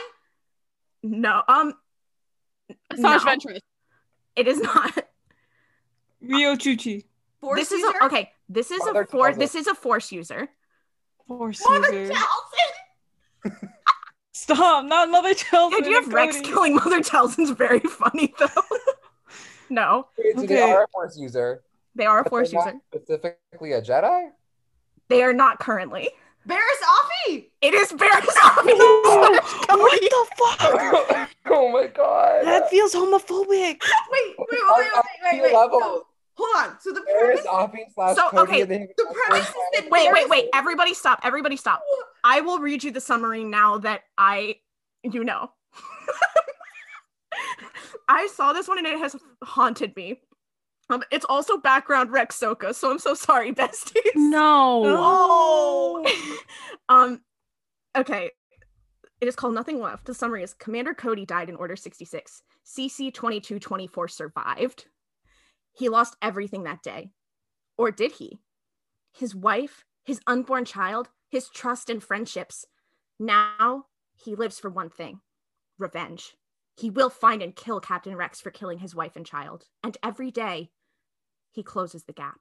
No. 1.04 1.44
Um 1.48 1.74
Asajj 2.92 2.98
No. 3.00 3.20
Ventress. 3.20 3.60
it 4.36 4.48
is 4.48 4.60
not. 4.60 4.92
Riyo 6.24 6.58
Chuchi. 6.58 7.06
Force 7.40 7.60
this 7.60 7.72
is 7.72 7.82
user? 7.82 7.98
a, 8.02 8.06
okay. 8.06 8.32
This 8.50 8.72
is 8.72 8.80
Mother 8.80 9.02
a 9.02 9.06
force 9.06 9.38
this 9.38 9.56
is 9.56 9.68
a 9.68 9.76
force 9.76 10.12
user. 10.12 10.50
Force 11.28 11.62
Mother 11.70 11.94
user. 11.94 12.14
Talzin. 12.14 13.70
Stop! 14.34 14.86
Not 14.86 15.10
Mother 15.10 15.30
The 15.30 15.36
Children. 15.36 15.84
idea 15.84 15.98
of 16.00 16.06
and 16.06 16.14
Rex 16.14 16.36
Cody. 16.38 16.48
killing 16.48 16.76
Mother 16.76 17.02
Talzin's 17.02 17.52
very 17.52 17.80
funny 17.80 18.34
though. 18.40 18.48
no, 19.70 20.08
Wait, 20.18 20.36
so 20.36 20.44
Okay. 20.44 20.56
they 20.56 20.62
are 20.62 20.84
a 20.84 20.88
force 20.88 21.18
user. 21.18 21.62
They 21.98 22.06
are 22.06 22.20
a 22.20 22.24
but 22.24 22.30
force 22.30 22.52
they're 22.52 22.60
not 22.60 22.68
user. 22.76 22.80
Specifically 22.96 23.74
a 23.74 23.82
Jedi? 23.82 24.30
They 25.10 25.24
are 25.24 25.34
not 25.34 25.60
currently. 25.60 26.10
Barriss 26.48 26.60
Offee! 27.28 27.50
It 27.62 27.74
is 27.74 27.92
Barriss 27.92 28.26
what 28.26 30.02
the 30.02 30.26
fuck? 30.38 31.30
oh 31.48 31.70
my 31.72 31.88
god. 31.88 32.46
That 32.46 32.70
feels 32.70 32.94
homophobic. 32.94 33.50
Wait, 33.50 33.52
wait, 33.52 33.80
wait, 34.38 34.50
wait, 34.50 34.54
wait, 34.54 34.92
wait, 35.24 35.42
wait. 35.42 35.52
No, 35.52 36.04
hold 36.36 36.56
on. 36.56 36.78
So 36.80 36.94
the 36.94 37.02
There's 37.06 37.42
premise, 37.42 37.46
Offee 37.48 37.92
slash 37.94 38.16
So, 38.16 38.30
Cody 38.30 38.44
okay, 38.44 38.62
and 38.62 38.72
they 38.72 38.80
have 38.80 38.90
the 38.96 39.04
a 39.04 39.14
premise 39.14 39.48
is 39.48 39.54
that. 39.74 39.90
Wait, 39.90 40.10
wait, 40.14 40.30
wait! 40.30 40.50
Everybody 40.54 40.94
stop! 40.94 41.20
Everybody 41.24 41.58
stop! 41.58 41.82
I 42.24 42.40
will 42.42 42.60
read 42.60 42.84
you 42.84 42.92
the 42.92 43.02
summary 43.02 43.44
now 43.44 43.80
that 43.80 44.02
I, 44.18 44.58
you 45.04 45.24
know. 45.24 45.52
I 48.08 48.28
saw 48.28 48.54
this 48.54 48.68
one 48.70 48.78
and 48.78 48.86
it 48.88 49.00
has 49.00 49.16
haunted 49.44 49.96
me. 49.96 50.22
Um, 50.90 51.04
it's 51.12 51.26
also 51.28 51.58
background 51.58 52.12
Rex 52.12 52.40
Soka, 52.40 52.74
so 52.74 52.92
I'm 52.92 53.00
so 53.00 53.14
sorry, 53.14 53.54
besties. 53.54 54.02
No. 54.16 54.84
Oh. 54.86 56.06
um, 56.90 57.22
okay. 57.96 58.32
It 59.20 59.28
is 59.28 59.36
called 59.36 59.56
Nothing 59.56 59.82
Left. 59.82 60.06
The 60.06 60.14
summary 60.14 60.44
is 60.44 60.54
Commander 60.54 60.94
Cody 60.94 61.26
died 61.26 61.50
in 61.50 61.56
Order 61.56 61.76
66. 61.76 62.44
CC 62.66 63.14
2224 63.14 64.08
survived. 64.08 64.86
He 65.74 65.90
lost 65.90 66.16
everything 66.22 66.64
that 66.64 66.84
day. 66.84 67.10
Or 67.78 67.92
did 67.92 68.14
he? 68.14 68.40
His 69.14 69.36
wife, 69.36 69.84
his 70.06 70.20
unborn 70.28 70.66
child, 70.66 71.10
his 71.30 71.50
trust 71.50 71.90
and 71.90 72.02
friendships. 72.04 72.66
Now 73.20 73.86
he 74.16 74.36
lives 74.36 74.60
for 74.60 74.70
one 74.70 74.90
thing 74.90 75.22
revenge. 75.80 76.36
He 76.76 76.90
will 76.90 77.10
find 77.10 77.42
and 77.42 77.56
kill 77.56 77.80
Captain 77.80 78.16
Rex 78.16 78.40
for 78.40 78.52
killing 78.52 78.80
his 78.80 78.96
wife 78.96 79.16
and 79.16 79.26
child. 79.26 79.66
And 79.84 79.98
every 80.04 80.32
day, 80.32 80.70
he 81.58 81.64
closes 81.64 82.04
the 82.04 82.14
gap. 82.14 82.40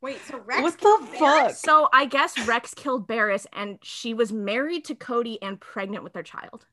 wait, 0.00 0.18
so 0.26 0.38
Rex 0.38 0.62
What 0.62 0.72
the 0.72 0.78
killed 0.78 1.02
Barriss? 1.10 1.18
fuck? 1.46 1.54
So 1.56 1.88
I 1.92 2.06
guess 2.06 2.38
Rex 2.46 2.72
killed 2.74 3.06
Barriss 3.06 3.46
and 3.52 3.78
she 3.82 4.14
was 4.14 4.32
married 4.32 4.84
to 4.86 4.94
Cody 4.96 5.40
and 5.42 5.60
pregnant 5.60 6.02
with 6.02 6.14
their 6.14 6.22
child. 6.24 6.66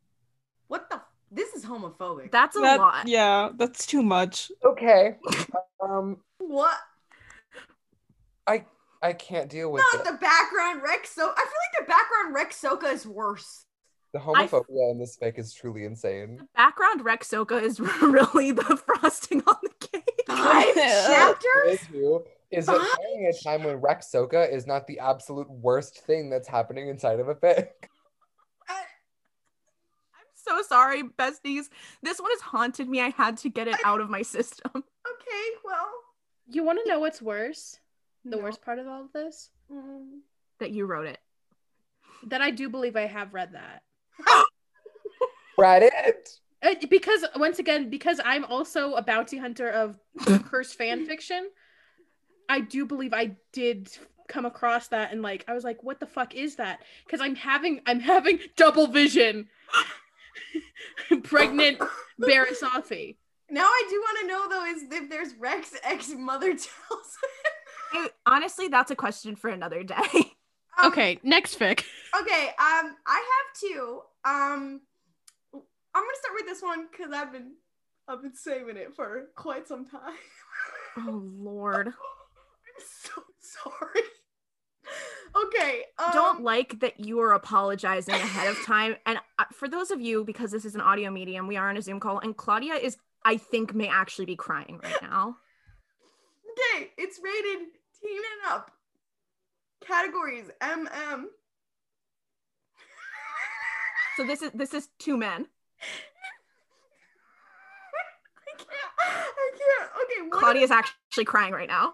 What 0.68 0.90
the? 0.90 1.02
This 1.32 1.54
is 1.54 1.66
homophobic. 1.66 2.32
That's 2.32 2.56
a 2.56 2.62
That- 2.62 2.80
lot. 2.80 3.08
Yeah, 3.08 3.50
that's 3.58 3.86
too 3.86 4.02
much. 4.02 4.52
Okay. 4.64 5.18
Um, 5.84 6.18
what? 6.40 6.76
I 8.48 8.66
I 9.04 9.14
can't 9.14 9.50
deal 9.50 9.72
with 9.72 9.84
Not 9.94 10.02
it. 10.02 10.12
the 10.12 10.18
background 10.18 10.82
Rex. 10.82 11.12
So 11.12 11.24
I 11.24 11.36
feel 11.36 11.44
like 11.46 11.86
the 11.86 11.88
background 11.88 12.34
Rex 12.34 12.60
Soka 12.60 12.92
is 12.92 13.06
worse. 13.06 13.66
The 14.14 14.20
homophobia 14.20 14.92
in 14.92 14.98
this 14.98 15.16
fic 15.22 15.38
is 15.38 15.54
truly 15.54 15.84
insane. 15.84 16.48
Background 16.56 17.04
Rex 17.06 17.30
Soka 17.30 17.62
is 17.62 17.80
really 18.02 18.52
the 18.52 18.64
frosting 18.78 19.44
on 19.46 19.56
the 19.62 19.70
cake. 19.70 19.75
Five 20.64 20.76
chapters. 20.76 21.74
Issue 21.90 22.20
is 22.52 22.70
it 22.70 22.74
coming 22.76 23.28
at 23.28 23.36
a 23.36 23.44
time 23.44 23.64
when 23.64 23.78
Rex 23.78 24.08
Soka 24.14 24.50
is 24.52 24.66
not 24.68 24.88
the 24.88 25.00
absolute 25.00 25.50
worst 25.50 26.00
thing 26.06 26.30
that's 26.30 26.48
happening 26.48 26.88
inside 26.88 27.20
of 27.20 27.28
a 27.28 27.36
fic? 27.36 27.68
I'm 28.70 30.26
so 30.36 30.62
sorry, 30.62 31.04
besties. 31.04 31.66
This 32.04 32.20
one 32.20 32.30
has 32.32 32.42
haunted 32.42 32.88
me. 32.88 33.02
I 33.02 33.10
had 33.10 33.38
to 33.38 33.50
get 33.50 33.68
it 33.68 33.76
out 33.84 34.00
of 34.02 34.10
my 34.10 34.22
system. 34.22 34.72
Okay, 35.08 35.50
well. 35.64 35.88
You 36.48 36.64
want 36.64 36.80
to 36.84 36.90
know 36.90 37.00
what's 37.00 37.22
worse? 37.22 37.80
The 38.26 38.38
No. 38.38 38.44
worst 38.44 38.62
part 38.62 38.78
of 38.80 38.88
all 38.88 39.02
of 39.06 39.12
this? 39.14 39.50
mm. 39.72 40.20
That 40.60 40.72
you 40.72 40.86
wrote 40.86 41.08
it. 41.08 41.20
That 42.28 42.42
I 42.42 42.52
do 42.52 42.70
believe 42.70 42.96
I 42.96 43.06
have 43.08 43.34
read 43.34 43.54
that. 43.54 43.82
Reddit. 45.60 45.90
Uh, 45.90 46.12
because 46.90 47.26
once 47.36 47.60
again, 47.60 47.90
because 47.90 48.20
I'm 48.24 48.46
also 48.46 48.94
a 48.94 49.02
bounty 49.02 49.38
hunter 49.38 49.70
of 49.70 50.00
cursed 50.46 50.78
fan 50.78 51.06
fiction, 51.06 51.50
I 52.50 52.62
do 52.62 52.86
believe 52.86 53.14
I 53.14 53.36
did 53.52 53.90
come 54.28 54.46
across 54.46 54.88
that 54.88 55.12
and 55.12 55.22
like 55.22 55.46
I 55.48 55.54
was 55.54 55.64
like, 55.64 55.84
what 55.84 56.00
the 56.00 56.08
fuck 56.08 56.34
is 56.36 56.56
that? 56.56 56.80
Because 57.06 57.22
I'm 57.22 57.36
having 57.36 57.82
I'm 57.86 58.00
having 58.00 58.40
double 58.56 58.88
vision. 58.88 59.48
Pregnant 61.24 61.80
Barasafi. 62.20 63.16
Now 63.50 63.66
I 63.66 63.84
do 63.90 63.96
want 64.02 64.20
to 64.22 64.28
know 64.28 64.50
though 64.50 64.66
is 64.66 64.84
if 64.92 65.10
there's 65.10 65.36
Rex 65.40 65.74
ex 65.84 66.10
mother 66.10 66.50
tells. 66.50 67.18
I- 67.94 68.10
honestly, 68.26 68.68
that's 68.68 68.92
a 68.92 68.96
question 68.96 69.36
for 69.36 69.50
another 69.50 69.84
day. 69.84 69.96
Um, 70.78 70.88
Okay, 70.92 71.20
next 71.24 71.58
fic. 71.58 71.84
Okay. 72.20 72.48
Um, 72.48 72.96
I 73.08 73.24
have 73.32 73.60
two. 73.62 74.02
Um, 74.26 74.82
I'm 75.96 76.04
gonna 76.04 76.18
start 76.22 76.34
with 76.36 76.46
this 76.46 76.62
one 76.62 76.88
because 76.92 77.14
I've 77.14 77.32
been 77.32 77.54
I've 78.08 78.22
been 78.22 78.36
saving 78.36 78.78
it 78.78 78.94
for 78.96 79.30
quite 79.36 79.68
some 79.68 79.88
time. 79.88 80.14
oh 80.98 81.24
Lord. 81.38 81.88
I'm 81.88 82.84
so 82.86 83.22
sorry. 83.40 84.04
Okay. 85.36 85.84
Um, 85.98 86.12
Don't 86.14 86.44
like 86.44 86.80
that 86.82 87.00
you 87.00 87.20
are 87.20 87.34
apologizing 87.34 88.14
ahead 88.14 88.50
of 88.50 88.62
time. 88.66 88.96
And 89.06 89.20
uh, 89.40 89.46
for 89.54 89.68
those 89.68 89.92
of 89.92 90.00
you, 90.02 90.24
because 90.24 90.52
this 90.52 90.66
is 90.66 90.76
an 90.76 90.82
audio 90.82 91.10
medium, 91.10 91.48
we 91.48 91.58
are 91.58 91.70
on 91.70 91.78
a 91.78 91.82
Zoom 91.82 92.00
call, 92.00 92.20
and 92.20 92.36
Claudia 92.36 92.76
is, 92.76 92.98
I 93.26 93.38
think, 93.38 93.74
may 93.74 93.88
actually 93.88 94.26
be 94.26 94.36
crying 94.36 94.80
right 94.84 95.02
now. 95.02 95.38
Okay, 96.52 96.92
it's 96.98 97.20
rated 97.24 97.68
teen 98.02 98.18
and 98.18 98.54
up. 98.54 98.72
Categories 99.86 100.50
MM. 100.62 101.26
So 104.18 104.26
this 104.26 104.42
is 104.42 104.52
this 104.54 104.74
is 104.74 104.88
two 105.00 105.18
men. 105.18 105.48
I 108.38 108.58
can't. 108.58 108.70
I 109.00 109.52
can't. 109.58 109.90
Okay. 110.04 110.22
One 110.30 110.40
Claudia's 110.40 110.72
actually 110.72 111.26
crying 111.26 111.54
right 111.54 111.68
now. 111.68 111.94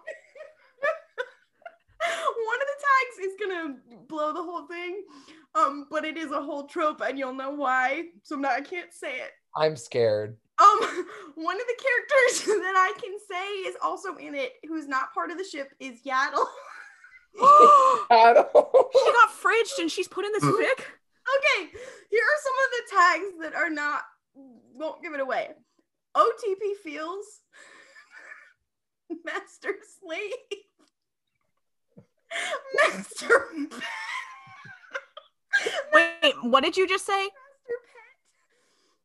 One 2.46 2.60
of 2.60 2.66
the 2.66 2.78
tags 2.82 3.18
is 3.26 3.34
gonna 3.40 3.76
blow 4.08 4.32
the 4.32 4.42
whole 4.42 4.66
thing. 4.66 5.04
Um, 5.54 5.86
but 5.90 6.04
it 6.04 6.16
is 6.16 6.32
a 6.32 6.42
whole 6.42 6.66
trope, 6.66 7.00
and 7.02 7.18
you'll 7.18 7.34
know 7.34 7.50
why. 7.50 8.04
So 8.22 8.36
I'm 8.36 8.42
not. 8.42 8.52
I 8.52 8.60
can't 8.60 8.92
say 8.92 9.16
it. 9.16 9.30
I'm 9.56 9.76
scared. 9.76 10.36
Um, 10.58 10.78
one 11.34 11.56
of 11.56 11.66
the 11.66 11.76
characters 11.82 12.46
that 12.62 12.74
I 12.76 12.92
can 13.00 13.14
say 13.30 13.68
is 13.68 13.76
also 13.82 14.16
in 14.16 14.34
it, 14.34 14.52
who's 14.66 14.88
not 14.88 15.12
part 15.14 15.30
of 15.30 15.38
the 15.38 15.44
ship, 15.44 15.72
is 15.80 16.00
Yaddle. 16.02 16.44
Adam. 18.10 18.44
She 18.92 19.12
got 19.12 19.30
fridged 19.30 19.78
and 19.80 19.90
she's 19.90 20.08
put 20.08 20.24
in 20.24 20.32
this 20.32 20.44
fic. 20.44 20.84
Okay, 21.36 21.70
here 22.10 22.22
are 22.22 22.40
some 22.42 22.54
of 22.64 22.70
the 22.70 22.84
tags 22.96 23.32
that 23.40 23.54
are 23.54 23.70
not 23.70 24.02
won't 24.74 25.02
give 25.02 25.14
it 25.14 25.20
away. 25.20 25.50
OTP 26.16 26.76
feels 26.82 27.40
Master 29.24 29.74
Slave. 30.00 30.32
Master 32.88 33.46
Wait, 35.92 36.34
what 36.42 36.62
did 36.64 36.76
you 36.76 36.88
just 36.88 37.06
say? 37.06 37.28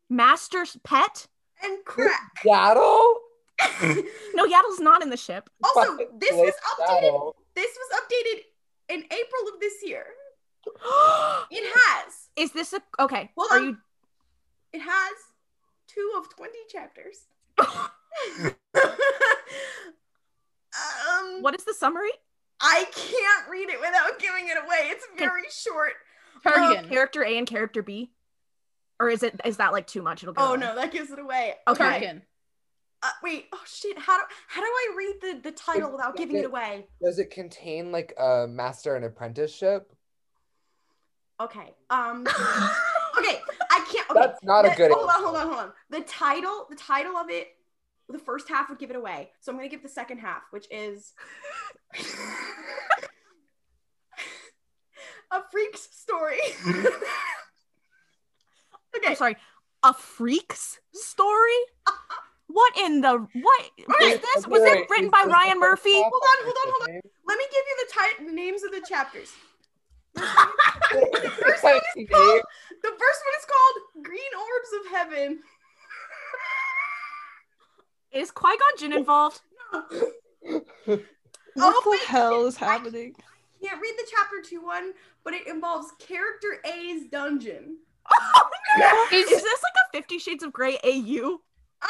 Master 0.09 0.59
Master's 0.59 0.77
pet? 0.83 1.01
Pet 1.01 1.27
and 1.63 1.83
Crack. 1.85 2.31
Yaddle? 2.45 3.13
No, 4.33 4.45
Yaddle's 4.45 4.79
not 4.79 5.01
in 5.01 5.09
the 5.09 5.17
ship. 5.17 5.49
also, 5.63 5.97
this 6.19 6.31
was 6.31 6.53
updated. 6.79 7.33
This 7.55 7.75
was 7.75 7.99
updated 8.01 8.41
in 8.93 9.03
April 9.03 9.53
of 9.53 9.59
this 9.59 9.73
year. 9.83 10.05
Is 10.75 10.81
It 11.59 11.73
has. 11.75 12.13
Is 12.35 12.51
this 12.51 12.73
a 12.73 12.81
okay? 13.01 13.31
Hold 13.37 13.51
are 13.51 13.57
on. 13.57 13.63
you 13.65 13.77
It 14.73 14.79
has 14.79 15.13
two 15.87 16.11
of 16.17 16.29
20 16.35 16.53
chapters. 16.69 17.25
um, 21.17 21.41
what 21.41 21.55
is 21.55 21.63
the 21.63 21.73
summary? 21.73 22.09
I 22.59 22.85
can't 22.91 23.49
read 23.49 23.69
it 23.69 23.79
without 23.79 24.19
giving 24.19 24.47
it 24.49 24.57
away. 24.63 24.89
It's 24.89 25.05
very 25.17 25.43
short. 25.49 25.93
Tarkin. 26.43 26.89
Character 26.89 27.23
A 27.23 27.37
and 27.37 27.47
character 27.47 27.81
B? 27.83 28.11
Or 28.99 29.09
is 29.09 29.21
it 29.23 29.39
is 29.45 29.57
that 29.57 29.73
like 29.73 29.85
too 29.87 30.01
much? 30.01 30.23
It'll 30.23 30.33
go 30.33 30.41
Oh 30.43 30.49
away. 30.51 30.59
no, 30.59 30.75
that 30.75 30.91
gives 30.91 31.11
it 31.11 31.19
away. 31.19 31.53
Okay. 31.67 31.83
Tarkin. 31.83 32.21
Uh, 33.03 33.09
wait. 33.23 33.45
Oh 33.53 33.61
shit. 33.67 33.97
How 33.99 34.17
do 34.17 34.23
how 34.47 34.61
do 34.61 34.65
I 34.67 34.93
read 34.97 35.15
the 35.21 35.49
the 35.49 35.55
title 35.55 35.91
without 35.91 36.15
giving 36.17 36.35
it 36.37 36.39
it- 36.39 36.45
away? 36.45 36.87
Does 37.01 37.19
it 37.19 37.29
contain 37.29 37.91
like 37.91 38.13
a 38.19 38.47
master 38.47 38.95
and 38.95 39.05
apprenticeship? 39.05 39.91
Okay. 41.39 41.73
Um. 41.89 42.25
okay. 43.17 43.39
I 43.71 43.85
can't. 43.91 44.09
Okay. 44.09 44.19
That's 44.19 44.43
not 44.43 44.65
a 44.65 44.75
good 44.75 44.91
Hold 44.91 45.09
on. 45.09 45.23
Hold 45.23 45.35
on. 45.35 45.47
Hold 45.47 45.59
on. 45.59 45.71
The 45.89 46.01
title. 46.01 46.67
The 46.69 46.75
title 46.75 47.15
of 47.17 47.29
it. 47.29 47.49
The 48.09 48.19
first 48.19 48.47
half 48.47 48.69
would 48.69 48.79
give 48.79 48.89
it 48.89 48.95
away. 48.95 49.31
So 49.41 49.51
I'm 49.51 49.57
gonna 49.57 49.67
give 49.67 49.83
the 49.83 49.89
second 49.89 50.19
half, 50.19 50.43
which 50.51 50.65
is 50.71 51.13
a 55.31 55.41
freak's 55.51 55.89
story. 55.91 56.39
okay. 58.95 59.07
I'm 59.07 59.15
sorry. 59.15 59.35
A 59.83 59.93
freak's 59.93 60.79
story? 60.93 61.51
What 62.47 62.77
in 62.77 63.01
the 63.01 63.27
what 63.33 63.71
is 64.01 64.19
this? 64.19 64.47
Was 64.47 64.63
it 64.63 64.87
written 64.89 65.05
is 65.07 65.11
by 65.11 65.23
this 65.25 65.33
Ryan 65.33 65.59
Murphy? 65.59 65.93
Hold 65.93 66.13
on, 66.13 66.45
hold 66.45 66.55
on, 66.65 66.71
hold 66.71 66.89
on. 66.89 67.01
Let 67.27 67.37
me 67.37 67.45
give 67.51 67.63
you 67.67 67.75
the, 67.77 67.91
ti- 67.93 68.25
the 68.25 68.31
names 68.31 68.63
of 68.63 68.71
the 68.71 68.81
chapters. 68.87 69.33
The 70.91 71.31
first 71.41 71.63
one 71.63 71.75
is 71.97 72.09
called, 72.09 72.41
the 72.83 72.89
first 72.89 73.21
one 73.25 73.35
is 73.39 73.45
called 73.45 74.05
Green 74.05 74.33
Orbs 74.35 74.71
of 74.79 74.91
Heaven. 74.91 75.39
Is 78.11 78.31
Qui 78.31 78.51
Gon 78.57 78.77
Jinn 78.79 78.93
involved? 78.93 79.41
What 80.85 81.73
Oh, 81.75 81.81
the 81.83 81.89
wait, 81.89 82.01
hell 82.01 82.45
is 82.45 82.61
I- 82.61 82.65
happening? 82.65 83.15
I 83.19 83.67
can't 83.67 83.81
read 83.81 83.95
the 83.97 84.07
chapter 84.11 84.41
two 84.47 84.61
one, 84.63 84.93
but 85.23 85.33
it 85.33 85.47
involves 85.47 85.87
character 85.99 86.59
A's 86.63 87.07
dungeon. 87.11 87.77
Oh, 88.13 88.49
no. 88.77 89.05
Is- 89.11 89.27
Is 89.31 89.41
this 89.43 89.63
like 89.63 89.73
a 89.87 89.91
Fifty 89.91 90.19
Shades 90.19 90.43
of 90.43 90.53
Grey 90.53 90.77
AU? 90.83 91.39
Um, 91.81 91.89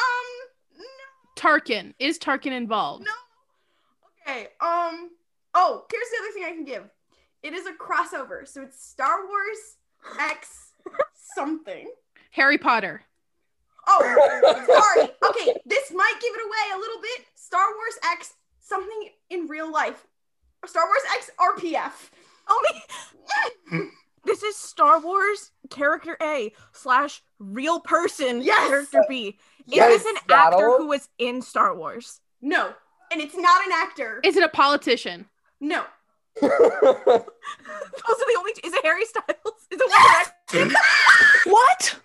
no, 0.78 0.86
Tarkin. 1.36 1.94
Is 2.00 2.18
Tarkin 2.18 2.54
involved? 2.54 3.06
no. 3.06 3.12
Okay. 4.32 4.48
Um. 4.62 5.12
Oh, 5.54 5.86
here's 5.92 6.08
the 6.10 6.18
other 6.22 6.32
thing 6.34 6.44
I 6.46 6.52
can 6.52 6.64
give. 6.66 6.90
It 7.48 7.54
is 7.54 7.66
a 7.66 7.72
crossover, 7.72 8.46
so 8.46 8.62
it's 8.62 8.84
Star 8.86 9.26
Wars 9.26 9.78
X 10.20 10.74
something. 11.34 11.90
Harry 12.32 12.58
Potter. 12.58 13.04
Oh, 13.88 14.02
sorry. 14.68 15.10
Okay, 15.30 15.58
this 15.66 15.94
might 15.94 16.14
give 16.22 16.34
it 16.36 16.42
away 16.46 16.76
a 16.76 16.78
little 16.78 17.02
bit. 17.02 17.26
Star 17.36 17.64
Wars 17.74 17.98
X 18.12 18.34
something 18.60 19.10
in 19.30 19.48
real 19.48 19.72
life. 19.72 20.06
Star 20.66 20.84
Wars 20.88 21.02
X 21.16 21.32
RPF. 21.40 22.10
Oh 22.50 22.66
me. 23.72 23.82
this 24.26 24.44
is 24.44 24.58
Star 24.58 25.00
Wars 25.00 25.52
character 25.70 26.18
A 26.22 26.52
slash 26.74 27.22
real 27.40 27.80
person 27.80 28.42
Yes! 28.42 28.68
character 28.68 29.06
B. 29.08 29.28
Is 29.28 29.64
Yes, 29.68 30.04
this 30.04 30.12
an 30.18 30.22
Seattle. 30.28 30.60
actor 30.60 30.78
who 30.80 30.88
was 30.88 31.08
in 31.18 31.42
Star 31.42 31.74
Wars? 31.78 32.20
No, 32.42 32.74
and 33.10 33.22
it's 33.22 33.38
not 33.38 33.66
an 33.66 33.72
actor. 33.74 34.20
Is 34.26 34.36
it 34.36 34.44
a 34.44 34.50
politician? 34.50 35.28
no. 35.62 35.86
Those 36.42 36.52
are 36.52 38.28
the 38.28 38.36
only. 38.38 38.52
Is 38.64 38.74
it 38.74 38.86
Harry 38.86 39.06
Styles? 39.06 39.68
Is 39.72 39.80
it 39.80 39.90
One 39.90 40.64
Direction? 40.64 40.78
What? 41.46 42.00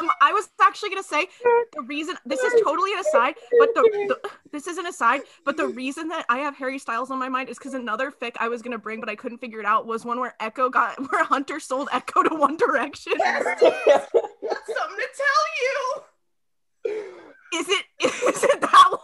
Um, 0.00 0.10
I 0.20 0.32
was 0.32 0.48
actually 0.60 0.88
gonna 0.90 1.02
say 1.02 1.28
the 1.74 1.82
reason 1.82 2.16
this 2.24 2.40
is 2.40 2.62
totally 2.62 2.92
an 2.94 3.00
aside, 3.00 3.34
but 3.58 3.74
the, 3.74 3.82
the 4.08 4.30
this 4.50 4.66
is 4.66 4.78
an 4.78 4.86
aside, 4.86 5.20
but 5.44 5.56
the 5.58 5.68
reason 5.68 6.08
that 6.08 6.24
I 6.28 6.38
have 6.38 6.56
Harry 6.56 6.78
Styles 6.78 7.10
on 7.10 7.18
my 7.18 7.28
mind 7.28 7.50
is 7.50 7.58
because 7.58 7.74
another 7.74 8.10
fic 8.10 8.32
I 8.38 8.48
was 8.48 8.62
gonna 8.62 8.78
bring, 8.78 9.00
but 9.00 9.10
I 9.10 9.14
couldn't 9.14 9.38
figure 9.38 9.60
it 9.60 9.66
out, 9.66 9.86
was 9.86 10.04
one 10.06 10.18
where 10.18 10.34
Echo 10.40 10.70
got 10.70 10.98
where 11.10 11.24
Hunter 11.24 11.60
sold 11.60 11.90
Echo 11.92 12.22
to 12.22 12.34
One 12.34 12.56
Direction. 12.56 13.12
That's 13.18 13.60
something 13.60 13.76
to 14.96 15.08
tell 15.16 15.44
you. 15.60 16.02
Is 17.52 17.68
it 17.68 17.84
is 18.02 18.44
it 18.44 18.60
that 18.60 18.88
one? 18.90 18.99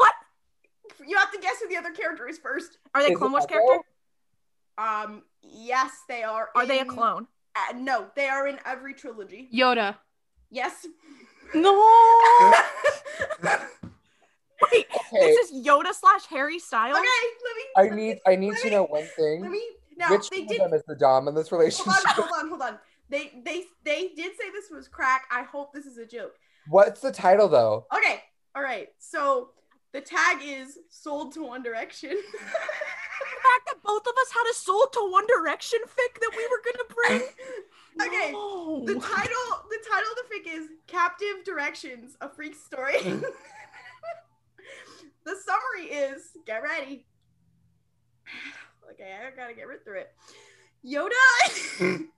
You 1.07 1.17
have 1.17 1.31
to 1.33 1.39
guess 1.39 1.57
who 1.63 1.69
the 1.69 1.77
other 1.77 1.93
character 1.93 2.29
is 2.29 2.39
first. 2.39 2.79
Are 2.95 3.03
they 3.03 3.13
Is 3.13 3.19
Clone 3.19 3.33
Wars 3.33 3.45
Echo? 3.45 3.55
character? 3.59 3.87
Um, 4.79 5.23
yes, 5.43 5.91
they 6.09 6.23
are. 6.23 6.49
Are 6.55 6.67
they 6.67 6.81
a 6.81 6.85
clone? 6.85 7.27
Uh, 7.55 7.73
no, 7.77 8.07
they 8.17 8.29
are 8.29 8.47
in 8.47 8.59
every 8.67 8.93
trilogy. 8.95 9.49
Yoda. 9.55 9.97
Yes. 10.51 10.87
No. 11.55 11.73
Wait, 14.73 14.87
Okay, 14.91 15.27
this 15.27 15.51
is 15.51 15.65
Yoda 15.67 15.93
slash 15.93 16.27
Harry 16.27 16.59
Styles. 16.59 16.97
Okay, 16.97 17.07
let 17.45 17.57
me. 17.57 17.63
I 17.77 17.83
let 17.83 17.93
me- 17.93 17.97
need 18.07 18.19
I 18.27 18.37
need 18.37 18.57
to 18.57 18.65
me- 18.65 18.71
know 18.71 18.85
one 18.85 19.05
thing. 19.17 19.43
Let 19.43 19.51
me. 19.53 19.63
Now 19.97 20.11
Which 20.11 20.29
they 20.29 20.41
one 20.41 20.49
did. 20.49 20.61
of 20.61 20.71
them 20.71 20.79
is 20.81 20.85
the 20.89 20.97
dom 20.97 21.29
in 21.29 21.35
this 21.37 21.49
Hold 21.51 21.61
relationship? 21.61 21.93
on, 22.09 22.15
hold 22.15 22.31
on, 22.37 22.49
hold 22.49 22.63
on. 22.63 22.79
They 23.11 23.41
they 23.45 23.65
they 23.85 24.09
did 24.17 24.33
say 24.37 24.51
this 24.51 24.71
was 24.73 24.89
crack. 24.89 25.27
I 25.31 25.43
hope 25.43 25.73
this 25.73 25.87
is 25.87 25.99
a 25.99 26.05
joke. 26.07 26.35
What's 26.69 27.01
the 27.01 27.13
title 27.13 27.49
though? 27.49 27.87
Okay, 27.97 28.23
all 28.57 28.63
right. 28.63 28.89
So 28.99 29.51
the 29.97 30.03
tag 30.03 30.43
is 30.45 30.79
sold 30.91 31.33
to 31.33 31.43
One 31.43 31.63
Direction. 31.63 32.11
The 33.19 33.43
fact 33.43 33.67
that 33.67 33.83
both 33.83 34.03
of 34.07 34.13
us 34.21 34.31
had 34.31 34.45
a 34.51 34.55
sold 34.55 34.93
to 34.93 35.11
One 35.11 35.27
Direction 35.27 35.79
fic 35.85 36.21
that 36.21 36.31
we 36.37 36.47
were 36.49 36.61
gonna 36.65 36.85
bring. 36.95 37.23
okay. 38.07 38.33
No. 38.33 38.85
The 38.85 38.95
title 38.95 39.47
the 39.71 39.79
title 39.91 40.11
of 40.11 40.17
the 40.19 40.35
fic 40.35 40.47
is 40.55 40.69
Captive 40.87 41.43
Directions, 41.45 42.17
a 42.21 42.29
freak 42.29 42.55
story. 42.55 42.99
the 45.25 45.35
summary 45.47 45.87
is 45.91 46.37
get 46.45 46.63
ready. 46.63 47.07
Okay, 48.93 49.17
I 49.27 49.35
gotta 49.35 49.53
get 49.53 49.67
rid 49.67 49.85
through 49.85 49.99
it. 49.99 50.15
Yoda 50.87 51.11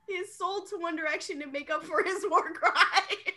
is 0.07 0.37
sold 0.37 0.69
to 0.69 0.77
One 0.77 0.95
Direction 0.95 1.39
to 1.39 1.47
make 1.47 1.71
up 1.71 1.83
for 1.83 2.03
his 2.03 2.23
war 2.29 2.53
crime. 2.53 3.33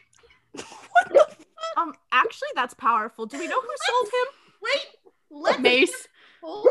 Um, 1.77 1.94
actually, 2.12 2.49
that's 2.55 2.74
powerful. 2.74 3.27
Do 3.27 3.39
we 3.39 3.49
know 3.49 3.61
who 3.61 3.69
sold 3.86 4.07
him? 4.07 4.35
Wait, 4.62 4.86
let's 5.31 5.59
Mace. 5.61 6.09
hold 6.43 6.69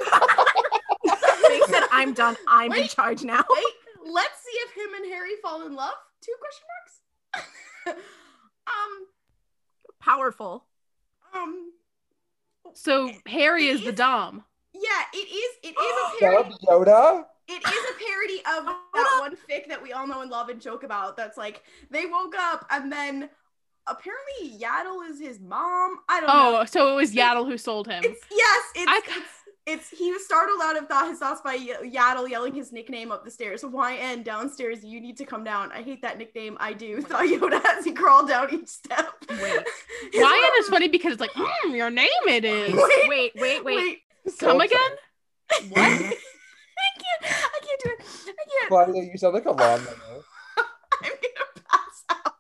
They 1.48 1.62
said, 1.68 1.84
"I'm 1.92 2.14
done. 2.14 2.38
I'm 2.48 2.72
in 2.74 2.88
charge 2.88 3.24
now." 3.24 3.44
Wait, 3.50 3.66
let's 4.12 4.42
see 4.44 4.58
if 4.58 4.72
him 4.76 4.94
and 4.96 5.06
Harry 5.12 5.32
fall 5.42 5.66
in 5.66 5.76
love. 5.76 5.94
Two 6.22 6.34
question 6.40 6.66
marks. 7.88 8.02
um, 8.68 9.08
Powerful. 10.00 10.66
um, 11.34 11.72
So 12.74 13.12
Harry 13.28 13.68
is 13.68 13.84
the 13.84 13.92
Dom. 13.92 14.44
yeah, 14.74 15.04
it 15.14 15.18
is. 15.18 15.58
It 15.64 15.76
is 15.80 16.16
a 16.16 16.20
parody. 16.20 16.50
Dub 16.50 16.86
Yoda? 16.86 17.26
It 17.48 17.62
is 17.68 17.86
a 17.90 17.94
parody 18.00 18.38
of 18.60 18.76
that 18.94 19.18
one 19.20 19.36
fic 19.50 19.68
that 19.68 19.82
we 19.82 19.92
all 19.92 20.08
know 20.08 20.22
and 20.22 20.32
love 20.32 20.50
and 20.50 20.62
joke 20.62 20.84
about. 20.84 21.18
That's 21.18 21.38
like 21.38 21.64
they 21.90 22.06
woke 22.06 22.36
up 22.38 22.66
and 22.70 22.92
then 22.92 23.30
apparently 23.88 24.58
Yaddle 24.60 25.10
is 25.10 25.20
his 25.20 25.40
mom. 25.40 25.98
I 26.10 26.20
don't 26.22 26.28
know. 26.28 26.60
Oh, 26.62 26.66
so 26.66 26.92
it 26.94 26.96
was 26.96 27.14
Yaddle 27.14 27.46
who 27.48 27.58
sold 27.58 27.88
him. 27.88 28.04
It's 28.04 28.22
yes, 28.32 28.64
it's, 28.76 28.86
I- 28.88 29.02
it's 29.06 29.28
it's 29.68 29.90
he 29.92 30.12
was 30.12 30.26
startled 30.26 30.60
out 30.64 30.76
of 30.76 30.88
thought 30.88 31.08
his 31.08 31.20
thoughts 31.20 31.40
by 31.42 31.56
Yaddle 31.58 32.28
yelling 32.28 32.56
his 32.56 32.72
nickname 32.72 33.12
up 33.12 33.24
the 33.24 33.30
stairs. 33.30 33.64
YN 33.64 34.24
downstairs, 34.24 34.84
you 34.84 35.00
need 35.00 35.18
to 35.18 35.26
come 35.26 35.44
down. 35.44 35.72
I 35.72 35.84
hate 35.84 36.02
that 36.02 36.18
nickname. 36.18 36.58
I 36.60 36.74
do. 36.74 37.02
Thought 37.04 37.26
Yoda 37.26 37.64
as 37.78 37.86
he 37.86 37.92
crawled 37.92 38.28
down 38.28 38.52
each 38.54 38.68
step. 38.70 39.14
Wait. 39.30 39.40
His 40.12 40.22
Ryan 40.22 40.42
mom- 40.42 40.52
is 40.60 40.68
funny 40.68 40.88
because 40.88 41.12
it's 41.14 41.22
like, 41.22 41.32
mm, 41.34 41.76
your 41.78 41.92
name 41.92 42.08
it 42.28 42.44
is. 42.44 42.74
Wait, 42.74 43.08
Wait, 43.08 43.32
wait, 43.36 43.64
wait. 43.64 44.00
So 44.36 44.48
Come 44.48 44.62
upset. 44.62 44.78
again? 44.78 45.70
What? 45.70 45.80
I 45.82 47.00
can't. 47.00 47.24
I 47.24 47.60
can't 47.64 47.82
do 47.84 47.90
it. 47.92 48.00
I 48.02 48.34
can't. 48.34 48.68
Claudia, 48.70 49.04
you 49.04 49.18
sound 49.20 49.36
like 49.36 49.46
a 49.46 49.52
lawnmower. 49.52 50.24
I'm 50.58 51.12
gonna 51.12 51.66
pass 51.70 52.04
out. 52.26 52.34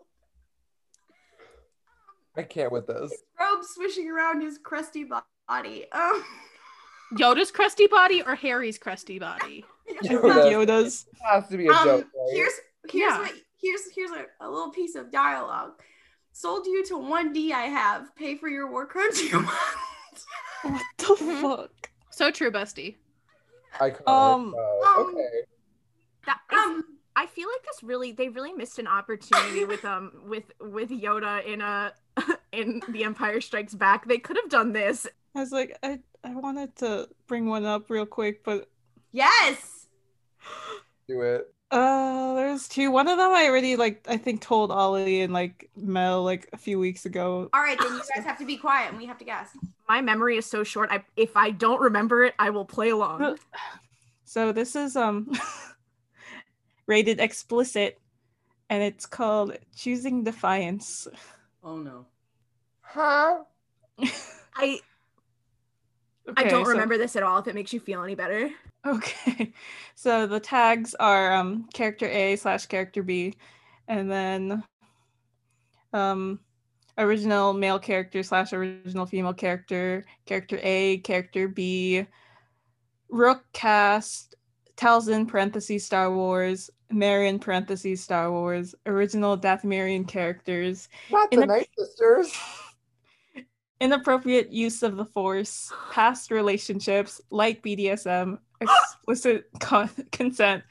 I 2.37 2.43
can't 2.43 2.71
with 2.71 2.87
this. 2.87 3.13
Robe 3.39 3.63
swishing 3.63 4.09
around 4.09 4.41
his 4.41 4.57
crusty 4.57 5.03
body. 5.49 5.85
Um. 5.91 6.23
Yoda's 7.17 7.51
crusty 7.51 7.87
body 7.87 8.21
or 8.25 8.35
Harry's 8.35 8.77
crusty 8.77 9.19
body? 9.19 9.65
Yoda. 10.03 10.45
Yoda's. 10.49 11.05
It 11.11 11.17
has 11.25 11.47
to 11.49 11.57
be 11.57 11.67
a 11.67 11.71
um, 11.71 11.83
joke, 11.85 12.07
right? 12.15 12.33
here's 12.33 12.53
here's 12.89 13.11
Yeah. 13.11 13.19
what 13.19 13.33
here's 13.61 13.81
here's 13.93 14.11
a, 14.11 14.25
a 14.39 14.49
little 14.49 14.71
piece 14.71 14.95
of 14.95 15.11
dialogue. 15.11 15.73
Sold 16.31 16.65
you 16.65 16.85
to 16.85 16.97
one 16.97 17.33
D 17.33 17.51
I 17.51 17.63
have. 17.63 18.15
Pay 18.15 18.37
for 18.37 18.47
your 18.47 18.71
war 18.71 18.85
crimes 18.85 19.21
you 19.21 19.37
want. 19.39 19.49
What 20.63 20.81
the 20.99 21.03
Mhm. 21.15 21.41
fuck? 21.41 21.89
So 22.11 22.29
true, 22.31 22.51
Busty. 22.51 22.95
Iconic. 23.79 24.07
Um, 24.07 24.53
Oh, 24.55 24.95
um, 24.99 25.15
okay. 25.15 25.29
That 26.27 26.39
is, 26.51 26.59
Um, 26.59 26.83
I 27.15 27.25
feel 27.25 27.47
like 27.47 27.63
this 27.63 27.83
really 27.83 28.11
they 28.11 28.29
really 28.29 28.53
missed 28.53 28.79
an 28.79 28.87
opportunity 28.87 29.65
with 29.65 29.83
um 29.85 30.11
with 30.25 30.51
with 30.59 30.89
Yoda 30.89 31.45
in 31.45 31.61
a 31.61 31.93
in 32.51 32.81
The 32.89 33.03
Empire 33.03 33.41
Strikes 33.41 33.73
Back. 33.73 34.07
They 34.07 34.17
could 34.17 34.37
have 34.37 34.49
done 34.49 34.73
this. 34.73 35.07
I 35.35 35.39
was 35.39 35.51
like, 35.51 35.77
I, 35.81 35.99
I 36.23 36.35
wanted 36.35 36.75
to 36.77 37.07
bring 37.27 37.45
one 37.47 37.65
up 37.65 37.89
real 37.89 38.05
quick, 38.05 38.43
but 38.43 38.69
yes. 39.11 39.87
Do 41.07 41.21
it. 41.21 41.47
uh, 41.71 42.35
there's 42.35 42.67
two. 42.67 42.91
One 42.91 43.07
of 43.07 43.17
them 43.17 43.31
I 43.31 43.45
already 43.47 43.75
like. 43.77 44.05
I 44.09 44.17
think 44.17 44.41
told 44.41 44.71
Ollie 44.71 45.21
and 45.21 45.31
like 45.33 45.69
Mel 45.75 46.23
like 46.23 46.49
a 46.53 46.57
few 46.57 46.79
weeks 46.79 47.05
ago. 47.05 47.49
All 47.53 47.61
right, 47.61 47.77
then 47.79 47.93
you 47.93 48.01
guys 48.13 48.25
have 48.25 48.37
to 48.39 48.45
be 48.45 48.57
quiet 48.57 48.89
and 48.89 48.97
we 48.97 49.05
have 49.05 49.17
to 49.19 49.25
guess. 49.25 49.49
My 49.87 50.01
memory 50.01 50.37
is 50.37 50.45
so 50.45 50.63
short. 50.63 50.89
I 50.91 51.03
if 51.15 51.35
I 51.37 51.51
don't 51.51 51.81
remember 51.81 52.23
it, 52.25 52.33
I 52.39 52.49
will 52.49 52.65
play 52.65 52.89
along. 52.89 53.37
So 54.25 54.51
this 54.51 54.75
is 54.75 54.95
um 54.95 55.31
rated 56.91 57.21
explicit, 57.21 57.97
and 58.69 58.83
it's 58.83 59.05
called 59.05 59.57
"Choosing 59.77 60.25
Defiance." 60.25 61.07
Oh 61.63 61.77
no. 61.77 62.05
Huh? 62.81 63.43
I 64.55 64.79
I 66.35 66.43
don't 66.43 66.65
so- 66.65 66.71
remember 66.71 66.97
this 66.97 67.15
at 67.15 67.23
all. 67.23 67.39
If 67.39 67.47
it 67.47 67.55
makes 67.55 67.71
you 67.71 67.79
feel 67.79 68.03
any 68.03 68.15
better. 68.15 68.49
Okay, 68.85 69.53
so 69.95 70.27
the 70.27 70.39
tags 70.39 70.93
are 70.95 71.33
um 71.33 71.69
character 71.73 72.07
A 72.07 72.35
slash 72.35 72.65
character 72.65 73.03
B, 73.03 73.35
and 73.87 74.11
then 74.11 74.61
um 75.93 76.39
original 76.97 77.53
male 77.53 77.79
character 77.79 78.21
slash 78.21 78.51
original 78.51 79.05
female 79.05 79.33
character, 79.33 80.03
character 80.25 80.59
A, 80.61 80.97
character 80.97 81.47
B, 81.47 82.05
Rook 83.07 83.45
Kast, 83.53 84.35
Talzin 84.75 85.27
parentheses 85.27 85.85
Star 85.85 86.13
Wars, 86.13 86.69
Merrin 86.91 87.39
parentheses 87.39 88.03
Star 88.03 88.31
Wars, 88.31 88.75
original 88.85 89.37
Dathomirian 89.37 90.07
characters, 90.07 90.89
Not 91.09 91.31
the 91.31 91.45
Night 91.45 91.69
Sisters. 91.77 92.33
inappropriate 93.81 94.51
use 94.51 94.83
of 94.83 94.95
the 94.95 95.05
force, 95.05 95.73
past 95.91 96.29
relationships, 96.29 97.19
light 97.31 97.61
BDSM, 97.63 98.37
explicit 98.61 99.49
con- 99.59 99.89
consent, 100.11 100.63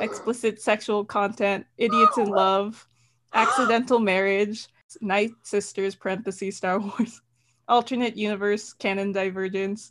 explicit 0.00 0.60
sexual 0.60 1.04
content, 1.04 1.66
idiots 1.78 2.18
in 2.18 2.26
love, 2.26 2.86
accidental 3.32 3.98
marriage, 3.98 4.68
night 5.00 5.30
sisters 5.42 5.94
parentheses 5.94 6.56
Star 6.56 6.78
Wars, 6.78 7.22
alternate 7.68 8.16
universe 8.16 8.74
canon 8.74 9.12
divergence, 9.12 9.90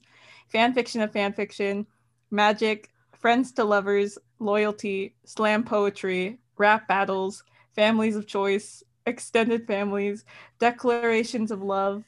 fan 0.49 0.73
fiction 0.73 1.01
of 1.01 1.11
fan 1.11 1.33
fiction, 1.33 1.85
magic, 2.29 2.91
friends 3.19 3.51
to 3.53 3.63
lovers, 3.63 4.19
loyalty, 4.39 5.15
slam 5.25 5.63
poetry, 5.63 6.39
rap 6.57 6.87
battles, 6.87 7.43
families 7.75 8.15
of 8.15 8.27
choice, 8.27 8.83
extended 9.05 9.67
families, 9.67 10.25
declarations 10.59 11.51
of 11.51 11.61
love, 11.61 12.03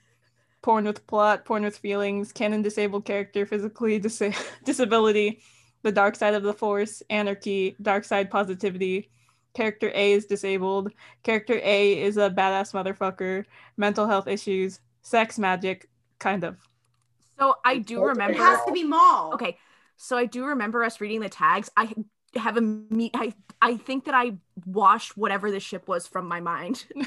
porn 0.62 0.86
with 0.86 1.06
plot, 1.08 1.46
porn 1.46 1.64
with 1.64 1.78
feelings, 1.78 2.32
canon 2.32 2.62
disabled 2.62 3.06
character, 3.06 3.46
physically 3.46 4.00
dis- 4.00 4.22
disability, 4.66 5.42
the 5.84 5.92
dark 5.92 6.16
side 6.16 6.34
of 6.34 6.44
the 6.44 6.54
force, 6.54 7.02
anarchy, 7.10 7.76
dark 7.82 8.04
side 8.04 8.30
positivity. 8.30 9.10
Character 9.56 9.92
A 9.96 10.14
is 10.14 10.26
disabled. 10.26 10.92
Character 11.24 11.60
A 11.64 12.02
is 12.02 12.18
a 12.18 12.30
badass 12.30 12.72
motherfucker. 12.74 13.46
Mental 13.78 14.06
health 14.08 14.28
issues, 14.28 14.80
sex 15.02 15.40
magic, 15.40 15.90
kind 16.20 16.44
of. 16.44 16.58
So 17.40 17.56
I 17.66 17.78
do 17.80 18.04
remember. 18.04 18.34
It 18.34 18.40
has 18.40 18.66
to 18.66 18.72
be 18.74 18.84
Maul. 18.84 19.34
Okay, 19.34 19.58
so 19.98 20.18
I 20.18 20.26
do 20.26 20.46
remember 20.46 20.84
us 20.84 21.02
reading 21.02 21.22
the 21.22 21.30
tags. 21.30 21.70
I 21.76 21.94
have 22.36 22.58
a 22.58 22.62
meet 22.62 23.12
I 23.16 23.34
I 23.62 23.76
think 23.78 24.06
that 24.06 24.14
I 24.14 24.34
washed 24.66 25.18
whatever 25.18 25.52
the 25.52 25.60
ship 25.60 25.88
was 25.88 26.08
from 26.08 26.28
my 26.28 26.40
mind. 26.40 26.86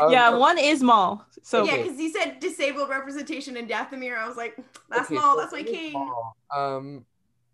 Um, 0.00 0.10
yeah, 0.10 0.30
one 0.30 0.56
is 0.58 0.82
Maul. 0.82 1.26
So 1.42 1.62
yeah, 1.64 1.76
because 1.76 1.98
he 1.98 2.08
said 2.10 2.40
disabled 2.40 2.88
representation 2.88 3.54
in 3.56 3.68
Dathomir. 3.68 4.16
I 4.16 4.26
was 4.26 4.36
like, 4.36 4.56
that's 4.88 5.10
okay, 5.10 5.14
Maul. 5.16 5.34
so 5.34 5.40
That's 5.40 5.52
my 5.52 5.62
king. 5.62 5.92
Maul. 5.92 6.36
Um, 6.56 7.04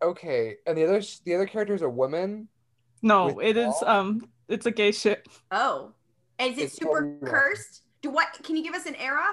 okay, 0.00 0.56
and 0.64 0.78
the 0.78 0.84
other 0.84 1.02
the 1.24 1.34
other 1.34 1.46
character 1.46 1.74
is 1.74 1.82
a 1.82 1.88
woman. 1.88 2.48
no, 3.02 3.32
With 3.32 3.46
it 3.46 3.56
is 3.56 3.74
Maul? 3.82 3.90
um 3.90 4.28
it's 4.48 4.64
a 4.66 4.70
gay 4.70 4.92
ship. 4.92 5.26
Oh, 5.50 5.92
and 6.38 6.52
is 6.52 6.58
it 6.58 6.62
It's 6.66 6.76
super 6.78 7.00
totally 7.02 7.30
cursed? 7.30 7.82
Do 8.00 8.10
what? 8.10 8.28
Can 8.44 8.54
you 8.56 8.62
give 8.62 8.74
us 8.74 8.86
an 8.86 8.94
era? 8.94 9.26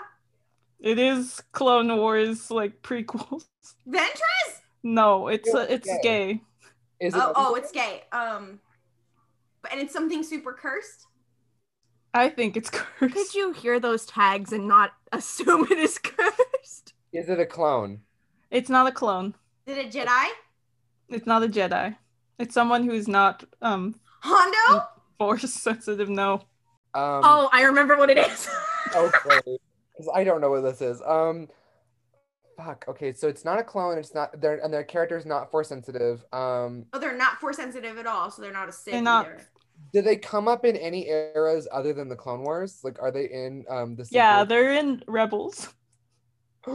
It 0.80 0.98
is 1.00 1.42
Clone 1.54 1.96
Wars 1.98 2.50
like 2.52 2.82
prequels. 2.82 3.46
Ventress? 3.88 4.62
No, 4.84 5.28
it's 5.28 5.54
uh, 5.54 5.68
It's 5.70 5.88
it's 5.88 5.98
gay. 6.02 6.34
gay. 6.34 6.42
Is 7.00 7.14
it? 7.14 7.22
Oh, 7.24 7.34
oh, 7.36 7.56
it's 7.56 7.72
gay. 7.72 8.04
Um, 8.12 8.60
but 9.62 9.72
and 9.72 9.82
it's 9.82 9.94
something 9.94 10.24
super 10.24 10.54
cursed. 10.54 11.06
I 12.14 12.30
think 12.30 12.58
it's 12.58 12.70
cursed. 12.70 13.14
Could 13.14 13.34
you 13.36 13.54
hear 13.54 13.80
those 13.80 14.06
tags 14.06 14.52
and 14.52 14.68
not 14.68 14.92
assume 15.12 15.68
it 15.70 15.78
is 15.78 15.98
cursed? 15.98 16.94
Is 17.14 17.30
it 17.30 17.40
a 17.40 17.46
clone? 17.46 18.02
It's 18.50 18.70
not 18.70 18.88
a 18.88 18.92
clone. 18.92 19.36
Is 19.66 19.78
it 19.78 19.92
Jedi? 19.92 20.28
It's 21.10 21.28
not 21.28 21.44
a 21.44 21.48
Jedi. 21.48 21.96
It's 22.40 22.54
someone 22.54 22.84
who's 22.84 23.08
not 23.08 23.44
um 23.62 23.96
Hondo? 24.22 24.88
force 25.18 25.52
sensitive. 25.54 26.10
No. 26.10 26.34
Um, 26.94 27.22
Oh, 27.24 27.50
I 27.52 27.64
remember 27.64 27.98
what 27.98 28.10
it 28.10 28.18
is. 28.18 28.48
okay. 28.96 29.42
Because 29.46 30.10
I 30.14 30.24
don't 30.24 30.42
know 30.42 30.50
what 30.50 30.62
this 30.62 30.82
is. 30.82 31.02
Um, 31.06 31.48
fuck. 32.58 32.84
Okay, 32.88 33.14
so 33.14 33.28
it's 33.28 33.46
not 33.46 33.60
a 33.60 33.64
clone. 33.64 33.98
It's 33.98 34.14
not. 34.14 34.40
Their 34.42 34.58
and 34.64 34.74
their 34.74 34.84
character 34.84 35.16
is 35.18 35.26
not 35.26 35.50
force 35.52 35.70
sensitive. 35.70 36.26
Um, 36.34 36.86
Oh, 36.94 37.00
they're 37.00 37.16
not 37.18 37.40
force 37.40 37.58
sensitive 37.58 37.98
at 37.98 38.08
all, 38.08 38.30
so 38.32 38.42
they're 38.42 38.52
not 38.52 38.68
a 38.70 38.72
Sith 38.72 38.94
They're 38.94 39.02
not- 39.02 39.28
either. 39.28 39.42
do 39.94 40.02
they 40.02 40.16
come 40.18 40.48
up 40.48 40.66
in 40.66 40.76
any 40.76 41.08
eras 41.08 41.68
other 41.72 41.94
than 41.94 42.10
the 42.10 42.16
Clone 42.16 42.42
Wars? 42.44 42.80
Like, 42.84 43.02
are 43.02 43.12
they 43.12 43.26
in 43.26 43.64
um 43.70 43.96
the? 43.96 44.08
Yeah, 44.12 44.38
sequel? 44.42 44.46
they're 44.48 44.74
in 44.74 45.04
Rebels. 45.08 45.70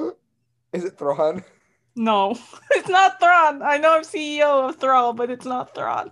Is 0.73 0.85
it 0.85 0.97
Thrawn? 0.99 1.45
No, 1.97 2.31
it's 2.71 2.89
not 2.89 3.21
Thrawn. 3.21 3.61
I 3.63 3.77
know 3.77 3.95
I'm 3.97 4.03
CEO 4.03 4.69
of 4.71 4.77
Thrawn, 4.77 5.15
but 5.17 5.31
it's 5.31 5.45
not 5.45 5.75
Thrawn. 5.75 6.11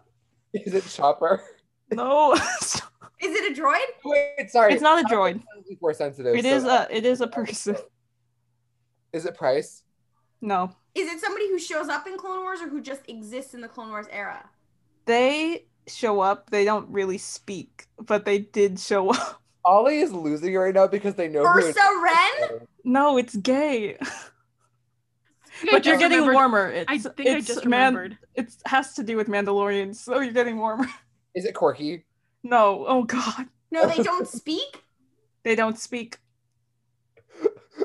Is 0.52 0.74
it 0.74 0.84
Chopper? 0.88 1.42
No, 1.92 2.34
Is 2.34 2.80
it 3.20 3.58
a 3.58 3.60
droid? 3.60 3.80
Wait, 4.04 4.48
sorry. 4.48 4.72
it's 4.74 4.80
not 4.82 5.00
a 5.00 5.04
droid. 5.12 5.42
sounds 5.52 5.78
Force 5.80 5.98
sensitive. 5.98 6.36
It 6.36 6.44
so- 6.44 6.50
is 6.56 6.64
a 6.64 6.86
it 6.96 7.04
is 7.04 7.20
a 7.20 7.26
person. 7.26 7.76
Is 9.12 9.26
it 9.26 9.34
Price? 9.36 9.82
No, 10.42 10.70
Is 10.94 11.12
it 11.12 11.20
somebody 11.20 11.48
who 11.48 11.58
shows 11.58 11.88
up 11.88 12.06
in 12.06 12.16
Clone 12.16 12.40
Wars 12.40 12.60
or 12.62 12.68
who 12.68 12.80
just 12.80 13.02
exists 13.08 13.52
in 13.52 13.60
the 13.60 13.68
Clone 13.68 13.90
Wars 13.90 14.06
era? 14.10 14.48
they 15.06 15.66
show 15.86 16.20
up. 16.20 16.48
They 16.50 16.64
don't 16.64 16.88
really 16.88 17.18
speak, 17.18 17.86
but 17.98 18.24
they 18.24 18.38
did 18.38 18.78
show 18.78 19.10
up. 19.10 19.42
Ollie 19.64 19.98
is 19.98 20.12
losing 20.12 20.54
right 20.54 20.74
now 20.74 20.86
because 20.86 21.14
they 21.16 21.26
know 21.28 21.44
who 21.44 21.58
it 21.58 21.64
Ursa 21.76 21.80
Wren? 22.02 22.60
No, 22.84 23.16
it's 23.18 23.34
gay. 23.36 23.96
I 24.00 24.06
But 25.70 25.84
you're 25.84 25.96
getting 25.98 26.18
remembered- 26.20 26.34
warmer. 26.34 26.66
It's, 26.70 26.86
I 26.88 26.98
think 26.98 27.28
I 27.28 27.40
just 27.40 27.66
man. 27.66 27.94
remembered. 27.94 28.18
It 28.34 28.54
has 28.66 28.94
to 28.94 29.02
do 29.02 29.16
with 29.16 29.26
Mandalorians, 29.28 29.96
so 29.96 30.20
you're 30.20 30.32
getting 30.32 30.58
warmer. 30.58 30.86
Is 31.34 31.44
it 31.44 31.54
Korkie? 31.54 32.04
No, 32.42 32.84
oh 32.88 33.02
god, 33.04 33.46
No, 33.70 33.86
they 33.86 34.02
don't 34.02 34.26
speak. 34.40 34.82
they 35.42 35.54
don't 35.54 35.78
speak. 35.78 36.18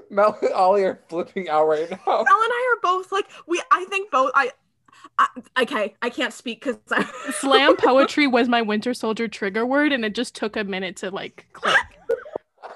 Mel 0.09 0.37
and 0.41 0.51
Ollie 0.53 0.83
are 0.83 0.99
flipping 1.07 1.49
out 1.49 1.67
right 1.67 1.89
now. 1.89 1.97
Mel 2.05 2.17
and 2.17 2.27
I 2.29 2.75
are 2.77 2.81
both 2.81 3.11
like 3.11 3.25
we. 3.47 3.61
I 3.71 3.85
think 3.85 4.11
both. 4.11 4.31
I. 4.35 4.51
I 5.19 5.27
okay, 5.61 5.93
I 6.01 6.09
can't 6.09 6.33
speak 6.33 6.63
because 6.63 6.77
Slam 7.39 7.75
poetry 7.77 8.27
was 8.27 8.47
my 8.49 8.61
Winter 8.61 8.93
Soldier 8.93 9.27
trigger 9.27 9.65
word, 9.65 9.91
and 9.91 10.03
it 10.03 10.15
just 10.15 10.35
took 10.35 10.55
a 10.57 10.63
minute 10.63 10.95
to 10.97 11.11
like 11.11 11.45
click. 11.53 11.75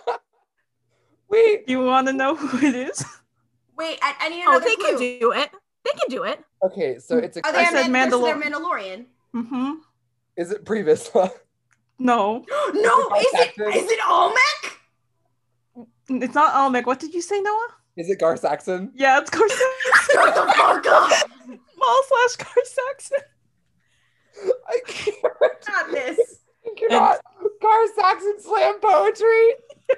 Wait. 1.29 1.63
You 1.67 1.83
want 1.83 2.07
to 2.07 2.13
know 2.13 2.35
who 2.35 2.65
it 2.65 2.75
is? 2.75 3.03
Wait, 3.77 3.99
I, 4.01 4.13
I 4.19 4.29
need 4.29 4.43
Oh, 4.47 4.59
they 4.59 4.75
clue. 4.75 4.85
can 4.85 4.97
do 5.19 5.31
it. 5.31 5.49
They 5.85 5.91
can 5.91 6.09
do 6.09 6.23
it. 6.23 6.43
Okay, 6.63 6.97
so 6.99 7.17
it's 7.17 7.37
a. 7.37 7.45
Are 7.45 7.51
they 7.53 7.59
I 7.59 7.63
a 7.63 7.71
said 7.71 7.89
Man- 7.91 8.11
Mandalor- 8.11 8.41
Mandalorian? 8.41 9.05
Mm-hmm. 9.35 9.71
Is 10.37 10.51
it 10.51 10.65
Pre 10.65 10.83
Vizsla? 10.83 11.31
No, 11.97 12.45
no, 12.73 13.15
is 13.17 13.25
it 13.33 13.53
Saxon? 13.55 13.63
it 13.67 13.99
Almec? 14.07 14.78
It's 16.09 16.35
not 16.35 16.53
Almec. 16.53 16.85
What 16.85 16.99
did 16.99 17.13
you 17.13 17.21
say, 17.21 17.39
Noah? 17.41 17.67
Is 17.97 18.09
it 18.09 18.19
Gar 18.19 18.37
Saxon? 18.37 18.91
Yeah, 18.95 19.19
it's 19.19 19.29
Gar 19.29 19.47
Saxon. 19.47 20.13
Shut 20.13 20.35
the 20.35 20.53
fuck 20.53 20.85
up! 20.87 21.29
Maul 21.47 22.03
slash 22.07 22.47
Gar 22.47 22.63
Saxon. 22.65 23.17
I 24.67 24.79
can't. 24.85 25.17
Not 25.67 25.91
this. 25.91 26.39
I 26.65 26.69
cannot. 26.77 27.19
Gar 27.61 27.87
Saxon 27.95 28.39
slam 28.39 28.79
poetry. 28.81 29.53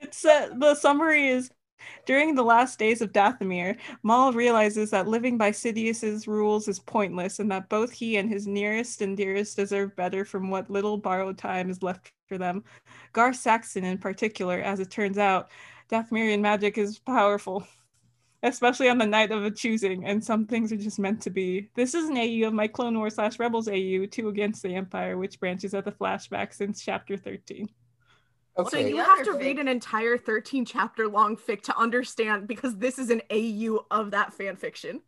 It's 0.00 0.24
uh, 0.24 0.48
the 0.58 0.74
summary 0.74 1.28
is 1.28 1.50
during 2.06 2.34
the 2.34 2.42
last 2.42 2.78
days 2.78 3.00
of 3.00 3.12
Dathomir, 3.12 3.76
Maul 4.02 4.32
realizes 4.32 4.90
that 4.90 5.06
living 5.06 5.38
by 5.38 5.50
Sidious's 5.50 6.26
rules 6.26 6.68
is 6.68 6.80
pointless 6.80 7.38
and 7.38 7.50
that 7.52 7.68
both 7.68 7.92
he 7.92 8.16
and 8.16 8.28
his 8.28 8.46
nearest 8.46 9.02
and 9.02 9.16
dearest 9.16 9.56
deserve 9.56 9.94
better 9.94 10.24
from 10.24 10.50
what 10.50 10.70
little 10.70 10.96
borrowed 10.96 11.38
time 11.38 11.70
is 11.70 11.82
left 11.82 12.12
for 12.32 12.38
them. 12.38 12.64
Gar 13.12 13.34
Saxon, 13.34 13.84
in 13.84 13.98
particular, 13.98 14.58
as 14.58 14.80
it 14.80 14.90
turns 14.90 15.18
out, 15.18 15.50
Dathomirian 15.90 16.40
magic 16.40 16.78
is 16.78 16.98
powerful, 16.98 17.66
especially 18.42 18.88
on 18.88 18.96
the 18.96 19.04
night 19.04 19.30
of 19.30 19.44
a 19.44 19.50
choosing, 19.50 20.06
and 20.06 20.24
some 20.24 20.46
things 20.46 20.72
are 20.72 20.78
just 20.78 20.98
meant 20.98 21.20
to 21.20 21.30
be. 21.30 21.68
This 21.74 21.94
is 21.94 22.08
an 22.08 22.16
AU 22.16 22.46
of 22.46 22.54
my 22.54 22.66
Clone 22.66 22.96
Wars 22.96 23.16
slash 23.16 23.38
Rebels 23.38 23.68
AU, 23.68 24.06
Two 24.10 24.30
Against 24.30 24.62
the 24.62 24.74
Empire, 24.74 25.18
which 25.18 25.38
branches 25.38 25.74
at 25.74 25.84
the 25.84 25.92
flashback 25.92 26.54
since 26.54 26.82
chapter 26.82 27.18
13. 27.18 27.68
So 28.70 28.78
you 28.78 28.96
have 28.96 29.24
to 29.24 29.32
read 29.32 29.58
an 29.58 29.68
entire 29.68 30.16
13 30.16 30.64
chapter 30.64 31.08
long 31.08 31.36
fic 31.36 31.62
to 31.62 31.78
understand 31.78 32.46
because 32.46 32.76
this 32.76 32.98
is 32.98 33.10
an 33.10 33.22
AU 33.30 33.84
of 33.90 34.10
that 34.10 34.32
fan 34.32 34.56
fiction. 34.56 35.00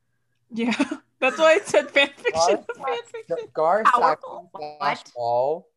Yeah, 0.50 0.74
that's 1.20 1.38
why 1.38 1.54
I 1.54 1.60
said 1.64 1.90
fan 1.90 2.10
fiction. 2.16 2.64
Gar, 2.76 2.86
fan 2.86 2.98
fiction. 3.06 3.36
Gar 3.54 3.84
Saxon 3.84 4.48
slash 4.56 4.98
What? 4.98 5.12
Maul. 5.16 5.68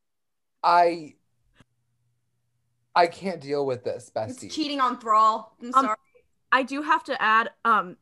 I. 0.63 1.15
I 2.97 3.07
can't 3.07 3.39
deal 3.39 3.65
with 3.65 3.83
this, 3.83 4.11
It's 4.15 4.53
cheating 4.53 4.79
on 4.81 4.99
Thrawn. 4.99 5.45
I'm 5.61 5.67
Um, 5.75 5.85
sorry. 5.85 5.97
I 6.51 6.63
do 6.63 6.81
have 6.81 7.03
to 7.05 7.21
add, 7.21 7.51
um, 7.63 7.97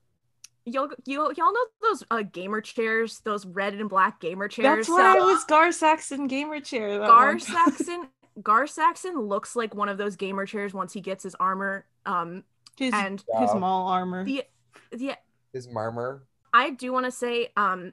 y'all, 0.66 0.90
you, 1.06 1.22
y'all 1.36 1.54
know 1.54 1.66
those 1.82 2.04
uh, 2.10 2.22
gamer 2.22 2.62
chairs, 2.62 3.20
those 3.26 3.46
red 3.46 3.74
and 3.74 3.90
black 3.90 4.20
gamer 4.22 4.48
chairs. 4.48 4.88
That's 4.88 4.90
why 4.90 5.16
I 5.16 5.20
So 5.20 5.26
was 5.26 5.44
Gar 5.46 5.72
Saxon 5.72 6.28
gamer 6.28 6.60
chair. 6.62 7.00
Gar. 7.00 7.38
Saxon, 7.40 8.08
Gar 8.42 8.68
Saxon 8.68 9.20
looks 9.20 9.56
like 9.56 9.76
one 9.76 9.90
of 9.90 9.98
those 9.98 10.16
gamer 10.16 10.46
chairs 10.46 10.74
once 10.74 10.94
he 10.94 11.02
gets 11.02 11.24
his 11.24 11.36
armor. 11.36 11.86
Um, 12.06 12.44
his, 12.78 12.94
and 12.94 13.20
his 13.40 13.50
Yeah. 13.54 13.60
Maul 13.60 13.88
armor. 13.88 14.24
the 14.24 14.44
the 14.92 15.16
His 15.54 15.68
marmor. 15.68 16.22
I 16.54 16.70
do 16.70 16.94
want 16.94 17.06
to 17.06 17.12
say, 17.12 17.50
um, 17.58 17.92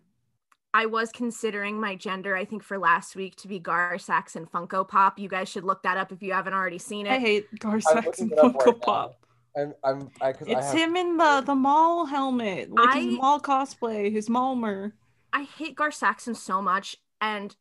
I 0.74 0.86
was 0.86 1.12
considering 1.12 1.78
my 1.78 1.96
gender, 1.96 2.34
I 2.34 2.44
think, 2.44 2.62
for 2.62 2.78
last 2.78 3.14
week 3.14 3.36
to 3.36 3.48
be 3.48 3.58
Gar 3.58 3.98
Saxon 3.98 4.46
Funko 4.46 4.86
Pop. 4.88 5.18
You 5.18 5.28
guys 5.28 5.48
should 5.48 5.64
look 5.64 5.82
that 5.82 5.96
up 5.98 6.12
if 6.12 6.22
you 6.22 6.32
haven't 6.32 6.54
already 6.54 6.78
seen 6.78 7.06
it. 7.06 7.12
I 7.12 7.18
hate 7.18 7.58
Gar 7.58 7.80
Saxon 7.80 8.28
looking 8.28 8.30
it 8.30 8.38
up 8.38 8.52
Funko 8.54 8.66
right 8.66 8.66
now. 8.66 8.72
Pop. 8.82 9.26
I'm. 9.56 9.74
I'm. 9.84 10.10
I, 10.22 10.32
cause 10.32 10.48
I 10.48 10.52
It's 10.52 10.66
have, 10.68 10.74
him 10.78 10.96
in 10.96 11.16
the 11.18 11.42
the 11.44 11.54
Maul 11.54 12.06
helmet, 12.06 12.70
like 12.72 12.94
his 12.94 13.14
I- 13.14 13.16
Maul 13.18 13.40
cosplay, 13.40 14.10
his 14.10 14.28
Maulmer. 14.28 14.92
I 15.34 15.42
hate 15.44 15.74
Gar 15.76 15.90
Saxon 15.90 16.34
so 16.34 16.60
much, 16.62 16.96
and 17.20 17.54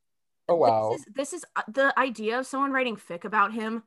Oh 0.47 0.55
wow. 0.55 0.91
this 0.91 1.01
is 1.01 1.13
this 1.13 1.33
is 1.33 1.45
uh, 1.55 1.61
the 1.67 1.97
idea 1.99 2.39
of 2.39 2.45
someone 2.45 2.71
writing 2.71 2.95
fic 2.95 3.23
about 3.25 3.53
him 3.53 3.83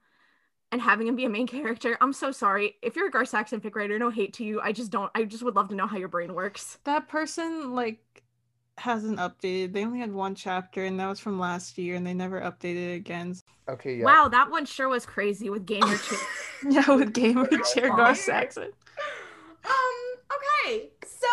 and 0.73 0.81
having 0.83 1.07
him 1.07 1.17
be 1.17 1.25
a 1.25 1.31
main 1.31 1.47
character. 1.47 1.97
I'm 2.01 2.13
so 2.13 2.31
sorry. 2.31 2.77
If 2.83 2.95
you're 2.97 3.09
a 3.09 3.11
Gar 3.11 3.25
Saxon 3.25 3.61
fic 3.61 3.75
writer, 3.75 3.99
no 3.99 4.11
hate 4.11 4.35
to 4.35 4.45
you. 4.45 4.61
I 4.61 4.73
just 4.73 4.91
don't. 4.91 5.11
I 5.15 5.25
just 5.25 5.43
would 5.43 5.57
love 5.57 5.69
to 5.71 5.75
know 5.75 5.87
how 5.87 5.97
your 5.97 6.09
brain 6.09 6.35
works. 6.35 6.79
That 6.85 7.09
person 7.09 7.75
like 7.75 8.23
hasn't 8.79 9.19
updated. 9.19 9.73
They 9.73 9.85
only 9.85 10.01
had 10.01 10.13
one 10.13 10.35
chapter, 10.35 10.85
and 10.85 10.99
that 11.01 11.09
was 11.09 11.21
from 11.21 11.39
last 11.39 11.79
year, 11.79 11.97
and 11.97 12.07
they 12.07 12.15
never 12.15 12.41
updated 12.41 12.93
it 12.93 12.95
again. 12.97 13.35
Okay, 13.69 13.97
yeah. 13.97 14.05
Wow, 14.05 14.29
that 14.29 14.51
one 14.51 14.67
sure 14.67 14.89
was 14.89 15.07
crazy 15.07 15.51
with 15.51 15.67
Gamer 15.67 15.97
Chick. 16.09 16.19
yeah, 16.69 16.91
with 16.91 17.13
Gamer 17.13 17.49
Chair 17.73 17.89
Gar 17.89 18.15
Saxon. 18.15 18.71
Um, 19.65 20.33
okay. 20.67 20.91
So 21.07 21.27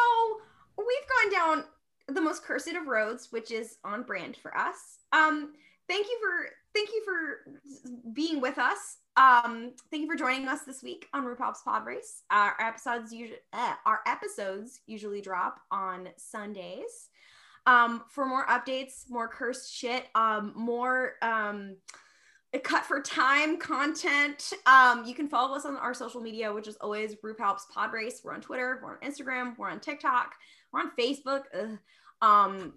we've 0.77 0.87
gone 0.87 1.31
down 1.31 1.63
the 2.07 2.21
most 2.21 2.43
cursed 2.43 2.69
of 2.69 2.87
roads, 2.87 3.27
which 3.31 3.51
is 3.51 3.77
on 3.83 4.03
brand 4.03 4.37
for 4.37 4.55
us. 4.55 4.99
Um, 5.11 5.53
thank 5.87 6.07
you 6.07 6.17
for 6.21 6.49
thank 6.73 6.89
you 6.89 7.03
for 7.03 8.11
being 8.13 8.39
with 8.39 8.57
us. 8.57 8.97
Um, 9.17 9.73
thank 9.89 10.01
you 10.03 10.07
for 10.07 10.15
joining 10.15 10.47
us 10.47 10.61
this 10.61 10.81
week 10.81 11.07
on 11.13 11.25
RuPaul's 11.25 11.61
Pod 11.63 11.85
Race. 11.85 12.23
Our 12.31 12.55
episodes 12.59 13.11
usually 13.11 13.39
uh, 13.53 13.73
our 13.85 13.99
episodes 14.07 14.81
usually 14.87 15.21
drop 15.21 15.59
on 15.71 16.09
Sundays. 16.17 17.09
Um, 17.67 18.03
for 18.09 18.25
more 18.25 18.45
updates, 18.47 19.09
more 19.09 19.27
cursed 19.27 19.73
shit, 19.73 20.05
um, 20.15 20.53
more 20.55 21.13
um 21.21 21.75
cut 22.59 22.85
for 22.85 23.01
time 23.01 23.57
content. 23.57 24.53
Um, 24.65 25.05
you 25.05 25.13
can 25.13 25.27
follow 25.27 25.55
us 25.55 25.65
on 25.65 25.77
our 25.77 25.93
social 25.93 26.21
media, 26.21 26.51
which 26.51 26.67
is 26.67 26.75
always 26.77 27.15
RuPaul's 27.15 27.65
Pod 27.73 27.93
Race. 27.93 28.21
We're 28.23 28.33
on 28.33 28.41
Twitter, 28.41 28.81
we're 28.83 28.93
on 28.93 28.99
Instagram, 28.99 29.57
we're 29.57 29.69
on 29.69 29.79
TikTok, 29.79 30.33
we're 30.71 30.81
on 30.81 30.91
Facebook. 30.99 31.43
Ugh. 31.57 31.77
Um, 32.21 32.73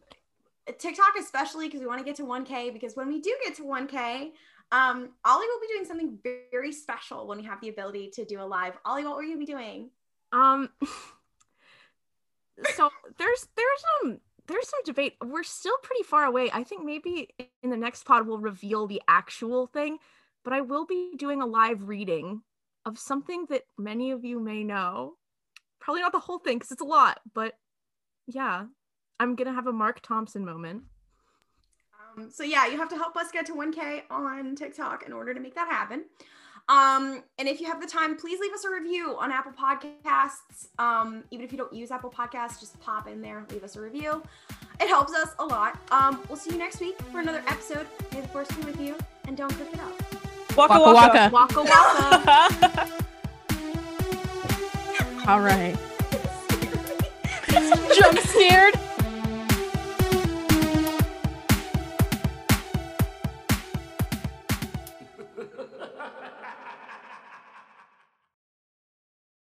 TikTok 0.79 1.15
especially 1.19 1.67
because 1.67 1.81
we 1.81 1.87
want 1.87 1.99
to 1.99 2.05
get 2.05 2.17
to 2.17 2.23
1K 2.23 2.73
because 2.73 2.97
when 2.97 3.09
we 3.09 3.21
do 3.21 3.35
get 3.45 3.55
to 3.57 3.63
1K, 3.63 4.31
um, 4.73 5.11
Ollie 5.25 5.47
will 5.47 5.61
be 5.61 5.67
doing 5.73 5.85
something 5.85 6.19
very 6.51 6.73
special 6.73 7.27
when 7.27 7.39
we 7.39 7.45
have 7.45 7.61
the 7.61 7.69
ability 7.69 8.11
to 8.15 8.25
do 8.25 8.41
a 8.41 8.45
live. 8.45 8.75
Ollie, 8.85 9.05
what 9.05 9.17
will 9.17 9.25
you 9.25 9.39
be 9.39 9.47
doing? 9.47 9.91
Um. 10.33 10.71
so 12.77 12.89
there's 13.19 13.49
there's 13.57 13.85
um 14.05 14.21
there's 14.47 14.69
some 14.69 14.81
debate. 14.85 15.15
We're 15.25 15.43
still 15.43 15.77
pretty 15.83 16.03
far 16.03 16.25
away. 16.25 16.51
I 16.53 16.65
think 16.65 16.85
maybe 16.85 17.29
in 17.63 17.71
the 17.71 17.77
next 17.77 18.05
pod 18.05 18.27
we'll 18.27 18.39
reveal 18.39 18.87
the 18.87 19.03
actual 19.09 19.67
thing, 19.67 19.99
but 20.43 20.53
I 20.53 20.61
will 20.61 20.87
be 20.87 21.13
doing 21.17 21.41
a 21.41 21.47
live 21.47 21.89
reading 21.89 22.43
of 22.85 22.99
something 22.99 23.47
that 23.49 23.63
many 23.79 24.11
of 24.11 24.25
you 24.25 24.41
may 24.41 24.63
know. 24.63 25.15
Probably 25.81 26.03
not 26.03 26.13
the 26.13 26.19
whole 26.19 26.39
thing 26.39 26.59
because 26.59 26.71
it's 26.71 26.83
a 26.83 26.87
lot, 26.87 27.21
but 27.35 27.55
yeah, 28.27 28.65
I'm 29.19 29.37
gonna 29.37 29.53
have 29.53 29.67
a 29.67 29.73
Mark 29.73 30.01
Thompson 30.03 30.45
moment. 30.45 30.85
Um, 32.17 32.31
so 32.31 32.43
yeah, 32.43 32.67
you 32.67 32.77
have 32.77 32.89
to 32.91 32.97
help 32.97 33.17
us 33.17 33.31
get 33.33 33.47
to 33.47 33.55
1K 33.55 34.03
on 34.11 34.55
TikTok 34.57 35.05
in 35.07 35.13
order 35.13 35.35
to 35.35 35.41
make 35.41 35.55
that 35.55 35.71
happen. 35.71 36.05
Um, 36.69 37.23
and 37.39 37.47
if 37.47 37.61
you 37.61 37.67
have 37.67 37.81
the 37.81 37.87
time, 37.87 38.17
please 38.17 38.41
leave 38.41 38.53
us 38.53 38.65
a 38.65 38.71
review 38.71 39.17
on 39.19 39.31
Apple 39.31 39.53
Podcasts. 39.53 40.69
Um, 40.79 41.25
even 41.31 41.45
if 41.45 41.53
you 41.53 41.59
don't 41.59 41.73
use 41.73 41.91
Apple 41.91 42.11
Podcasts, 42.11 42.59
just 42.59 42.81
pop 42.81 43.07
in 43.07 43.21
there, 43.21 43.45
leave 43.51 43.63
us 43.65 43.77
a 43.77 43.81
review. 43.81 44.23
It 44.81 44.89
helps 44.89 45.13
us 45.13 45.35
a 45.39 45.45
lot. 45.45 45.79
Um, 45.93 46.21
we'll 46.29 46.39
see 46.39 46.51
you 46.53 46.59
next 46.59 46.81
week 46.81 46.99
for 47.13 47.21
another 47.21 47.43
episode. 47.47 47.87
May 48.13 48.23
the 48.23 48.29
force 48.29 48.49
be 48.53 48.63
with 48.63 48.81
you, 48.81 48.97
and 49.27 49.37
don't 49.37 49.53
cook 49.53 49.69
it 49.73 49.81
up. 49.81 50.57
Waka 50.57 50.81
Waka 50.81 51.31
waka. 51.31 51.31
Waka 51.33 51.63
waka. 51.65 53.05
All 55.29 55.41
right. 55.41 55.77
Jump 57.97 58.19
scared. 58.21 58.75